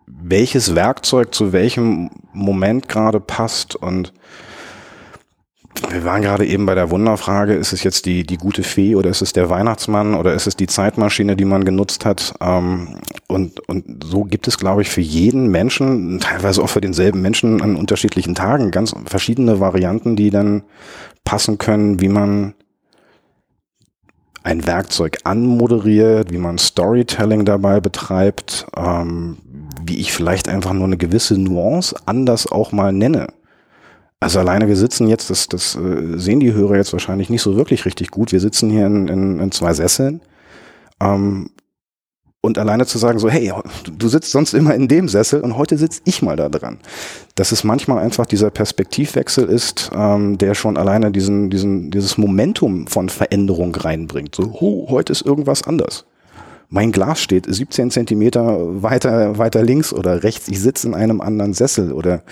welches 0.05 0.75
Werkzeug 0.75 1.33
zu 1.33 1.53
welchem 1.53 2.09
Moment 2.33 2.89
gerade 2.89 3.19
passt 3.19 3.75
und 3.75 4.13
wir 5.89 6.03
waren 6.03 6.21
gerade 6.21 6.45
eben 6.45 6.65
bei 6.65 6.75
der 6.75 6.91
Wunderfrage, 6.91 7.53
ist 7.53 7.73
es 7.73 7.83
jetzt 7.83 8.05
die, 8.05 8.23
die 8.23 8.37
gute 8.37 8.63
Fee 8.63 8.95
oder 8.95 9.09
ist 9.09 9.21
es 9.21 9.33
der 9.33 9.49
Weihnachtsmann 9.49 10.13
oder 10.13 10.33
ist 10.33 10.47
es 10.47 10.55
die 10.55 10.67
Zeitmaschine, 10.67 11.35
die 11.35 11.45
man 11.45 11.63
genutzt 11.63 12.05
hat? 12.05 12.33
Ähm, 12.41 12.99
und, 13.27 13.59
und 13.69 14.03
so 14.03 14.23
gibt 14.23 14.47
es, 14.47 14.57
glaube 14.57 14.81
ich, 14.81 14.89
für 14.89 15.01
jeden 15.01 15.49
Menschen, 15.49 16.19
teilweise 16.19 16.61
auch 16.63 16.69
für 16.69 16.81
denselben 16.81 17.21
Menschen 17.21 17.61
an 17.61 17.75
unterschiedlichen 17.75 18.35
Tagen, 18.35 18.71
ganz 18.71 18.95
verschiedene 19.05 19.59
Varianten, 19.59 20.15
die 20.15 20.31
dann 20.31 20.63
passen 21.23 21.57
können, 21.57 22.01
wie 22.01 22.09
man 22.09 22.55
ein 24.43 24.65
Werkzeug 24.65 25.17
anmoderiert, 25.23 26.31
wie 26.31 26.37
man 26.37 26.57
Storytelling 26.57 27.45
dabei 27.45 27.79
betreibt, 27.79 28.65
ähm, 28.75 29.37
wie 29.83 29.99
ich 29.99 30.11
vielleicht 30.11 30.47
einfach 30.47 30.73
nur 30.73 30.85
eine 30.85 30.97
gewisse 30.97 31.37
Nuance 31.37 31.95
anders 32.05 32.51
auch 32.51 32.71
mal 32.71 32.91
nenne. 32.91 33.27
Also 34.21 34.39
alleine 34.39 34.67
wir 34.67 34.75
sitzen 34.75 35.07
jetzt, 35.07 35.29
das, 35.29 35.47
das 35.47 35.75
äh, 35.75 36.17
sehen 36.17 36.41
die 36.41 36.53
Hörer 36.53 36.75
jetzt 36.75 36.91
wahrscheinlich 36.91 37.29
nicht 37.29 37.41
so 37.41 37.55
wirklich 37.55 37.85
richtig 37.85 38.11
gut. 38.11 38.31
Wir 38.31 38.41
sitzen 38.41 38.69
hier 38.69 38.85
in, 38.85 39.07
in, 39.07 39.39
in 39.39 39.51
zwei 39.51 39.73
Sesseln. 39.73 40.21
Ähm, 41.01 41.51
und 42.41 42.57
alleine 42.57 42.85
zu 42.85 42.97
sagen, 42.97 43.19
so, 43.19 43.29
hey, 43.29 43.51
du 43.97 44.07
sitzt 44.07 44.31
sonst 44.31 44.53
immer 44.53 44.73
in 44.73 44.87
dem 44.87 45.09
Sessel 45.09 45.41
und 45.41 45.57
heute 45.57 45.77
sitze 45.77 46.01
ich 46.05 46.21
mal 46.21 46.37
da 46.37 46.47
dran. 46.47 46.79
Dass 47.35 47.51
es 47.51 47.65
manchmal 47.65 47.99
einfach 47.99 48.25
dieser 48.25 48.49
Perspektivwechsel 48.49 49.47
ist, 49.47 49.91
ähm, 49.93 50.37
der 50.37 50.55
schon 50.55 50.77
alleine 50.77 51.11
diesen, 51.11 51.49
diesen, 51.49 51.91
dieses 51.91 52.17
Momentum 52.17 52.87
von 52.87 53.09
Veränderung 53.09 53.75
reinbringt. 53.75 54.35
So, 54.35 54.53
oh, 54.59 54.89
heute 54.89 55.11
ist 55.11 55.25
irgendwas 55.25 55.63
anders 55.63 56.05
mein 56.69 56.91
Glas 56.91 57.19
steht 57.21 57.45
17 57.47 57.89
Zentimeter 57.89 58.83
weiter, 58.83 59.37
weiter 59.39 59.63
links 59.63 59.91
oder 59.91 60.23
rechts, 60.23 60.47
ich 60.47 60.61
sitze 60.61 60.87
in 60.87 60.93
einem 60.93 61.19
anderen 61.19 61.53
Sessel 61.53 61.91
oder 61.91 62.23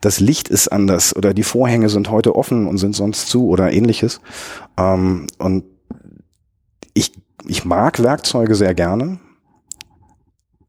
das 0.00 0.18
Licht 0.18 0.48
ist 0.48 0.68
anders 0.68 1.14
oder 1.14 1.32
die 1.32 1.44
Vorhänge 1.44 1.88
sind 1.88 2.10
heute 2.10 2.34
offen 2.34 2.66
und 2.66 2.78
sind 2.78 2.96
sonst 2.96 3.28
zu 3.28 3.48
oder 3.48 3.72
ähnliches. 3.72 4.20
Ähm, 4.76 5.28
und 5.38 5.64
ich, 6.92 7.12
ich 7.46 7.64
mag 7.64 8.02
Werkzeuge 8.02 8.56
sehr 8.56 8.74
gerne, 8.74 9.20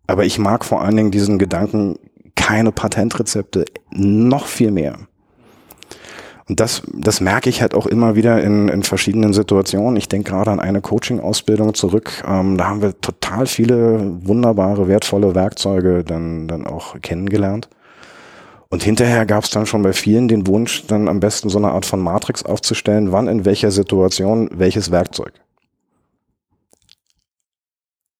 aber 0.06 0.26
ich 0.26 0.38
mag 0.38 0.64
vor 0.64 0.84
allen 0.84 0.96
Dingen 0.96 1.12
diesen 1.12 1.40
Gedanken, 1.40 1.98
keine 2.36 2.72
Patentrezepte, 2.72 3.66
noch 3.90 4.46
viel 4.46 4.70
mehr. 4.70 5.00
Und 6.48 6.60
das, 6.60 6.84
das 6.94 7.22
merke 7.22 7.50
ich 7.50 7.62
halt 7.62 7.74
auch 7.74 7.88
immer 7.88 8.16
wieder 8.16 8.44
in, 8.44 8.68
in 8.68 8.84
verschiedenen 8.84 9.34
Situationen. 9.34 9.96
Ich 9.96 10.10
denke 10.10 10.30
gerade 10.30 10.52
an 10.52 10.60
eine 10.60 10.80
Coaching-Ausbildung 10.80 11.74
zurück. 11.74 12.24
Ähm, 12.28 12.58
da 12.58 12.68
haben 12.68 12.84
wir 12.84 13.00
total 13.02 13.48
viele 13.48 14.00
wunderbare, 14.24 14.88
wertvolle 14.88 15.34
Werkzeuge 15.34 16.04
dann, 16.04 16.48
dann 16.48 16.68
auch 16.68 17.02
kennengelernt. 17.02 17.68
Und 18.70 18.84
hinterher 18.84 19.26
gab 19.26 19.44
es 19.44 19.50
dann 19.50 19.66
schon 19.66 19.82
bei 19.82 19.94
vielen 19.94 20.28
den 20.28 20.46
Wunsch, 20.46 20.86
dann 20.88 21.08
am 21.08 21.20
besten 21.20 21.50
so 21.50 21.58
eine 21.58 21.72
Art 21.72 21.86
von 21.86 22.00
Matrix 22.00 22.44
aufzustellen, 22.44 23.12
wann 23.12 23.28
in 23.28 23.46
welcher 23.46 23.72
Situation 23.72 24.50
welches 24.54 24.92
Werkzeug. 24.92 25.34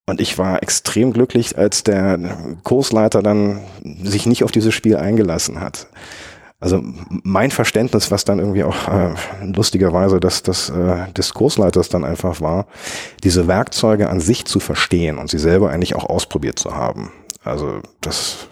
Und 0.08 0.20
ich 0.20 0.38
war 0.38 0.62
extrem 0.62 1.12
glücklich, 1.12 1.58
als 1.58 1.82
der 1.82 2.18
Kursleiter 2.62 3.22
dann 3.22 3.60
sich 4.02 4.26
nicht 4.26 4.44
auf 4.44 4.52
dieses 4.52 4.72
Spiel 4.72 4.96
eingelassen 4.96 5.60
hat. 5.60 5.88
Also 6.58 6.80
mein 7.08 7.50
Verständnis, 7.50 8.10
was 8.10 8.24
dann 8.24 8.38
irgendwie 8.38 8.64
auch 8.64 8.88
äh, 8.88 9.14
lustigerweise 9.42 10.20
das, 10.20 10.42
das 10.42 10.70
äh, 10.70 11.12
des 11.12 11.34
Kursleiters 11.34 11.90
dann 11.90 12.04
einfach 12.04 12.40
war, 12.40 12.66
diese 13.22 13.46
Werkzeuge 13.46 14.08
an 14.08 14.20
sich 14.20 14.46
zu 14.46 14.58
verstehen 14.58 15.18
und 15.18 15.28
sie 15.28 15.38
selber 15.38 15.70
eigentlich 15.70 15.94
auch 15.94 16.04
ausprobiert 16.04 16.58
zu 16.58 16.74
haben. 16.74 17.12
Also 17.44 17.80
das 18.00 18.48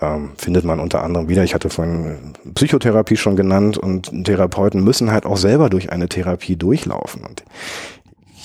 ähm, 0.00 0.32
findet 0.36 0.64
man 0.64 0.80
unter 0.80 1.02
anderem 1.02 1.28
wieder. 1.28 1.44
Ich 1.44 1.54
hatte 1.54 1.70
vorhin 1.70 2.34
Psychotherapie 2.54 3.16
schon 3.16 3.36
genannt 3.36 3.78
und 3.78 4.24
Therapeuten 4.24 4.82
müssen 4.82 5.10
halt 5.10 5.26
auch 5.26 5.36
selber 5.36 5.70
durch 5.70 5.90
eine 5.92 6.08
Therapie 6.08 6.56
durchlaufen. 6.56 7.24
Und 7.24 7.44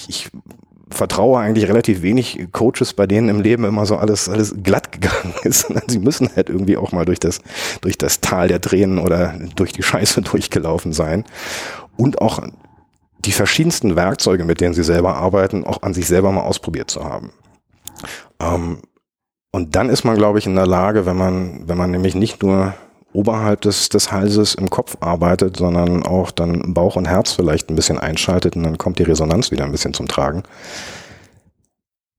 ich 0.08 0.30
vertraue 0.92 1.40
eigentlich 1.40 1.68
relativ 1.68 2.02
wenig 2.02 2.48
Coaches, 2.52 2.94
bei 2.94 3.08
denen 3.08 3.30
im 3.30 3.42
Leben 3.42 3.64
immer 3.64 3.86
so 3.86 3.98
alles, 3.98 4.30
alles 4.30 4.56
glatt 4.62 4.92
gegangen 4.92 5.34
ist. 5.44 5.68
Sie 5.88 6.00
müssen 6.00 6.30
halt 6.36 6.50
irgendwie 6.50 6.78
auch 6.78 6.92
mal 6.92 7.06
durch 7.06 7.20
das, 7.20 7.42
durch 7.82 7.98
das 7.98 8.22
Tal 8.22 8.48
der 8.48 8.62
Tränen 8.62 9.00
oder 9.00 9.36
durch 9.56 9.72
die 9.72 9.84
Scheiße 9.84 10.22
durchgelaufen 10.32 10.94
sein. 10.94 11.26
Und 11.98 12.22
auch 12.22 12.40
die 13.20 13.32
verschiedensten 13.32 13.96
Werkzeuge, 13.96 14.46
mit 14.46 14.62
denen 14.62 14.74
sie 14.74 14.84
selber 14.84 15.16
arbeiten, 15.16 15.64
auch 15.64 15.84
an 15.84 15.94
sich 15.94 16.08
selber 16.08 16.32
mal 16.32 16.42
ausprobiert 16.42 16.90
zu 16.90 17.04
haben. 17.04 17.32
Ähm, 18.40 18.80
und 19.52 19.76
dann 19.76 19.90
ist 19.90 20.04
man, 20.04 20.18
glaube 20.18 20.40
ich, 20.40 20.46
in 20.46 20.56
der 20.56 20.66
Lage, 20.66 21.06
wenn 21.06 21.18
man, 21.18 21.68
wenn 21.68 21.78
man 21.78 21.92
nämlich 21.92 22.16
nicht 22.16 22.42
nur 22.42 22.74
oberhalb 23.14 23.62
des, 23.62 23.90
des 23.90 24.12
Halses 24.12 24.56
im 24.56 24.70
Kopf 24.70 24.98
arbeitet, 25.00 25.58
sondern 25.58 26.04
auch 26.04 26.32
dann 26.32 26.74
Bauch 26.74 26.96
und 26.96 27.08
Herz 27.08 27.32
vielleicht 27.32 27.70
ein 27.70 27.76
bisschen 27.76 28.00
einschaltet 28.00 28.56
und 28.56 28.64
dann 28.64 28.78
kommt 28.78 29.00
die 29.00 29.04
Resonanz 29.04 29.52
wieder 29.52 29.66
ein 29.66 29.72
bisschen 29.72 29.94
zum 29.94 30.08
Tragen. 30.08 30.44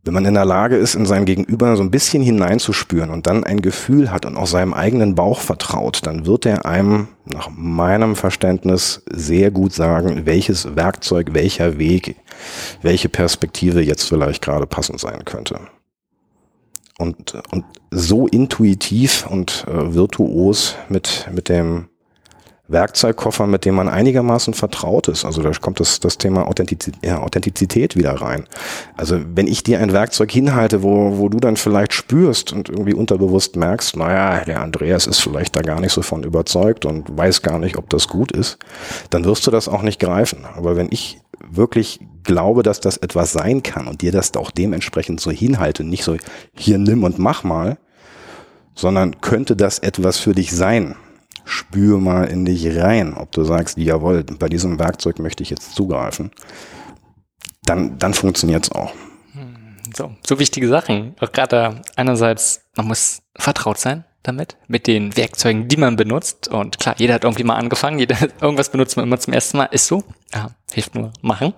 Wenn 0.04 0.14
man 0.14 0.24
in 0.24 0.34
der 0.34 0.44
Lage 0.44 0.76
ist, 0.76 0.96
in 0.96 1.06
sein 1.06 1.26
Gegenüber 1.26 1.76
so 1.76 1.82
ein 1.84 1.92
bisschen 1.92 2.24
hineinzuspüren 2.24 3.10
und 3.10 3.28
dann 3.28 3.44
ein 3.44 3.62
Gefühl 3.62 4.10
hat 4.10 4.26
und 4.26 4.36
auch 4.36 4.48
seinem 4.48 4.74
eigenen 4.74 5.14
Bauch 5.14 5.38
vertraut, 5.38 6.00
dann 6.02 6.26
wird 6.26 6.44
er 6.44 6.66
einem 6.66 7.06
nach 7.24 7.50
meinem 7.54 8.16
Verständnis 8.16 9.02
sehr 9.08 9.52
gut 9.52 9.72
sagen, 9.72 10.22
welches 10.26 10.74
Werkzeug, 10.74 11.34
welcher 11.34 11.78
Weg, 11.78 12.16
welche 12.82 13.08
Perspektive 13.08 13.80
jetzt 13.80 14.08
vielleicht 14.08 14.42
gerade 14.42 14.66
passend 14.66 14.98
sein 14.98 15.24
könnte 15.24 15.60
und, 17.02 17.34
und 17.50 17.64
so 17.90 18.26
intuitiv 18.26 19.26
und 19.26 19.66
äh, 19.68 19.94
virtuos 19.94 20.76
mit, 20.88 21.28
mit 21.32 21.48
dem 21.48 21.88
Werkzeugkoffer, 22.72 23.46
mit 23.46 23.64
dem 23.64 23.74
man 23.74 23.88
einigermaßen 23.88 24.54
vertraut 24.54 25.08
ist. 25.08 25.24
Also 25.24 25.42
da 25.42 25.50
kommt 25.52 25.80
das, 25.80 26.00
das 26.00 26.18
Thema 26.18 26.46
Authentizität, 26.48 27.04
ja, 27.04 27.20
Authentizität 27.20 27.96
wieder 27.96 28.12
rein. 28.14 28.44
Also 28.96 29.20
wenn 29.34 29.46
ich 29.46 29.62
dir 29.62 29.80
ein 29.80 29.92
Werkzeug 29.92 30.30
hinhalte, 30.30 30.82
wo, 30.82 31.18
wo 31.18 31.28
du 31.28 31.38
dann 31.38 31.56
vielleicht 31.56 31.92
spürst 31.92 32.52
und 32.52 32.68
irgendwie 32.68 32.94
unterbewusst 32.94 33.56
merkst, 33.56 33.96
naja, 33.96 34.44
der 34.44 34.60
Andreas 34.60 35.06
ist 35.06 35.20
vielleicht 35.20 35.56
da 35.56 35.60
gar 35.60 35.80
nicht 35.80 35.92
so 35.92 36.02
von 36.02 36.24
überzeugt 36.24 36.84
und 36.84 37.16
weiß 37.16 37.42
gar 37.42 37.58
nicht, 37.58 37.76
ob 37.76 37.88
das 37.90 38.08
gut 38.08 38.32
ist, 38.32 38.58
dann 39.10 39.24
wirst 39.24 39.46
du 39.46 39.50
das 39.50 39.68
auch 39.68 39.82
nicht 39.82 40.00
greifen. 40.00 40.44
Aber 40.56 40.76
wenn 40.76 40.88
ich 40.90 41.20
wirklich 41.48 42.00
glaube, 42.24 42.62
dass 42.62 42.80
das 42.80 42.96
etwas 42.96 43.32
sein 43.32 43.62
kann 43.62 43.88
und 43.88 44.02
dir 44.02 44.12
das 44.12 44.34
auch 44.36 44.50
dementsprechend 44.50 45.20
so 45.20 45.30
hinhalte, 45.30 45.84
nicht 45.84 46.04
so 46.04 46.16
hier 46.54 46.78
nimm 46.78 47.04
und 47.04 47.18
mach 47.18 47.44
mal, 47.44 47.78
sondern 48.74 49.20
könnte 49.20 49.56
das 49.56 49.78
etwas 49.78 50.18
für 50.18 50.34
dich 50.34 50.52
sein? 50.52 50.96
Spür 51.44 51.98
mal 51.98 52.24
in 52.24 52.44
dich 52.44 52.76
rein, 52.76 53.14
ob 53.14 53.32
du 53.32 53.44
sagst, 53.44 53.78
jawohl, 53.78 54.24
bei 54.24 54.48
diesem 54.48 54.78
Werkzeug 54.78 55.18
möchte 55.18 55.42
ich 55.42 55.50
jetzt 55.50 55.74
zugreifen. 55.74 56.30
Dann, 57.64 57.98
dann 57.98 58.14
funktioniert 58.14 58.64
es 58.64 58.72
auch. 58.72 58.92
Hm, 59.32 59.76
so, 59.94 60.12
so 60.26 60.38
wichtige 60.38 60.68
Sachen. 60.68 61.14
Auch 61.20 61.32
gerade 61.32 61.82
einerseits, 61.96 62.62
man 62.76 62.88
muss 62.88 63.22
vertraut 63.36 63.78
sein 63.78 64.04
damit, 64.22 64.56
mit 64.68 64.86
den 64.86 65.16
Werkzeugen, 65.16 65.68
die 65.68 65.76
man 65.76 65.96
benutzt. 65.96 66.48
Und 66.48 66.78
klar, 66.78 66.94
jeder 66.98 67.14
hat 67.14 67.24
irgendwie 67.24 67.44
mal 67.44 67.56
angefangen, 67.56 67.98
jeder 67.98 68.16
irgendwas 68.40 68.70
benutzt 68.70 68.96
man 68.96 69.06
immer 69.06 69.18
zum 69.18 69.32
ersten 69.32 69.58
Mal, 69.58 69.66
ist 69.66 69.86
so. 69.86 70.04
Ja, 70.32 70.50
hilft 70.72 70.94
nur 70.94 71.12
machen. 71.22 71.54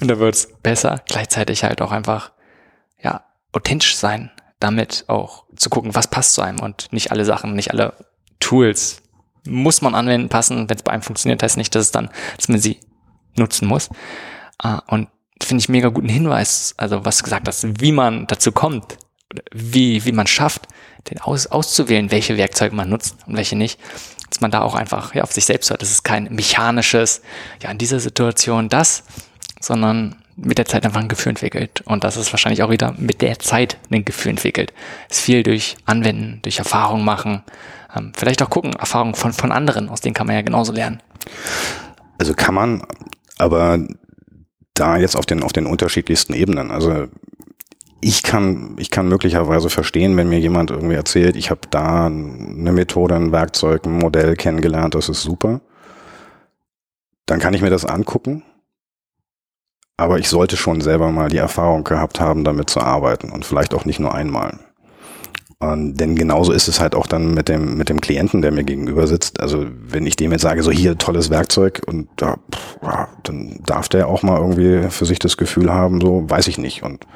Und 0.00 0.08
da 0.08 0.18
wird's 0.18 0.48
besser. 0.62 1.02
Gleichzeitig 1.06 1.64
halt 1.64 1.80
auch 1.82 1.92
einfach, 1.92 2.32
ja, 3.00 3.24
authentisch 3.52 3.96
sein, 3.96 4.30
damit 4.58 5.04
auch 5.08 5.44
zu 5.56 5.70
gucken, 5.70 5.94
was 5.94 6.08
passt 6.08 6.34
zu 6.34 6.42
einem 6.42 6.60
und 6.60 6.92
nicht 6.92 7.12
alle 7.12 7.24
Sachen, 7.24 7.54
nicht 7.54 7.70
alle 7.70 7.94
Tools 8.40 9.02
muss 9.46 9.82
man 9.82 9.94
anwenden, 9.94 10.28
passen. 10.28 10.68
Wenn 10.68 10.76
es 10.76 10.82
bei 10.82 10.92
einem 10.92 11.02
funktioniert, 11.02 11.42
heißt 11.42 11.56
nicht, 11.56 11.74
dass 11.74 11.86
es 11.86 11.90
dann, 11.90 12.10
dass 12.36 12.48
man 12.48 12.60
sie 12.60 12.80
nutzen 13.36 13.68
muss. 13.68 13.90
Ah, 14.58 14.82
und 14.86 15.08
finde 15.42 15.60
ich 15.60 15.68
mega 15.68 15.88
guten 15.88 16.08
Hinweis, 16.08 16.74
also 16.76 17.04
was 17.04 17.22
gesagt 17.22 17.48
hast, 17.48 17.80
wie 17.80 17.92
man 17.92 18.26
dazu 18.26 18.52
kommt, 18.52 18.96
wie, 19.52 20.04
wie 20.04 20.12
man 20.12 20.26
schafft, 20.26 20.68
den 21.10 21.20
aus, 21.20 21.46
auszuwählen, 21.46 22.10
welche 22.10 22.36
Werkzeuge 22.36 22.74
man 22.74 22.88
nutzt 22.88 23.16
und 23.26 23.36
welche 23.36 23.56
nicht, 23.56 23.78
dass 24.30 24.40
man 24.40 24.50
da 24.50 24.62
auch 24.62 24.74
einfach 24.74 25.14
ja, 25.14 25.22
auf 25.22 25.32
sich 25.32 25.44
selbst 25.44 25.70
hört. 25.70 25.82
Das 25.82 25.90
ist 25.90 26.04
kein 26.04 26.24
mechanisches, 26.34 27.22
ja, 27.62 27.70
in 27.70 27.78
dieser 27.78 28.00
Situation 28.00 28.68
das, 28.68 29.04
sondern 29.60 30.16
mit 30.36 30.58
der 30.58 30.66
Zeit 30.66 30.84
einfach 30.84 31.00
ein 31.00 31.08
Gefühl 31.08 31.30
entwickelt. 31.30 31.82
Und 31.84 32.04
das 32.04 32.16
ist 32.16 32.32
wahrscheinlich 32.32 32.62
auch 32.62 32.70
wieder 32.70 32.94
mit 32.98 33.22
der 33.22 33.38
Zeit 33.38 33.76
ein 33.90 34.04
Gefühl 34.04 34.30
entwickelt. 34.30 34.72
Es 35.08 35.18
ist 35.18 35.24
viel 35.24 35.42
durch 35.42 35.76
Anwenden, 35.84 36.40
durch 36.42 36.58
Erfahrung 36.58 37.04
machen, 37.04 37.42
ähm, 37.94 38.12
vielleicht 38.16 38.42
auch 38.42 38.50
gucken, 38.50 38.72
Erfahrungen 38.74 39.14
von, 39.14 39.32
von 39.32 39.52
anderen, 39.52 39.88
aus 39.88 40.00
denen 40.00 40.14
kann 40.14 40.26
man 40.26 40.36
ja 40.36 40.42
genauso 40.42 40.72
lernen. 40.72 41.02
Also 42.18 42.34
kann 42.34 42.54
man, 42.54 42.82
aber 43.38 43.78
da 44.74 44.96
jetzt 44.96 45.16
auf 45.16 45.26
den, 45.26 45.42
auf 45.42 45.52
den 45.52 45.66
unterschiedlichsten 45.66 46.34
Ebenen. 46.34 46.70
Also 46.70 47.08
ich 48.00 48.22
kann, 48.22 48.76
ich 48.78 48.90
kann 48.90 49.08
möglicherweise 49.08 49.70
verstehen, 49.70 50.16
wenn 50.16 50.28
mir 50.28 50.38
jemand 50.38 50.70
irgendwie 50.70 50.96
erzählt, 50.96 51.36
ich 51.36 51.50
habe 51.50 51.62
da 51.70 52.06
eine 52.06 52.72
Methode, 52.72 53.14
ein 53.14 53.32
Werkzeug, 53.32 53.86
ein 53.86 53.98
Modell 53.98 54.36
kennengelernt, 54.36 54.94
das 54.94 55.08
ist 55.08 55.22
super. 55.22 55.60
Dann 57.26 57.40
kann 57.40 57.54
ich 57.54 57.62
mir 57.62 57.70
das 57.70 57.86
angucken. 57.86 58.42
Aber 59.96 60.18
ich 60.18 60.28
sollte 60.28 60.56
schon 60.56 60.80
selber 60.80 61.12
mal 61.12 61.28
die 61.28 61.38
Erfahrung 61.38 61.84
gehabt 61.84 62.20
haben, 62.20 62.44
damit 62.44 62.68
zu 62.68 62.80
arbeiten 62.80 63.30
und 63.30 63.44
vielleicht 63.44 63.72
auch 63.74 63.84
nicht 63.84 64.00
nur 64.00 64.14
einmal. 64.14 64.58
Und 65.72 65.96
denn 65.96 66.16
genauso 66.16 66.52
ist 66.52 66.68
es 66.68 66.80
halt 66.80 66.94
auch 66.94 67.06
dann 67.06 67.34
mit 67.34 67.48
dem, 67.48 67.76
mit 67.76 67.88
dem 67.88 68.00
Klienten, 68.00 68.42
der 68.42 68.52
mir 68.52 68.64
gegenüber 68.64 69.06
sitzt. 69.06 69.40
Also 69.40 69.66
wenn 69.68 70.06
ich 70.06 70.16
dem 70.16 70.32
jetzt 70.32 70.42
sage, 70.42 70.62
so 70.62 70.70
hier 70.70 70.98
tolles 70.98 71.30
Werkzeug 71.30 71.82
und 71.86 72.08
da, 72.16 72.38
pff, 72.52 72.78
dann 73.22 73.60
darf 73.64 73.88
der 73.88 74.08
auch 74.08 74.22
mal 74.22 74.38
irgendwie 74.38 74.90
für 74.90 75.06
sich 75.06 75.18
das 75.18 75.36
Gefühl 75.36 75.72
haben, 75.72 76.00
so 76.00 76.28
weiß 76.28 76.48
ich 76.48 76.58
nicht. 76.58 76.82
Und 76.82 77.06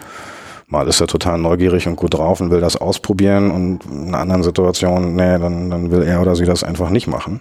mal 0.67 0.87
ist 0.87 1.01
er 1.01 1.07
total 1.07 1.39
neugierig 1.39 1.87
und 1.87 1.97
gut 1.97 2.15
drauf 2.15 2.41
und 2.41 2.51
will 2.51 2.61
das 2.61 2.77
ausprobieren 2.77 3.51
und 3.51 3.85
in 3.87 4.09
einer 4.09 4.19
anderen 4.19 4.43
Situation, 4.43 5.17
nee, 5.17 5.39
dann, 5.39 5.71
dann 5.71 5.91
will 5.91 6.03
er 6.03 6.21
oder 6.21 6.37
sie 6.37 6.45
das 6.45 6.65
einfach 6.65 6.91
nicht 6.91 7.07
machen. 7.07 7.41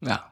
Ja. 0.00 0.24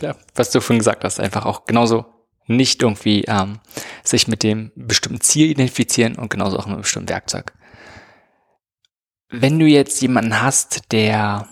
Ja, 0.00 0.16
was 0.34 0.50
du 0.50 0.60
vorhin 0.60 0.80
gesagt 0.80 1.04
hast, 1.04 1.20
einfach 1.20 1.46
auch 1.46 1.66
genauso 1.66 2.04
nicht 2.46 2.82
irgendwie 2.82 3.24
ähm, 3.24 3.60
sich 4.02 4.28
mit 4.28 4.42
dem 4.42 4.72
bestimmten 4.74 5.20
Ziel 5.20 5.50
identifizieren 5.50 6.16
und 6.16 6.30
genauso 6.30 6.58
auch 6.58 6.66
mit 6.66 6.74
einem 6.74 6.82
bestimmten 6.82 7.08
Werkzeug. 7.08 7.52
Wenn 9.30 9.58
du 9.58 9.66
jetzt 9.66 10.00
jemanden 10.02 10.40
hast, 10.42 10.92
der 10.92 11.48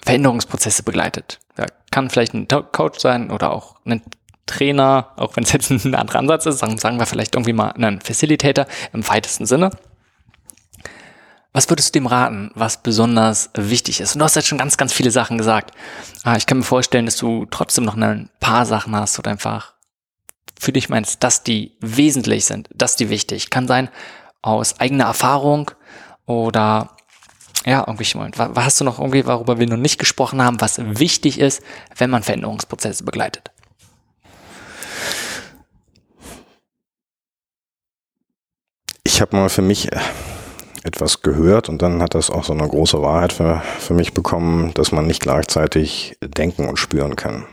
Veränderungsprozesse 0.00 0.82
begleitet, 0.82 1.40
ja, 1.58 1.66
kann 1.90 2.10
vielleicht 2.10 2.34
ein 2.34 2.48
Coach 2.48 3.00
sein 3.00 3.30
oder 3.30 3.52
auch 3.52 3.76
ein 3.84 4.02
Trainer, 4.46 5.12
auch 5.16 5.36
wenn 5.36 5.44
es 5.44 5.52
jetzt 5.52 5.70
ein 5.84 5.94
anderer 5.94 6.18
Ansatz 6.18 6.46
ist, 6.46 6.58
sagen, 6.58 6.78
sagen 6.78 6.98
wir 6.98 7.06
vielleicht 7.06 7.34
irgendwie 7.34 7.52
mal 7.52 7.70
einen 7.70 8.00
Facilitator 8.00 8.66
im 8.92 9.06
weitesten 9.08 9.46
Sinne. 9.46 9.70
Was 11.54 11.68
würdest 11.68 11.94
du 11.94 12.00
dem 12.00 12.06
raten, 12.06 12.50
was 12.54 12.82
besonders 12.82 13.50
wichtig 13.54 14.00
ist? 14.00 14.14
Und 14.14 14.20
du 14.20 14.24
hast 14.24 14.36
jetzt 14.36 14.48
schon 14.48 14.56
ganz, 14.56 14.78
ganz 14.78 14.92
viele 14.92 15.10
Sachen 15.10 15.36
gesagt. 15.36 15.72
Ah, 16.24 16.36
ich 16.36 16.46
kann 16.46 16.58
mir 16.58 16.64
vorstellen, 16.64 17.04
dass 17.04 17.16
du 17.16 17.46
trotzdem 17.50 17.84
noch 17.84 17.96
ein 17.96 18.30
paar 18.40 18.64
Sachen 18.64 18.96
hast 18.96 19.18
oder 19.18 19.30
einfach 19.30 19.74
für 20.58 20.72
dich 20.72 20.88
meinst, 20.88 21.22
dass 21.22 21.42
die 21.42 21.76
wesentlich 21.80 22.46
sind, 22.46 22.70
dass 22.74 22.96
die 22.96 23.10
wichtig. 23.10 23.50
Kann 23.50 23.68
sein 23.68 23.90
aus 24.40 24.80
eigener 24.80 25.04
Erfahrung 25.04 25.70
oder 26.26 26.90
ja, 27.64 27.84
irgendwie, 27.86 28.06
was 28.36 28.64
hast 28.64 28.80
du 28.80 28.84
noch 28.84 28.98
irgendwie, 28.98 29.24
worüber 29.24 29.58
wir 29.58 29.68
noch 29.68 29.76
nicht 29.76 29.98
gesprochen 29.98 30.42
haben, 30.42 30.60
was 30.60 30.78
wichtig 30.78 31.38
ist, 31.38 31.62
wenn 31.96 32.10
man 32.10 32.22
Veränderungsprozesse 32.22 33.04
begleitet? 33.04 33.50
Ich 39.04 39.20
habe 39.20 39.36
mal 39.36 39.48
für 39.48 39.62
mich 39.62 39.92
äh, 39.92 40.00
etwas 40.84 41.22
gehört 41.22 41.68
und 41.68 41.82
dann 41.82 42.02
hat 42.02 42.14
das 42.14 42.30
auch 42.30 42.44
so 42.44 42.52
eine 42.52 42.66
große 42.66 43.00
Wahrheit 43.02 43.32
für, 43.32 43.62
für 43.78 43.94
mich 43.94 44.14
bekommen, 44.14 44.74
dass 44.74 44.90
man 44.90 45.06
nicht 45.06 45.20
gleichzeitig 45.20 46.16
denken 46.20 46.68
und 46.68 46.78
spüren 46.78 47.14
kann. 47.14 47.46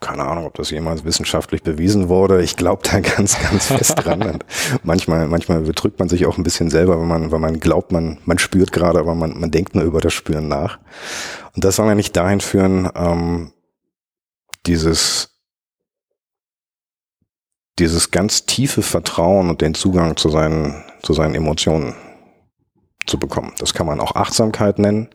Keine 0.00 0.24
Ahnung, 0.24 0.44
ob 0.44 0.54
das 0.54 0.70
jemals 0.70 1.04
wissenschaftlich 1.04 1.62
bewiesen 1.62 2.08
wurde. 2.08 2.42
Ich 2.42 2.56
glaube 2.56 2.82
da 2.84 3.00
ganz, 3.16 3.40
ganz 3.40 3.66
fest 3.66 3.94
dran. 3.96 4.22
Und 4.22 4.44
manchmal, 4.82 5.26
manchmal 5.26 5.62
betrügt 5.62 5.98
man 5.98 6.08
sich 6.08 6.26
auch 6.26 6.36
ein 6.36 6.44
bisschen 6.44 6.70
selber, 6.70 7.00
wenn 7.00 7.08
man, 7.08 7.32
wenn 7.32 7.40
man 7.40 7.60
glaubt, 7.60 7.92
man, 7.92 8.18
man 8.24 8.38
spürt 8.38 8.72
gerade, 8.72 8.98
aber 8.98 9.14
man, 9.14 9.38
man 9.38 9.50
denkt 9.50 9.74
nur 9.74 9.84
über 9.84 10.00
das 10.00 10.12
Spüren 10.12 10.48
nach. 10.48 10.78
Und 11.54 11.64
das 11.64 11.76
soll 11.76 11.86
ja 11.86 11.94
nicht 11.94 12.16
dahin 12.16 12.40
führen, 12.40 12.90
ähm, 12.94 13.52
dieses 14.66 15.36
dieses 17.78 18.10
ganz 18.10 18.46
tiefe 18.46 18.82
Vertrauen 18.82 19.50
und 19.50 19.60
den 19.60 19.74
Zugang 19.74 20.16
zu 20.16 20.30
seinen, 20.30 20.82
zu 21.02 21.12
seinen 21.12 21.34
Emotionen 21.34 21.94
zu 23.06 23.18
bekommen. 23.18 23.52
Das 23.58 23.74
kann 23.74 23.86
man 23.86 24.00
auch 24.00 24.16
Achtsamkeit 24.16 24.78
nennen. 24.78 25.08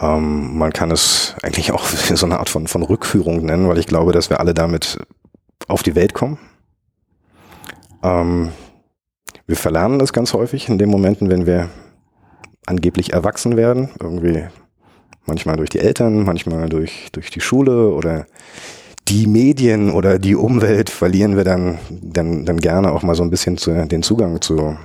Ähm, 0.00 0.56
man 0.58 0.72
kann 0.72 0.90
es 0.90 1.34
eigentlich 1.42 1.72
auch 1.72 1.84
so 2.14 2.26
eine 2.26 2.38
Art 2.38 2.48
von, 2.48 2.66
von 2.66 2.82
Rückführung 2.82 3.44
nennen, 3.44 3.68
weil 3.68 3.78
ich 3.78 3.86
glaube, 3.86 4.12
dass 4.12 4.30
wir 4.30 4.40
alle 4.40 4.54
damit 4.54 4.98
auf 5.68 5.82
die 5.82 5.94
Welt 5.94 6.14
kommen. 6.14 6.38
Ähm, 8.02 8.50
wir 9.46 9.56
verlernen 9.56 9.98
das 9.98 10.12
ganz 10.12 10.32
häufig 10.32 10.68
in 10.68 10.78
den 10.78 10.88
Momenten, 10.88 11.30
wenn 11.30 11.46
wir 11.46 11.68
angeblich 12.66 13.12
erwachsen 13.12 13.56
werden. 13.56 13.90
Irgendwie 14.00 14.44
manchmal 15.26 15.56
durch 15.56 15.70
die 15.70 15.80
Eltern, 15.80 16.24
manchmal 16.24 16.68
durch, 16.68 17.08
durch 17.12 17.30
die 17.30 17.40
Schule 17.40 17.90
oder 17.90 18.26
die 19.08 19.26
Medien 19.26 19.90
oder 19.90 20.18
die 20.18 20.34
Umwelt 20.34 20.88
verlieren 20.88 21.36
wir 21.36 21.44
dann, 21.44 21.78
dann, 21.90 22.46
dann 22.46 22.56
gerne 22.58 22.92
auch 22.92 23.02
mal 23.02 23.14
so 23.14 23.22
ein 23.22 23.30
bisschen 23.30 23.58
zu, 23.58 23.86
den 23.86 24.02
Zugang 24.02 24.40
zu, 24.40 24.78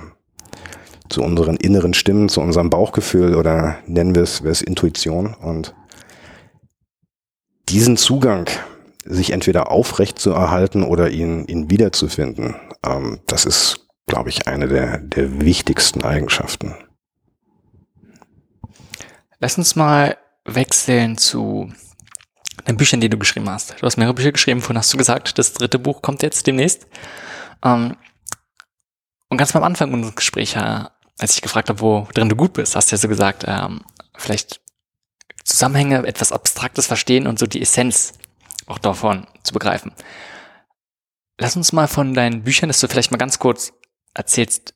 zu 1.10 1.22
unseren 1.22 1.56
inneren 1.56 1.92
Stimmen, 1.92 2.28
zu 2.28 2.40
unserem 2.40 2.70
Bauchgefühl 2.70 3.34
oder 3.34 3.78
nennen 3.86 4.14
wir 4.14 4.22
es, 4.22 4.42
wir 4.42 4.50
es 4.50 4.62
Intuition 4.62 5.34
und 5.34 5.74
diesen 7.68 7.96
Zugang 7.96 8.48
sich 9.04 9.32
entweder 9.32 9.70
aufrecht 9.70 10.18
zu 10.18 10.30
erhalten 10.30 10.82
oder 10.82 11.10
ihn, 11.10 11.46
ihn 11.46 11.70
wiederzufinden, 11.70 12.56
ähm, 12.84 13.20
das 13.26 13.44
ist, 13.44 13.88
glaube 14.06 14.28
ich, 14.28 14.46
eine 14.46 14.68
der, 14.68 14.98
der 14.98 15.40
wichtigsten 15.40 16.02
Eigenschaften. 16.02 16.74
Lass 19.38 19.56
uns 19.56 19.74
mal 19.74 20.16
wechseln 20.44 21.16
zu 21.16 21.72
den 22.68 22.76
Büchern, 22.76 23.00
die 23.00 23.08
du 23.08 23.18
geschrieben 23.18 23.48
hast. 23.48 23.76
Du 23.80 23.86
hast 23.86 23.96
mehrere 23.96 24.14
Bücher 24.14 24.32
geschrieben, 24.32 24.60
vorhin 24.60 24.78
hast 24.78 24.92
du 24.92 24.98
gesagt, 24.98 25.38
das 25.38 25.54
dritte 25.54 25.78
Buch 25.78 26.02
kommt 26.02 26.22
jetzt 26.22 26.46
demnächst. 26.46 26.86
Ähm, 27.64 27.96
und 29.28 29.38
ganz 29.38 29.54
am 29.56 29.62
Anfang 29.62 29.94
unseres 29.94 30.16
Gesprächs, 30.16 30.56
als 31.20 31.34
ich 31.34 31.42
gefragt 31.42 31.68
habe, 31.68 31.80
wo 31.80 32.08
drin 32.14 32.28
du 32.28 32.36
gut 32.36 32.54
bist, 32.54 32.74
hast 32.74 32.90
du 32.90 32.96
ja 32.96 32.98
so 32.98 33.08
gesagt, 33.08 33.44
ähm, 33.46 33.82
vielleicht 34.16 34.60
Zusammenhänge, 35.44 36.06
etwas 36.06 36.32
Abstraktes 36.32 36.86
verstehen 36.86 37.26
und 37.26 37.38
so 37.38 37.46
die 37.46 37.60
Essenz 37.60 38.14
auch 38.66 38.78
davon 38.78 39.26
zu 39.42 39.52
begreifen. 39.52 39.92
Lass 41.38 41.56
uns 41.56 41.72
mal 41.72 41.88
von 41.88 42.14
deinen 42.14 42.42
Büchern, 42.44 42.68
dass 42.68 42.80
du 42.80 42.88
vielleicht 42.88 43.10
mal 43.10 43.18
ganz 43.18 43.38
kurz 43.38 43.72
erzählst, 44.14 44.74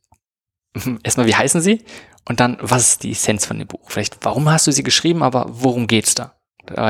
erstmal, 1.03 1.27
wie 1.27 1.35
heißen 1.35 1.61
sie? 1.61 1.85
Und 2.27 2.41
dann, 2.41 2.59
was 2.61 2.89
ist 2.89 3.03
die 3.03 3.13
Essenz 3.13 3.47
von 3.47 3.59
dem 3.59 3.69
Buch? 3.69 3.91
Vielleicht, 3.91 4.25
warum 4.25 4.49
hast 4.51 4.67
du 4.67 4.73
sie 4.73 4.83
geschrieben, 4.83 5.23
aber 5.23 5.47
worum 5.49 5.87
geht's 5.87 6.15
da? 6.15 6.35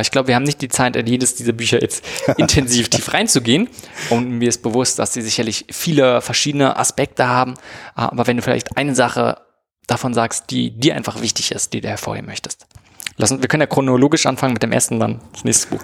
Ich 0.00 0.10
glaube, 0.10 0.28
wir 0.28 0.36
haben 0.36 0.44
nicht 0.44 0.60
die 0.62 0.68
Zeit, 0.68 0.96
in 0.96 1.06
jedes 1.06 1.34
dieser 1.34 1.52
Bücher 1.52 1.80
jetzt 1.80 2.04
intensiv 2.36 2.88
tief 2.88 3.12
reinzugehen. 3.12 3.68
Und 4.10 4.30
mir 4.30 4.48
ist 4.48 4.62
bewusst, 4.62 4.98
dass 4.98 5.12
sie 5.12 5.22
sicherlich 5.22 5.66
viele 5.70 6.20
verschiedene 6.20 6.76
Aspekte 6.76 7.26
haben. 7.28 7.54
Aber 7.94 8.26
wenn 8.26 8.36
du 8.36 8.42
vielleicht 8.42 8.76
eine 8.76 8.94
Sache 8.94 9.38
davon 9.86 10.14
sagst, 10.14 10.50
die 10.50 10.70
dir 10.70 10.94
einfach 10.96 11.20
wichtig 11.20 11.52
ist, 11.52 11.72
die 11.72 11.80
du 11.80 11.88
hervorheben 11.88 12.26
möchtest. 12.26 12.66
Lass 13.16 13.30
uns, 13.30 13.42
wir 13.42 13.48
können 13.48 13.60
ja 13.60 13.66
chronologisch 13.66 14.26
anfangen 14.26 14.54
mit 14.54 14.62
dem 14.62 14.72
ersten, 14.72 14.98
dann 14.98 15.20
das 15.32 15.44
nächste 15.44 15.68
Buch. 15.68 15.80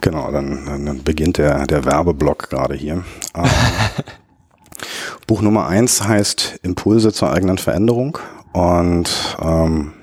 Genau, 0.00 0.30
dann, 0.30 0.84
dann 0.84 1.02
beginnt 1.02 1.38
der, 1.38 1.66
der 1.66 1.84
Werbeblock 1.84 2.50
gerade 2.50 2.74
hier. 2.74 3.04
Ähm, 3.34 3.44
Buch 5.26 5.40
Nummer 5.40 5.66
eins 5.66 6.04
heißt 6.04 6.60
Impulse 6.62 7.12
zur 7.12 7.32
eigenen 7.32 7.58
Veränderung. 7.58 8.18
Und 8.52 9.36
ähm, 9.40 9.94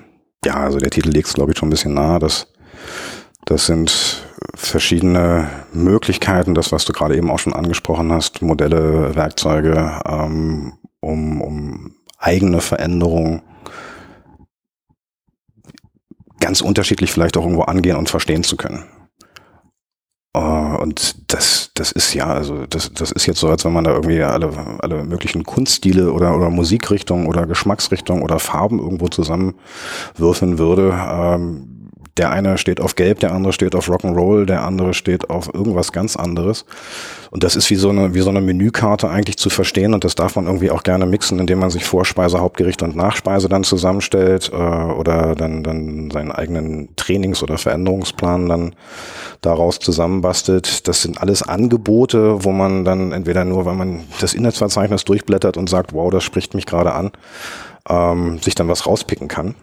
ja, 0.44 0.54
also 0.54 0.78
der 0.78 0.90
Titel 0.90 1.10
legt 1.10 1.28
es, 1.28 1.34
glaube 1.34 1.52
ich, 1.52 1.58
schon 1.58 1.68
ein 1.68 1.70
bisschen 1.70 1.94
nahe. 1.94 2.18
Das, 2.18 2.48
das 3.46 3.66
sind 3.66 4.24
verschiedene 4.54 5.48
Möglichkeiten, 5.72 6.54
das, 6.54 6.72
was 6.72 6.84
du 6.84 6.92
gerade 6.92 7.16
eben 7.16 7.30
auch 7.30 7.38
schon 7.38 7.54
angesprochen 7.54 8.12
hast, 8.12 8.42
Modelle, 8.42 9.14
Werkzeuge, 9.14 10.00
ähm, 10.04 10.74
um, 11.00 11.40
um 11.40 11.94
eigene 12.18 12.60
Veränderung 12.60 13.42
ganz 16.40 16.60
unterschiedlich 16.60 17.12
vielleicht 17.12 17.36
auch 17.36 17.42
irgendwo 17.42 17.62
angehen 17.62 17.96
und 17.96 18.10
verstehen 18.10 18.42
zu 18.42 18.56
können. 18.56 18.84
Uh, 20.36 20.76
und 20.82 21.32
das, 21.32 21.70
das 21.72 21.92
ist 21.92 22.12
ja, 22.12 22.26
also 22.26 22.66
das, 22.66 22.92
das 22.92 23.10
ist 23.10 23.24
jetzt 23.24 23.40
so, 23.40 23.48
als 23.48 23.64
wenn 23.64 23.72
man 23.72 23.84
da 23.84 23.92
irgendwie 23.92 24.22
alle, 24.22 24.52
alle 24.80 25.02
möglichen 25.04 25.44
Kunststile 25.44 26.12
oder, 26.12 26.36
oder 26.36 26.50
Musikrichtungen 26.50 27.26
oder 27.26 27.46
Geschmacksrichtungen 27.46 28.22
oder 28.22 28.38
Farben 28.38 28.78
irgendwo 28.78 29.08
zusammenwürfeln 29.08 30.58
würde. 30.58 30.92
Ähm, 30.92 31.85
der 32.16 32.30
eine 32.30 32.56
steht 32.56 32.80
auf 32.80 32.94
Gelb, 32.94 33.20
der 33.20 33.32
andere 33.32 33.52
steht 33.52 33.74
auf 33.74 33.88
Rock'n'Roll, 33.88 34.46
der 34.46 34.62
andere 34.62 34.94
steht 34.94 35.28
auf 35.28 35.52
irgendwas 35.52 35.92
ganz 35.92 36.16
anderes. 36.16 36.64
Und 37.30 37.44
das 37.44 37.56
ist 37.56 37.68
wie 37.70 37.74
so 37.76 37.90
eine, 37.90 38.14
wie 38.14 38.20
so 38.20 38.30
eine 38.30 38.40
Menükarte 38.40 39.10
eigentlich 39.10 39.36
zu 39.36 39.50
verstehen 39.50 39.92
und 39.92 40.04
das 40.04 40.14
darf 40.14 40.36
man 40.36 40.46
irgendwie 40.46 40.70
auch 40.70 40.82
gerne 40.82 41.04
mixen, 41.04 41.38
indem 41.38 41.58
man 41.58 41.70
sich 41.70 41.84
Vorspeise, 41.84 42.40
Hauptgericht 42.40 42.82
und 42.82 42.96
Nachspeise 42.96 43.48
dann 43.48 43.64
zusammenstellt 43.64 44.50
äh, 44.52 44.56
oder 44.56 45.34
dann, 45.34 45.62
dann 45.62 46.10
seinen 46.10 46.32
eigenen 46.32 46.94
Trainings- 46.96 47.42
oder 47.42 47.58
Veränderungsplan 47.58 48.48
dann 48.48 48.74
daraus 49.42 49.78
zusammenbastelt. 49.78 50.88
Das 50.88 51.02
sind 51.02 51.20
alles 51.20 51.42
Angebote, 51.42 52.44
wo 52.44 52.52
man 52.52 52.84
dann 52.84 53.12
entweder 53.12 53.44
nur, 53.44 53.66
weil 53.66 53.74
man 53.74 54.04
das 54.20 54.32
Inhaltsverzeichnis 54.32 55.04
durchblättert 55.04 55.56
und 55.56 55.68
sagt, 55.68 55.92
wow, 55.92 56.10
das 56.10 56.24
spricht 56.24 56.54
mich 56.54 56.64
gerade 56.64 56.92
an, 56.92 57.10
ähm, 57.88 58.38
sich 58.38 58.54
dann 58.54 58.68
was 58.68 58.86
rauspicken 58.86 59.28
kann 59.28 59.54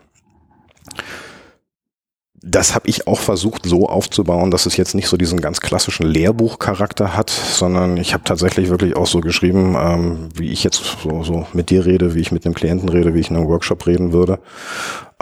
das 2.46 2.76
habe 2.76 2.90
ich 2.90 3.08
auch 3.08 3.20
versucht 3.20 3.66
so 3.66 3.88
aufzubauen, 3.88 4.52
dass 4.52 4.66
es 4.66 4.76
jetzt 4.76 4.96
nicht 4.96 5.08
so 5.08 5.16
diesen 5.16 5.40
ganz 5.40 5.62
klassischen 5.62 6.06
Lehrbuchcharakter 6.06 7.16
hat, 7.16 7.30
sondern 7.30 7.96
ich 7.96 8.14
habe 8.14 8.26
tatsächlich 8.26 8.70
wirklich 8.70 8.98
auch 8.98 9.08
so 9.08 9.22
geschrieben, 9.22 9.76
ähm, 9.80 10.30
wie 10.36 10.52
ich 10.52 10.62
jetzt 10.66 10.84
so, 11.02 11.24
so 11.24 11.48
mit 11.54 11.70
dir 11.70 11.86
rede, 11.86 12.16
wie 12.16 12.20
ich 12.20 12.34
mit 12.34 12.46
einem 12.46 12.54
Klienten 12.54 12.90
rede, 12.90 13.14
wie 13.14 13.22
ich 13.22 13.30
in 13.30 13.38
einem 13.38 13.48
Workshop 13.48 13.88
reden 13.88 14.12
würde. 14.12 14.40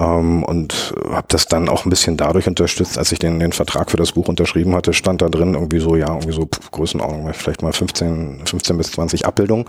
Ähm, 0.02 0.44
und 0.44 0.94
habe 1.12 1.28
das 1.28 1.46
dann 1.46 1.70
auch 1.70 1.86
ein 1.86 1.92
bisschen 1.92 2.18
dadurch 2.18 2.48
unterstützt, 2.48 2.98
als 2.98 3.12
ich 3.12 3.20
den, 3.20 3.40
den 3.40 3.52
Vertrag 3.52 3.92
für 3.92 3.98
das 3.98 4.14
Buch 4.14 4.28
unterschrieben 4.28 4.74
hatte, 4.74 4.94
stand 4.94 5.22
da 5.22 5.30
drin 5.30 5.54
irgendwie 5.54 5.80
so, 5.80 5.96
ja, 5.96 6.08
irgendwie 6.08 6.34
so 6.34 6.48
pff, 6.48 6.72
Größenordnung, 6.72 7.32
vielleicht 7.34 7.62
mal 7.62 7.72
15, 7.72 8.42
15 8.46 8.78
bis 8.78 8.92
20 8.94 9.26
Abbildungen. 9.28 9.66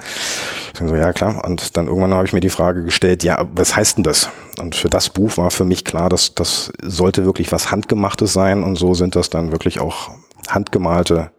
So, 0.78 0.94
ja 0.94 1.12
klar. 1.12 1.44
Und 1.44 1.76
dann 1.76 1.86
irgendwann 1.86 2.14
habe 2.14 2.24
ich 2.26 2.32
mir 2.32 2.40
die 2.40 2.48
Frage 2.48 2.82
gestellt, 2.82 3.24
ja, 3.24 3.46
was 3.54 3.76
heißt 3.76 3.98
denn 3.98 4.04
das? 4.04 4.30
Und 4.58 4.74
für 4.74 4.88
das 4.88 5.10
Buch 5.10 5.36
war 5.36 5.50
für 5.50 5.66
mich 5.66 5.84
klar, 5.84 6.08
dass 6.08 6.34
das 6.34 6.72
sollte 6.82 7.26
wirklich 7.26 7.52
was 7.52 7.70
Handgemachtes 7.70 8.32
sein 8.32 8.62
und 8.62 8.76
so 8.76 8.94
sind 8.94 9.16
das 9.16 9.28
dann 9.28 9.52
wirklich 9.52 9.80
auch 9.80 10.10
handgemalte 10.48 11.30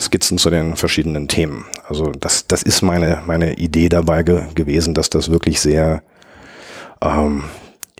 Skizzen 0.00 0.38
zu 0.38 0.50
den 0.50 0.74
verschiedenen 0.74 1.28
Themen. 1.28 1.66
Also 1.88 2.10
das, 2.10 2.48
das 2.48 2.64
ist 2.64 2.82
meine, 2.82 3.22
meine 3.26 3.54
Idee 3.54 3.88
dabei 3.88 4.24
ge 4.24 4.42
gewesen, 4.54 4.94
dass 4.94 5.08
das 5.10 5.30
wirklich 5.30 5.60
sehr 5.60 6.02
ähm, 7.00 7.44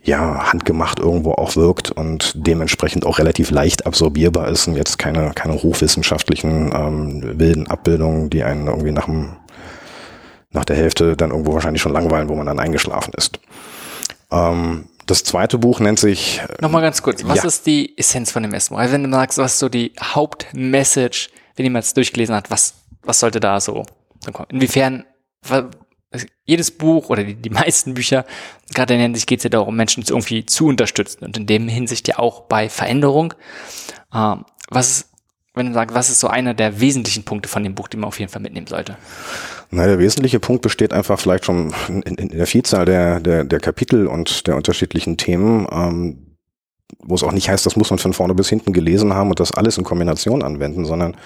ja, 0.05 0.53
handgemacht 0.53 0.99
irgendwo 0.99 1.33
auch 1.33 1.55
wirkt 1.55 1.91
und 1.91 2.33
dementsprechend 2.35 3.07
auch 3.07 3.19
relativ 3.19 3.51
leicht 3.51 3.87
absorbierbar 3.87 4.49
ist 4.49 4.67
und 4.67 4.75
jetzt 4.75 4.99
keine, 4.99 5.33
keine 5.35 5.55
hochwissenschaftlichen 5.55 6.73
ähm, 6.75 7.39
wilden 7.39 7.69
Abbildungen, 7.69 8.29
die 8.29 8.43
einen 8.43 8.67
irgendwie 8.67 8.91
nach, 8.91 9.05
dem, 9.05 9.37
nach 10.51 10.65
der 10.65 10.77
Hälfte 10.77 11.17
dann 11.17 11.31
irgendwo 11.31 11.55
wahrscheinlich 11.55 11.83
schon 11.83 11.93
langweilen, 11.93 12.29
wo 12.29 12.35
man 12.35 12.47
dann 12.47 12.59
eingeschlafen 12.59 13.13
ist. 13.17 13.39
Ähm, 14.33 14.89
das 15.07 15.23
zweite 15.23 15.59
Buch 15.59 15.79
nennt 15.79 16.01
sich. 16.01 16.41
Nochmal 16.61 16.83
ganz 16.83 17.03
kurz, 17.03 17.25
was 17.25 17.39
ja. 17.39 17.45
ist 17.45 17.67
die 17.67 17.97
Essenz 17.97 18.33
von 18.33 18.43
dem 18.43 18.53
ersten 18.53 18.75
Buch? 18.75 18.81
Also 18.81 18.95
wenn 18.95 19.05
du 19.05 19.11
sagst, 19.11 19.39
was 19.39 19.55
ist 19.55 19.59
so 19.61 19.69
die 19.69 19.93
Hauptmessage, 20.01 21.29
wenn 21.55 21.65
jemand 21.65 21.85
es 21.85 21.95
durchgelesen 21.95 22.35
hat, 22.35 22.51
was, 22.51 22.75
was 23.05 23.21
sollte 23.21 23.39
da 23.39 23.61
so 23.61 23.85
kommen? 24.33 24.49
Inwiefern 24.51 25.05
jedes 26.45 26.71
Buch 26.71 27.09
oder 27.09 27.25
die, 27.25 27.35
die 27.35 27.51
meisten 27.51 27.95
Bücher, 27.95 28.25
gerade 28.75 28.95
in 28.95 28.99
der 28.99 29.07
Hinsicht 29.07 29.27
geht 29.27 29.41
es 29.41 29.45
ja 29.45 29.51
darum, 29.51 29.77
Menschen 29.77 30.05
irgendwie 30.07 30.47
zu 30.47 30.67
unterstützen 30.67 31.25
und 31.25 31.37
in 31.37 31.47
dem 31.47 31.69
Hinsicht 31.69 32.09
ja 32.09 32.19
auch 32.19 32.43
bei 32.43 32.69
Veränderung. 32.69 33.35
Ähm, 34.15 34.45
was 34.69 34.91
ist, 34.91 35.09
wenn 35.55 35.67
du 35.67 35.73
sagst, 35.75 35.95
was 35.95 36.09
ist 36.09 36.21
so 36.21 36.29
einer 36.29 36.55
der 36.55 36.81
wesentlichen 36.81 37.25
Punkte 37.25 37.49
von 37.49 37.63
dem 37.63 37.75
Buch, 37.75 37.89
die 37.89 37.97
man 37.97 38.09
auf 38.09 38.19
jeden 38.19 38.31
Fall 38.31 38.43
mitnehmen 38.43 38.67
sollte? 38.67 38.97
Na, 39.71 39.87
der 39.87 39.99
wesentliche 39.99 40.41
Punkt 40.41 40.63
besteht 40.63 40.93
einfach 40.93 41.19
vielleicht 41.19 41.45
schon 41.45 41.75
in, 41.89 42.03
in, 42.03 42.15
in 42.17 42.29
der 42.29 42.47
Vielzahl 42.47 42.85
der, 42.85 43.21
der, 43.21 43.45
der 43.45 43.61
Kapitel 43.61 44.07
und 44.07 44.47
der 44.47 44.57
unterschiedlichen 44.57 45.17
Themen, 45.17 45.67
ähm, 45.71 46.37
wo 46.99 47.15
es 47.15 47.23
auch 47.23 47.33
nicht 47.33 47.49
heißt, 47.49 47.65
das 47.65 47.77
muss 47.77 47.91
man 47.91 47.99
von 47.99 48.13
vorne 48.13 48.35
bis 48.35 48.49
hinten 48.49 48.73
gelesen 48.73 49.15
haben 49.15 49.31
und 49.31 49.41
das 49.41 49.53
alles 49.53 49.79
in 49.79 49.85
Kombination 49.85 50.43
anwenden, 50.43 50.85
sondern 50.85 51.17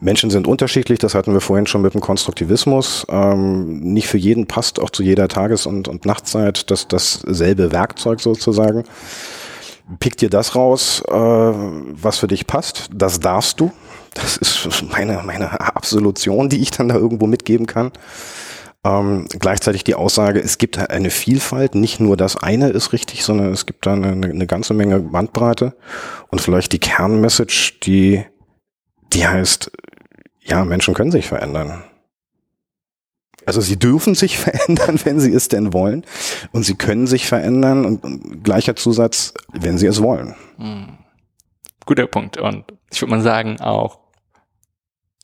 Menschen 0.00 0.30
sind 0.30 0.48
unterschiedlich, 0.48 0.98
das 0.98 1.14
hatten 1.14 1.34
wir 1.34 1.42
vorhin 1.42 1.66
schon 1.66 1.82
mit 1.82 1.92
dem 1.94 2.00
Konstruktivismus. 2.00 3.06
Ähm, 3.10 3.80
nicht 3.80 4.08
für 4.08 4.18
jeden 4.18 4.46
passt 4.46 4.80
auch 4.80 4.90
zu 4.90 5.02
jeder 5.02 5.28
Tages- 5.28 5.66
und, 5.66 5.88
und 5.88 6.06
Nachtzeit 6.06 6.70
das, 6.70 6.88
dasselbe 6.88 7.70
Werkzeug 7.70 8.20
sozusagen. 8.20 8.84
Pick 9.98 10.16
dir 10.16 10.30
das 10.30 10.54
raus, 10.56 11.02
äh, 11.06 11.12
was 11.12 12.18
für 12.18 12.28
dich 12.28 12.46
passt. 12.46 12.88
Das 12.94 13.20
darfst 13.20 13.60
du. 13.60 13.72
Das 14.14 14.36
ist 14.36 14.84
meine, 14.90 15.22
meine 15.24 15.60
Absolution, 15.60 16.48
die 16.48 16.60
ich 16.60 16.70
dann 16.70 16.88
da 16.88 16.94
irgendwo 16.96 17.26
mitgeben 17.26 17.66
kann. 17.66 17.92
Ähm, 18.82 19.26
gleichzeitig 19.38 19.84
die 19.84 19.94
Aussage, 19.94 20.40
es 20.40 20.56
gibt 20.56 20.78
eine 20.78 21.10
Vielfalt, 21.10 21.74
nicht 21.74 22.00
nur 22.00 22.16
das 22.16 22.36
eine 22.36 22.70
ist 22.70 22.94
richtig, 22.94 23.24
sondern 23.24 23.52
es 23.52 23.66
gibt 23.66 23.84
da 23.84 23.92
eine, 23.92 24.08
eine 24.08 24.46
ganze 24.46 24.72
Menge 24.72 25.00
Bandbreite. 25.00 25.76
Und 26.30 26.40
vielleicht 26.40 26.72
die 26.72 26.78
Kernmessage, 26.78 27.74
die, 27.82 28.24
die 29.12 29.26
heißt, 29.26 29.70
ja, 30.42 30.64
Menschen 30.64 30.94
können 30.94 31.12
sich 31.12 31.26
verändern. 31.26 31.84
Also 33.46 33.60
sie 33.60 33.78
dürfen 33.78 34.14
sich 34.14 34.38
verändern, 34.38 34.98
wenn 35.04 35.20
sie 35.20 35.32
es 35.32 35.48
denn 35.48 35.72
wollen. 35.72 36.04
Und 36.52 36.64
sie 36.64 36.74
können 36.74 37.06
sich 37.06 37.26
verändern 37.26 37.84
und, 37.84 38.04
und 38.04 38.44
gleicher 38.44 38.76
Zusatz, 38.76 39.34
wenn 39.52 39.78
sie 39.78 39.86
es 39.86 40.02
wollen. 40.02 40.34
Hm. 40.56 40.98
Guter 41.86 42.06
Punkt. 42.06 42.36
Und 42.36 42.64
ich 42.90 43.00
würde 43.00 43.10
mal 43.10 43.22
sagen, 43.22 43.60
auch 43.60 43.99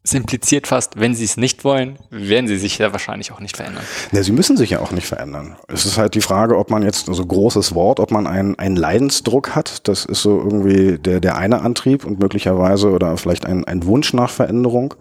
simpliziert 0.08 0.66
fast, 0.66 0.98
wenn 0.98 1.14
sie 1.14 1.24
es 1.24 1.36
nicht 1.36 1.64
wollen, 1.64 1.98
werden 2.10 2.46
sie 2.46 2.58
sich 2.58 2.78
ja 2.78 2.92
wahrscheinlich 2.92 3.32
auch 3.32 3.40
nicht 3.40 3.56
verändern. 3.56 3.82
Ja, 4.12 4.22
sie 4.22 4.32
müssen 4.32 4.56
sich 4.56 4.70
ja 4.70 4.80
auch 4.80 4.92
nicht 4.92 5.06
verändern. 5.06 5.56
Es 5.68 5.84
ist 5.84 5.98
halt 5.98 6.14
die 6.14 6.20
Frage, 6.20 6.56
ob 6.56 6.70
man 6.70 6.82
jetzt 6.82 7.06
so 7.06 7.12
also 7.12 7.26
großes 7.26 7.74
Wort, 7.74 8.00
ob 8.00 8.10
man 8.10 8.26
einen, 8.26 8.58
einen 8.58 8.76
Leidensdruck 8.76 9.54
hat. 9.54 9.88
Das 9.88 10.04
ist 10.04 10.22
so 10.22 10.38
irgendwie 10.38 10.98
der, 10.98 11.20
der 11.20 11.36
eine 11.36 11.62
Antrieb 11.62 12.04
und 12.04 12.20
möglicherweise 12.20 12.90
oder 12.90 13.16
vielleicht 13.16 13.46
ein, 13.46 13.64
ein 13.64 13.84
Wunsch 13.84 14.12
nach 14.12 14.30
Veränderung. 14.30 14.94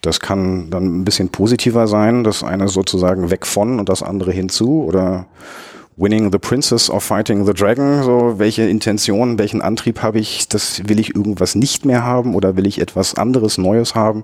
Das 0.00 0.20
kann 0.20 0.70
dann 0.70 1.00
ein 1.00 1.04
bisschen 1.04 1.28
positiver 1.28 1.86
sein, 1.86 2.24
das 2.24 2.42
eine 2.42 2.68
sozusagen 2.68 3.30
weg 3.30 3.46
von 3.46 3.78
und 3.80 3.88
das 3.88 4.02
andere 4.02 4.32
hinzu 4.32 4.84
oder 4.84 5.26
Winning 5.98 6.30
the 6.30 6.38
Princess 6.38 6.88
or 6.88 7.00
Fighting 7.00 7.44
the 7.44 7.52
Dragon, 7.52 8.04
so 8.04 8.38
welche 8.38 8.62
Intention, 8.62 9.38
welchen 9.38 9.60
Antrieb 9.60 10.00
habe 10.00 10.20
ich, 10.20 10.46
das 10.48 10.88
will 10.88 11.00
ich 11.00 11.16
irgendwas 11.16 11.56
nicht 11.56 11.84
mehr 11.84 12.04
haben 12.04 12.36
oder 12.36 12.56
will 12.56 12.66
ich 12.66 12.80
etwas 12.80 13.16
anderes, 13.16 13.58
Neues 13.58 13.96
haben. 13.96 14.22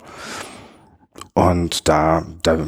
Und 1.32 1.88
da, 1.88 2.24
da, 2.44 2.59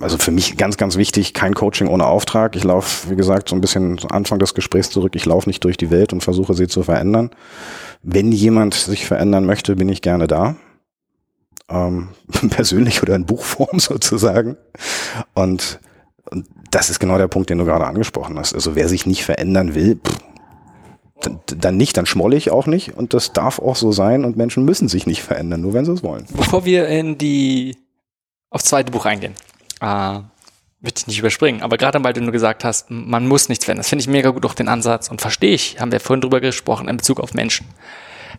also 0.00 0.16
für 0.16 0.30
mich 0.30 0.56
ganz, 0.56 0.78
ganz 0.78 0.96
wichtig, 0.96 1.34
kein 1.34 1.52
Coaching 1.52 1.86
ohne 1.86 2.06
Auftrag. 2.06 2.56
Ich 2.56 2.64
laufe, 2.64 3.10
wie 3.10 3.16
gesagt, 3.16 3.50
so 3.50 3.54
ein 3.54 3.60
bisschen 3.60 3.98
Anfang 4.08 4.38
des 4.38 4.54
Gesprächs 4.54 4.88
zurück. 4.88 5.14
Ich 5.16 5.26
laufe 5.26 5.48
nicht 5.48 5.62
durch 5.64 5.76
die 5.76 5.90
Welt 5.90 6.14
und 6.14 6.22
versuche 6.22 6.54
sie 6.54 6.66
zu 6.66 6.82
verändern. 6.82 7.30
Wenn 8.02 8.32
jemand 8.32 8.72
sich 8.72 9.04
verändern 9.04 9.44
möchte, 9.44 9.76
bin 9.76 9.90
ich 9.90 10.00
gerne 10.00 10.26
da. 10.26 10.56
Ähm, 11.68 12.08
persönlich 12.50 13.02
oder 13.02 13.14
in 13.14 13.26
Buchform 13.26 13.78
sozusagen. 13.80 14.56
Und 15.34 15.80
und 16.30 16.46
das 16.76 16.90
ist 16.90 16.98
genau 16.98 17.16
der 17.16 17.28
Punkt, 17.28 17.48
den 17.48 17.56
du 17.56 17.64
gerade 17.64 17.86
angesprochen 17.86 18.38
hast. 18.38 18.52
Also 18.52 18.74
wer 18.74 18.86
sich 18.90 19.06
nicht 19.06 19.24
verändern 19.24 19.74
will, 19.74 19.96
pff, 19.96 20.18
dann 21.46 21.78
nicht, 21.78 21.96
dann 21.96 22.04
schmolle 22.04 22.36
ich 22.36 22.50
auch 22.50 22.66
nicht 22.66 22.94
und 22.94 23.14
das 23.14 23.32
darf 23.32 23.58
auch 23.58 23.76
so 23.76 23.92
sein 23.92 24.26
und 24.26 24.36
Menschen 24.36 24.66
müssen 24.66 24.86
sich 24.86 25.06
nicht 25.06 25.22
verändern, 25.22 25.62
nur 25.62 25.72
wenn 25.72 25.86
sie 25.86 25.92
es 25.92 26.02
wollen. 26.02 26.26
Bevor 26.36 26.66
wir 26.66 26.86
in 26.88 27.16
die 27.16 27.78
aufs 28.50 28.66
zweite 28.66 28.92
Buch 28.92 29.06
eingehen, 29.06 29.32
äh, 29.80 30.18
möchte 30.80 31.00
ich 31.00 31.06
nicht 31.06 31.18
überspringen, 31.18 31.62
aber 31.62 31.78
gerade 31.78 32.04
weil 32.04 32.12
du 32.12 32.20
nur 32.20 32.32
gesagt 32.32 32.62
hast, 32.62 32.90
man 32.90 33.26
muss 33.26 33.48
nichts 33.48 33.64
verändern, 33.64 33.80
das 33.80 33.88
finde 33.88 34.02
ich 34.02 34.08
mega 34.08 34.28
gut 34.28 34.44
auch 34.44 34.52
den 34.52 34.68
Ansatz 34.68 35.08
und 35.08 35.22
verstehe 35.22 35.54
ich, 35.54 35.80
haben 35.80 35.92
wir 35.92 36.00
vorhin 36.00 36.20
drüber 36.20 36.42
gesprochen 36.42 36.88
in 36.88 36.98
Bezug 36.98 37.20
auf 37.20 37.32
Menschen. 37.32 37.66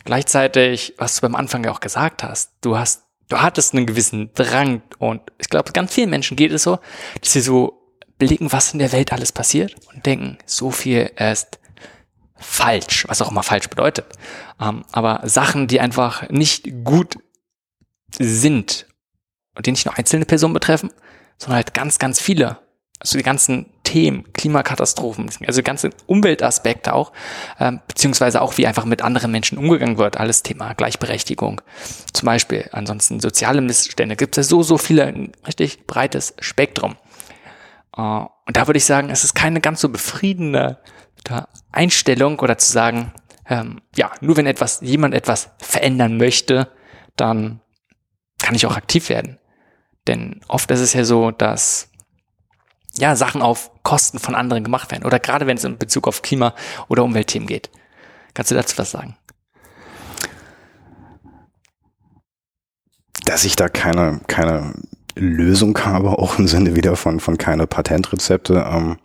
Gleichzeitig, 0.04 0.94
was 0.96 1.16
du 1.16 1.22
beim 1.22 1.34
Anfang 1.34 1.64
ja 1.64 1.72
auch 1.72 1.80
gesagt 1.80 2.22
hast, 2.22 2.52
du 2.60 2.78
hast, 2.78 3.02
du 3.28 3.42
hattest 3.42 3.74
einen 3.74 3.86
gewissen 3.86 4.30
Drang 4.34 4.82
und 4.98 5.22
ich 5.38 5.48
glaube, 5.48 5.72
ganz 5.72 5.92
vielen 5.92 6.10
Menschen 6.10 6.36
geht 6.36 6.52
es 6.52 6.62
so, 6.62 6.78
dass 7.20 7.32
sie 7.32 7.40
so 7.40 7.77
blicken, 8.18 8.52
was 8.52 8.72
in 8.72 8.78
der 8.78 8.92
Welt 8.92 9.12
alles 9.12 9.32
passiert 9.32 9.74
und 9.94 10.04
denken, 10.04 10.38
so 10.44 10.70
viel 10.70 11.10
ist 11.16 11.58
falsch, 12.36 13.04
was 13.08 13.22
auch 13.22 13.30
immer 13.30 13.42
falsch 13.42 13.68
bedeutet. 13.68 14.06
Ähm, 14.60 14.84
aber 14.92 15.22
Sachen, 15.24 15.66
die 15.66 15.80
einfach 15.80 16.28
nicht 16.28 16.84
gut 16.84 17.16
sind 18.18 18.86
und 19.56 19.66
die 19.66 19.72
nicht 19.72 19.86
nur 19.86 19.98
einzelne 19.98 20.24
Personen 20.24 20.54
betreffen, 20.54 20.90
sondern 21.36 21.56
halt 21.56 21.74
ganz, 21.74 21.98
ganz 21.98 22.20
viele. 22.20 22.58
Also 23.00 23.16
die 23.16 23.24
ganzen 23.24 23.66
Themen, 23.84 24.30
Klimakatastrophen, 24.32 25.30
also 25.46 25.62
ganze 25.62 25.90
Umweltaspekte 26.06 26.92
auch, 26.92 27.12
ähm, 27.58 27.80
beziehungsweise 27.86 28.42
auch 28.42 28.58
wie 28.58 28.66
einfach 28.66 28.84
mit 28.84 29.02
anderen 29.02 29.30
Menschen 29.30 29.56
umgegangen 29.56 29.98
wird, 29.98 30.18
alles 30.18 30.42
Thema 30.42 30.74
Gleichberechtigung. 30.74 31.60
Zum 32.12 32.26
Beispiel, 32.26 32.68
ansonsten 32.72 33.20
soziale 33.20 33.60
Missstände, 33.60 34.16
gibt 34.16 34.36
es 34.36 34.46
ja 34.46 34.50
so, 34.50 34.62
so 34.62 34.78
viele, 34.78 35.04
ein 35.04 35.32
richtig 35.46 35.86
breites 35.86 36.34
Spektrum. 36.40 36.96
Äh, 37.98 38.02
und 38.02 38.56
da 38.56 38.66
würde 38.66 38.78
ich 38.78 38.86
sagen, 38.86 39.10
es 39.10 39.24
ist 39.24 39.34
keine 39.34 39.60
ganz 39.60 39.82
so 39.82 39.90
befriedende 39.90 40.78
Einstellung 41.72 42.38
oder 42.38 42.56
zu 42.56 42.72
sagen, 42.72 43.12
ähm, 43.46 43.82
ja, 43.94 44.12
nur 44.20 44.36
wenn 44.36 44.46
etwas, 44.46 44.80
jemand 44.80 45.14
etwas 45.14 45.50
verändern 45.58 46.16
möchte, 46.16 46.70
dann 47.16 47.60
kann 48.40 48.54
ich 48.54 48.64
auch 48.64 48.76
aktiv 48.76 49.08
werden. 49.08 49.38
Denn 50.06 50.40
oft 50.48 50.70
ist 50.70 50.80
es 50.80 50.94
ja 50.94 51.04
so, 51.04 51.32
dass 51.32 51.90
ja, 52.94 53.16
Sachen 53.16 53.42
auf 53.42 53.70
Kosten 53.82 54.18
von 54.18 54.34
anderen 54.34 54.64
gemacht 54.64 54.90
werden. 54.90 55.04
Oder 55.04 55.18
gerade 55.18 55.46
wenn 55.46 55.56
es 55.56 55.64
in 55.64 55.76
Bezug 55.76 56.08
auf 56.08 56.22
Klima- 56.22 56.54
oder 56.88 57.04
Umweltthemen 57.04 57.46
geht. 57.46 57.70
Kannst 58.32 58.50
du 58.50 58.54
dazu 58.54 58.78
was 58.78 58.90
sagen? 58.90 59.16
Dass 63.24 63.44
ich 63.44 63.56
da 63.56 63.68
keine, 63.68 64.20
keine 64.26 64.74
Lösung 65.18 65.78
habe, 65.84 66.10
auch 66.10 66.38
im 66.38 66.48
Sinne 66.48 66.74
wieder 66.76 66.96
von, 66.96 67.20
von 67.20 67.38
keine 67.38 67.66
Patentrezepte. 67.66 68.66
Ähm, 68.70 68.96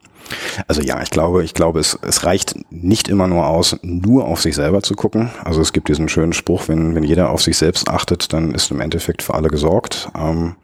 also 0.67 0.81
ja, 0.81 1.01
ich 1.01 1.09
glaube, 1.09 1.43
ich 1.43 1.53
glaube, 1.53 1.79
es, 1.79 1.97
es 2.01 2.23
reicht 2.23 2.55
nicht 2.71 3.09
immer 3.09 3.27
nur 3.27 3.47
aus, 3.47 3.77
nur 3.81 4.25
auf 4.25 4.41
sich 4.41 4.55
selber 4.55 4.81
zu 4.81 4.95
gucken. 4.95 5.29
Also 5.43 5.61
es 5.61 5.73
gibt 5.73 5.89
diesen 5.89 6.09
schönen 6.09 6.33
Spruch, 6.33 6.67
wenn, 6.67 6.95
wenn 6.95 7.03
jeder 7.03 7.29
auf 7.29 7.41
sich 7.41 7.57
selbst 7.57 7.89
achtet, 7.89 8.33
dann 8.33 8.53
ist 8.53 8.71
im 8.71 8.81
Endeffekt 8.81 9.21
für 9.21 9.33
alle 9.33 9.49
gesorgt. 9.49 10.09
Ähm, 10.17 10.55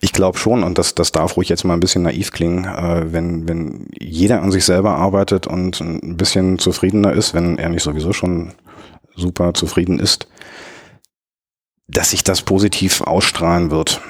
ich 0.00 0.12
glaube 0.12 0.38
schon, 0.38 0.62
und 0.62 0.78
das, 0.78 0.94
das 0.94 1.12
darf 1.12 1.36
ruhig 1.36 1.48
jetzt 1.48 1.64
mal 1.64 1.74
ein 1.74 1.80
bisschen 1.80 2.02
naiv 2.02 2.30
klingen, 2.32 2.64
äh, 2.64 3.12
wenn, 3.12 3.48
wenn 3.48 3.86
jeder 3.98 4.42
an 4.42 4.52
sich 4.52 4.64
selber 4.64 4.96
arbeitet 4.96 5.46
und 5.46 5.80
ein 5.80 6.16
bisschen 6.16 6.58
zufriedener 6.58 7.12
ist, 7.12 7.34
wenn 7.34 7.58
er 7.58 7.68
nicht 7.68 7.82
sowieso 7.82 8.12
schon 8.12 8.52
super 9.16 9.54
zufrieden 9.54 9.98
ist, 9.98 10.28
dass 11.88 12.10
sich 12.10 12.22
das 12.22 12.42
positiv 12.42 13.00
ausstrahlen 13.00 13.70
wird 13.70 14.00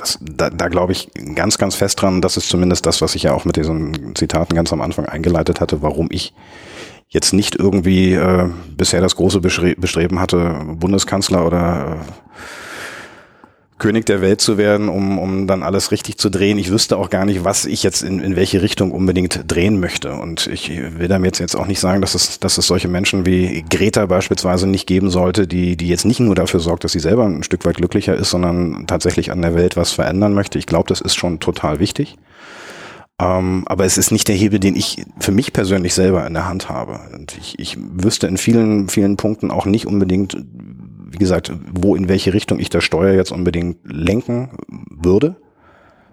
das, 0.00 0.18
da, 0.20 0.50
da 0.50 0.68
glaube 0.68 0.92
ich 0.92 1.10
ganz, 1.34 1.58
ganz 1.58 1.74
fest 1.74 2.00
dran. 2.00 2.20
Das 2.20 2.36
ist 2.36 2.48
zumindest 2.48 2.86
das, 2.86 3.02
was 3.02 3.14
ich 3.14 3.24
ja 3.24 3.32
auch 3.32 3.44
mit 3.44 3.56
diesen 3.56 4.14
Zitaten 4.14 4.54
ganz 4.54 4.72
am 4.72 4.80
Anfang 4.80 5.06
eingeleitet 5.06 5.60
hatte, 5.60 5.82
warum 5.82 6.08
ich 6.10 6.32
jetzt 7.08 7.32
nicht 7.32 7.56
irgendwie 7.56 8.14
äh, 8.14 8.48
bisher 8.76 9.00
das 9.00 9.16
große 9.16 9.40
Bestreben 9.40 10.20
hatte, 10.20 10.60
Bundeskanzler 10.76 11.44
oder 11.44 11.98
äh, 12.00 12.40
König 13.80 14.06
der 14.06 14.20
Welt 14.20 14.40
zu 14.40 14.56
werden, 14.56 14.88
um, 14.88 15.18
um 15.18 15.48
dann 15.48 15.64
alles 15.64 15.90
richtig 15.90 16.18
zu 16.18 16.30
drehen. 16.30 16.58
Ich 16.58 16.70
wüsste 16.70 16.96
auch 16.96 17.10
gar 17.10 17.24
nicht, 17.24 17.44
was 17.44 17.64
ich 17.64 17.82
jetzt 17.82 18.02
in, 18.02 18.20
in 18.20 18.36
welche 18.36 18.62
Richtung 18.62 18.92
unbedingt 18.92 19.44
drehen 19.48 19.80
möchte. 19.80 20.12
Und 20.12 20.46
ich 20.46 20.70
will 20.70 21.08
damit 21.08 21.40
jetzt 21.40 21.56
auch 21.56 21.66
nicht 21.66 21.80
sagen, 21.80 22.00
dass 22.00 22.14
es, 22.14 22.38
dass 22.38 22.58
es 22.58 22.68
solche 22.68 22.86
Menschen 22.86 23.26
wie 23.26 23.64
Greta 23.68 24.06
beispielsweise 24.06 24.68
nicht 24.68 24.86
geben 24.86 25.10
sollte, 25.10 25.48
die, 25.48 25.76
die 25.76 25.88
jetzt 25.88 26.04
nicht 26.04 26.20
nur 26.20 26.36
dafür 26.36 26.60
sorgt, 26.60 26.84
dass 26.84 26.92
sie 26.92 27.00
selber 27.00 27.24
ein 27.24 27.42
Stück 27.42 27.64
weit 27.64 27.78
glücklicher 27.78 28.14
ist, 28.14 28.30
sondern 28.30 28.86
tatsächlich 28.86 29.32
an 29.32 29.42
der 29.42 29.56
Welt 29.56 29.76
was 29.76 29.90
verändern 29.90 30.34
möchte. 30.34 30.58
Ich 30.58 30.66
glaube, 30.66 30.88
das 30.88 31.00
ist 31.00 31.16
schon 31.16 31.40
total 31.40 31.80
wichtig. 31.80 32.16
Ähm, 33.20 33.64
aber 33.66 33.84
es 33.84 33.98
ist 33.98 34.12
nicht 34.12 34.28
der 34.28 34.36
Hebel, 34.36 34.58
den 34.58 34.74
ich 34.74 35.04
für 35.18 35.32
mich 35.32 35.52
persönlich 35.52 35.92
selber 35.92 36.26
in 36.26 36.32
der 36.32 36.48
Hand 36.48 36.70
habe. 36.70 37.00
Und 37.14 37.36
ich, 37.38 37.58
ich 37.58 37.76
wüsste 37.78 38.26
in 38.26 38.38
vielen, 38.38 38.88
vielen 38.88 39.16
Punkten 39.16 39.50
auch 39.50 39.66
nicht 39.66 39.86
unbedingt, 39.86 40.36
gesagt, 41.20 41.52
wo 41.72 41.94
in 41.94 42.08
welche 42.08 42.34
Richtung 42.34 42.58
ich 42.58 42.70
der 42.70 42.80
Steuer 42.80 43.14
jetzt 43.14 43.30
unbedingt 43.30 43.78
lenken 43.84 44.50
würde. 44.90 45.36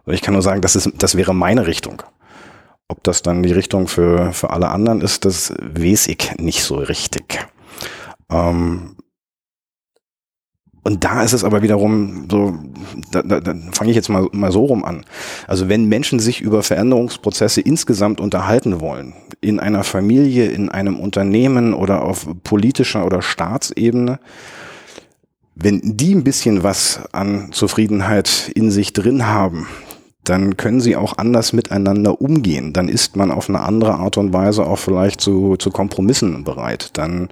Ich 0.06 0.22
kann 0.22 0.34
nur 0.34 0.44
sagen, 0.44 0.62
das 0.62 0.76
ist, 0.76 0.92
das 1.00 1.18
wäre 1.18 1.34
meine 1.34 1.66
Richtung. 1.66 2.04
Ob 2.88 3.04
das 3.04 3.24
dann 3.24 3.44
die 3.44 3.52
Richtung 3.52 3.88
für, 3.88 4.32
für 4.32 4.52
alle 4.52 4.70
anderen 4.70 5.02
ist, 5.02 5.26
das 5.26 5.54
weiß 5.60 6.08
ich 6.08 6.38
nicht 6.38 6.64
so 6.64 6.76
richtig. 6.76 7.48
Ähm, 8.32 8.96
und 10.88 11.04
da 11.04 11.22
ist 11.22 11.34
es 11.34 11.44
aber 11.44 11.62
wiederum 11.62 12.28
so, 12.32 12.58
da, 13.12 13.22
da, 13.22 13.42
da 13.42 13.54
fange 13.74 13.90
ich 13.90 13.98
jetzt 13.98 14.08
mal, 14.08 14.30
mal 14.32 14.54
so 14.54 14.64
rum 14.64 14.86
an. 14.86 15.04
Also 15.46 15.68
wenn 15.68 15.90
Menschen 15.90 16.20
sich 16.20 16.40
über 16.40 16.64
Veränderungsprozesse 16.64 17.60
insgesamt 17.60 18.22
unterhalten 18.22 18.80
wollen, 18.80 19.14
in 19.42 19.60
einer 19.60 19.84
Familie, 19.84 20.46
in 20.46 20.70
einem 20.70 20.98
Unternehmen 20.98 21.74
oder 21.74 22.04
auf 22.04 22.26
politischer 22.46 23.06
oder 23.06 23.22
Staatsebene, 23.22 24.22
wenn 25.60 25.82
die 25.84 26.14
ein 26.14 26.24
bisschen 26.24 26.64
was 26.64 27.00
an 27.12 27.50
Zufriedenheit 27.52 28.52
in 28.54 28.70
sich 28.70 28.94
drin 28.94 29.26
haben, 29.26 29.68
dann 30.30 30.58
können 30.58 30.82
sie 30.82 30.96
auch 30.96 31.18
anders 31.18 31.54
miteinander 31.54 32.22
umgehen. 32.22 32.74
Dann 32.74 32.90
ist 32.90 33.16
man 33.16 33.32
auf 33.32 33.50
eine 33.50 33.62
andere 33.62 33.96
Art 33.96 34.18
und 34.18 34.34
Weise 34.34 34.66
auch 34.66 34.80
vielleicht 34.80 35.22
zu, 35.22 35.56
zu 35.58 35.72
Kompromissen 35.72 36.44
bereit. 36.44 36.90
Dann 36.94 37.30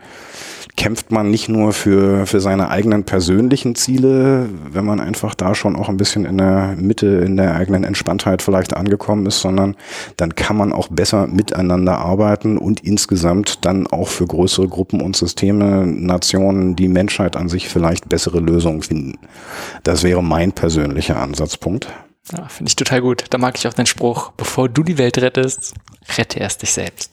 kämpft 0.78 1.12
man 1.12 1.30
nicht 1.32 1.48
nur 1.48 1.74
für, 1.74 2.26
für 2.26 2.40
seine 2.40 2.70
eigenen 2.70 3.04
persönlichen 3.04 3.76
Ziele, 3.76 4.50
wenn 4.72 4.86
man 4.86 5.00
einfach 5.00 5.36
da 5.36 5.56
schon 5.56 5.76
auch 5.76 5.90
ein 5.90 5.98
bisschen 5.98 6.26
in 6.26 6.38
der 6.38 6.76
Mitte, 6.78 7.08
in 7.08 7.38
der 7.38 7.56
eigenen 7.56 7.84
Entspanntheit 7.84 8.42
vielleicht 8.42 8.76
angekommen 8.76 9.26
ist, 9.26 9.40
sondern 9.40 9.76
dann 10.18 10.36
kann 10.36 10.58
man 10.58 10.74
auch 10.74 10.88
besser 10.90 11.28
miteinander 11.28 11.98
arbeiten 11.98 12.58
und 12.58 12.82
insgesamt 12.82 13.66
dann 13.66 13.88
auch 13.88 14.10
für 14.10 14.26
größere 14.26 14.68
Gruppen 14.68 15.02
und 15.02 15.16
Systeme, 15.16 15.86
Nationen, 15.86 16.76
die 16.76 16.90
Menschheit 16.90 17.36
an 17.36 17.48
sich 17.48 17.70
vielleicht 17.70 18.10
bessere 18.10 18.40
Lösungen 18.40 18.82
finden. 18.82 19.18
Das 19.84 20.04
wäre 20.04 20.24
mein 20.24 20.52
persönlicher 20.52 21.18
Ansatzpunkt. 21.18 21.88
Ja, 22.32 22.48
finde 22.48 22.70
ich 22.70 22.76
total 22.76 23.02
gut. 23.02 23.26
Da 23.30 23.38
mag 23.38 23.58
ich 23.58 23.68
auch 23.68 23.74
den 23.74 23.86
Spruch, 23.86 24.32
bevor 24.32 24.70
du 24.70 24.84
die 24.84 24.98
Welt 24.98 25.18
rettest, 25.20 25.74
rette 26.18 26.40
erst 26.40 26.62
dich 26.62 26.72
selbst. 26.72 27.12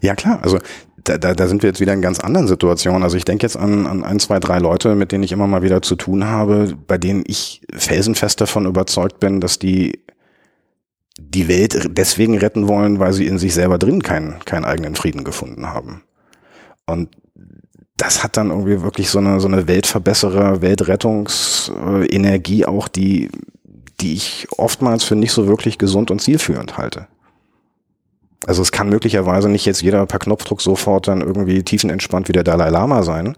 Ja 0.00 0.14
klar, 0.14 0.40
also 0.42 0.58
da, 1.02 1.18
da, 1.18 1.34
da 1.34 1.48
sind 1.48 1.62
wir 1.62 1.70
jetzt 1.70 1.80
wieder 1.80 1.92
in 1.92 2.02
ganz 2.02 2.20
anderen 2.20 2.48
Situationen. 2.48 3.02
Also 3.02 3.16
ich 3.16 3.24
denke 3.24 3.44
jetzt 3.44 3.56
an, 3.56 3.86
an 3.86 4.04
ein, 4.04 4.20
zwei, 4.20 4.38
drei 4.38 4.58
Leute, 4.58 4.94
mit 4.94 5.12
denen 5.12 5.24
ich 5.24 5.32
immer 5.32 5.46
mal 5.46 5.62
wieder 5.62 5.82
zu 5.82 5.96
tun 5.96 6.24
habe, 6.24 6.76
bei 6.86 6.98
denen 6.98 7.24
ich 7.26 7.62
felsenfest 7.74 8.40
davon 8.40 8.66
überzeugt 8.66 9.20
bin, 9.20 9.40
dass 9.40 9.58
die 9.58 10.04
die 11.18 11.48
Welt 11.48 11.90
deswegen 11.92 12.38
retten 12.38 12.68
wollen, 12.68 12.98
weil 12.98 13.12
sie 13.12 13.26
in 13.26 13.38
sich 13.38 13.52
selber 13.54 13.78
drin 13.78 14.02
keinen, 14.02 14.40
keinen 14.44 14.64
eigenen 14.64 14.96
Frieden 14.96 15.22
gefunden 15.24 15.66
haben. 15.66 16.02
Und 16.86 17.10
das 17.96 18.24
hat 18.24 18.36
dann 18.36 18.50
irgendwie 18.50 18.82
wirklich 18.82 19.08
so 19.10 19.20
eine, 19.20 19.38
so 19.40 19.46
eine 19.46 19.68
Weltverbesserer, 19.68 20.60
Weltrettungsenergie 20.60 22.66
auch, 22.66 22.88
die, 22.88 23.30
die 24.00 24.14
ich 24.14 24.46
oftmals 24.56 25.04
für 25.04 25.16
nicht 25.16 25.32
so 25.32 25.46
wirklich 25.46 25.78
gesund 25.78 26.10
und 26.10 26.20
zielführend 26.20 26.76
halte. 26.78 27.06
Also 28.46 28.62
es 28.62 28.72
kann 28.72 28.88
möglicherweise 28.88 29.48
nicht 29.48 29.64
jetzt 29.64 29.82
jeder 29.82 30.04
per 30.06 30.18
Knopfdruck 30.18 30.60
sofort 30.60 31.08
dann 31.08 31.20
irgendwie 31.20 31.62
tiefenentspannt 31.62 32.28
wie 32.28 32.32
der 32.32 32.44
Dalai 32.44 32.68
Lama 32.68 33.02
sein. 33.02 33.36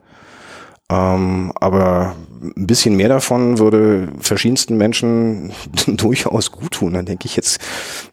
Ähm, 0.89 1.53
aber 1.57 2.15
ein 2.43 2.67
bisschen 2.67 2.97
mehr 2.97 3.09
davon 3.09 3.59
würde 3.59 4.09
verschiedensten 4.21 4.77
Menschen 4.77 5.53
durchaus 5.87 6.53
gut 6.53 6.73
tun. 6.73 6.93
Dann 6.93 7.07
denke 7.07 7.27
ich 7.27 7.35
jetzt 7.35 7.61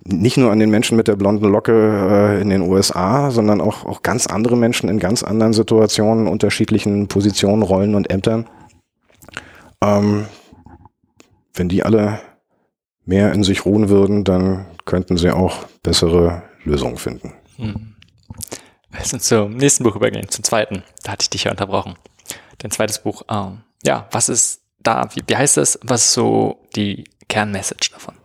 nicht 0.06 0.38
nur 0.38 0.52
an 0.52 0.60
den 0.60 0.72
Menschen 0.72 0.98
mit 0.98 1.08
der 1.08 1.16
blonden 1.16 1.52
Locke 1.52 1.72
äh, 1.72 2.42
in 2.42 2.50
den 2.50 2.62
USA, 2.62 3.30
sondern 3.30 3.62
auch, 3.62 3.86
auch 3.86 4.02
ganz 4.02 4.26
andere 4.26 4.58
Menschen 4.58 4.90
in 4.90 4.98
ganz 4.98 5.22
anderen 5.22 5.54
Situationen, 5.54 6.28
unterschiedlichen 6.28 7.08
Positionen, 7.08 7.62
Rollen 7.62 7.94
und 7.94 8.10
Ämtern. 8.10 8.48
Ähm, 9.84 10.26
wenn 11.54 11.70
die 11.70 11.84
alle 11.84 12.20
mehr 13.06 13.34
in 13.34 13.44
sich 13.44 13.66
ruhen 13.66 13.90
würden, 13.90 14.24
dann 14.24 14.66
könnten 14.86 15.18
sie 15.18 15.32
auch 15.32 15.66
bessere 15.82 16.44
Lösungen 16.64 16.98
finden. 16.98 17.34
Hm. 17.58 17.96
Wir 18.92 19.06
sind 19.06 19.24
zum 19.24 19.58
nächsten 19.58 19.84
Buch 19.84 19.96
übergehen, 19.96 20.30
zum 20.30 20.44
zweiten. 20.44 20.84
Da 21.04 21.14
hatte 21.14 21.24
ich 21.24 21.30
dich 21.30 21.46
ja 21.46 21.52
unterbrochen. 21.52 21.96
Dein 22.60 22.72
zweites 22.72 23.00
Buch. 23.00 23.24
Ähm, 23.30 23.62
ja, 23.84 24.08
was 24.12 24.30
ist 24.30 24.62
da, 24.80 25.10
wie, 25.14 25.22
wie 25.26 25.36
heißt 25.36 25.58
das? 25.58 25.80
Was 25.84 26.06
ist 26.06 26.14
so 26.14 26.60
die 26.76 27.06
Kernmessage 27.28 27.90
davon? 27.92 28.16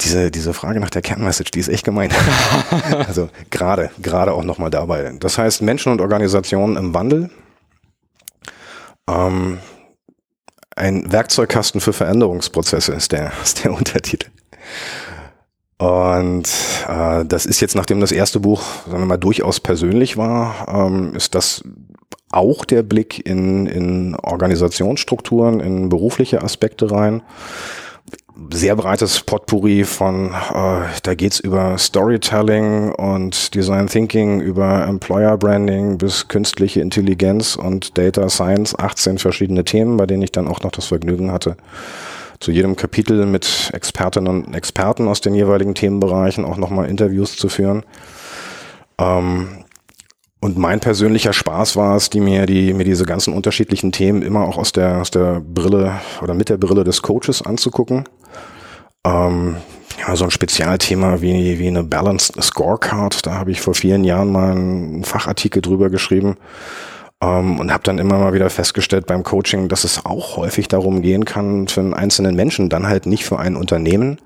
Diese, 0.00 0.30
diese 0.30 0.54
Frage 0.54 0.78
nach 0.78 0.90
der 0.90 1.02
Kernmessage, 1.02 1.50
die 1.50 1.58
ist 1.58 1.68
echt 1.68 1.84
gemein. 1.84 2.10
also 3.06 3.30
gerade, 3.50 3.90
gerade 4.00 4.32
auch 4.32 4.44
nochmal 4.44 4.70
dabei. 4.70 5.12
Das 5.18 5.38
heißt, 5.38 5.62
Menschen 5.62 5.90
und 5.90 6.00
Organisationen 6.00 6.76
im 6.76 6.94
Wandel. 6.94 7.30
Ähm, 9.08 9.58
ein 10.78 11.10
Werkzeugkasten 11.10 11.80
für 11.80 11.92
Veränderungsprozesse 11.92 12.92
ist 12.92 13.12
der, 13.12 13.32
ist 13.42 13.64
der 13.64 13.72
Untertitel. 13.72 14.28
Und 15.78 16.48
äh, 16.88 17.24
das 17.24 17.46
ist 17.46 17.60
jetzt, 17.60 17.76
nachdem 17.76 18.00
das 18.00 18.10
erste 18.10 18.40
Buch, 18.40 18.62
sagen 18.86 18.98
wir 19.00 19.06
mal, 19.06 19.16
durchaus 19.16 19.60
persönlich 19.60 20.16
war, 20.16 20.66
ähm, 20.68 21.14
ist 21.14 21.34
das 21.36 21.62
auch 22.30 22.64
der 22.64 22.82
Blick 22.82 23.24
in, 23.24 23.66
in 23.66 24.16
Organisationsstrukturen, 24.16 25.60
in 25.60 25.88
berufliche 25.88 26.42
Aspekte 26.42 26.90
rein. 26.90 27.22
Sehr 28.52 28.76
breites 28.76 29.20
Potpourri 29.20 29.82
von, 29.82 30.32
äh, 30.32 30.80
da 31.02 31.14
geht's 31.16 31.40
über 31.40 31.76
Storytelling 31.76 32.92
und 32.92 33.52
Design 33.54 33.88
Thinking, 33.88 34.40
über 34.40 34.86
Employer 34.86 35.36
Branding 35.36 35.98
bis 35.98 36.28
künstliche 36.28 36.80
Intelligenz 36.80 37.56
und 37.56 37.98
Data 37.98 38.28
Science, 38.28 38.78
18 38.78 39.18
verschiedene 39.18 39.64
Themen, 39.64 39.96
bei 39.96 40.06
denen 40.06 40.22
ich 40.22 40.30
dann 40.30 40.46
auch 40.46 40.60
noch 40.60 40.70
das 40.70 40.86
Vergnügen 40.86 41.32
hatte, 41.32 41.56
zu 42.38 42.52
jedem 42.52 42.76
Kapitel 42.76 43.26
mit 43.26 43.70
Expertinnen 43.72 44.44
und 44.44 44.54
Experten 44.54 45.08
aus 45.08 45.20
den 45.20 45.34
jeweiligen 45.34 45.74
Themenbereichen 45.74 46.44
auch 46.44 46.58
nochmal 46.58 46.88
Interviews 46.88 47.36
zu 47.36 47.48
führen. 47.48 47.82
Ähm, 49.00 49.64
und 50.40 50.56
mein 50.56 50.80
persönlicher 50.80 51.32
Spaß 51.32 51.76
war 51.76 51.96
es, 51.96 52.10
die 52.10 52.20
mir, 52.20 52.46
die, 52.46 52.72
mir 52.72 52.84
diese 52.84 53.04
ganzen 53.04 53.34
unterschiedlichen 53.34 53.92
Themen 53.92 54.22
immer 54.22 54.44
auch 54.44 54.56
aus 54.56 54.72
der, 54.72 55.00
aus 55.00 55.10
der 55.10 55.40
Brille 55.40 56.00
oder 56.22 56.34
mit 56.34 56.48
der 56.48 56.58
Brille 56.58 56.84
des 56.84 57.02
Coaches 57.02 57.42
anzugucken. 57.42 58.04
Ähm, 59.04 59.56
ja, 59.98 60.14
so 60.14 60.24
ein 60.24 60.30
Spezialthema 60.30 61.20
wie, 61.20 61.58
wie 61.58 61.66
eine 61.66 61.82
Balanced 61.82 62.42
Scorecard, 62.42 63.26
da 63.26 63.34
habe 63.34 63.50
ich 63.50 63.60
vor 63.60 63.74
vielen 63.74 64.04
Jahren 64.04 64.30
mal 64.30 64.52
einen 64.52 65.04
Fachartikel 65.04 65.60
drüber 65.60 65.90
geschrieben, 65.90 66.36
ähm, 67.20 67.58
und 67.58 67.72
habe 67.72 67.82
dann 67.82 67.98
immer 67.98 68.18
mal 68.18 68.32
wieder 68.32 68.50
festgestellt 68.50 69.06
beim 69.06 69.24
Coaching, 69.24 69.68
dass 69.68 69.84
es 69.84 70.04
auch 70.04 70.36
häufig 70.36 70.68
darum 70.68 71.02
gehen 71.02 71.24
kann, 71.24 71.68
für 71.68 71.80
einen 71.80 71.94
einzelnen 71.94 72.36
Menschen, 72.36 72.68
dann 72.68 72.86
halt 72.86 73.06
nicht 73.06 73.24
für 73.24 73.38
ein 73.38 73.56
Unternehmen, 73.56 74.18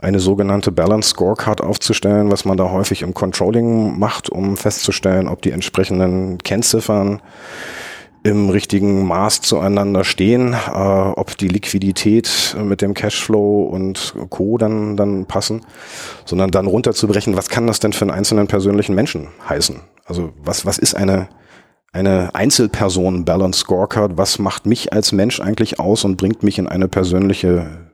eine 0.00 0.20
sogenannte 0.20 0.72
Balance 0.72 1.10
Scorecard 1.10 1.60
aufzustellen, 1.60 2.30
was 2.30 2.44
man 2.44 2.56
da 2.56 2.70
häufig 2.70 3.02
im 3.02 3.14
Controlling 3.14 3.98
macht, 3.98 4.30
um 4.30 4.56
festzustellen, 4.56 5.28
ob 5.28 5.42
die 5.42 5.50
entsprechenden 5.50 6.38
Kennziffern 6.38 7.20
im 8.22 8.50
richtigen 8.50 9.06
Maß 9.06 9.40
zueinander 9.42 10.04
stehen, 10.04 10.52
äh, 10.52 10.76
ob 10.76 11.36
die 11.36 11.48
Liquidität 11.48 12.56
mit 12.62 12.82
dem 12.82 12.94
Cashflow 12.94 13.62
und 13.62 14.14
Co. 14.28 14.58
dann, 14.58 14.96
dann 14.96 15.26
passen, 15.26 15.62
sondern 16.24 16.50
dann 16.50 16.66
runterzubrechen, 16.66 17.36
was 17.36 17.48
kann 17.48 17.66
das 17.66 17.80
denn 17.80 17.92
für 17.92 18.04
einen 18.04 18.10
einzelnen 18.10 18.48
persönlichen 18.48 18.94
Menschen 18.94 19.28
heißen? 19.48 19.80
Also 20.04 20.32
was, 20.42 20.66
was 20.66 20.78
ist 20.78 20.94
eine 20.94 21.28
eine 21.90 22.34
Einzelperson 22.34 23.24
Balance 23.24 23.60
Scorecard, 23.60 24.18
was 24.18 24.38
macht 24.38 24.66
mich 24.66 24.92
als 24.92 25.12
Mensch 25.12 25.40
eigentlich 25.40 25.80
aus 25.80 26.04
und 26.04 26.16
bringt 26.16 26.42
mich 26.42 26.58
in 26.58 26.68
eine 26.68 26.86
persönliche 26.86 27.90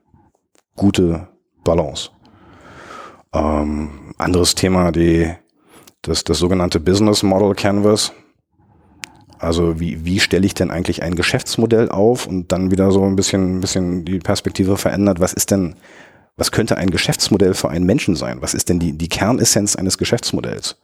gute 0.74 1.28
Balance. 1.64 2.10
Ähm, 3.32 3.90
anderes 4.18 4.54
Thema, 4.54 4.92
die, 4.92 5.30
das, 6.02 6.24
das 6.24 6.38
sogenannte 6.38 6.80
Business 6.80 7.22
Model 7.22 7.54
Canvas. 7.54 8.12
Also 9.38 9.80
wie, 9.80 10.04
wie 10.04 10.20
stelle 10.20 10.46
ich 10.46 10.54
denn 10.54 10.70
eigentlich 10.70 11.02
ein 11.02 11.16
Geschäftsmodell 11.16 11.90
auf 11.90 12.26
und 12.26 12.52
dann 12.52 12.70
wieder 12.70 12.90
so 12.92 13.04
ein 13.04 13.16
bisschen, 13.16 13.60
bisschen 13.60 14.04
die 14.04 14.18
Perspektive 14.18 14.76
verändert. 14.76 15.20
Was 15.20 15.32
ist 15.32 15.50
denn, 15.50 15.74
was 16.36 16.52
könnte 16.52 16.76
ein 16.76 16.90
Geschäftsmodell 16.90 17.54
für 17.54 17.68
einen 17.68 17.84
Menschen 17.84 18.16
sein? 18.16 18.38
Was 18.40 18.54
ist 18.54 18.68
denn 18.68 18.78
die, 18.78 18.92
die 18.92 19.08
Kernessenz 19.08 19.76
eines 19.76 19.98
Geschäftsmodells? 19.98 20.76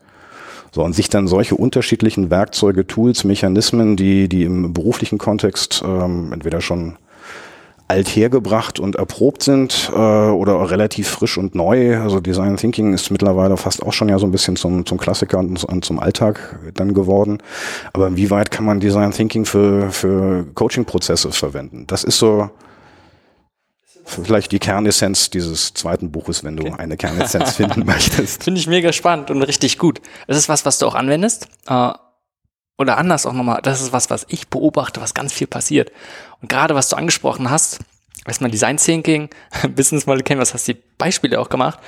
So, 0.72 0.84
und 0.84 0.92
sich 0.92 1.08
dann 1.08 1.26
solche 1.26 1.56
unterschiedlichen 1.56 2.30
Werkzeuge, 2.30 2.86
Tools, 2.86 3.24
Mechanismen, 3.24 3.96
die, 3.96 4.28
die 4.28 4.44
im 4.44 4.72
beruflichen 4.72 5.18
Kontext 5.18 5.82
ähm, 5.84 6.32
entweder 6.32 6.60
schon 6.60 6.96
alt 7.90 8.08
hergebracht 8.08 8.78
und 8.78 8.94
erprobt 8.94 9.42
sind 9.42 9.90
äh, 9.92 9.96
oder 9.96 10.70
relativ 10.70 11.08
frisch 11.08 11.36
und 11.36 11.56
neu. 11.56 11.98
Also 11.98 12.20
Design 12.20 12.56
Thinking 12.56 12.94
ist 12.94 13.10
mittlerweile 13.10 13.56
fast 13.56 13.82
auch 13.82 13.92
schon 13.92 14.08
ja 14.08 14.18
so 14.20 14.26
ein 14.26 14.30
bisschen 14.30 14.54
zum, 14.54 14.86
zum 14.86 14.96
Klassiker 14.96 15.38
und, 15.38 15.64
und 15.64 15.84
zum 15.84 15.98
Alltag 15.98 16.60
dann 16.74 16.94
geworden. 16.94 17.38
Aber 17.92 18.06
inwieweit 18.06 18.52
kann 18.52 18.64
man 18.64 18.78
Design 18.78 19.10
Thinking 19.10 19.44
für, 19.44 19.90
für 19.90 20.46
Coaching-Prozesse 20.54 21.32
verwenden? 21.32 21.84
Das 21.88 22.04
ist 22.04 22.18
so, 22.18 22.48
vielleicht 24.04 24.52
die 24.52 24.60
Kernessenz 24.60 25.30
dieses 25.30 25.74
zweiten 25.74 26.12
Buches, 26.12 26.44
wenn 26.44 26.56
du 26.56 26.66
okay. 26.66 26.76
eine 26.78 26.96
Kernessenz 26.96 27.56
finden 27.56 27.84
möchtest. 27.86 28.44
Finde 28.44 28.60
ich 28.60 28.68
mega 28.68 28.92
spannend 28.92 29.32
und 29.32 29.42
richtig 29.42 29.78
gut. 29.78 30.00
Das 30.28 30.36
ist 30.36 30.48
was, 30.48 30.64
was 30.64 30.78
du 30.78 30.86
auch 30.86 30.94
anwendest. 30.94 31.48
Äh, 31.68 31.90
oder 32.80 32.98
anders 32.98 33.26
auch 33.26 33.32
nochmal, 33.32 33.60
das 33.62 33.80
ist 33.80 33.92
was, 33.92 34.10
was 34.10 34.26
ich 34.28 34.48
beobachte, 34.48 35.00
was 35.00 35.14
ganz 35.14 35.32
viel 35.32 35.46
passiert. 35.46 35.92
Und 36.40 36.48
gerade 36.48 36.74
was 36.74 36.88
du 36.88 36.96
angesprochen 36.96 37.50
hast, 37.50 37.80
erstmal 38.26 38.50
Design 38.50 38.78
Thinking, 38.78 39.28
Business 39.76 40.06
Model 40.06 40.22
Canvas, 40.22 40.54
hast 40.54 40.66
die 40.66 40.78
Beispiele 40.98 41.38
auch 41.38 41.50
gemacht. 41.50 41.78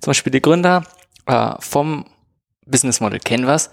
Zum 0.00 0.10
Beispiel 0.10 0.30
die 0.30 0.40
Gründer 0.40 0.84
äh, 1.26 1.52
vom 1.58 2.06
Business 2.64 3.00
Model 3.00 3.20
Canvas 3.20 3.70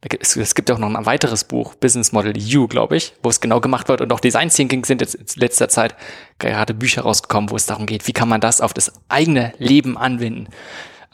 es 0.00 0.54
gibt 0.54 0.70
auch 0.70 0.78
noch 0.78 0.94
ein 0.94 1.06
weiteres 1.06 1.44
Buch, 1.44 1.74
Business 1.74 2.12
Model 2.12 2.32
U, 2.56 2.68
glaube 2.68 2.96
ich, 2.96 3.14
wo 3.22 3.30
es 3.30 3.40
genau 3.40 3.60
gemacht 3.60 3.88
wird 3.88 4.00
und 4.00 4.12
auch 4.12 4.20
Design 4.20 4.48
Thinking 4.48 4.84
sind 4.84 5.00
jetzt 5.00 5.14
in 5.14 5.26
letzter 5.40 5.68
Zeit 5.68 5.96
gerade 6.38 6.72
Bücher 6.72 7.02
rausgekommen, 7.02 7.50
wo 7.50 7.56
es 7.56 7.66
darum 7.66 7.86
geht, 7.86 8.06
wie 8.06 8.12
kann 8.12 8.28
man 8.28 8.40
das 8.40 8.60
auf 8.60 8.72
das 8.72 8.92
eigene 9.08 9.52
Leben 9.58 9.98
anwenden. 9.98 10.48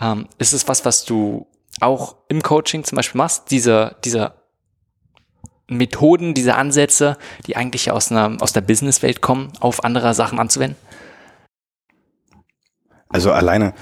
Ähm, 0.00 0.28
ist 0.38 0.52
es 0.52 0.68
was, 0.68 0.84
was 0.84 1.06
du 1.06 1.46
auch 1.80 2.16
im 2.28 2.42
Coaching 2.42 2.84
zum 2.84 2.96
Beispiel 2.96 3.18
machst, 3.18 3.50
diese, 3.50 3.96
diese 4.04 4.34
Methoden, 5.68 6.34
diese 6.34 6.54
Ansätze, 6.56 7.16
die 7.46 7.56
eigentlich 7.56 7.90
aus, 7.90 8.10
einer, 8.10 8.36
aus 8.40 8.52
der 8.52 8.60
Businesswelt 8.60 9.20
kommen, 9.20 9.52
auf 9.60 9.84
andere 9.84 10.14
Sachen 10.14 10.38
anzuwenden? 10.38 10.76
Also 13.08 13.32
alleine, 13.32 13.74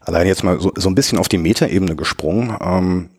alleine 0.00 0.28
jetzt 0.28 0.44
mal 0.44 0.60
so, 0.60 0.72
so 0.76 0.88
ein 0.88 0.94
bisschen 0.94 1.18
auf 1.18 1.28
die 1.28 1.38
Metaebene 1.38 1.96
gesprungen. 1.96 2.56
Ähm, 2.60 3.10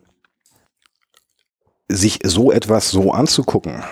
sich 1.88 2.18
so 2.24 2.52
etwas 2.52 2.90
so 2.90 3.12
anzugucken 3.12 3.82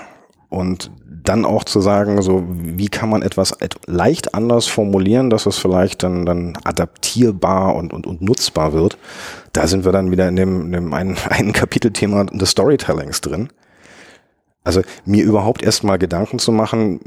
und 0.48 0.90
dann 1.04 1.44
auch 1.44 1.64
zu 1.64 1.80
sagen, 1.80 2.22
so 2.22 2.44
wie 2.46 2.88
kann 2.88 3.08
man 3.08 3.22
etwas 3.22 3.56
leicht 3.86 4.34
anders 4.34 4.66
formulieren, 4.66 5.28
dass 5.28 5.46
es 5.46 5.58
vielleicht 5.58 6.02
dann, 6.02 6.24
dann 6.24 6.56
adaptierbar 6.62 7.74
und, 7.74 7.92
und, 7.92 8.06
und 8.06 8.22
nutzbar 8.22 8.72
wird. 8.72 8.96
Da 9.52 9.66
sind 9.66 9.84
wir 9.84 9.92
dann 9.92 10.10
wieder 10.10 10.28
in 10.28 10.36
dem, 10.36 10.66
in 10.66 10.72
dem 10.72 10.94
einen, 10.94 11.16
einen 11.28 11.52
Kapitelthema 11.52 12.24
des 12.24 12.50
Storytellings 12.50 13.20
drin. 13.20 13.48
Also 14.66 14.82
mir 15.04 15.24
überhaupt 15.24 15.62
erstmal 15.62 15.96
Gedanken 15.96 16.40
zu 16.40 16.50
machen, 16.50 16.98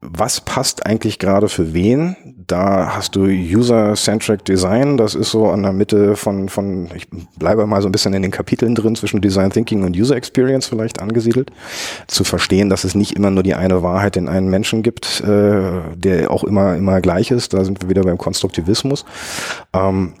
was 0.00 0.40
passt 0.40 0.84
eigentlich 0.84 1.20
gerade 1.20 1.48
für 1.48 1.72
wen? 1.72 2.16
Da 2.46 2.96
hast 2.96 3.14
du 3.14 3.22
User-Centric 3.22 4.44
Design, 4.44 4.96
das 4.96 5.14
ist 5.14 5.30
so 5.30 5.48
an 5.48 5.62
der 5.62 5.72
Mitte 5.72 6.16
von, 6.16 6.48
von, 6.48 6.90
ich 6.94 7.06
bleibe 7.38 7.66
mal 7.66 7.80
so 7.80 7.88
ein 7.88 7.92
bisschen 7.92 8.12
in 8.14 8.22
den 8.22 8.32
Kapiteln 8.32 8.74
drin, 8.74 8.96
zwischen 8.96 9.20
Design 9.20 9.50
Thinking 9.50 9.84
und 9.84 9.96
User 9.96 10.16
Experience 10.16 10.66
vielleicht 10.66 11.00
angesiedelt. 11.00 11.52
Zu 12.08 12.24
verstehen, 12.24 12.68
dass 12.68 12.82
es 12.82 12.96
nicht 12.96 13.12
immer 13.12 13.30
nur 13.30 13.44
die 13.44 13.54
eine 13.54 13.84
Wahrheit 13.84 14.16
in 14.16 14.28
einen 14.28 14.50
Menschen 14.50 14.82
gibt, 14.82 15.20
äh, 15.20 15.80
der 15.94 16.32
auch 16.32 16.42
immer, 16.42 16.74
immer 16.74 17.00
gleich 17.00 17.30
ist. 17.30 17.54
Da 17.54 17.64
sind 17.64 17.80
wir 17.80 17.88
wieder 17.88 18.02
beim 18.02 18.18
Konstruktivismus. 18.18 19.04
Ähm, 19.72 20.14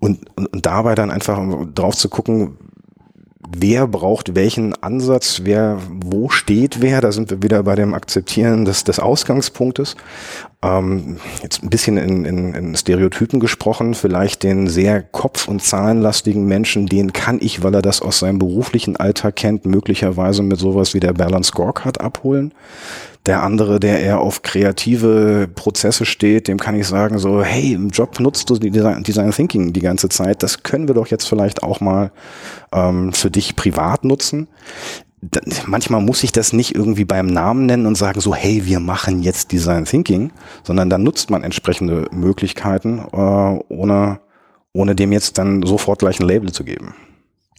und, 0.00 0.18
und, 0.36 0.52
und 0.52 0.66
dabei 0.66 0.96
dann 0.96 1.10
einfach 1.10 1.40
drauf 1.74 1.96
zu 1.96 2.08
gucken, 2.08 2.58
wer 3.56 3.86
braucht 3.86 4.34
welchen 4.34 4.74
Ansatz, 4.82 5.42
wer, 5.44 5.78
wo 5.90 6.28
steht 6.28 6.80
wer, 6.80 7.00
da 7.00 7.12
sind 7.12 7.30
wir 7.30 7.42
wieder 7.42 7.62
bei 7.62 7.74
dem 7.74 7.94
Akzeptieren 7.94 8.64
des, 8.64 8.84
des 8.84 8.98
Ausgangspunktes. 8.98 9.96
Ähm, 10.62 11.18
jetzt 11.42 11.62
ein 11.62 11.70
bisschen 11.70 11.96
in, 11.96 12.24
in, 12.24 12.54
in 12.54 12.76
Stereotypen 12.76 13.40
gesprochen, 13.40 13.94
vielleicht 13.94 14.42
den 14.42 14.66
sehr 14.66 15.02
kopf- 15.02 15.48
und 15.48 15.62
zahlenlastigen 15.62 16.46
Menschen, 16.46 16.86
den 16.86 17.12
kann 17.12 17.38
ich, 17.40 17.62
weil 17.62 17.74
er 17.74 17.82
das 17.82 18.02
aus 18.02 18.18
seinem 18.18 18.38
beruflichen 18.38 18.96
Alltag 18.96 19.36
kennt, 19.36 19.66
möglicherweise 19.66 20.42
mit 20.42 20.58
sowas 20.58 20.94
wie 20.94 21.00
der 21.00 21.12
Balance 21.12 21.48
Scorecard 21.48 22.00
abholen. 22.00 22.52
Der 23.28 23.42
andere, 23.42 23.78
der 23.78 24.00
eher 24.00 24.20
auf 24.20 24.40
kreative 24.40 25.50
Prozesse 25.54 26.06
steht, 26.06 26.48
dem 26.48 26.58
kann 26.58 26.74
ich 26.74 26.86
sagen 26.86 27.18
so, 27.18 27.42
hey, 27.42 27.74
im 27.74 27.90
Job 27.90 28.18
nutzt 28.20 28.48
du 28.48 28.54
Design, 28.54 29.32
Thinking 29.32 29.74
die 29.74 29.82
ganze 29.82 30.08
Zeit. 30.08 30.42
Das 30.42 30.62
können 30.62 30.88
wir 30.88 30.94
doch 30.94 31.08
jetzt 31.08 31.28
vielleicht 31.28 31.62
auch 31.62 31.80
mal 31.82 32.10
ähm, 32.72 33.12
für 33.12 33.30
dich 33.30 33.54
privat 33.54 34.02
nutzen. 34.06 34.48
Manchmal 35.66 36.00
muss 36.00 36.22
ich 36.22 36.32
das 36.32 36.54
nicht 36.54 36.74
irgendwie 36.74 37.04
beim 37.04 37.26
Namen 37.26 37.66
nennen 37.66 37.84
und 37.84 37.96
sagen 37.96 38.18
so, 38.18 38.34
hey, 38.34 38.64
wir 38.64 38.80
machen 38.80 39.22
jetzt 39.22 39.52
Design 39.52 39.84
Thinking, 39.84 40.32
sondern 40.62 40.88
dann 40.88 41.02
nutzt 41.02 41.28
man 41.28 41.44
entsprechende 41.44 42.06
Möglichkeiten, 42.10 43.00
äh, 43.12 43.62
ohne, 43.68 44.20
ohne 44.72 44.94
dem 44.94 45.12
jetzt 45.12 45.36
dann 45.36 45.62
sofort 45.64 45.98
gleich 45.98 46.18
ein 46.18 46.26
Label 46.26 46.50
zu 46.50 46.64
geben. 46.64 46.94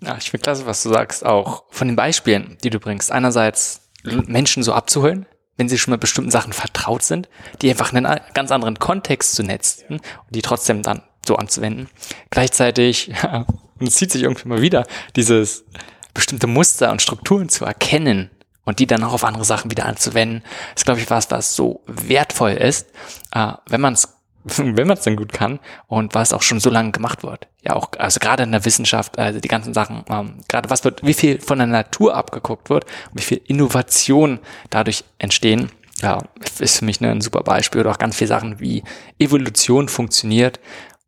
Ja, 0.01 0.17
ich 0.17 0.31
finde 0.31 0.41
klasse, 0.41 0.65
was 0.65 0.81
du 0.81 0.89
sagst, 0.89 1.23
auch 1.23 1.65
von 1.69 1.87
den 1.87 1.95
Beispielen, 1.95 2.57
die 2.63 2.71
du 2.71 2.79
bringst. 2.79 3.11
Einerseits 3.11 3.81
Menschen 4.25 4.63
so 4.63 4.73
abzuholen, 4.73 5.27
wenn 5.59 5.67
sie 5.67 5.77
schon 5.77 5.91
mit 5.91 5.99
bestimmten 5.99 6.31
Sachen 6.31 6.53
vertraut 6.53 7.03
sind, 7.03 7.27
die 7.61 7.69
einfach 7.69 7.91
in 7.91 8.05
einen 8.05 8.21
ganz 8.33 8.49
anderen 8.49 8.79
Kontext 8.79 9.35
zu 9.35 9.43
netzen 9.43 9.97
und 9.97 10.01
die 10.29 10.41
trotzdem 10.41 10.83
dann 10.83 11.03
so 11.27 11.35
anzuwenden. 11.35 11.89
Gleichzeitig, 12.29 13.07
ja, 13.23 13.45
und 13.77 13.87
es 13.87 13.95
zieht 13.95 14.11
sich 14.11 14.23
irgendwie 14.23 14.47
mal 14.47 14.61
wieder, 14.61 14.87
dieses 15.17 15.65
bestimmte 16.13 16.47
Muster 16.47 16.91
und 16.91 17.01
Strukturen 17.01 17.49
zu 17.49 17.65
erkennen 17.65 18.31
und 18.63 18.79
die 18.79 18.87
dann 18.87 19.03
auch 19.03 19.11
auf 19.11 19.25
andere 19.25 19.43
Sachen 19.43 19.69
wieder 19.69 19.85
anzuwenden, 19.85 20.43
ist, 20.77 20.85
glaube 20.85 21.01
ich, 21.01 21.09
was, 21.09 21.29
was 21.29 21.57
so 21.57 21.83
wertvoll 21.87 22.51
ist, 22.51 22.87
äh, 23.33 23.51
wenn 23.67 23.81
man 23.81 23.93
es 23.93 24.18
wenn 24.57 24.87
man 24.87 24.97
es 24.97 25.03
dann 25.03 25.15
gut 25.15 25.33
kann 25.33 25.59
und 25.87 26.15
was 26.15 26.33
auch 26.33 26.41
schon 26.41 26.59
so 26.59 26.69
lange 26.69 26.91
gemacht 26.91 27.23
wird. 27.23 27.47
Ja, 27.61 27.75
auch, 27.75 27.89
also 27.97 28.19
gerade 28.19 28.43
in 28.43 28.51
der 28.51 28.65
Wissenschaft, 28.65 29.19
also 29.19 29.39
die 29.39 29.47
ganzen 29.47 29.73
Sachen, 29.73 30.03
ähm, 30.09 30.37
gerade 30.47 30.69
was 30.69 30.83
wird, 30.83 31.03
wie 31.03 31.13
viel 31.13 31.41
von 31.41 31.57
der 31.57 31.67
Natur 31.67 32.15
abgeguckt 32.15 32.69
wird 32.69 32.85
und 33.11 33.19
wie 33.19 33.23
viel 33.23 33.41
Innovation 33.45 34.39
dadurch 34.69 35.03
entstehen, 35.17 35.71
ja, 36.01 36.19
ist 36.59 36.79
für 36.79 36.85
mich 36.85 37.01
ein 37.01 37.21
super 37.21 37.41
Beispiel 37.41 37.81
oder 37.81 37.91
auch 37.91 37.97
ganz 37.97 38.15
viele 38.15 38.29
Sachen, 38.29 38.59
wie 38.59 38.83
Evolution 39.17 39.89
funktioniert 39.89 40.59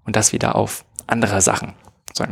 und 0.06 0.16
das 0.16 0.34
wieder 0.34 0.56
auf 0.56 0.84
andere 1.08 1.41
Sachen. 1.41 1.74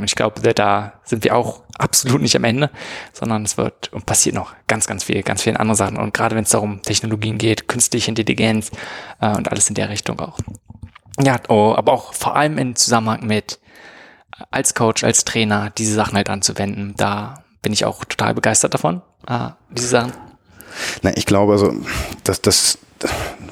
Ich 0.04 0.16
glaube, 0.16 0.54
da 0.54 0.94
sind 1.06 1.24
wir 1.24 1.36
auch 1.36 1.64
absolut 1.78 2.22
nicht 2.22 2.36
am 2.36 2.44
Ende, 2.44 2.70
sondern 3.14 3.46
es 3.46 3.58
wird 3.58 3.94
und 3.94 4.06
passiert 4.06 4.36
noch 4.36 4.54
ganz, 4.68 4.88
ganz 4.88 5.06
viel, 5.06 5.24
ganz 5.24 5.44
viele 5.44 5.60
andere 5.60 5.78
Sachen. 5.78 5.98
Und 5.98 6.14
gerade 6.14 6.36
wenn 6.36 6.44
es 6.44 6.50
darum 6.50 6.82
Technologien 6.82 7.38
geht, 7.38 7.70
künstliche 7.70 8.12
Intelligenz 8.12 8.72
äh, 9.22 9.36
und 9.36 9.50
alles 9.50 9.70
in 9.70 9.76
der 9.76 9.90
Richtung 9.90 10.20
auch. 10.20 10.38
Ja, 11.22 11.38
oh, 11.50 11.74
aber 11.76 11.92
auch 11.94 12.14
vor 12.14 12.36
allem 12.36 12.58
in 12.58 12.76
Zusammenhang 12.76 13.26
mit 13.26 13.60
äh, 14.38 14.44
als 14.52 14.74
Coach, 14.74 15.04
als 15.04 15.26
Trainer 15.26 15.70
diese 15.78 15.94
Sachen 15.94 16.16
halt 16.16 16.30
anzuwenden. 16.30 16.94
Da 16.98 17.44
bin 17.62 17.74
ich 17.74 17.86
auch 17.86 18.06
total 18.06 18.34
begeistert 18.34 18.74
davon, 18.74 19.02
äh, 19.28 19.50
diese 19.72 19.88
Sachen. 19.88 20.14
Na, 21.02 21.16
ich 21.18 21.26
glaube, 21.26 21.54
also, 21.54 21.74
dass 22.24 22.42
das 22.42 22.78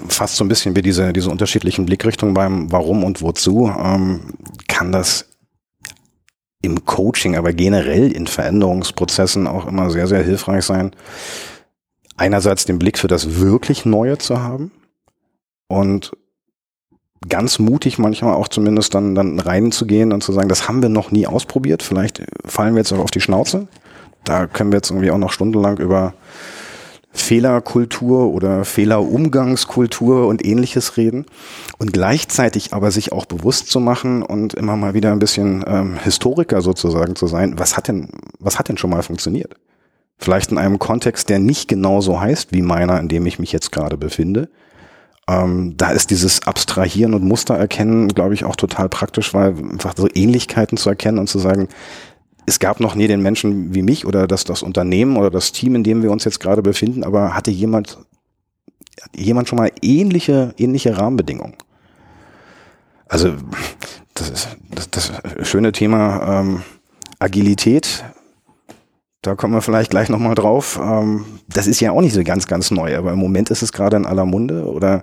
fast 0.08 0.36
so 0.36 0.44
ein 0.44 0.48
bisschen 0.48 0.76
wie 0.76 0.82
diese, 0.82 1.14
diese 1.14 1.30
unterschiedlichen 1.30 1.86
Blickrichtungen 1.86 2.34
beim 2.34 2.72
Warum 2.72 3.04
und 3.04 3.22
Wozu, 3.22 3.68
ähm, 3.78 4.34
kann 4.68 4.92
das 4.92 5.30
im 6.62 6.86
Coaching, 6.86 7.36
aber 7.36 7.54
generell 7.54 8.12
in 8.12 8.28
Veränderungsprozessen 8.28 9.48
auch 9.48 9.68
immer 9.68 9.90
sehr, 9.90 10.08
sehr 10.08 10.24
hilfreich 10.24 10.66
sein. 10.66 10.96
Einerseits 12.16 12.66
den 12.66 12.80
Blick 12.80 12.98
für 12.98 13.08
das 13.08 13.36
wirklich 13.40 13.86
Neue 13.86 14.18
zu 14.18 14.42
haben 14.42 14.72
und 15.68 16.12
ganz 17.28 17.60
mutig 17.60 17.98
manchmal 17.98 18.36
auch 18.36 18.48
zumindest 18.48 18.94
dann, 18.94 19.16
dann 19.16 19.40
reinzugehen 19.40 20.14
und 20.14 20.24
zu 20.24 20.32
sagen, 20.32 20.50
das 20.50 20.68
haben 20.68 20.82
wir 20.82 20.90
noch 20.90 21.12
nie 21.12 21.28
ausprobiert. 21.28 21.84
Vielleicht 21.84 22.24
fallen 22.46 22.76
wir 22.76 22.80
jetzt 22.80 22.94
auch 22.94 23.00
auf 23.00 23.12
die 23.12 23.22
Schnauze. 23.22 23.68
Da 24.24 24.48
können 24.48 24.72
wir 24.72 24.78
jetzt 24.78 24.92
irgendwie 24.92 25.12
auch 25.12 25.18
noch 25.18 25.32
stundenlang 25.32 25.78
über 25.78 26.14
Fehlerkultur 27.18 28.32
oder 28.32 28.64
Fehlerumgangskultur 28.64 30.28
und 30.28 30.46
ähnliches 30.46 30.98
reden 30.98 31.26
und 31.78 31.92
gleichzeitig 31.92 32.74
aber 32.74 32.92
sich 32.92 33.12
auch 33.12 33.26
bewusst 33.26 33.72
zu 33.72 33.80
machen 33.80 34.22
und 34.22 34.54
immer 34.54 34.78
mal 34.78 34.94
wieder 34.94 35.12
ein 35.12 35.20
bisschen 35.20 35.64
ähm, 35.68 35.98
Historiker 36.04 36.62
sozusagen 36.62 37.16
zu 37.16 37.28
sein, 37.28 37.58
was 37.58 37.76
hat 37.76 37.88
denn, 37.88 38.10
was 38.40 38.60
hat 38.60 38.70
denn 38.70 38.78
schon 38.78 38.92
mal 38.92 39.02
funktioniert? 39.02 39.56
Vielleicht 40.20 40.52
in 40.52 40.58
einem 40.58 40.80
Kontext, 40.80 41.30
der 41.30 41.40
nicht 41.40 41.68
genauso 41.68 42.20
heißt 42.20 42.52
wie 42.52 42.62
meiner, 42.62 43.00
in 43.00 43.08
dem 43.08 43.26
ich 43.26 43.40
mich 43.40 43.52
jetzt 43.52 43.72
gerade 43.72 43.98
befinde, 43.98 44.50
ähm, 45.30 45.76
da 45.76 45.92
ist 45.92 46.10
dieses 46.10 46.48
Abstrahieren 46.48 47.14
und 47.14 47.24
Muster 47.24 47.56
erkennen, 47.56 48.08
glaube 48.08 48.34
ich, 48.34 48.46
auch 48.46 48.56
total 48.56 48.88
praktisch, 48.88 49.34
weil 49.34 49.50
einfach 49.58 49.94
so 49.96 50.08
Ähnlichkeiten 50.14 50.78
zu 50.78 50.90
erkennen 50.90 51.20
und 51.20 51.28
zu 51.28 51.40
sagen, 51.40 51.68
es 52.46 52.60
gab 52.60 52.80
noch 52.80 52.96
nie 52.96 53.08
den 53.08 53.22
Menschen 53.22 53.76
wie 53.76 53.82
mich 53.82 54.06
oder 54.06 54.26
das, 54.26 54.46
das 54.46 54.64
Unternehmen 54.64 55.18
oder 55.18 55.30
das 55.30 55.52
Team, 55.52 55.76
in 55.76 55.84
dem 55.84 56.02
wir 56.02 56.12
uns 56.12 56.24
jetzt 56.24 56.40
gerade 56.40 56.62
befinden, 56.62 57.04
aber 57.04 57.36
hatte 57.36 57.52
jemand, 57.52 57.98
jemand 59.14 59.50
schon 59.50 59.58
mal 59.58 59.72
ähnliche, 59.82 60.54
ähnliche 60.58 60.98
Rahmenbedingungen? 60.98 61.56
Also 63.10 63.34
das 64.14 64.30
ist 64.30 64.48
das, 64.72 64.90
das 64.90 65.12
schöne 65.42 65.74
Thema 65.74 66.40
ähm, 66.40 66.62
Agilität 67.20 68.06
da 69.22 69.36
kommen 69.36 69.54
wir 69.54 69.62
vielleicht 69.62 69.90
gleich 69.90 70.10
nochmal 70.10 70.36
drauf. 70.36 70.80
Ähm, 70.82 71.26
das 71.48 71.68
ist 71.68 71.80
ja 71.80 71.92
auch 71.92 72.02
nicht 72.02 72.14
so 72.14 72.24
ganz, 72.24 72.48
ganz 72.48 72.72
neu, 72.72 72.98
aber 72.98 73.12
im 73.12 73.20
Moment 73.20 73.50
ist 73.50 73.62
es 73.62 73.72
gerade 73.72 73.98
in 73.98 74.06
aller 74.06 74.26
Munde. 74.26 74.66
Oder 74.66 75.02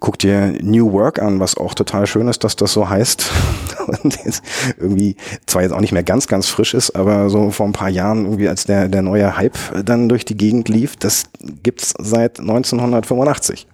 guck 0.00 0.18
dir 0.18 0.54
New 0.62 0.92
Work 0.92 1.20
an, 1.20 1.40
was 1.40 1.56
auch 1.56 1.74
total 1.74 2.06
schön 2.06 2.28
ist, 2.28 2.44
dass 2.44 2.56
das 2.56 2.72
so 2.72 2.88
heißt. 2.88 3.30
Und 4.02 4.18
jetzt 4.24 4.42
irgendwie 4.78 5.16
zwar 5.46 5.62
jetzt 5.62 5.72
auch 5.72 5.80
nicht 5.80 5.92
mehr 5.92 6.02
ganz, 6.02 6.26
ganz 6.26 6.48
frisch 6.48 6.74
ist, 6.74 6.96
aber 6.96 7.30
so 7.30 7.50
vor 7.50 7.66
ein 7.66 7.72
paar 7.72 7.88
Jahren 7.88 8.24
irgendwie 8.24 8.48
als 8.48 8.64
der, 8.64 8.88
der 8.88 9.02
neue 9.02 9.36
Hype 9.36 9.58
dann 9.84 10.08
durch 10.08 10.24
die 10.24 10.36
Gegend 10.36 10.68
lief, 10.68 10.96
das 10.96 11.24
gibt's 11.62 11.94
seit 11.98 12.40
1985. 12.40 13.66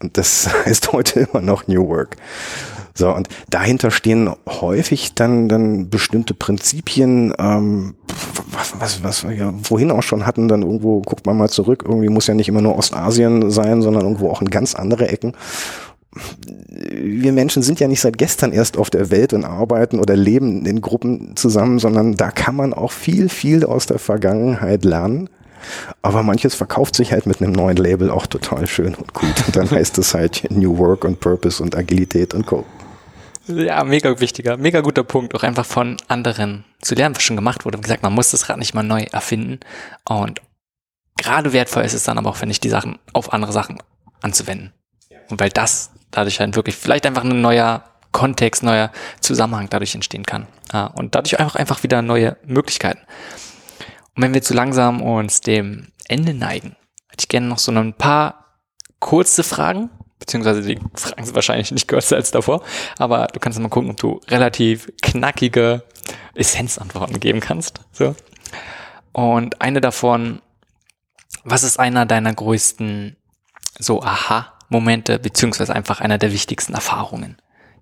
Und 0.00 0.16
das 0.16 0.48
heißt 0.66 0.92
heute 0.92 1.20
immer 1.20 1.40
noch 1.42 1.66
New 1.68 1.88
Work. 1.88 2.16
So, 2.98 3.14
und 3.14 3.28
dahinter 3.48 3.92
stehen 3.92 4.28
häufig 4.48 5.14
dann, 5.14 5.48
dann 5.48 5.88
bestimmte 5.88 6.34
Prinzipien, 6.34 7.32
ähm, 7.38 7.94
was, 8.50 8.74
was, 8.80 9.04
was 9.04 9.22
wir 9.22 9.36
ja 9.36 9.54
vorhin 9.62 9.92
auch 9.92 10.02
schon 10.02 10.26
hatten, 10.26 10.48
dann 10.48 10.62
irgendwo 10.62 11.00
guckt 11.02 11.24
man 11.24 11.36
mal 11.36 11.48
zurück, 11.48 11.84
irgendwie 11.86 12.08
muss 12.08 12.26
ja 12.26 12.34
nicht 12.34 12.48
immer 12.48 12.60
nur 12.60 12.76
Ostasien 12.76 13.52
sein, 13.52 13.82
sondern 13.82 14.02
irgendwo 14.02 14.30
auch 14.30 14.42
in 14.42 14.50
ganz 14.50 14.74
andere 14.74 15.08
Ecken. 15.08 15.34
Wir 16.90 17.32
Menschen 17.32 17.62
sind 17.62 17.78
ja 17.78 17.86
nicht 17.86 18.00
seit 18.00 18.18
gestern 18.18 18.50
erst 18.50 18.76
auf 18.76 18.90
der 18.90 19.12
Welt 19.12 19.32
und 19.32 19.44
arbeiten 19.44 20.00
oder 20.00 20.16
leben 20.16 20.66
in 20.66 20.80
Gruppen 20.80 21.36
zusammen, 21.36 21.78
sondern 21.78 22.16
da 22.16 22.32
kann 22.32 22.56
man 22.56 22.74
auch 22.74 22.90
viel, 22.90 23.28
viel 23.28 23.64
aus 23.64 23.86
der 23.86 24.00
Vergangenheit 24.00 24.84
lernen. 24.84 25.30
Aber 26.02 26.24
manches 26.24 26.56
verkauft 26.56 26.96
sich 26.96 27.12
halt 27.12 27.26
mit 27.26 27.40
einem 27.40 27.52
neuen 27.52 27.76
Label 27.76 28.10
auch 28.10 28.26
total 28.26 28.66
schön 28.66 28.96
und 28.96 29.14
gut. 29.14 29.46
Und 29.46 29.54
dann 29.54 29.70
heißt 29.70 29.98
es 29.98 30.14
halt 30.14 30.48
New 30.50 30.78
Work 30.78 31.04
und 31.04 31.20
Purpose 31.20 31.62
und 31.62 31.76
Agilität 31.76 32.34
und 32.34 32.44
Co. 32.44 32.64
Ja, 33.48 33.82
mega 33.82 34.20
wichtiger, 34.20 34.56
mega 34.56 34.80
guter 34.80 35.04
Punkt, 35.04 35.34
auch 35.34 35.42
einfach 35.42 35.64
von 35.64 35.96
anderen 36.06 36.64
zu 36.80 36.94
lernen, 36.94 37.16
was 37.16 37.22
schon 37.22 37.36
gemacht 37.36 37.64
wurde. 37.64 37.78
Wie 37.78 37.82
gesagt, 37.82 38.02
man 38.02 38.12
muss 38.12 38.30
das 38.30 38.48
Rad 38.48 38.58
nicht 38.58 38.74
mal 38.74 38.82
neu 38.82 39.04
erfinden. 39.10 39.60
Und 40.04 40.42
gerade 41.16 41.52
wertvoll 41.52 41.84
ist 41.84 41.94
es 41.94 42.04
dann 42.04 42.18
aber 42.18 42.30
auch, 42.30 42.36
finde 42.36 42.52
ich, 42.52 42.60
die 42.60 42.68
Sachen 42.68 42.98
auf 43.12 43.32
andere 43.32 43.52
Sachen 43.52 43.78
anzuwenden. 44.20 44.72
Und 45.30 45.40
weil 45.40 45.50
das 45.50 45.90
dadurch 46.10 46.40
halt 46.40 46.56
wirklich 46.56 46.76
vielleicht 46.76 47.06
einfach 47.06 47.24
ein 47.24 47.40
neuer 47.40 47.84
Kontext, 48.12 48.62
neuer 48.62 48.90
Zusammenhang 49.20 49.68
dadurch 49.70 49.94
entstehen 49.94 50.24
kann. 50.24 50.46
Und 50.94 51.14
dadurch 51.14 51.38
einfach, 51.40 51.56
einfach 51.56 51.82
wieder 51.82 52.02
neue 52.02 52.36
Möglichkeiten. 52.44 53.00
Und 54.14 54.22
wenn 54.22 54.34
wir 54.34 54.42
zu 54.42 54.54
langsam 54.54 55.00
uns 55.00 55.40
dem 55.40 55.88
Ende 56.06 56.34
neigen, 56.34 56.76
hätte 57.08 57.20
ich 57.20 57.28
gerne 57.28 57.46
noch 57.46 57.58
so 57.58 57.72
ein 57.72 57.94
paar 57.94 58.56
kurze 58.98 59.42
Fragen, 59.42 59.90
beziehungsweise 60.18 60.62
die 60.62 60.78
Fragen 60.94 61.24
sind 61.24 61.34
wahrscheinlich 61.34 61.70
nicht 61.70 61.88
kürzer 61.88 62.16
als 62.16 62.30
davor, 62.30 62.62
aber 62.98 63.28
du 63.32 63.40
kannst 63.40 63.58
mal 63.58 63.68
gucken, 63.68 63.90
ob 63.90 63.96
du 63.96 64.20
relativ 64.28 64.90
knackige 65.02 65.82
Essenzantworten 66.34 67.20
geben 67.20 67.40
kannst. 67.40 67.80
So. 67.92 68.14
Und 69.12 69.60
eine 69.60 69.80
davon, 69.80 70.40
was 71.44 71.62
ist 71.62 71.78
einer 71.78 72.06
deiner 72.06 72.32
größten 72.32 73.16
so 73.78 74.02
Aha-Momente, 74.02 75.18
beziehungsweise 75.18 75.74
einfach 75.74 76.00
einer 76.00 76.18
der 76.18 76.32
wichtigsten 76.32 76.74
Erfahrungen, 76.74 77.36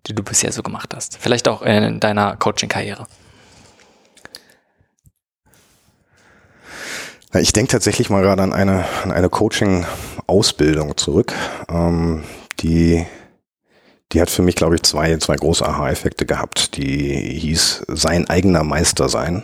die 0.06 0.14
du 0.14 0.22
bisher 0.22 0.52
so 0.52 0.62
gemacht 0.62 0.94
hast? 0.94 1.18
Vielleicht 1.18 1.48
auch 1.48 1.62
in 1.62 2.00
deiner 2.00 2.36
Coaching-Karriere. 2.36 3.06
Ich 7.34 7.52
denke 7.52 7.72
tatsächlich 7.72 8.08
mal 8.08 8.22
gerade 8.22 8.42
an 8.42 8.52
eine, 8.52 8.84
an 9.02 9.12
eine 9.12 9.28
Coaching-Ausbildung 9.28 10.96
zurück. 10.96 11.32
Ähm, 11.68 12.24
die, 12.60 13.04
die 14.12 14.20
hat 14.20 14.30
für 14.30 14.42
mich, 14.42 14.54
glaube 14.54 14.76
ich, 14.76 14.82
zwei, 14.82 15.16
zwei 15.18 15.36
große 15.36 15.66
Aha-Effekte 15.66 16.24
gehabt. 16.24 16.76
Die 16.76 17.38
hieß 17.38 17.84
sein 17.88 18.28
eigener 18.30 18.62
Meister 18.62 19.08
sein. 19.08 19.42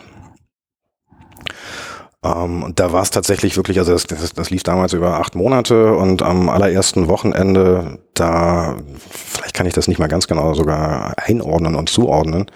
Ähm, 2.23 2.63
und 2.63 2.79
da 2.79 2.93
war 2.93 3.03
es 3.03 3.11
tatsächlich 3.11 3.57
wirklich, 3.57 3.77
also 3.79 3.91
das, 3.91 4.07
das, 4.07 4.33
das 4.33 4.49
lief 4.49 4.63
damals 4.63 4.93
über 4.93 5.19
acht 5.19 5.35
Monate 5.35 5.93
und 5.93 6.21
am 6.21 6.49
allerersten 6.49 7.07
Wochenende, 7.09 7.99
da, 8.13 8.77
vielleicht 9.07 9.53
kann 9.53 9.67
ich 9.67 9.73
das 9.73 9.87
nicht 9.87 9.99
mal 9.99 10.07
ganz 10.07 10.27
genau 10.27 10.53
sogar 10.53 11.13
einordnen 11.17 11.75
und 11.75 11.89
zuordnen, 11.89 12.49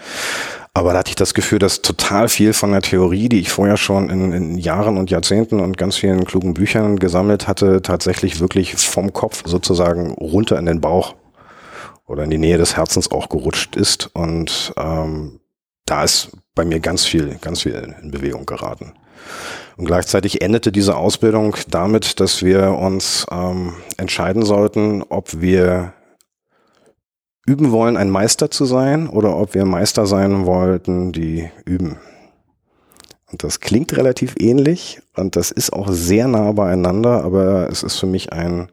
aber 0.78 0.94
da 0.94 0.99
hatte 0.99 1.10
ich 1.10 1.16
das 1.16 1.34
Gefühl, 1.34 1.58
dass 1.58 1.82
total 1.82 2.30
viel 2.30 2.54
von 2.54 2.72
der 2.72 2.84
Theorie, 2.84 3.30
die 3.30 3.40
ich 3.40 3.49
vorher 3.49 3.78
schon 3.78 4.12
in, 4.12 4.32
in, 4.32 4.58
Jahren 4.60 4.98
und 4.98 5.10
Jahrzehnten 5.10 5.60
und 5.60 5.76
ganz 5.76 5.95
vielen 5.95 6.24
klugen 6.26 6.54
Büchern 6.54 6.99
gesammelt 6.99 7.48
hatte, 7.48 7.82
tatsächlich 7.82 8.40
wirklich 8.40 8.76
vom 8.76 9.12
Kopf 9.12 9.41
sozusagen 9.45 10.12
runter 10.14 10.60
in 10.60 10.68
den 10.68 10.80
Bauch 10.80 11.16
oder 12.06 12.24
in 12.24 12.30
die 12.30 12.38
Nähe 12.38 12.60
des 12.60 12.78
Herzens 12.78 13.12
auch 13.12 13.28
gerutscht 13.28 13.76
ist. 13.76 14.12
Und 14.14 14.74
ähm, 14.78 15.40
da 15.86 16.04
ist 16.04 16.30
bei 16.54 16.64
mir 16.64 16.80
ganz 16.80 17.06
viel, 17.06 17.38
ganz 17.41 17.64
viel 17.64 17.95
in 18.02 18.12
Bewegung 18.12 18.45
geraten. 18.45 18.94
Und 19.78 19.86
gleichzeitig 19.86 20.41
endete 20.41 20.72
diese 20.72 20.95
Ausbildung 20.95 21.56
damit, 21.70 22.20
dass 22.20 22.44
wir 22.44 22.74
uns 22.74 23.26
ähm, 23.32 23.74
entscheiden 23.98 24.45
sollten, 24.45 25.04
ob 25.10 25.41
wir 25.41 25.94
üben 27.48 27.72
wollen, 27.72 27.98
ein 27.98 28.11
Meister 28.11 28.52
zu 28.52 28.65
sein 28.65 29.07
oder 29.07 29.36
ob 29.38 29.56
wir 29.56 29.65
Meister 29.65 30.06
sein 30.06 30.45
wollten, 30.45 31.11
die 31.14 31.49
üben. 31.65 31.98
Und 33.32 33.44
das 33.44 33.60
klingt 33.60 33.95
relativ 33.98 34.36
ähnlich 34.38 35.02
und 35.15 35.36
das 35.36 35.52
ist 35.52 35.74
auch 35.74 35.88
sehr 35.90 36.28
nah 36.28 36.52
beieinander, 36.52 37.24
aber 37.24 37.69
es 37.69 37.84
ist 37.84 37.98
für 37.98 38.06
mich 38.06 38.32
ein 38.32 38.69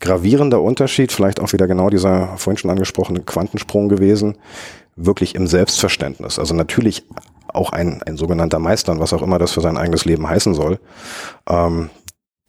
gravierender 0.00 0.60
Unterschied, 0.60 1.12
vielleicht 1.12 1.38
auch 1.38 1.52
wieder 1.52 1.68
genau 1.68 1.88
dieser 1.88 2.36
vorhin 2.38 2.58
schon 2.58 2.70
angesprochene 2.70 3.20
Quantensprung 3.20 3.88
gewesen, 3.88 4.36
wirklich 4.96 5.34
im 5.34 5.46
Selbstverständnis. 5.46 6.38
Also 6.38 6.54
natürlich 6.54 7.04
auch 7.48 7.72
ein, 7.72 8.02
ein 8.02 8.16
sogenannter 8.16 8.58
Meister, 8.58 8.98
was 8.98 9.12
auch 9.12 9.22
immer 9.22 9.38
das 9.38 9.52
für 9.52 9.60
sein 9.60 9.76
eigenes 9.76 10.04
Leben 10.04 10.28
heißen 10.28 10.54
soll, 10.54 10.78
ähm, 11.48 11.90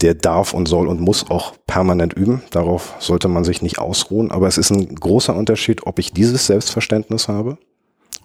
der 0.04 0.14
darf 0.14 0.54
und 0.54 0.68
soll 0.68 0.88
und 0.88 1.00
muss 1.00 1.32
auch 1.32 1.56
permanent 1.66 2.14
üben. 2.14 2.44
Darauf 2.52 2.96
sollte 3.00 3.30
man 3.30 3.44
sich 3.46 3.62
nicht 3.62 3.80
ausruhen. 3.80 4.32
Aber 4.32 4.48
es 4.48 4.58
ist 4.58 4.70
ein 4.70 4.94
großer 4.96 5.34
Unterschied, 5.34 5.88
ob 5.88 5.98
ich 5.98 6.12
dieses 6.12 6.46
Selbstverständnis 6.46 7.30
habe, 7.30 7.58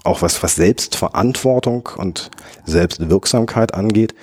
auch 0.04 0.20
was, 0.20 0.42
was 0.42 0.56
Selbstverantwortung 0.56 1.88
und 1.96 2.30
Selbstwirksamkeit 2.64 3.74
angeht, 3.74 4.14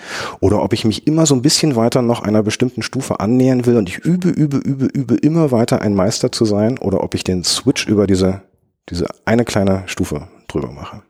oder 0.41 0.61
ob 0.61 0.73
ich 0.73 0.85
mich 0.85 1.07
immer 1.07 1.25
so 1.25 1.33
ein 1.33 1.41
bisschen 1.41 1.75
weiter 1.75 2.01
noch 2.01 2.21
einer 2.21 2.43
bestimmten 2.43 2.81
Stufe 2.81 3.19
annähern 3.19 3.65
will 3.65 3.77
und 3.77 3.89
ich 3.89 3.99
übe, 3.99 4.29
übe, 4.29 4.57
übe, 4.57 4.85
übe 4.85 5.15
immer 5.15 5.51
weiter 5.51 5.81
ein 5.81 5.95
Meister 5.95 6.31
zu 6.31 6.45
sein, 6.45 6.77
oder 6.77 7.03
ob 7.03 7.15
ich 7.15 7.23
den 7.23 7.43
Switch 7.43 7.87
über 7.87 8.05
diese, 8.05 8.41
diese 8.89 9.07
eine 9.25 9.45
kleine 9.45 9.83
Stufe 9.87 10.27
drüber 10.47 10.71
mache. 10.71 11.03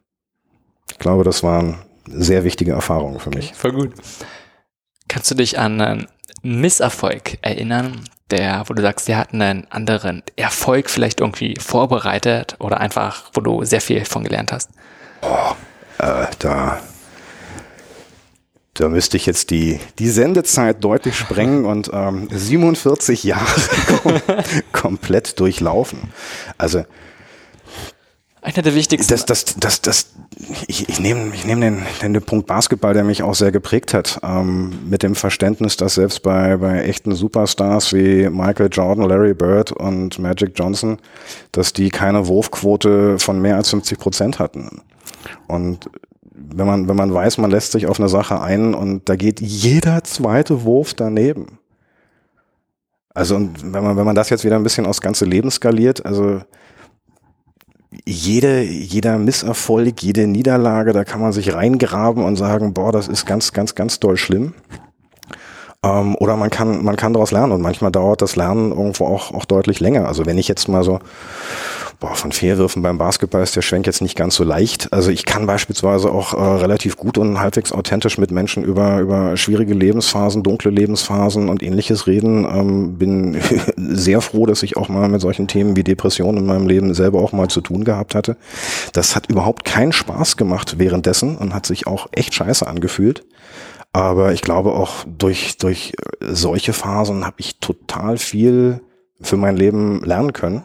Ich 0.92 1.00
glaube, 1.00 1.24
das 1.24 1.42
waren 1.42 1.80
sehr 2.08 2.44
wichtige 2.44 2.72
Erfahrungen 2.72 3.20
für 3.20 3.32
mich. 3.32 3.54
Voll 3.54 3.72
gut. 3.72 3.92
Kannst 5.08 5.30
du 5.32 5.36
dich 5.36 5.60
an 5.60 5.82
einen 5.82 6.08
Misserfolg 6.46 7.40
erinnern, 7.42 8.02
der, 8.30 8.64
wo 8.68 8.74
du 8.74 8.82
sagst, 8.82 9.08
der 9.08 9.18
hat 9.18 9.34
einen 9.34 9.70
anderen 9.72 10.24
Erfolg 10.36 10.90
vielleicht 10.90 11.20
irgendwie 11.20 11.56
vorbereitet 11.60 12.56
oder 12.60 12.80
einfach, 12.80 13.32
wo 13.34 13.42
du 13.42 13.64
sehr 13.66 13.82
viel 13.82 14.06
von 14.06 14.24
gelernt 14.24 14.52
hast? 14.52 14.70
Oh, 15.22 15.54
äh, 15.98 16.28
da, 16.40 16.80
da 18.76 18.90
müsste 18.90 19.18
ich 19.18 19.26
jetzt 19.26 19.50
die, 19.50 19.80
die 19.98 20.10
Sendezeit 20.10 20.84
deutlich 20.84 21.18
sprengen 21.18 21.66
und 21.66 21.90
ähm, 21.94 22.30
47 22.32 23.24
Jahre 23.24 23.62
kom 23.88 24.22
komplett 24.72 25.40
durchlaufen. 25.40 26.12
Also 26.58 26.86
einer 28.46 28.62
der 28.62 28.76
wichtigsten. 28.76 29.12
Das, 29.12 29.26
das, 29.26 29.46
das, 29.58 29.82
das, 29.82 30.14
ich, 30.68 30.90
ich 30.90 30.99
nehme 30.99 31.34
ich 31.34 31.45
nehm 31.45 31.62
den, 31.62 31.84
den 32.02 32.22
Punkt 32.22 32.48
Basketball, 32.48 32.94
der 32.94 33.03
mich 33.03 33.24
auch 33.24 33.36
sehr 33.36 33.52
geprägt 33.52 33.94
hat, 33.94 34.20
ähm, 34.24 34.74
mit 34.90 35.03
dem 35.03 35.16
Verständnis, 35.16 35.78
dass 35.78 35.95
selbst 35.95 36.24
bei, 36.24 36.57
bei 36.57 36.84
echten 36.84 37.14
Superstars 37.14 37.94
wie 37.94 38.30
Michael 38.30 38.70
Jordan, 38.72 39.07
Larry 39.07 39.34
Bird 39.34 39.72
und 39.72 40.20
Magic 40.20 40.52
Johnson, 40.56 40.99
dass 41.52 41.74
die 41.74 41.90
keine 41.90 42.28
Wurfquote 42.28 43.18
von 43.20 43.41
mehr 43.41 43.56
als 43.56 43.70
50 43.70 43.98
Prozent 43.98 44.40
hatten. 44.40 44.82
Und 45.48 45.90
wenn 46.32 46.68
man, 46.68 46.88
wenn 46.88 46.95
man 46.98 47.14
weiß, 47.14 47.38
man 47.38 47.52
lässt 47.52 47.72
sich 47.72 47.88
auf 47.88 47.99
eine 47.99 48.10
Sache 48.10 48.41
ein 48.41 48.74
und 48.74 49.07
da 49.07 49.16
geht 49.16 49.40
jeder 49.40 50.03
zweite 50.03 50.64
Wurf 50.64 50.94
daneben. 50.94 51.60
Also, 53.14 53.38
und 53.38 53.74
wenn 53.74 53.84
man, 53.84 53.95
wenn 53.95 54.06
man 54.06 54.16
das 54.16 54.30
jetzt 54.30 54.44
wieder 54.44 54.57
ein 54.57 54.64
bisschen 54.64 54.86
aufs 54.86 54.99
ganze 54.99 55.24
Leben 55.24 55.49
skaliert, 55.49 56.06
also 56.06 56.41
jede, 58.07 58.61
jeder 58.61 59.18
Misserfolg, 59.18 60.02
jede 60.03 60.27
Niederlage, 60.27 60.94
da 60.94 61.03
kann 61.03 61.22
man 61.22 61.34
sich 61.34 61.53
reingraben 61.53 62.23
und 62.23 62.36
sagen, 62.36 62.73
boah, 62.73 62.91
das 62.91 63.07
ist 63.07 63.26
ganz, 63.26 63.52
ganz, 63.52 63.76
ganz 63.76 63.99
doll 63.99 64.18
schlimm. 64.18 64.53
Ähm, 65.86 66.16
oder 66.20 66.36
man 66.36 66.49
kann, 66.49 66.84
man 66.84 66.95
kann 66.95 67.14
daraus 67.14 67.32
lernen 67.32 67.52
und 67.52 67.62
manchmal 67.62 67.91
dauert 67.91 68.22
das 68.22 68.36
Lernen 68.36 68.72
irgendwo 68.72 69.06
auch, 69.06 69.34
auch 69.34 69.45
deutlich 69.45 69.80
länger. 69.80 70.07
Also 70.07 70.26
wenn 70.26 70.38
ich 70.38 70.48
jetzt 70.48 70.68
mal 70.68 70.84
so 70.84 70.99
boah, 71.99 72.16
von 72.16 72.32
Fehlwürfen 72.32 72.82
beim 72.82 72.98
Basketball 72.98 73.44
ist 73.44 73.56
der 73.56 73.62
Schwenk 73.62 73.86
jetzt 73.86 74.02
nicht 74.02 74.18
ganz 74.18 74.36
so 74.36 74.44
leicht. 74.44 74.91
Also 74.91 75.12
ich 75.12 75.26
kann 75.26 75.45
beispielsweise 75.45 76.12
auch 76.12 76.34
äh, 76.34 76.62
relativ 76.62 76.98
gut 76.98 77.18
und 77.18 77.40
halbwegs 77.40 77.72
authentisch 77.72 78.18
mit 78.18 78.32
Menschen 78.32 78.64
über, 78.64 78.99
über 78.99 79.38
schwierige 79.38 79.74
Lebensphasen, 79.74 80.44
dunkle 80.44 80.72
Lebensphasen 80.72 81.49
und 81.49 81.64
ähnliches 81.64 82.07
reden. 82.07 82.45
Ähm, 82.45 82.98
bin 82.98 83.38
sehr 83.78 84.22
froh, 84.22 84.45
dass 84.45 84.64
ich 84.64 84.78
auch 84.78 84.90
mal 84.90 85.07
mit 85.07 85.22
solchen 85.22 85.48
Themen 85.48 85.76
wie 85.76 85.84
Depressionen 85.84 86.38
in 86.38 86.45
meinem 86.45 86.68
Leben 86.68 86.94
selber 86.94 87.20
auch 87.20 87.32
mal 87.32 87.48
zu 87.48 87.62
tun 87.62 87.84
gehabt 87.84 88.16
hatte. 88.16 88.38
Das 88.94 89.16
hat 89.16 89.30
überhaupt 89.30 89.66
keinen 89.66 89.94
Spaß 89.94 90.38
gemacht 90.38 90.76
währenddessen 90.78 91.38
und 91.38 91.53
hat 91.53 91.66
sich 91.66 91.88
auch 91.88 92.07
echt 92.12 92.34
scheiße 92.34 92.68
angefühlt. 92.68 93.24
Aber 93.96 94.34
ich 94.34 94.42
glaube 94.42 94.74
auch 94.74 95.06
durch, 95.08 95.58
durch 95.58 95.94
solche 96.20 96.74
Phasen 96.74 97.26
habe 97.26 97.38
ich 97.40 97.60
total 97.60 98.18
viel 98.18 98.82
für 99.22 99.38
mein 99.38 99.56
Leben 99.56 100.04
lernen 100.04 100.34
können. 100.34 100.64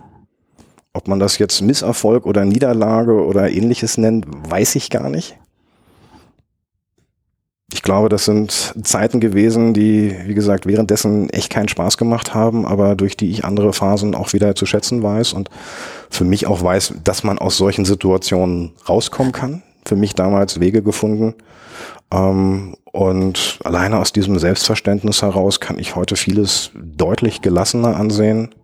Ob 0.95 1.07
man 1.07 1.21
das 1.21 1.39
jetzt 1.39 1.61
Misserfolg 1.61 2.27
oder 2.27 2.45
Niederlage 2.45 3.25
oder 3.25 3.49
ähnliches 3.49 3.99
nennt, 3.99 4.27
weiß 4.51 4.75
ich 4.75 4.91
gar 4.91 5.09
nicht. 5.09 5.39
Ich 7.73 7.85
glaube, 7.85 8.09
das 8.09 8.25
sind 8.25 8.75
Zeiten 8.83 9.21
gewesen, 9.21 9.75
die, 9.75 10.13
wie 10.27 10.35
gesagt, 10.35 10.67
währenddessen 10.67 11.31
echt 11.31 11.51
keinen 11.51 11.69
Spaß 11.69 11.99
gemacht 11.99 12.35
haben, 12.35 12.67
aber 12.67 12.97
durch 12.97 13.17
die 13.17 13.31
ich 13.31 13.45
andere 13.45 13.73
Phasen 13.73 14.17
auch 14.17 14.33
wieder 14.33 14.57
zu 14.57 14.67
schätzen 14.67 15.05
weiß 15.05 15.35
und 15.35 15.51
für 16.11 16.25
mich 16.25 16.49
auch 16.49 16.65
weiß, 16.65 16.95
dass 17.05 17.23
man 17.23 17.39
aus 17.39 17.57
solchen 17.57 17.85
Situationen 17.85 18.73
rauskommen 18.89 19.31
kann. 19.31 19.63
Für 19.87 19.95
mich 19.95 20.17
damals 20.17 20.59
Wege 20.59 20.83
gefunden. 20.83 21.37
Ähm, 22.13 22.77
und 22.93 23.59
alleine 23.65 23.99
aus 23.99 24.13
diesem 24.13 24.39
Selbstverständnis 24.39 25.23
heraus 25.23 25.61
kann 25.61 25.79
ich 25.79 25.95
heute 25.95 26.17
vieles 26.17 26.71
deutlich 26.75 27.41
gelassener 27.41 27.97
ansehen 27.97 28.55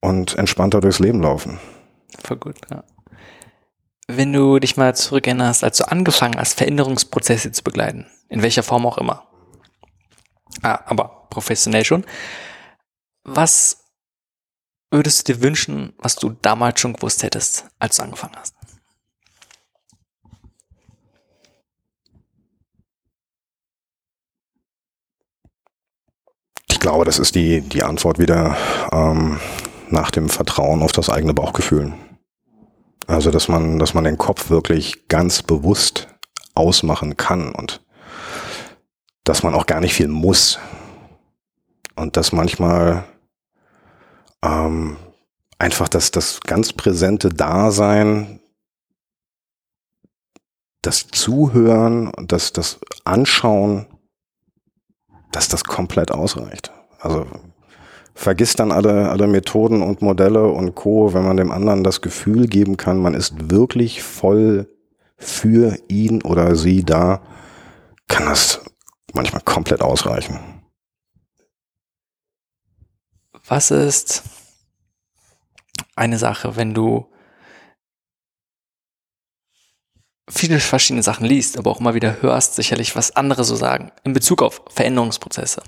und 0.00 0.36
entspannter 0.36 0.80
durchs 0.80 0.98
Leben 0.98 1.20
laufen. 1.20 1.60
Voll 2.22 2.38
gut, 2.38 2.56
ja. 2.70 2.84
Wenn 4.06 4.32
du 4.32 4.58
dich 4.58 4.76
mal 4.76 4.94
zurückerinnerst, 4.94 5.64
als 5.64 5.78
du 5.78 5.90
angefangen 5.90 6.36
hast, 6.36 6.58
Veränderungsprozesse 6.58 7.52
zu 7.52 7.62
begleiten, 7.62 8.06
in 8.28 8.42
welcher 8.42 8.62
Form 8.62 8.86
auch 8.86 8.98
immer, 8.98 9.26
ah, 10.62 10.80
aber 10.86 11.26
professionell 11.30 11.84
schon, 11.84 12.04
was 13.24 13.84
würdest 14.90 15.28
du 15.28 15.32
dir 15.32 15.42
wünschen, 15.42 15.94
was 15.98 16.16
du 16.16 16.30
damals 16.42 16.80
schon 16.80 16.92
gewusst 16.92 17.22
hättest, 17.22 17.66
als 17.78 17.96
du 17.96 18.02
angefangen 18.02 18.36
hast? 18.36 18.54
Glaube, 26.84 27.06
das 27.06 27.18
ist 27.18 27.34
die, 27.34 27.62
die 27.62 27.82
Antwort 27.82 28.18
wieder. 28.18 28.56
Ähm, 28.92 29.40
nach 29.90 30.10
dem 30.10 30.28
Vertrauen 30.28 30.82
auf 30.82 30.92
das 30.92 31.08
eigene 31.08 31.32
Bauchgefühl. 31.32 31.94
Also, 33.06 33.30
dass 33.30 33.48
man, 33.48 33.78
dass 33.78 33.94
man 33.94 34.04
den 34.04 34.18
Kopf 34.18 34.50
wirklich 34.50 35.08
ganz 35.08 35.42
bewusst 35.42 36.08
ausmachen 36.54 37.16
kann 37.16 37.52
und 37.52 37.82
dass 39.24 39.42
man 39.42 39.54
auch 39.54 39.66
gar 39.66 39.80
nicht 39.80 39.94
viel 39.94 40.08
muss. 40.08 40.58
Und 41.96 42.16
dass 42.16 42.32
manchmal 42.32 43.04
ähm, 44.42 44.96
einfach 45.58 45.88
das, 45.88 46.10
das 46.10 46.40
ganz 46.40 46.72
präsente 46.72 47.28
Dasein, 47.30 48.40
das 50.82 51.06
Zuhören 51.08 52.08
und 52.08 52.32
das, 52.32 52.52
das 52.52 52.78
Anschauen, 53.04 53.86
dass 55.30 55.48
das 55.48 55.64
komplett 55.64 56.10
ausreicht. 56.10 56.73
Also 57.04 57.26
vergisst 58.14 58.60
dann 58.60 58.72
alle, 58.72 59.10
alle 59.10 59.26
Methoden 59.26 59.82
und 59.82 60.00
Modelle 60.00 60.46
und 60.46 60.74
Co., 60.74 61.12
wenn 61.12 61.24
man 61.24 61.36
dem 61.36 61.50
anderen 61.50 61.84
das 61.84 62.00
Gefühl 62.00 62.46
geben 62.46 62.76
kann, 62.76 62.98
man 62.98 63.14
ist 63.14 63.50
wirklich 63.50 64.02
voll 64.02 64.68
für 65.16 65.76
ihn 65.88 66.22
oder 66.22 66.56
sie 66.56 66.82
da, 66.82 67.20
kann 68.08 68.26
das 68.26 68.60
manchmal 69.12 69.42
komplett 69.42 69.82
ausreichen. 69.82 70.38
Was 73.46 73.70
ist 73.70 74.22
eine 75.94 76.18
Sache, 76.18 76.56
wenn 76.56 76.72
du 76.72 77.06
viele 80.28 80.58
verschiedene 80.58 81.02
Sachen 81.02 81.26
liest, 81.26 81.58
aber 81.58 81.70
auch 81.70 81.80
immer 81.80 81.94
wieder 81.94 82.22
hörst, 82.22 82.54
sicherlich, 82.54 82.96
was 82.96 83.14
andere 83.14 83.44
so 83.44 83.56
sagen 83.56 83.92
in 84.04 84.14
Bezug 84.14 84.42
auf 84.42 84.62
Veränderungsprozesse. 84.70 85.62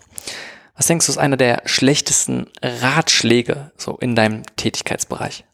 Was 0.77 0.87
denkst 0.87 1.07
du, 1.07 1.13
ist 1.13 1.19
einer 1.19 1.39
der 1.39 1.63
schlechtesten 1.65 2.49
Ratschläge 2.63 3.73
so 3.79 3.97
in 3.97 4.15
deinem 4.15 4.43
Tätigkeitsbereich? 4.57 5.45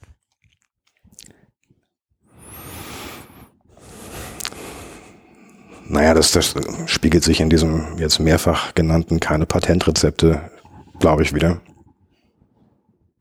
Naja, 5.88 6.14
das, 6.14 6.32
das 6.32 6.54
spiegelt 6.86 7.22
sich 7.22 7.40
in 7.40 7.50
diesem 7.50 7.98
jetzt 7.98 8.18
mehrfach 8.18 8.74
genannten 8.74 9.20
keine 9.20 9.46
Patentrezepte, 9.46 10.50
glaube 10.98 11.22
ich, 11.22 11.34
wieder. 11.34 11.60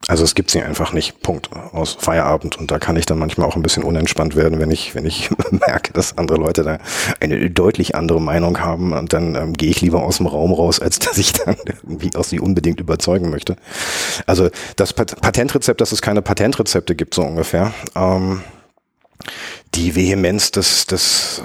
Also 0.07 0.23
es 0.23 0.33
gibt 0.33 0.49
sie 0.49 0.61
einfach 0.61 0.93
nicht. 0.93 1.21
Punkt. 1.21 1.49
Aus 1.73 1.97
Feierabend. 1.99 2.57
Und 2.57 2.71
da 2.71 2.79
kann 2.79 2.95
ich 2.95 3.05
dann 3.05 3.19
manchmal 3.19 3.47
auch 3.47 3.55
ein 3.55 3.61
bisschen 3.61 3.83
unentspannt 3.83 4.35
werden, 4.35 4.59
wenn 4.59 4.71
ich, 4.71 4.95
wenn 4.95 5.05
ich 5.05 5.29
merke, 5.51 5.93
dass 5.93 6.17
andere 6.17 6.37
Leute 6.37 6.63
da 6.63 6.79
eine 7.19 7.49
deutlich 7.49 7.95
andere 7.95 8.19
Meinung 8.19 8.59
haben. 8.59 8.93
Und 8.93 9.13
dann 9.13 9.35
ähm, 9.35 9.53
gehe 9.53 9.69
ich 9.69 9.81
lieber 9.81 10.03
aus 10.03 10.17
dem 10.17 10.27
Raum 10.27 10.53
raus, 10.53 10.79
als 10.79 10.99
dass 10.99 11.17
ich 11.17 11.33
dann 11.33 11.55
irgendwie 11.83 12.15
aus 12.15 12.29
sie 12.29 12.39
unbedingt 12.39 12.79
überzeugen 12.79 13.29
möchte. 13.29 13.55
Also 14.25 14.49
das 14.75 14.93
Pat 14.93 15.19
Patentrezept, 15.21 15.81
dass 15.81 15.91
es 15.91 16.01
keine 16.01 16.21
Patentrezepte 16.21 16.95
gibt, 16.95 17.13
so 17.13 17.21
ungefähr. 17.21 17.73
Ähm, 17.95 18.41
die 19.75 19.95
Vehemenz 19.95 20.51
des, 20.51 20.87
des 20.87 21.43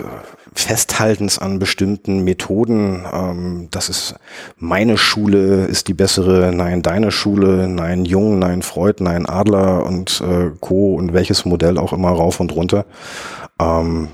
Festhaltens 0.58 1.38
an 1.38 1.58
bestimmten 1.58 2.24
Methoden, 2.24 3.04
ähm, 3.12 3.68
das 3.70 3.88
ist 3.90 4.14
meine 4.56 4.96
Schule 4.96 5.66
ist 5.66 5.88
die 5.88 5.94
bessere, 5.94 6.50
nein, 6.52 6.82
deine 6.82 7.12
Schule, 7.12 7.68
nein, 7.68 8.06
Jung, 8.06 8.38
nein, 8.38 8.62
Freud, 8.62 9.04
nein, 9.04 9.26
Adler 9.26 9.84
und 9.84 10.22
äh, 10.22 10.50
Co. 10.60 10.94
und 10.94 11.12
welches 11.12 11.44
Modell 11.44 11.76
auch 11.76 11.92
immer 11.92 12.08
rauf 12.08 12.40
und 12.40 12.52
runter. 12.52 12.86
Ähm, 13.60 14.08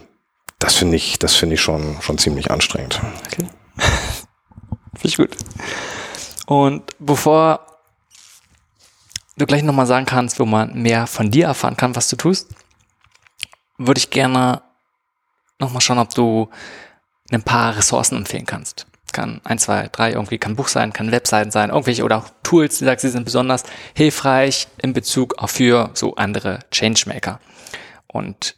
das 0.58 0.74
finde 0.74 0.96
ich, 0.96 1.18
das 1.18 1.36
finde 1.36 1.54
ich 1.54 1.60
schon, 1.60 1.96
schon 2.00 2.18
ziemlich 2.18 2.50
anstrengend. 2.50 3.00
Okay. 3.26 3.46
finde 4.96 5.08
ich 5.08 5.16
gut. 5.16 5.36
Und 6.46 6.82
bevor 6.98 7.60
du 9.36 9.46
gleich 9.46 9.62
nochmal 9.62 9.86
sagen 9.86 10.06
kannst, 10.06 10.40
wo 10.40 10.44
man 10.44 10.74
mehr 10.74 11.06
von 11.06 11.30
dir 11.30 11.46
erfahren 11.46 11.76
kann, 11.76 11.94
was 11.94 12.08
du 12.08 12.16
tust, 12.16 12.48
würde 13.78 13.98
ich 13.98 14.10
gerne 14.10 14.62
nochmal 15.62 15.80
schauen, 15.80 15.98
ob 15.98 16.14
du 16.14 16.48
ein 17.30 17.42
paar 17.42 17.76
Ressourcen 17.76 18.16
empfehlen 18.16 18.46
kannst. 18.46 18.86
Kann 19.12 19.40
ein, 19.44 19.58
zwei, 19.58 19.88
drei 19.92 20.12
irgendwie, 20.12 20.38
kann 20.38 20.56
Buch 20.56 20.68
sein, 20.68 20.92
kann 20.92 21.12
Webseiten 21.12 21.50
sein, 21.50 21.70
irgendwelche 21.70 22.04
oder 22.04 22.18
auch 22.18 22.28
Tools, 22.42 22.78
die 22.78 22.84
sagst, 22.84 23.02
sie 23.02 23.10
sind 23.10 23.24
besonders 23.24 23.64
hilfreich 23.94 24.68
in 24.78 24.92
Bezug 24.92 25.38
auf 25.38 25.50
für 25.50 25.90
so 25.94 26.14
andere 26.14 26.60
Changemaker. 26.70 27.38
Und 28.06 28.56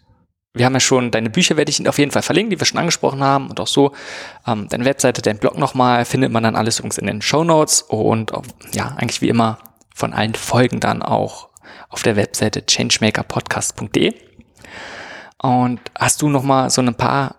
wir 0.52 0.66
haben 0.66 0.74
ja 0.74 0.81
schon, 0.81 1.10
deine 1.10 1.31
Bücher 1.31 1.56
werde 1.56 1.70
ich 1.70 1.89
auf 1.89 1.98
jeden 1.98 2.12
Fall 2.12 2.22
verlinken, 2.22 2.51
die 2.51 2.60
wir 2.60 2.66
schon 2.66 2.78
angesprochen 2.78 3.22
haben 3.22 3.51
und 3.51 3.59
auch 3.59 3.66
so. 3.66 3.93
Ähm, 4.47 4.68
deine 4.68 4.85
Webseite, 4.85 5.20
dein 5.20 5.39
Blog 5.39 5.59
nochmal, 5.59 6.05
findet 6.05 6.31
man 6.31 6.44
dann 6.44 6.55
alles 6.55 6.78
übrigens 6.78 6.98
in 6.98 7.09
den 7.09 7.22
Show 7.22 7.43
Notes 7.43 7.82
und 7.82 8.32
auch, 8.32 8.44
ja, 8.72 8.94
eigentlich 8.97 9.20
wie 9.20 9.28
immer 9.28 9.59
von 9.93 10.12
allen 10.12 10.35
Folgen 10.35 10.78
dann 10.78 11.02
auch 11.02 11.48
auf 11.89 12.02
der 12.02 12.14
Webseite 12.14 12.64
changemakerpodcast.de. 12.64 14.14
Und 15.44 15.78
hast 15.94 16.22
du 16.22 16.30
noch 16.30 16.42
mal 16.42 16.70
so 16.70 16.80
ein 16.80 16.94
paar 16.94 17.34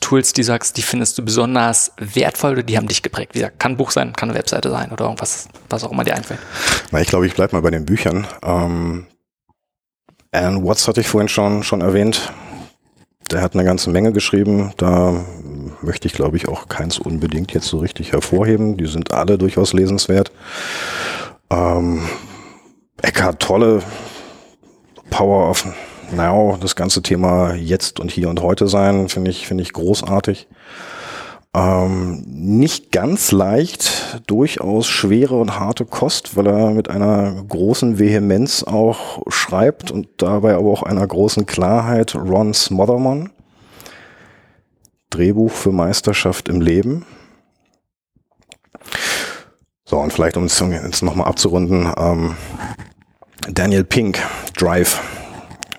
Tools, 0.00 0.34
die 0.34 0.42
sagst, 0.42 0.76
die 0.76 0.82
findest 0.82 1.16
du 1.16 1.24
besonders 1.24 1.92
wertvoll 1.96 2.52
oder 2.52 2.62
die 2.62 2.76
haben 2.76 2.88
dich 2.88 3.02
geprägt? 3.02 3.34
Wie 3.34 3.38
gesagt, 3.38 3.58
kann 3.58 3.72
ein 3.72 3.76
Buch 3.78 3.90
sein, 3.90 4.12
kann 4.12 4.28
eine 4.28 4.38
Webseite 4.38 4.68
sein 4.68 4.92
oder 4.92 5.06
irgendwas, 5.06 5.48
was 5.70 5.82
auch 5.82 5.92
immer 5.92 6.04
dir 6.04 6.14
einfällt. 6.14 6.40
Na, 6.90 7.00
ich 7.00 7.08
glaube, 7.08 7.26
ich 7.26 7.34
bleibe 7.34 7.56
mal 7.56 7.62
bei 7.62 7.70
den 7.70 7.86
Büchern. 7.86 8.26
Ähm, 8.42 9.06
Alan 10.30 10.62
Watts 10.62 10.86
hatte 10.86 11.00
ich 11.00 11.08
vorhin 11.08 11.30
schon, 11.30 11.62
schon 11.62 11.80
erwähnt. 11.80 12.34
Der 13.30 13.40
hat 13.40 13.54
eine 13.54 13.64
ganze 13.64 13.88
Menge 13.88 14.12
geschrieben. 14.12 14.74
Da 14.76 15.24
möchte 15.80 16.06
ich, 16.06 16.12
glaube 16.12 16.36
ich, 16.36 16.48
auch 16.48 16.68
keins 16.68 16.98
unbedingt 16.98 17.54
jetzt 17.54 17.68
so 17.68 17.78
richtig 17.78 18.12
hervorheben. 18.12 18.76
Die 18.76 18.88
sind 18.88 19.14
alle 19.14 19.38
durchaus 19.38 19.72
lesenswert. 19.72 20.32
Ähm, 21.48 22.06
Eckhart 23.00 23.40
Tolle, 23.40 23.82
Power 25.08 25.48
of 25.48 25.66
Now, 26.10 26.56
das 26.60 26.74
ganze 26.74 27.02
Thema 27.02 27.54
jetzt 27.54 28.00
und 28.00 28.10
hier 28.10 28.28
und 28.28 28.40
heute 28.42 28.68
sein, 28.68 29.08
finde 29.08 29.30
ich, 29.30 29.46
finde 29.46 29.62
ich 29.62 29.72
großartig. 29.72 30.48
Ähm, 31.54 32.24
nicht 32.26 32.92
ganz 32.92 33.32
leicht, 33.32 34.22
durchaus 34.26 34.86
schwere 34.86 35.40
und 35.40 35.58
harte 35.58 35.84
Kost, 35.84 36.36
weil 36.36 36.46
er 36.46 36.70
mit 36.70 36.90
einer 36.90 37.42
großen 37.48 37.98
Vehemenz 37.98 38.62
auch 38.62 39.22
schreibt 39.28 39.90
und 39.90 40.08
dabei 40.18 40.54
aber 40.54 40.70
auch 40.70 40.82
einer 40.82 41.06
großen 41.06 41.46
Klarheit. 41.46 42.14
Ron 42.14 42.54
Smotherman, 42.54 43.30
Drehbuch 45.10 45.50
für 45.50 45.72
Meisterschaft 45.72 46.48
im 46.48 46.60
Leben. 46.60 47.06
So, 49.84 49.98
und 49.98 50.12
vielleicht 50.12 50.36
um 50.36 50.44
es 50.44 50.58
jetzt 50.58 51.02
nochmal 51.02 51.28
abzurunden, 51.28 51.90
ähm, 51.96 52.36
Daniel 53.50 53.84
Pink, 53.84 54.18
Drive, 54.54 55.00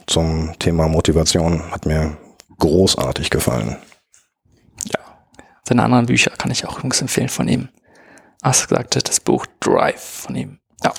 zum 0.10 0.58
Thema 0.60 0.88
Motivation 0.88 1.72
hat 1.72 1.86
mir 1.86 2.18
großartig 2.58 3.30
gefallen. 3.30 3.78
Ja, 4.92 5.00
seine 5.68 5.84
anderen 5.84 6.08
Bücher 6.08 6.32
kann 6.32 6.52
ich 6.52 6.66
auch 6.66 6.78
übrigens 6.80 7.02
empfehlen 7.02 7.30
von 7.30 7.48
ihm. 7.48 7.70
Hast 8.44 8.68
gesagt, 8.68 9.08
das 9.08 9.20
Buch 9.20 9.46
Drive 9.60 10.02
von 10.02 10.36
ihm. 10.36 10.60
Ja, 10.84 10.94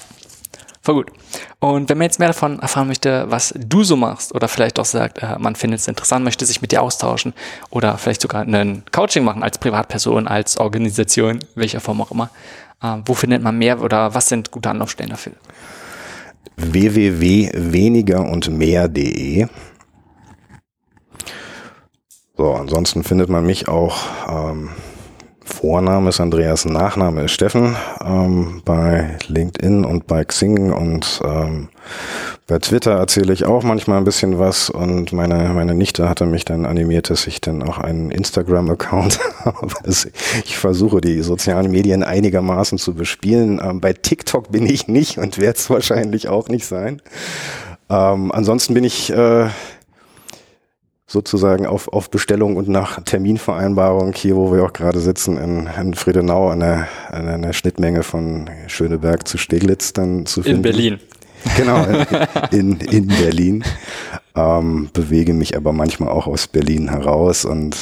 voll 0.82 0.94
gut. 0.96 1.12
Und 1.58 1.88
wenn 1.88 1.98
man 1.98 2.04
jetzt 2.04 2.18
mehr 2.18 2.28
davon 2.28 2.60
erfahren 2.60 2.86
möchte, 2.86 3.30
was 3.30 3.52
du 3.56 3.82
so 3.82 3.96
machst 3.96 4.34
oder 4.34 4.46
vielleicht 4.46 4.78
auch 4.78 4.84
sagt, 4.84 5.22
äh, 5.22 5.38
man 5.38 5.56
findet 5.56 5.80
es 5.80 5.88
interessant, 5.88 6.24
möchte 6.24 6.46
sich 6.46 6.62
mit 6.62 6.72
dir 6.72 6.82
austauschen 6.82 7.34
oder 7.70 7.98
vielleicht 7.98 8.20
sogar 8.20 8.42
ein 8.42 8.84
Coaching 8.92 9.24
machen 9.24 9.42
als 9.42 9.58
Privatperson, 9.58 10.28
als 10.28 10.58
Organisation, 10.58 11.40
welcher 11.54 11.80
Form 11.80 12.00
auch 12.00 12.10
immer, 12.10 12.30
äh, 12.82 12.96
wo 13.04 13.14
findet 13.14 13.42
man 13.42 13.58
mehr 13.58 13.80
oder 13.80 14.14
was 14.14 14.28
sind 14.28 14.50
gute 14.50 14.70
Anlaufstellen 14.70 15.10
dafür? 15.10 15.32
www.wenigerundmehr.de. 16.56 19.46
So, 22.36 22.54
ansonsten 22.54 23.04
findet 23.04 23.28
man 23.28 23.44
mich 23.44 23.68
auch 23.68 23.98
ähm, 24.28 24.70
Vorname 25.50 26.08
ist 26.08 26.20
Andreas, 26.20 26.64
Nachname 26.64 27.24
ist 27.24 27.32
Steffen 27.32 27.76
ähm, 28.04 28.62
bei 28.64 29.16
LinkedIn 29.26 29.84
und 29.84 30.06
bei 30.06 30.24
Xing 30.24 30.72
und 30.72 31.20
ähm, 31.24 31.68
bei 32.46 32.58
Twitter 32.58 32.92
erzähle 32.92 33.32
ich 33.32 33.44
auch 33.44 33.62
manchmal 33.62 33.98
ein 33.98 34.04
bisschen 34.04 34.38
was 34.38 34.70
und 34.70 35.12
meine, 35.12 35.50
meine 35.54 35.74
Nichte 35.74 36.08
hatte 36.08 36.26
mich 36.26 36.44
dann 36.44 36.66
animiert, 36.66 37.10
dass 37.10 37.26
ich 37.26 37.40
dann 37.40 37.62
auch 37.62 37.78
einen 37.78 38.10
Instagram-Account 38.10 39.20
habe. 39.44 39.68
ich 39.84 40.58
versuche 40.58 41.00
die 41.00 41.20
sozialen 41.22 41.70
Medien 41.70 42.02
einigermaßen 42.02 42.78
zu 42.78 42.94
bespielen. 42.94 43.60
Ähm, 43.62 43.80
bei 43.80 43.92
TikTok 43.92 44.50
bin 44.50 44.66
ich 44.66 44.88
nicht 44.88 45.18
und 45.18 45.38
werde 45.38 45.58
es 45.58 45.70
wahrscheinlich 45.70 46.28
auch 46.28 46.48
nicht 46.48 46.66
sein. 46.66 47.02
Ähm, 47.88 48.32
ansonsten 48.32 48.74
bin 48.74 48.84
ich 48.84 49.10
äh, 49.10 49.48
sozusagen 51.10 51.66
auf, 51.66 51.88
auf 51.88 52.08
Bestellung 52.08 52.56
und 52.56 52.68
nach 52.68 53.02
Terminvereinbarung 53.02 54.12
hier, 54.12 54.36
wo 54.36 54.52
wir 54.52 54.64
auch 54.64 54.72
gerade 54.72 55.00
sitzen, 55.00 55.38
in, 55.38 55.66
in 55.66 55.94
Friedenau 55.94 56.50
an 56.50 56.60
der, 56.60 56.86
an 57.08 57.26
einer 57.26 57.52
Schnittmenge 57.52 58.04
von 58.04 58.48
Schöneberg 58.68 59.26
zu 59.26 59.36
Steglitz 59.36 59.92
dann 59.92 60.24
zu 60.24 60.44
finden. 60.44 60.58
In 60.58 60.62
Berlin. 60.62 61.00
Genau, 61.56 61.84
in, 62.52 62.78
in 62.78 63.08
Berlin. 63.08 63.64
Ähm, 64.36 64.90
bewege 64.92 65.32
mich 65.32 65.56
aber 65.56 65.72
manchmal 65.72 66.10
auch 66.10 66.28
aus 66.28 66.46
Berlin 66.46 66.90
heraus 66.90 67.44
und 67.44 67.76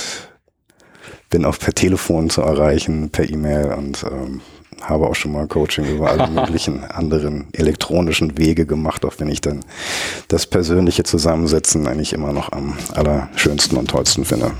bin 1.28 1.44
auch 1.44 1.58
per 1.58 1.74
Telefon 1.74 2.30
zu 2.30 2.40
erreichen, 2.40 3.10
per 3.10 3.28
E-Mail 3.28 3.74
und 3.74 4.06
ähm, 4.10 4.40
habe 4.82 5.06
auch 5.06 5.14
schon 5.14 5.32
mal 5.32 5.46
Coaching 5.46 5.84
über 5.84 6.10
alle 6.10 6.26
möglichen 6.30 6.84
anderen 6.84 7.48
elektronischen 7.52 8.38
Wege 8.38 8.66
gemacht, 8.66 9.04
auch 9.04 9.14
wenn 9.18 9.28
ich 9.28 9.40
dann 9.40 9.60
das 10.28 10.46
persönliche 10.46 11.02
Zusammensetzen 11.02 11.86
eigentlich 11.86 12.12
immer 12.12 12.32
noch 12.32 12.52
am 12.52 12.76
allerschönsten 12.94 13.78
und 13.78 13.90
tollsten 13.90 14.24
finde. 14.24 14.52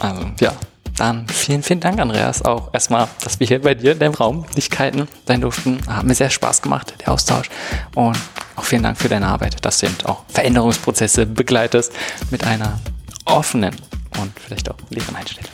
Also 0.00 0.22
ja, 0.40 0.52
dann 0.96 1.26
vielen, 1.28 1.62
vielen 1.62 1.80
Dank, 1.80 1.98
Andreas. 2.00 2.44
Auch 2.44 2.72
erstmal, 2.72 3.08
dass 3.24 3.40
wir 3.40 3.46
hier 3.46 3.62
bei 3.62 3.74
dir 3.74 3.92
in 3.92 3.98
deinem 3.98 4.14
Raum 4.14 4.44
Lichkeiten 4.54 5.08
sein 5.26 5.40
durften. 5.40 5.80
Hat 5.86 6.04
mir 6.04 6.14
sehr 6.14 6.30
Spaß 6.30 6.62
gemacht, 6.62 6.94
der 7.00 7.12
Austausch. 7.12 7.48
Und 7.94 8.18
auch 8.56 8.64
vielen 8.64 8.82
Dank 8.82 8.98
für 8.98 9.08
deine 9.08 9.26
Arbeit, 9.26 9.64
dass 9.64 9.78
du 9.78 9.86
eben 9.86 9.96
auch 10.04 10.24
Veränderungsprozesse 10.28 11.26
begleitest 11.26 11.92
mit 12.30 12.44
einer 12.44 12.78
offenen 13.24 13.74
und 14.20 14.32
vielleicht 14.38 14.70
auch 14.70 14.76
leeren 14.90 15.16
Einstellung. 15.16 15.50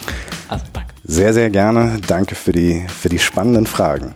Also 0.48 0.64
danke. 0.72 0.97
Sehr, 1.10 1.32
sehr 1.32 1.48
gerne. 1.48 1.98
Danke 2.06 2.34
für 2.34 2.52
die, 2.52 2.84
für 2.86 3.08
die 3.08 3.18
spannenden 3.18 3.66
Fragen. 3.66 4.12